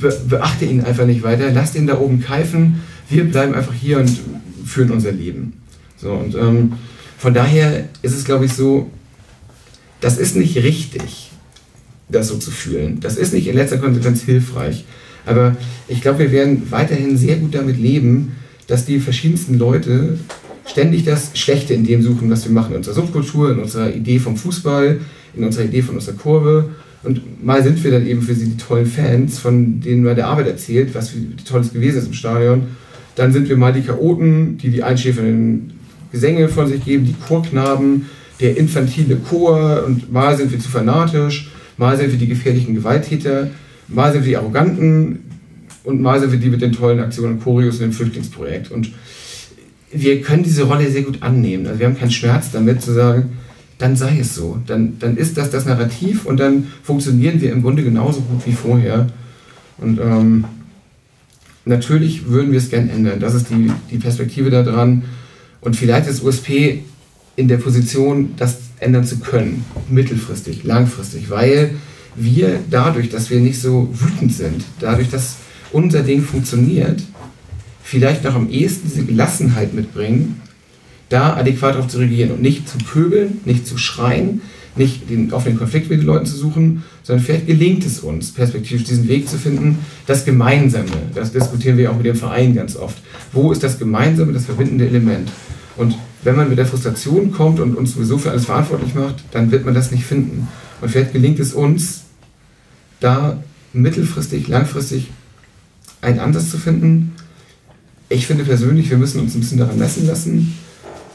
[0.00, 3.98] be beachte ihn einfach nicht weiter, lass den da oben keifen, wir bleiben einfach hier
[3.98, 4.20] und
[4.64, 5.54] führen unser Leben.
[5.96, 6.72] So, und ähm,
[7.18, 8.90] von daher ist es, glaube ich, so,
[10.00, 11.30] das ist nicht richtig,
[12.08, 13.00] das so zu fühlen.
[13.00, 14.84] Das ist nicht in letzter Konsequenz hilfreich.
[15.26, 15.56] Aber
[15.88, 18.32] ich glaube, wir werden weiterhin sehr gut damit leben,
[18.66, 20.18] dass die verschiedensten Leute
[20.66, 22.72] ständig das Schlechte in dem suchen, was wir machen.
[22.72, 25.00] In unserer Subkultur, in unserer Idee vom Fußball,
[25.36, 26.70] in unserer Idee von unserer Kurve.
[27.02, 30.26] Und mal sind wir dann eben für sie die tollen Fans, von denen man der
[30.26, 31.12] Arbeit erzählt, was
[31.46, 32.62] tolles gewesen ist im Stadion.
[33.14, 35.74] Dann sind wir mal die Chaoten, die die einschläfernden
[36.10, 38.06] Gesänge von sich geben, die Chorknaben,
[38.40, 43.50] der infantile Chor und mal sind wir zu fanatisch, mal sind wir die gefährlichen Gewalttäter,
[43.88, 45.20] mal sind wir die Arroganten
[45.84, 48.70] und mal sind wir die mit den tollen Aktionen Choreos und dem Flüchtlingsprojekt.
[48.70, 48.92] Und
[49.92, 51.66] wir können diese Rolle sehr gut annehmen.
[51.66, 53.30] Also wir haben keinen Schmerz damit zu sagen,
[53.78, 54.58] dann sei es so.
[54.66, 58.52] Dann, dann ist das das Narrativ und dann funktionieren wir im Grunde genauso gut wie
[58.52, 59.08] vorher.
[59.78, 60.44] Und ähm,
[61.64, 63.20] natürlich würden wir es gern ändern.
[63.20, 65.02] Das ist die, die Perspektive daran.
[65.60, 66.84] Und vielleicht ist USP
[67.36, 71.74] in der Position, das ändern zu können, mittelfristig, langfristig, weil
[72.16, 75.36] wir dadurch, dass wir nicht so wütend sind, dadurch, dass
[75.72, 77.02] unser Ding funktioniert,
[77.82, 80.40] vielleicht noch am ehesten diese Gelassenheit mitbringen,
[81.14, 84.42] da adäquat darauf zu reagieren und nicht zu pöbeln, nicht zu schreien,
[84.74, 88.82] nicht den offenen Konflikt mit den Leuten zu suchen, sondern vielleicht gelingt es uns, perspektivisch
[88.82, 92.96] diesen Weg zu finden, das Gemeinsame, das diskutieren wir auch mit dem Verein ganz oft.
[93.32, 95.30] Wo ist das Gemeinsame, das verbindende Element?
[95.76, 95.94] Und
[96.24, 99.64] wenn man mit der Frustration kommt und uns sowieso für alles verantwortlich macht, dann wird
[99.64, 100.48] man das nicht finden.
[100.80, 102.02] Und vielleicht gelingt es uns,
[102.98, 103.40] da
[103.72, 105.10] mittelfristig, langfristig
[106.00, 107.12] einen Ansatz zu finden.
[108.08, 110.54] Ich finde persönlich, wir müssen uns ein bisschen daran messen lassen.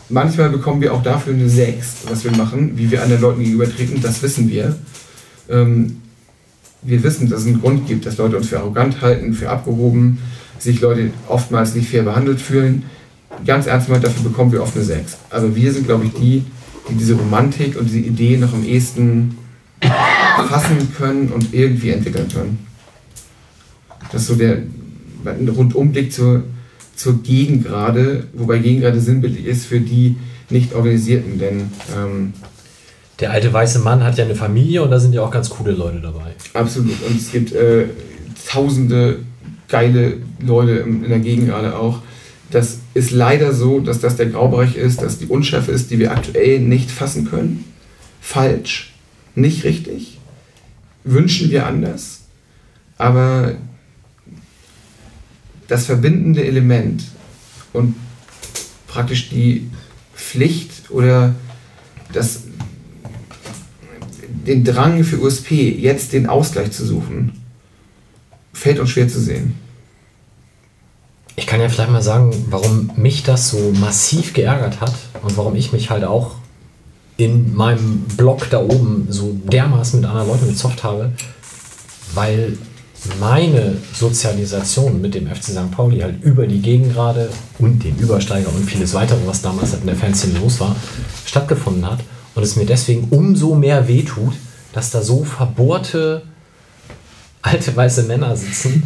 [0.10, 4.02] Manchmal bekommen wir auch dafür eine 6, was wir machen, wie wir anderen Leuten gegenübertreten,
[4.02, 4.76] das wissen wir.
[5.50, 5.98] Ähm,
[6.82, 10.18] wir wissen, dass es einen Grund gibt, dass Leute uns für arrogant halten, für abgehoben,
[10.58, 12.84] sich Leute oftmals nicht fair behandelt fühlen.
[13.46, 15.18] Ganz ernst gemeint, dafür bekommen wir oft eine 6.
[15.30, 16.44] Aber wir sind, glaube ich, die,
[16.90, 19.38] die diese Romantik und diese Idee noch am ehesten
[20.50, 22.66] fassen können und irgendwie entwickeln können.
[24.12, 24.64] Das ist so der
[25.26, 26.44] Rundumblick zur,
[27.00, 30.18] zur Gegengrade, wobei Gegengrade sinnbildlich ist für die
[30.50, 32.34] nicht organisierten, denn ähm,
[33.22, 35.72] Der alte weiße Mann hat ja eine Familie und da sind ja auch ganz coole
[35.72, 36.34] Leute dabei.
[36.54, 37.02] Absolut.
[37.08, 37.86] Und es gibt äh,
[38.46, 39.20] tausende
[39.70, 42.02] geile Leute in, der Gegengrade auch.
[42.52, 46.12] Das ist leider so, dass das der Graubereich ist, dass die Unschärfe ist, die wir
[46.12, 47.64] aktuell nicht fassen können.
[48.20, 48.94] Falsch.
[49.36, 50.18] Nicht richtig.
[51.06, 52.24] Wünschen wir anders.
[52.98, 53.54] Aber
[55.70, 57.04] das verbindende Element
[57.72, 57.96] und
[58.88, 59.70] praktisch die
[60.14, 61.36] Pflicht oder
[62.12, 62.42] das,
[64.46, 67.34] den Drang für USP, jetzt den Ausgleich zu suchen,
[68.52, 69.56] fällt uns schwer zu sehen.
[71.36, 75.56] Ich kann ja vielleicht mal sagen, warum mich das so massiv geärgert hat und warum
[75.56, 76.36] ich mich halt auch
[77.16, 81.12] in meinem Blog da oben so dermaßen mit anderen Leuten gezofft habe,
[82.14, 82.58] weil
[83.20, 85.72] meine Sozialisation mit dem FC St.
[85.72, 89.88] Pauli halt über die Gegengrade und den Übersteiger und vieles weitere, was damals halt in
[89.88, 90.76] der Fanszene los war,
[91.26, 92.00] stattgefunden hat
[92.36, 94.34] und es mir deswegen umso mehr wehtut,
[94.74, 96.24] dass da so verbohrte
[97.42, 98.84] alte weiße Männer sitzen,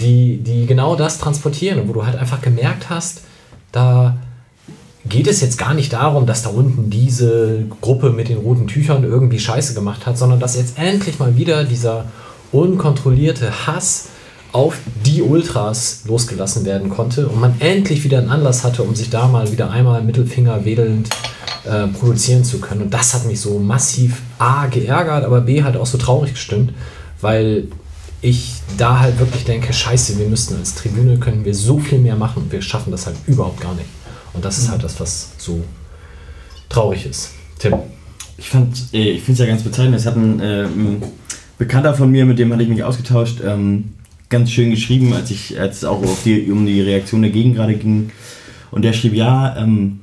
[0.00, 3.22] die, die genau das transportieren und wo du halt einfach gemerkt hast,
[3.72, 4.18] da
[5.06, 9.04] geht es jetzt gar nicht darum, dass da unten diese Gruppe mit den roten Tüchern
[9.04, 12.06] irgendwie Scheiße gemacht hat, sondern dass jetzt endlich mal wieder dieser
[12.54, 14.08] unkontrollierte Hass
[14.52, 19.10] auf die Ultras losgelassen werden konnte und man endlich wieder einen Anlass hatte, um sich
[19.10, 21.08] da mal wieder einmal Mittelfinger wedelnd
[21.64, 22.82] äh, produzieren zu können.
[22.82, 26.72] Und das hat mich so massiv A geärgert, aber B halt auch so traurig gestimmt,
[27.20, 27.66] weil
[28.22, 32.16] ich da halt wirklich denke, scheiße, wir müssten als Tribüne können wir so viel mehr
[32.16, 33.88] machen und wir schaffen das halt überhaupt gar nicht.
[34.32, 35.62] Und das ist halt das, was so
[36.68, 37.30] traurig ist.
[37.58, 37.74] Tim.
[38.36, 39.96] Ich fand, äh, ich finde es ja ganz bezeichnend.
[39.96, 40.66] Es hat ein, äh,
[41.58, 43.84] Bekannter von mir, mit dem hatte ich mich ausgetauscht, ähm,
[44.28, 48.10] ganz schön geschrieben, als ich, als es auch die, um die Reaktion der Gegengrade ging.
[48.70, 50.00] Und der schrieb, ja, ähm,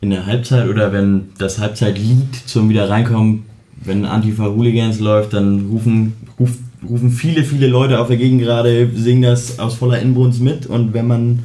[0.00, 3.44] in der Halbzeit oder wenn das Halbzeitlied zum wieder reinkommen,
[3.84, 6.52] wenn Antifa Hooligans läuft, dann rufen, ruf,
[6.88, 10.66] rufen viele, viele Leute auf der Gegengrade, singen das aus voller Inbrunst mit.
[10.66, 11.40] Und wenn man,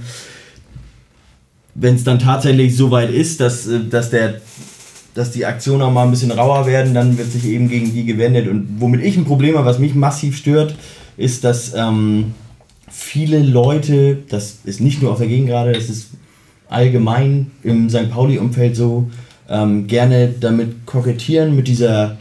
[1.76, 4.36] wenn es dann tatsächlich so weit ist, dass, äh, dass der
[5.14, 8.06] dass die Aktionen auch mal ein bisschen rauer werden, dann wird sich eben gegen die
[8.06, 8.48] gewendet.
[8.48, 10.75] Und womit ich ein Problem habe, was mich massiv stört,
[11.17, 12.33] ist, dass ähm,
[12.90, 16.09] viele Leute, das ist nicht nur auf der Gegengrade, das ist
[16.69, 18.09] allgemein im St.
[18.09, 19.09] Pauli-Umfeld so,
[19.50, 22.17] ähm, gerne damit kokettieren, mit dieser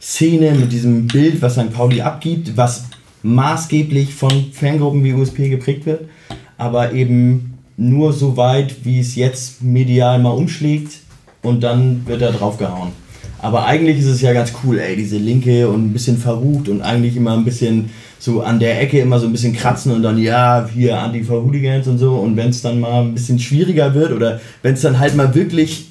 [0.00, 1.72] Szene, mit diesem Bild, was St.
[1.72, 2.84] Pauli abgibt, was
[3.22, 6.08] maßgeblich von Fangruppen wie USP geprägt wird,
[6.56, 11.00] aber eben nur so weit, wie es jetzt medial mal umschlägt
[11.42, 12.90] und dann wird er draufgehauen.
[13.42, 16.82] Aber eigentlich ist es ja ganz cool, ey, diese Linke und ein bisschen verrucht und
[16.82, 20.18] eigentlich immer ein bisschen so an der Ecke immer so ein bisschen kratzen und dann,
[20.18, 22.16] ja, hier Antifa-Hooligans und so.
[22.16, 25.34] Und wenn es dann mal ein bisschen schwieriger wird oder wenn es dann halt mal
[25.34, 25.86] wirklich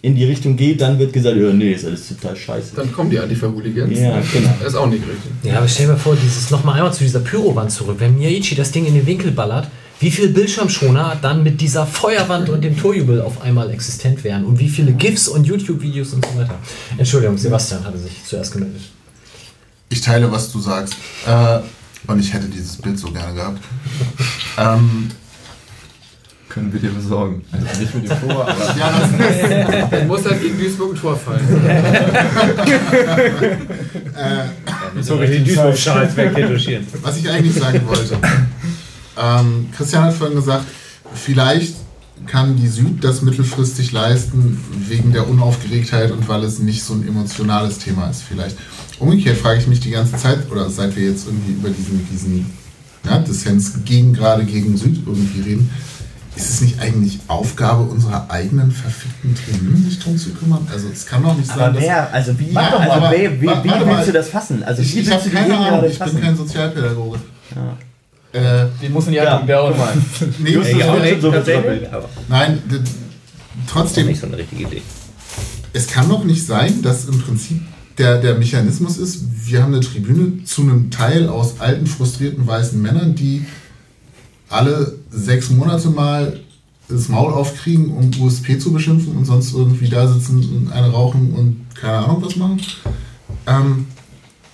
[0.00, 2.76] in die Richtung geht, dann wird gesagt, ja, nee, ist alles total scheiße.
[2.76, 3.98] Dann kommen die Antifa-Hooligans.
[3.98, 4.50] Ja, genau.
[4.58, 5.32] Das ist auch nicht richtig.
[5.42, 7.96] Ja, aber stell dir mal vor, dieses nochmal einmal zu dieser Pyrowand zurück.
[7.98, 9.68] Wenn Miyaichi das Ding in den Winkel ballert,
[10.00, 14.58] wie viele Bildschirmschoner dann mit dieser Feuerwand und dem Torjubel auf einmal existent wären und
[14.58, 16.56] wie viele GIFs und YouTube-Videos und so weiter.
[16.98, 18.82] Entschuldigung, Sebastian hatte sich zuerst gemeldet.
[19.88, 20.94] Ich teile, was du sagst.
[21.26, 21.60] Äh,
[22.06, 23.60] und ich hätte dieses Bild so gerne gehabt.
[24.58, 25.10] ähm,
[26.48, 27.42] Können wir dir besorgen.
[27.52, 28.76] Also nicht mit dem Tor, aber.
[28.78, 31.66] ja, das, Dann muss halt gegen Duisburg ein Tor fallen.
[34.14, 36.86] äh, So richtig Duisburg-Schals wegretuschieren.
[37.02, 38.18] was ich eigentlich sagen wollte.
[39.20, 40.64] Ähm, Christian hat vorhin gesagt,
[41.14, 41.74] vielleicht
[42.26, 47.06] kann die Süd das mittelfristig leisten wegen der Unaufgeregtheit und weil es nicht so ein
[47.06, 48.56] emotionales Thema ist vielleicht.
[48.98, 52.46] Umgekehrt frage ich mich die ganze Zeit, oder seit wir jetzt irgendwie über diesen, diesen
[53.04, 55.70] ja, Dissens gegen, gerade gegen Süd irgendwie reden,
[56.36, 60.66] ist es nicht eigentlich Aufgabe unserer eigenen verfickten Tribünen, sich darum zu kümmern?
[60.72, 63.46] Also es kann doch nicht sein, Aber wer, also wie, mal, also aber- wie, wie
[63.46, 63.86] mal.
[63.86, 64.62] willst du das fassen?
[64.64, 66.14] Also ich, wie ich willst du keine Ahnung, ich fassen?
[66.14, 67.18] bin kein Sozialpädagoge.
[67.54, 67.76] Ja.
[68.34, 69.92] Äh, Den muss in die Ja, Hand der guck mal.
[70.40, 71.88] nee, Justus Ja, nicht, schon so tatsächlich.
[72.28, 72.62] nein,
[73.68, 74.82] trotzdem, Nicht so eine richtige Idee.
[75.72, 77.60] es kann doch nicht sein, dass im Prinzip
[77.98, 82.80] der, der Mechanismus ist, wir haben eine Tribüne zu einem Teil aus alten, frustrierten weißen
[82.82, 83.44] Männern, die
[84.48, 86.40] alle sechs Monate mal
[86.88, 91.32] das Maul aufkriegen, um USP zu beschimpfen und sonst irgendwie da sitzen und eine rauchen
[91.32, 92.60] und keine Ahnung was machen.
[93.46, 93.86] Ähm,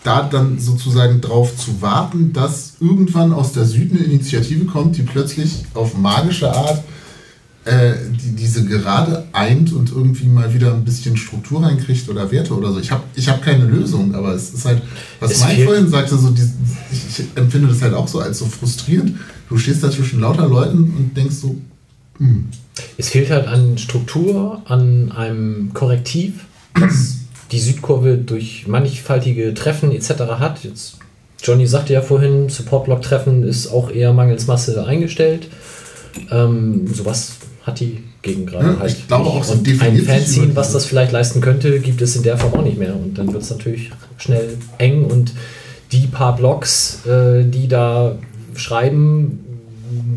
[0.04, 5.02] da dann sozusagen drauf zu warten, dass irgendwann aus der Süd eine Initiative kommt, die
[5.02, 6.82] plötzlich auf magische Art
[7.66, 12.54] äh, die, diese Gerade eint und irgendwie mal wieder ein bisschen Struktur reinkriegt oder Werte
[12.56, 12.80] oder so.
[12.80, 14.80] Ich habe ich hab keine Lösung, aber es ist halt,
[15.20, 16.48] was Es Mike fehlt- vorhin sagte, so die,
[16.90, 19.18] ich, ich empfinde das halt auch so als so frustrierend.
[19.50, 21.56] Du stehst da zwischen lauter Leuten und denkst so,
[22.16, 22.46] hm,
[22.96, 27.16] Es fehlt halt an Struktur, an einem Korrektiv, das
[27.52, 30.10] die Südkurve durch mannigfaltige Treffen etc.
[30.38, 30.64] hat.
[30.64, 30.98] Jetzt,
[31.42, 35.48] Johnny sagte ja vorhin, Support-Block-Treffen ist auch eher mangels Masse eingestellt.
[36.30, 38.92] Ähm, sowas hat die Gegend gerade Ja, halt.
[38.92, 42.22] ich glaube auch, so und ein Fanzine, was das vielleicht leisten könnte, gibt es in
[42.22, 42.94] der Form auch nicht mehr.
[42.94, 45.32] Und dann wird es natürlich schnell eng und
[45.92, 48.16] die paar Blogs, äh, die da
[48.54, 49.40] schreiben,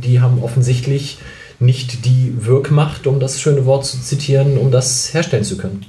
[0.04, 1.18] die haben offensichtlich
[1.60, 5.86] nicht die Wirkmacht, um das schöne Wort zu zitieren, um das herstellen zu können.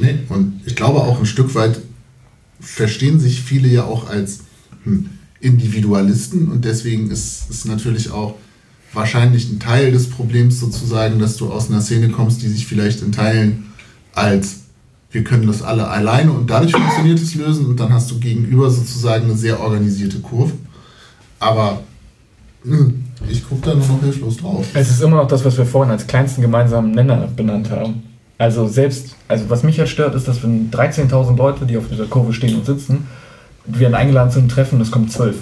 [0.00, 1.80] Nee, und ich glaube auch ein Stück weit
[2.60, 4.40] verstehen sich viele ja auch als
[4.84, 8.34] hm, Individualisten und deswegen ist es natürlich auch
[8.92, 13.02] wahrscheinlich ein Teil des Problems sozusagen, dass du aus einer Szene kommst, die sich vielleicht
[13.02, 13.66] in Teilen
[14.12, 14.60] als
[15.12, 18.70] wir können das alle alleine und dadurch funktioniert es lösen und dann hast du gegenüber
[18.70, 20.52] sozusagen eine sehr organisierte Kurve.
[21.40, 21.82] Aber
[22.62, 24.66] hm, ich gucke da nur noch hilflos drauf.
[24.74, 28.02] Es ist immer noch das, was wir vorhin als kleinsten gemeinsamen Nenner benannt haben.
[28.40, 32.06] Also selbst, also was mich halt stört, ist, dass wenn 13.000 Leute, die auf dieser
[32.06, 33.06] Kurve stehen und sitzen,
[33.66, 35.36] werden eingeladen zu einem Treffen, das kommt 12.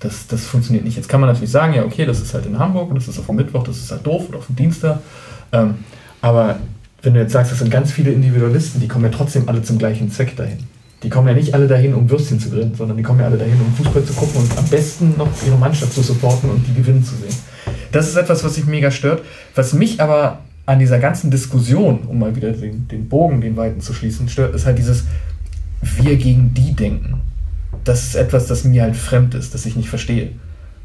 [0.00, 0.98] Das, das funktioniert nicht.
[0.98, 3.18] Jetzt kann man natürlich sagen, ja okay, das ist halt in Hamburg und das ist
[3.18, 4.98] auf dem Mittwoch, das ist halt doof oder auf dem Dienstag.
[5.50, 5.76] Ähm,
[6.20, 6.58] aber
[7.00, 9.78] wenn du jetzt sagst, das sind ganz viele Individualisten, die kommen ja trotzdem alle zum
[9.78, 10.58] gleichen Zweck dahin.
[11.02, 13.38] Die kommen ja nicht alle dahin, um Würstchen zu grillen, sondern die kommen ja alle
[13.38, 16.74] dahin, um Fußball zu gucken und am besten noch ihre Mannschaft zu supporten und die
[16.74, 17.34] gewinnen zu sehen.
[17.92, 19.22] Das ist etwas, was mich mega stört.
[19.54, 23.80] Was mich aber an dieser ganzen Diskussion, um mal wieder den, den Bogen, den weiten
[23.80, 25.04] zu schließen, stört, ist halt dieses
[25.80, 27.20] Wir gegen die denken.
[27.84, 30.30] Das ist etwas, das mir halt fremd ist, das ich nicht verstehe.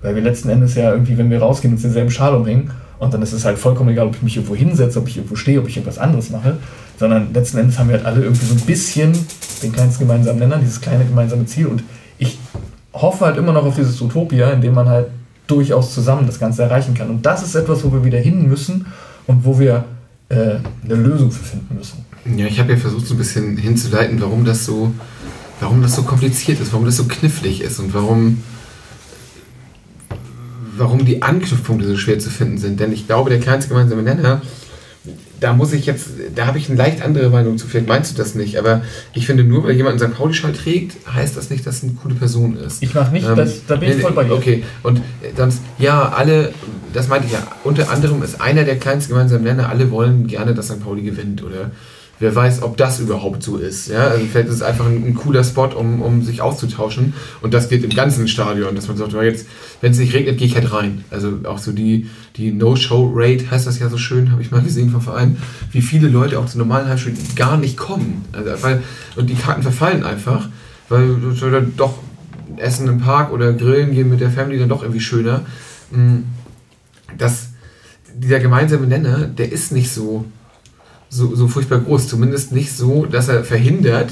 [0.01, 3.22] Weil wir letzten Endes ja irgendwie, wenn wir rausgehen, uns denselben Schal umhängen und dann
[3.22, 5.67] ist es halt vollkommen egal, ob ich mich irgendwo hinsetze, ob ich irgendwo stehe, ob
[5.67, 6.57] ich irgendwas anderes mache,
[6.99, 9.14] sondern letzten Endes haben wir halt alle irgendwie so ein bisschen
[9.61, 11.83] den kleinsten gemeinsamen Nenner, dieses kleine gemeinsame Ziel und
[12.17, 12.39] ich
[12.93, 15.07] hoffe halt immer noch auf dieses Utopia, in dem man halt
[15.45, 17.09] durchaus zusammen das Ganze erreichen kann.
[17.09, 18.88] Und das ist etwas, wo wir wieder hin müssen
[19.27, 19.85] und wo wir
[20.30, 22.06] äh, eine Lösung für finden müssen.
[22.38, 24.91] Ja, ich habe ja versucht, so ein bisschen hinzuleiten, warum das so,
[25.59, 28.43] warum das so kompliziert ist, warum das so knifflig ist und warum,
[30.75, 32.80] warum die Anknüpfpunkte so schwer zu finden sind.
[32.80, 34.41] Denn ich glaube, der kleinste gemeinsame Nenner,
[35.40, 37.67] da muss ich jetzt, da habe ich eine leicht andere Meinung zu.
[37.67, 38.82] Vielleicht meinst du das nicht, aber
[39.14, 40.17] ich finde, nur weil jemand einen St.
[40.17, 42.82] Pauli-Schal trägt, heißt das nicht, dass es eine coole Person ist.
[42.82, 44.33] Ich mache nicht, Ähm, das, da bin ich nee, voll bei dir.
[44.33, 45.01] Okay, und
[45.35, 46.53] dann, ja, alle,
[46.93, 50.53] das meinte ich ja, unter anderem ist einer der kleinsten gemeinsamen Nenner, alle wollen gerne,
[50.53, 50.83] dass St.
[50.83, 51.72] Pauli gewinnt oder
[52.19, 53.87] wer weiß, ob das überhaupt so ist.
[53.87, 54.07] Ja?
[54.07, 57.69] Also vielleicht ist es einfach ein, ein cooler Spot, um, um sich auszutauschen und das
[57.69, 59.47] geht im ganzen Stadion, dass man sagt, jetzt,
[59.81, 61.03] wenn es nicht regnet, gehe ich halt rein.
[61.11, 64.89] Also auch so die, die No-Show-Rate heißt das ja so schön, habe ich mal gesehen
[64.89, 65.37] vom Verein,
[65.71, 68.25] wie viele Leute auch zu normalen Heimspielen gar nicht kommen.
[68.31, 68.81] Also, weil,
[69.15, 70.49] und die Karten verfallen einfach,
[70.89, 71.15] weil
[71.51, 71.95] dann doch
[72.57, 75.41] Essen im Park oder Grillen gehen mit der Family dann doch irgendwie schöner.
[75.91, 76.23] Mm,
[77.17, 77.49] Das,
[78.15, 80.25] dieser gemeinsame Nenner, der ist nicht so,
[81.10, 82.08] so, so furchtbar groß.
[82.08, 84.11] Zumindest nicht so, dass er verhindert,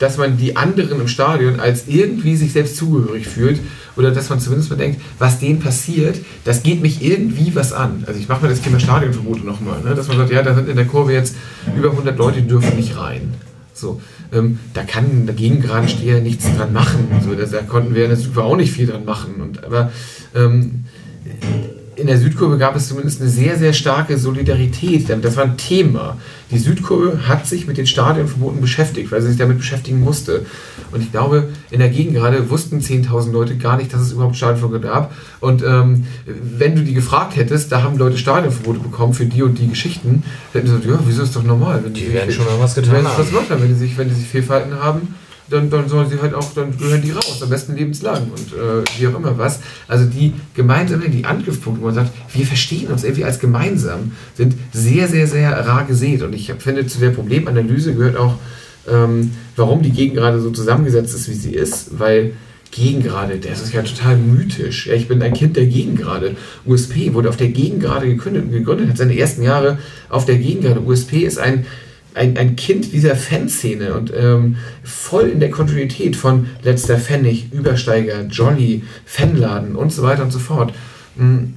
[0.00, 3.60] dass man die anderen im Stadion als irgendwie sich selbst zugehörig fühlt
[3.96, 8.04] oder dass man zumindest mal denkt, was denen passiert, das geht mich irgendwie was an.
[8.06, 9.94] Also ich mache mir das Thema Stadionverbote nochmal, ne?
[9.94, 11.36] dass man sagt, ja, da sind in der Kurve jetzt
[11.76, 13.34] über 100 Leute, die dürfen nicht rein.
[13.74, 14.00] So,
[14.32, 17.08] ähm, da kann der Gegengeradsteher nichts dran machen.
[17.22, 19.34] So, da, da konnten wir in der Südkurve auch nicht viel dran machen.
[19.40, 19.92] Und, aber
[20.34, 20.84] ähm,
[22.00, 25.06] in der Südkurve gab es zumindest eine sehr, sehr starke Solidarität.
[25.22, 26.16] Das war ein Thema.
[26.50, 30.46] Die Südkurve hat sich mit den Stadionverboten beschäftigt, weil sie sich damit beschäftigen musste.
[30.92, 34.36] Und ich glaube, in der Gegend gerade wussten 10.000 Leute gar nicht, dass es überhaupt
[34.36, 35.12] Stadionverbote gab.
[35.40, 39.58] Und ähm, wenn du die gefragt hättest, da haben Leute Stadionverbote bekommen für die und
[39.58, 40.22] die Geschichten,
[40.52, 41.80] dann hätten sie gesagt, ja, wieso ist doch normal.
[41.84, 43.18] Wenn Die sich- werden schon mal was die getan haben.
[43.18, 43.62] was gemacht haben.
[43.62, 45.14] Wenn die sich, wenn die sich Fehlverhalten haben,
[45.50, 48.84] dann, dann sollen sie halt auch, dann gehören die raus, am besten lebenslang und äh,
[48.98, 49.60] wie auch immer was.
[49.88, 54.54] Also die gemeinsamen, die Angriffspunkte, wo man sagt, wir verstehen uns irgendwie als gemeinsam, sind
[54.72, 56.22] sehr, sehr, sehr rar gesät.
[56.22, 58.36] Und ich finde, zu der Problemanalyse gehört auch,
[58.88, 62.32] ähm, warum die Gegend gerade so zusammengesetzt ist, wie sie ist, weil
[62.70, 64.86] Gegengrade, das ist ja total mythisch.
[64.86, 66.36] Ja, ich bin ein Kind der Gegengrade.
[66.64, 70.80] USP wurde auf der Gegengrade gegründet, gegründet hat seine ersten Jahre auf der Gegengrade.
[70.80, 71.66] USP ist ein,
[72.14, 78.22] ein, ein Kind dieser Fanszene und ähm, voll in der Kontinuität von Letzter Pfennig, Übersteiger,
[78.30, 80.72] Jolly, Fanladen und so weiter und so fort.
[81.16, 81.54] Mm,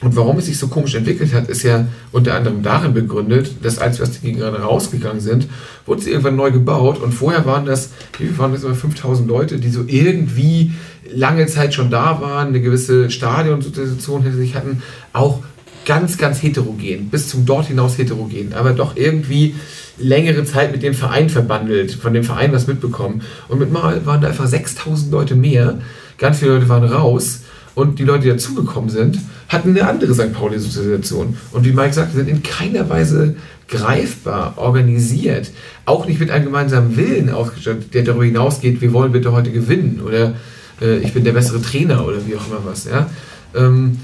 [0.00, 3.78] Und warum es sich so komisch entwickelt hat, ist ja unter anderem darin begründet, dass
[3.78, 5.46] als wir aus Gegend gerade rausgegangen sind,
[5.86, 9.58] wurde sie irgendwann neu gebaut und vorher waren das, wie waren das immer 5000 Leute,
[9.58, 10.72] die so irgendwie
[11.10, 14.82] lange Zeit schon da waren, eine gewisse Stadionsituation hinter sich hatten,
[15.12, 15.42] auch
[15.84, 19.54] ganz, ganz heterogen, bis zum dort hinaus heterogen, aber doch irgendwie
[19.98, 23.22] längere Zeit mit dem Verein verbandelt, von dem Verein was mitbekommen.
[23.48, 25.78] Und mit Mal waren da einfach 6000 Leute mehr,
[26.18, 27.42] ganz viele Leute waren raus
[27.74, 30.32] und die Leute, die dazugekommen sind, hatten eine andere St.
[30.32, 31.36] Pauli-Situation.
[31.52, 33.36] Und wie Mike sagte, sind in keiner Weise
[33.68, 35.50] greifbar, organisiert,
[35.84, 40.00] auch nicht mit einem gemeinsamen Willen ausgestattet, der darüber hinausgeht, wir wollen bitte heute gewinnen
[40.04, 40.34] oder
[40.80, 42.84] äh, ich bin der bessere Trainer oder wie auch immer was.
[42.84, 43.08] Ja?
[43.54, 43.98] Ähm,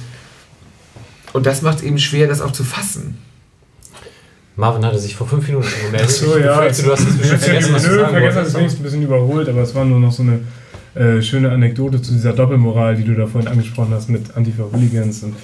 [1.33, 3.19] und das macht es eben schwer, das auch zu fassen.
[4.57, 6.11] Marvin hatte sich vor fünf Minuten gemeldet.
[6.11, 6.57] So, ich ja.
[6.57, 8.55] befürchte, du hast es bestimmt vergessen, was du Nö, sagen vergessen wolltest.
[8.55, 10.41] das wenigstens ein bisschen überholt, aber es war nur noch so eine
[10.95, 15.23] äh, schöne Anekdote zu dieser Doppelmoral, die du da vorhin angesprochen hast mit Antifa-Hooligans.
[15.23, 15.35] Und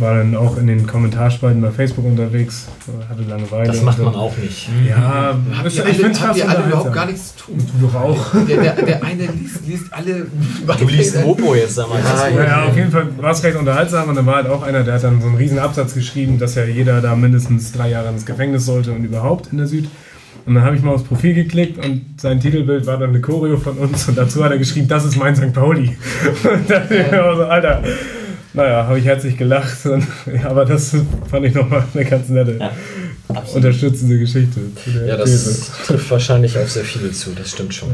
[0.00, 2.66] war dann auch in den Kommentarspalten bei Facebook unterwegs,
[3.08, 3.68] hatte Langeweile.
[3.68, 4.68] Das macht man auch nicht.
[4.88, 7.58] Ja, Habt ich find's habt fast alle überhaupt gar nichts zu tun?
[7.78, 8.34] Du doch auch.
[8.48, 10.26] Der, der, der eine liest, liest alle.
[10.78, 12.00] Du liest Mopo jetzt einmal.
[12.00, 14.62] Ja, Ja, ja, auf jeden Fall war es recht unterhaltsam und dann war halt auch
[14.62, 17.90] einer, der hat dann so einen riesen Absatz geschrieben, dass ja jeder da mindestens drei
[17.90, 19.88] Jahre ins Gefängnis sollte und überhaupt in der Süd.
[20.46, 23.56] Und dann habe ich mal aufs Profil geklickt und sein Titelbild war dann eine Choreo
[23.56, 25.54] von uns und dazu hat er geschrieben, das ist mein St.
[25.54, 25.96] Pauli.
[26.44, 27.82] Und dann dachte ich mir auch so, Alter,
[28.54, 29.84] naja, habe ich herzlich gelacht.
[29.84, 30.96] Und, ja, aber das
[31.30, 32.58] fand ich nochmal eine ganz nette,
[33.54, 34.60] unterstützende Geschichte.
[35.06, 35.50] Ja, These.
[35.50, 37.90] das trifft wahrscheinlich auf sehr viele zu, das stimmt schon.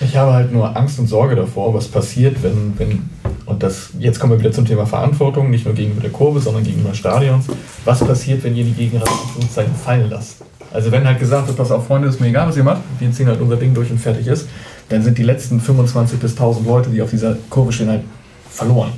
[0.00, 3.08] Ich habe halt nur Angst und Sorge davor, was passiert, wenn, wenn
[3.46, 6.64] und das, jetzt kommen wir wieder zum Thema Verantwortung, nicht nur gegenüber der Kurve, sondern
[6.64, 7.46] gegenüber Stadions.
[7.84, 10.42] Was passiert, wenn ihr die Gegner in Anführungszeichen fallen lasst?
[10.72, 13.10] Also wenn halt gesagt wird, pass auf Freunde, ist mir egal, was ihr macht, wir
[13.12, 14.48] ziehen halt unser Ding durch und fertig ist,
[14.88, 18.02] dann sind die letzten 25 bis 1000 Leute, die auf dieser Kurve stehen, halt
[18.50, 18.92] verloren,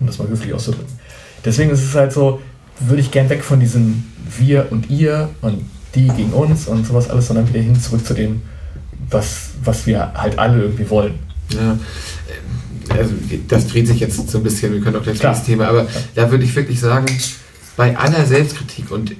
[0.00, 0.92] um das mal höflich auszudrücken.
[1.44, 2.40] Deswegen ist es halt so,
[2.80, 4.04] würde ich gern weg von diesem
[4.38, 5.64] wir und ihr und
[5.94, 8.42] die gegen uns und sowas alles, sondern wieder hin zurück zu dem,
[9.10, 11.14] was, was wir halt alle irgendwie wollen.
[11.50, 11.78] Ja,
[12.96, 13.14] also
[13.48, 16.30] das dreht sich jetzt so ein bisschen, wir können auch gleich das Thema, aber da
[16.30, 17.06] würde ich wirklich sagen,
[17.76, 19.14] bei aller Selbstkritik und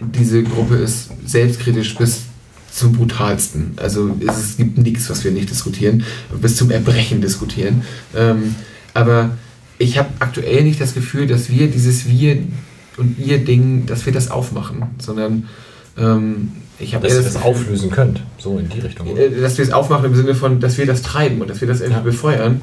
[0.00, 2.22] diese Gruppe ist selbstkritisch bis
[2.70, 3.72] zum brutalsten.
[3.76, 6.04] Also es, es gibt nichts, was wir nicht diskutieren,
[6.40, 7.82] bis zum Erbrechen diskutieren.
[8.14, 8.54] Ähm,
[8.92, 9.30] aber
[9.78, 12.38] ich habe aktuell nicht das Gefühl, dass wir dieses Wir
[12.96, 15.48] und ihr Ding, dass wir das aufmachen, sondern
[15.98, 19.08] ähm, ich habe Dass ihr das auflösen könnt, so in die Richtung.
[19.08, 19.22] oder?
[19.22, 21.68] äh, dass wir es aufmachen im Sinne von, dass wir das treiben und dass wir
[21.68, 22.04] das irgendwie Ja.
[22.04, 22.60] befeuern,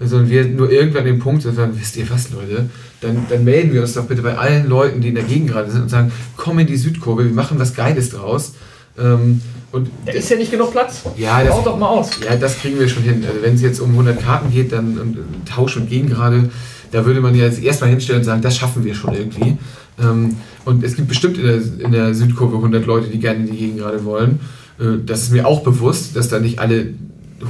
[0.00, 2.68] sondern wir nur irgendwann an dem Punkt sagen, wisst ihr was, Leute,
[3.00, 5.70] dann, dann melden wir uns doch bitte bei allen Leuten, die in der Gegend gerade
[5.70, 8.54] sind und sagen, komm in die Südkurve, wir machen was Geiles draus.
[8.98, 9.40] Ähm,
[9.74, 11.02] und Da ist ja nicht genug Platz.
[11.16, 12.10] ja, das, doch mal aus.
[12.24, 13.24] ja, das kriegen wir schon hin.
[13.26, 16.48] Also wenn es jetzt um 100 Karten geht, dann und, und Tausch und Gegen gerade,
[16.92, 19.58] da würde man ja jetzt erstmal hinstellen und sagen, das schaffen wir schon irgendwie.
[20.00, 23.50] Ähm, und es gibt bestimmt in der, in der Südkurve 100 Leute, die gerne in
[23.50, 24.38] die Gegend gerade wollen.
[24.78, 26.94] Äh, das ist mir auch bewusst, dass da nicht alle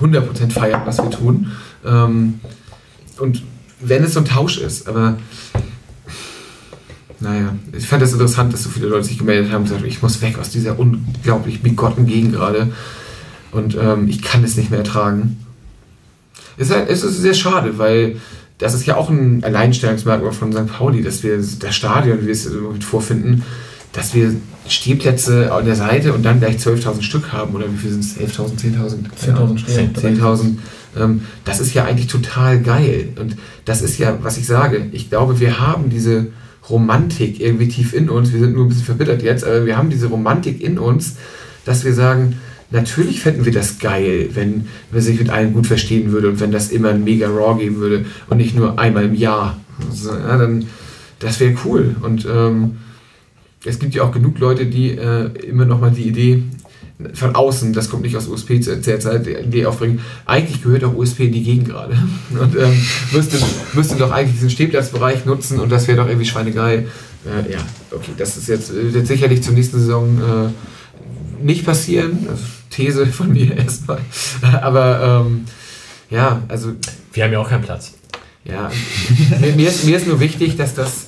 [0.00, 1.52] 100% feiern, was wir tun.
[1.84, 2.40] Ähm,
[3.18, 3.42] und
[3.80, 5.18] wenn es so ein Tausch ist, aber
[7.24, 10.00] naja, ich fand das interessant, dass so viele Leute sich gemeldet haben und gesagt, ich
[10.02, 12.70] muss weg aus dieser unglaublich bigotten Gegend gerade
[13.52, 15.38] und ähm, ich kann es nicht mehr ertragen.
[16.56, 18.16] Es ist, halt- es ist sehr schade, weil
[18.58, 20.66] das ist ja auch ein Alleinstellungsmerkmal von St.
[20.68, 23.42] Pauli, dass wir das Stadion, wie wir es mit vorfinden,
[23.92, 24.34] dass wir
[24.68, 28.16] Stehplätze an der Seite und dann gleich 12.000 Stück haben oder wie viel sind es?
[28.16, 29.36] 11.000, 10.000?
[29.36, 29.94] 10.000 Stehen.
[29.94, 30.56] 10.000.
[30.96, 33.08] Ähm, das ist ja eigentlich total geil.
[33.20, 33.36] Und
[33.66, 34.86] das ist ja, was ich sage.
[34.92, 36.28] Ich glaube, wir haben diese
[36.68, 38.32] Romantik irgendwie tief in uns.
[38.32, 41.16] Wir sind nur ein bisschen verbittert jetzt, aber wir haben diese Romantik in uns,
[41.64, 42.36] dass wir sagen,
[42.70, 46.52] natürlich fänden wir das geil, wenn man sich mit allen gut verstehen würde und wenn
[46.52, 49.58] das immer ein mega Raw geben würde und nicht nur einmal im Jahr.
[49.88, 50.66] Also, ja, dann,
[51.18, 51.96] das wäre cool.
[52.02, 52.76] Und ähm,
[53.64, 56.42] es gibt ja auch genug Leute, die äh, immer noch mal die Idee
[57.14, 60.94] von außen, das kommt nicht aus USP zu der Zeit, die aufbringen, eigentlich gehört auch
[60.94, 61.96] USP in die Gegend gerade.
[62.30, 62.80] Und ähm,
[63.12, 63.38] müsste,
[63.72, 66.88] müsste doch eigentlich diesen Stehplatzbereich nutzen und das wäre doch irgendwie schweinegeil.
[67.26, 67.58] Äh, ja,
[67.90, 72.26] okay, das ist jetzt, äh, wird sicherlich zur nächsten Saison äh, nicht passieren.
[72.28, 74.00] Also, These von mir erstmal.
[74.42, 75.44] Aber ähm,
[76.10, 76.72] ja, also.
[77.12, 77.92] Wir haben ja auch keinen Platz.
[78.44, 78.70] Ja,
[79.40, 81.06] mir, mir, ist, mir ist nur wichtig, dass das.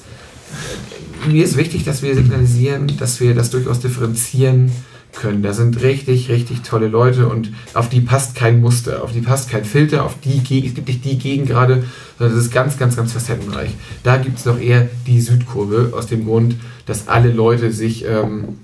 [1.28, 4.70] Mir ist wichtig, dass wir signalisieren, dass wir das durchaus differenzieren
[5.16, 5.42] können.
[5.42, 9.50] Da sind richtig, richtig tolle Leute und auf die passt kein Muster, auf die passt
[9.50, 11.84] kein Filter, auf die es gibt nicht die Gegend gerade,
[12.18, 13.70] sondern es ist ganz, ganz, ganz facettenreich.
[14.02, 18.58] Da gibt es noch eher die Südkurve, aus dem Grund, dass alle Leute sich, ähm,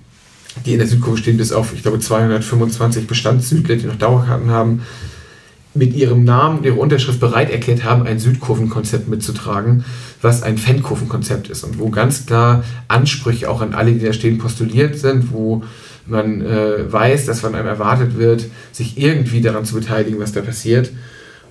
[0.65, 4.83] die in der Südkurve stehen, bis auf, ich glaube, 225 Bestandssüdler, die noch Dauerkarten haben,
[5.75, 9.85] mit ihrem Namen und ihrer Unterschrift bereit erklärt haben, ein Südkurvenkonzept mitzutragen,
[10.21, 14.39] was ein Fankurvenkonzept ist und wo ganz klar Ansprüche auch an alle, die da stehen,
[14.39, 15.63] postuliert sind, wo
[16.07, 20.41] man äh, weiß, dass von einem erwartet wird, sich irgendwie daran zu beteiligen, was da
[20.41, 20.91] passiert.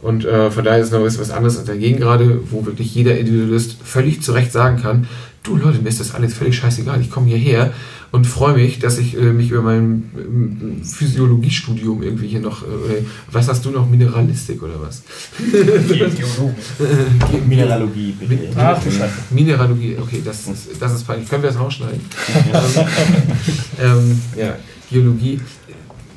[0.02, 3.18] Und äh, von daher ist es noch was anderes als dagegen gerade, wo wirklich jeder
[3.18, 5.08] Individualist völlig zu Recht sagen kann,
[5.44, 7.74] du Leute, mir ist das alles völlig scheißegal, ich komme hierher
[8.12, 13.06] und freue mich, dass ich äh, mich über mein ähm, Physiologiestudium irgendwie hier noch, äh,
[13.32, 15.04] was hast du noch, Mineralistik oder was?
[17.48, 18.50] Mineralogie, bitte.
[18.58, 18.82] Ach.
[19.30, 21.30] Mineralogie, okay, das ist, das ist peinlich.
[21.30, 22.02] Können wir das rausschneiden?
[23.82, 24.58] ähm, ja,
[24.90, 25.40] Geologie.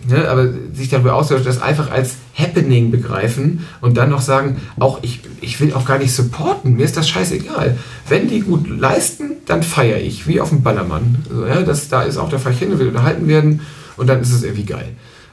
[0.06, 4.98] Ne, aber sich darüber austauschen, das einfach als Happening begreifen und dann noch sagen, auch
[5.02, 7.78] ich, ich will auch gar nicht supporten, mir ist das scheißegal.
[8.06, 11.24] Wenn die gut leisten, dann feiere ich, wie auf dem Ballermann.
[11.30, 13.60] Also, ja, das, da ist auch der Verein will unterhalten werden
[13.96, 14.88] und dann ist es irgendwie geil.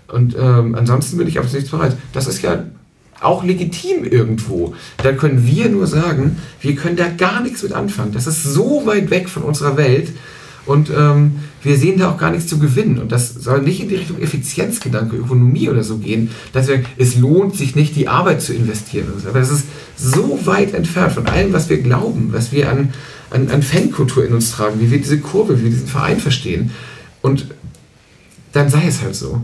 [0.07, 1.97] Und ähm, ansonsten bin ich auf nichts bereit.
[2.13, 2.63] Das ist ja
[3.19, 4.73] auch legitim irgendwo.
[5.03, 8.13] Dann können wir nur sagen, wir können da gar nichts mit anfangen.
[8.13, 10.11] Das ist so weit weg von unserer Welt.
[10.65, 12.99] Und ähm, wir sehen da auch gar nichts zu gewinnen.
[12.99, 16.29] Und das soll nicht in die Richtung Effizienzgedanke, Ökonomie oder so gehen.
[16.53, 19.07] Dass wir, es lohnt sich nicht, die Arbeit zu investieren.
[19.27, 19.65] Aber das ist
[19.97, 22.93] so weit entfernt von allem, was wir glauben, was wir an,
[23.29, 26.71] an, an Fankultur in uns tragen, wie wir diese Kurve, wie wir diesen Verein verstehen.
[27.21, 27.47] Und
[28.53, 29.43] dann sei es halt so.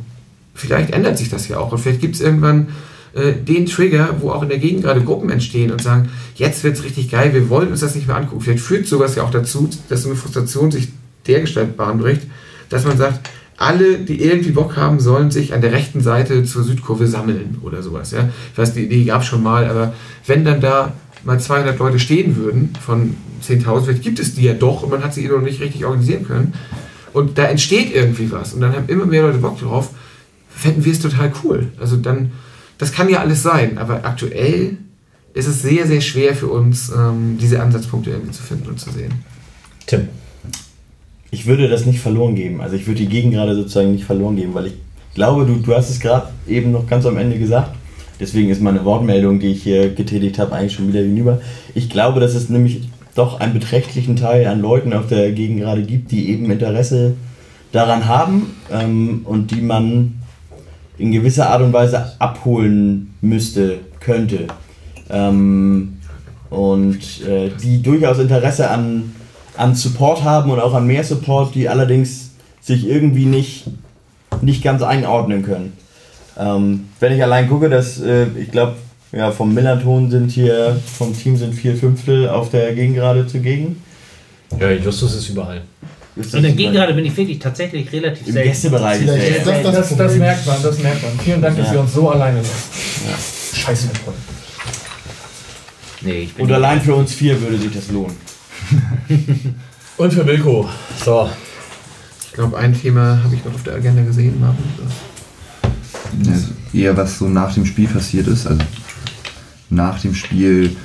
[0.54, 1.72] Vielleicht ändert sich das ja auch.
[1.72, 2.70] Und vielleicht gibt es irgendwann
[3.14, 6.78] äh, den Trigger, wo auch in der Gegend gerade Gruppen entstehen und sagen, jetzt wird
[6.78, 8.42] es richtig geil, wir wollen uns das nicht mehr angucken.
[8.42, 10.90] Vielleicht führt sowas ja auch dazu, dass so eine Frustration sich
[11.28, 12.24] dergestalt Bahn bricht,
[12.70, 16.64] dass man sagt, alle, die irgendwie Bock haben, sollen sich an der rechten Seite zur
[16.64, 18.12] Südkurve sammeln oder sowas.
[18.12, 18.30] Ja?
[18.52, 19.94] Ich weiß, die Idee gab es schon mal, aber
[20.28, 24.54] wenn dann da mal 200 Leute stehen würden von 10.000, vielleicht gibt es die ja
[24.54, 26.54] doch und man hat sie eh noch nicht richtig organisieren können
[27.14, 29.90] und da entsteht irgendwie was und dann haben immer mehr Leute Bock drauf,
[30.50, 31.68] fänden wir es total cool.
[31.80, 32.32] Also dann,
[32.78, 34.78] das kann ja alles sein, aber aktuell
[35.34, 38.92] ist es sehr, sehr schwer für uns, ähm, diese Ansatzpunkte irgendwie zu finden und zu
[38.92, 39.14] sehen.
[39.88, 40.10] Tim.
[41.32, 42.62] Ich würde das nicht verloren geben.
[42.62, 44.74] Also ich würde die Gegend gerade sozusagen nicht verloren geben, weil ich
[45.14, 47.76] glaube, du, du hast es gerade eben noch ganz am Ende gesagt.
[48.20, 51.40] Deswegen ist meine Wortmeldung, die ich hier getätigt habe, eigentlich schon wieder hinüber.
[51.76, 52.82] Ich glaube, dass es nämlich
[53.14, 57.16] doch einen beträchtlichen Teil an Leuten auf der Gegend gerade gibt, die eben Interesse
[57.72, 60.16] daran haben ähm, und die man
[60.98, 64.48] in gewisser Art und Weise abholen müsste, könnte.
[65.10, 65.98] Ähm,
[66.50, 69.14] und äh, die durchaus Interesse an,
[69.58, 73.66] an Support haben und auch an mehr Support, die allerdings sich irgendwie nicht,
[74.42, 75.74] nicht ganz einordnen können.
[76.38, 78.76] Ähm, wenn ich allein gucke, dass äh, ich glaube,
[79.12, 83.82] ja, vom Millanton sind hier, vom Team sind vier Fünftel auf der Gegengrade zugegen.
[84.60, 85.62] Ja, Justus ist überall.
[86.16, 88.50] Ist In der Gegengrade bin ich wirklich tatsächlich relativ Im selten.
[88.50, 89.58] Gästebereich ist Vielleicht der.
[89.58, 91.20] ist das Das, das merkt man, das merkt man.
[91.20, 91.74] Vielen Dank, dass Ja.
[91.76, 93.56] ihr uns so alleine lasst.
[93.58, 94.18] Scheiße, mein Freund.
[96.02, 98.16] Nee, ich bin Und allein für uns vier würde sich das lohnen.
[99.98, 100.70] Und für Wilko.
[101.04, 101.30] So.
[102.26, 104.64] Ich glaube, ein Thema habe ich noch auf der Agenda gesehen, Marvin.
[106.20, 108.62] Ne, eher was so nach dem Spiel passiert ist, also
[109.70, 110.76] nach dem Spiel,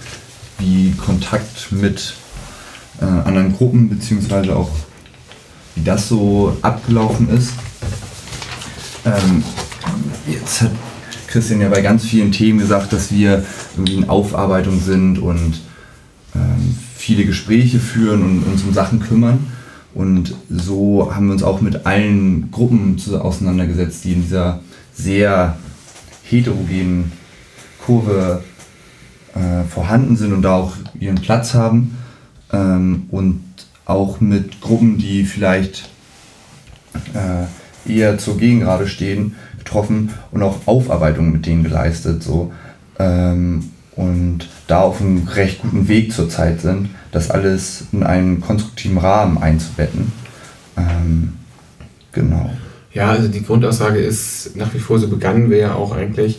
[0.59, 2.15] wie Kontakt mit
[3.01, 4.71] äh, anderen Gruppen, beziehungsweise auch
[5.75, 7.53] wie das so abgelaufen ist.
[9.05, 9.43] Ähm,
[10.27, 10.71] jetzt hat
[11.27, 13.45] Christian ja bei ganz vielen Themen gesagt, dass wir
[13.77, 15.61] irgendwie in Aufarbeitung sind und
[17.03, 19.49] viele Gespräche führen und uns um Sachen kümmern.
[19.93, 24.61] Und so haben wir uns auch mit allen Gruppen auseinandergesetzt, die in dieser
[24.95, 25.59] sehr
[26.23, 27.11] heterogenen
[27.85, 28.45] Kurve
[29.35, 31.99] äh, vorhanden sind und da auch ihren Platz haben.
[32.53, 33.43] Ähm, und
[33.85, 35.91] auch mit Gruppen, die vielleicht
[37.15, 42.23] äh, eher zur Gegengrade stehen, getroffen und auch Aufarbeitung mit denen geleistet.
[42.23, 42.53] So.
[43.01, 48.97] Ähm, und da auf einem recht guten Weg zurzeit sind, das alles in einen konstruktiven
[48.97, 50.11] Rahmen einzubetten.
[50.79, 51.35] Ähm,
[52.11, 52.51] genau.
[52.95, 56.39] Ja, also die Grundaussage ist nach wie vor, so begannen wir ja auch eigentlich,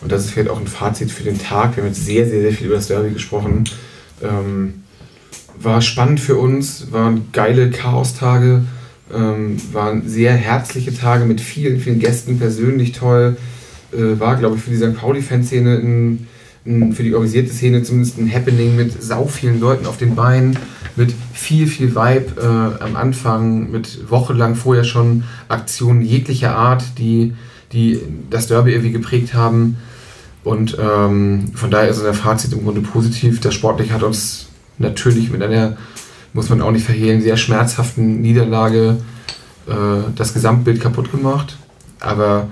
[0.00, 2.40] und das ist vielleicht auch ein Fazit für den Tag, wir haben jetzt sehr, sehr,
[2.40, 3.64] sehr viel über das Derby gesprochen,
[4.22, 4.84] ähm,
[5.60, 8.64] war spannend für uns, waren geile Chaostage,
[9.14, 13.36] ähm, waren sehr herzliche Tage mit vielen, vielen Gästen, persönlich toll,
[13.92, 14.96] äh, war, glaube ich, für die St.
[14.96, 16.28] Pauli-Fanszene ein,
[16.64, 20.58] für die organisierte Szene zumindest ein Happening mit sau vielen Leuten auf den Beinen,
[20.96, 27.34] mit viel, viel Vibe äh, am Anfang, mit wochenlang vorher schon Aktionen jeglicher Art, die,
[27.72, 29.76] die das Derby irgendwie geprägt haben.
[30.42, 33.40] Und ähm, von daher ist unser Fazit im Grunde positiv.
[33.40, 34.46] Das Sportliche hat uns
[34.78, 35.76] natürlich mit einer,
[36.32, 38.98] muss man auch nicht verhehlen, sehr schmerzhaften Niederlage
[39.66, 39.72] äh,
[40.16, 41.58] das Gesamtbild kaputt gemacht.
[42.00, 42.48] Aber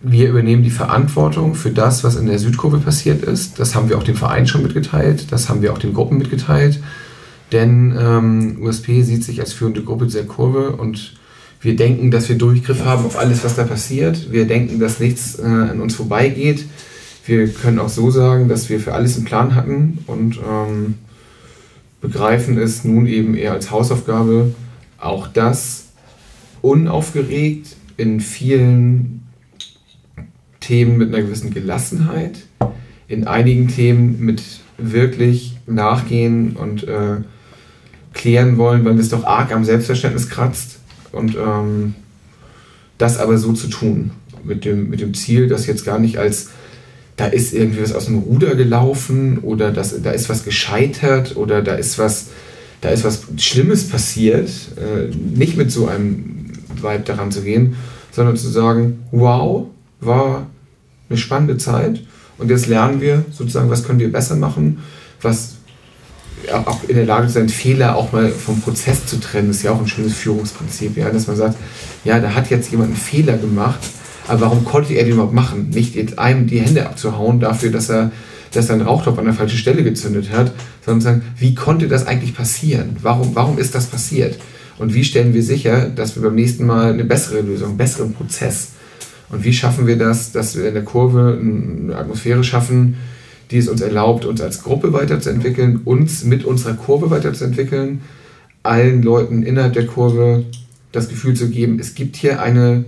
[0.00, 3.58] wir übernehmen die Verantwortung für das, was in der Südkurve passiert ist.
[3.58, 6.80] Das haben wir auch dem Verein schon mitgeteilt, das haben wir auch den Gruppen mitgeteilt.
[7.50, 11.14] Denn ähm, USP sieht sich als führende Gruppe dieser Kurve und
[11.60, 14.30] wir denken, dass wir Durchgriff haben auf alles, was da passiert.
[14.30, 16.66] Wir denken, dass nichts äh, an uns vorbeigeht.
[17.26, 20.94] Wir können auch so sagen, dass wir für alles einen Plan hatten und ähm,
[22.00, 24.54] begreifen es nun eben eher als Hausaufgabe,
[24.98, 25.86] auch das
[26.62, 29.27] unaufgeregt in vielen
[30.68, 32.40] Themen mit einer gewissen Gelassenheit,
[33.08, 34.42] in einigen Themen mit
[34.76, 37.22] wirklich Nachgehen und äh,
[38.12, 40.80] klären wollen, weil es doch arg am Selbstverständnis kratzt
[41.10, 41.94] und ähm,
[42.98, 44.10] das aber so zu tun,
[44.44, 46.50] mit dem, mit dem Ziel, das jetzt gar nicht als
[47.16, 51.62] da ist irgendwie was aus dem Ruder gelaufen oder das, da ist was gescheitert oder
[51.62, 52.26] da ist was,
[52.82, 57.74] da ist was Schlimmes passiert, äh, nicht mit so einem Vibe daran zu gehen,
[58.12, 59.66] sondern zu sagen, wow,
[60.00, 60.46] war
[61.08, 62.00] eine spannende Zeit
[62.38, 64.78] und jetzt lernen wir sozusagen, was können wir besser machen,
[65.22, 65.56] was
[66.52, 69.80] auch in der Lage sein, Fehler auch mal vom Prozess zu trennen, ist ja auch
[69.80, 71.56] ein schönes Führungsprinzip, ja, dass man sagt,
[72.04, 73.80] ja, da hat jetzt jemand einen Fehler gemacht,
[74.28, 75.70] aber warum konnte er den überhaupt machen?
[75.70, 78.12] Nicht jetzt einem die Hände abzuhauen dafür, dass er,
[78.52, 80.52] dass er Rauchtopf an der falschen Stelle gezündet hat,
[80.84, 82.96] sondern sagen, wie konnte das eigentlich passieren?
[83.02, 84.38] Warum, warum ist das passiert?
[84.78, 88.12] Und wie stellen wir sicher, dass wir beim nächsten Mal eine bessere Lösung, einen besseren
[88.14, 88.68] Prozess
[89.30, 92.96] und wie schaffen wir das, dass wir in der Kurve eine Atmosphäre schaffen,
[93.50, 98.02] die es uns erlaubt, uns als Gruppe weiterzuentwickeln, uns mit unserer Kurve weiterzuentwickeln,
[98.62, 100.44] allen Leuten innerhalb der Kurve
[100.92, 102.84] das Gefühl zu geben, es gibt hier eine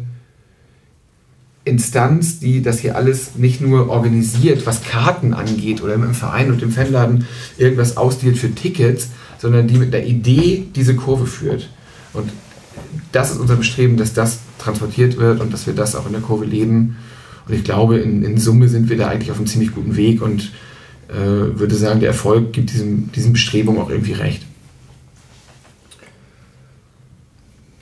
[1.65, 6.63] Instanz, die das hier alles nicht nur organisiert, was Karten angeht oder im Verein und
[6.63, 7.27] im Fanladen
[7.59, 11.69] irgendwas ausdealt für Tickets, sondern die mit der Idee diese Kurve führt.
[12.13, 12.31] Und
[13.13, 16.21] das ist unser Bestreben, dass das transportiert wird und dass wir das auch in der
[16.21, 16.97] Kurve leben.
[17.47, 20.23] Und ich glaube, in, in Summe sind wir da eigentlich auf einem ziemlich guten Weg
[20.23, 20.53] und
[21.09, 24.43] äh, würde sagen, der Erfolg gibt diesem, diesem Bestrebung auch irgendwie recht.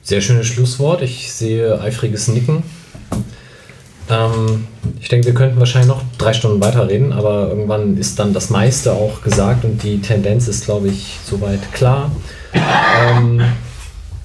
[0.01, 1.03] Sehr schönes Schlusswort.
[1.03, 2.63] Ich sehe eifriges Nicken.
[4.09, 4.65] Ähm,
[4.99, 8.93] ich denke, wir könnten wahrscheinlich noch drei Stunden weiterreden, aber irgendwann ist dann das meiste
[8.93, 12.11] auch gesagt und die Tendenz ist, glaube ich, soweit klar.
[12.53, 13.41] Ähm,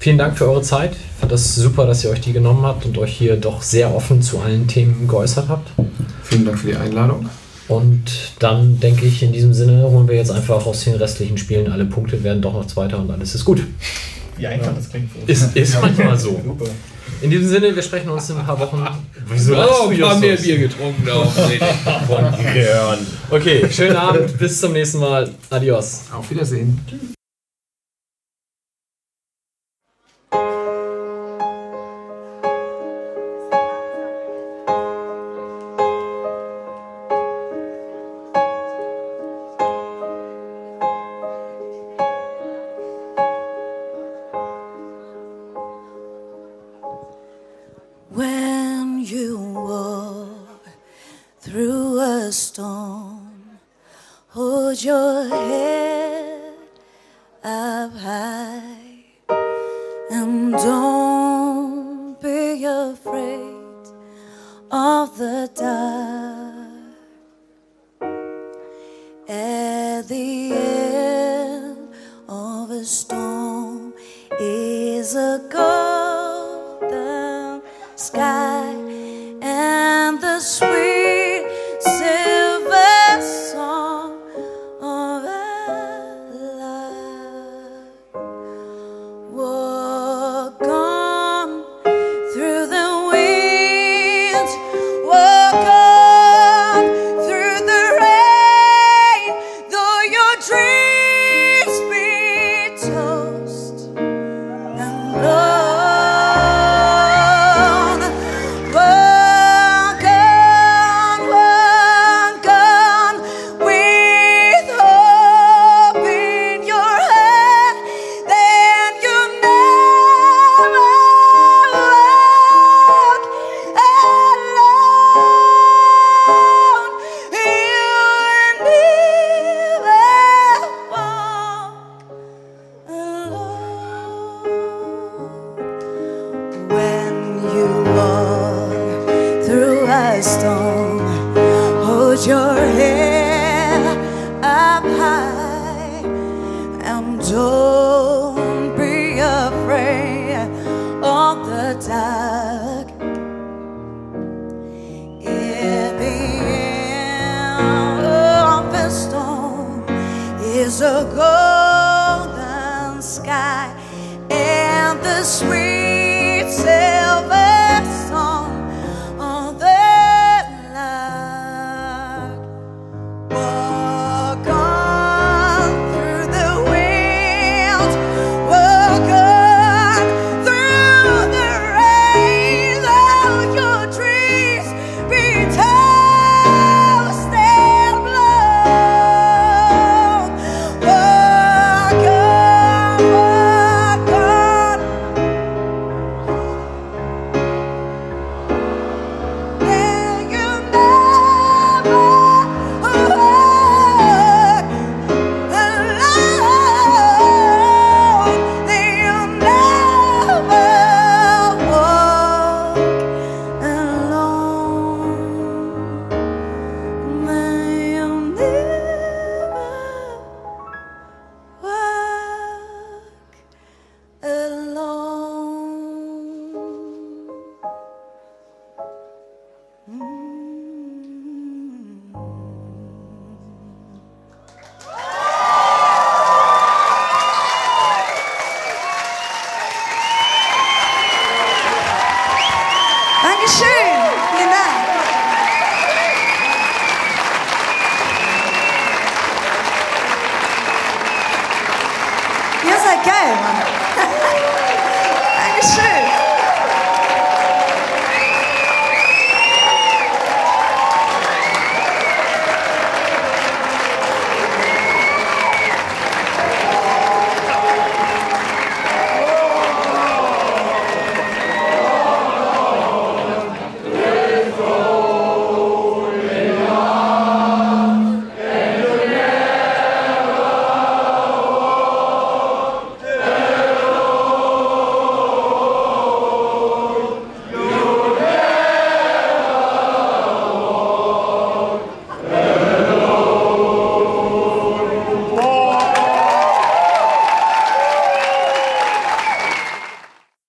[0.05, 0.91] vielen Dank für eure Zeit.
[0.91, 3.91] Ich fand das super, dass ihr euch die genommen habt und euch hier doch sehr
[3.95, 5.71] offen zu allen Themen geäußert habt.
[6.21, 7.27] Vielen Dank für die Einladung.
[7.67, 8.03] Und
[8.37, 11.85] dann denke ich, in diesem Sinne holen wir jetzt einfach aus den restlichen Spielen alle
[11.85, 13.63] Punkte, werden doch noch Zweiter und alles ist gut.
[14.37, 15.11] Wie einfach das klingt.
[15.11, 15.27] für uns.
[15.27, 15.81] Ist, ist Ja.
[15.81, 16.39] manchmal so.
[16.45, 16.69] Super.
[17.23, 18.85] In diesem Sinne, wir sprechen uns in ein paar Wochen.
[19.27, 20.19] Wieso oh, du, ein paar Justus?
[20.19, 21.31] mehr Bier getrunken auch.
[22.07, 23.07] Von.
[23.31, 25.31] Okay, schönen Abend, bis zum nächsten Mal.
[25.49, 26.01] Adios.
[26.15, 26.79] Auf Wiedersehen.
[26.91, 27.15] When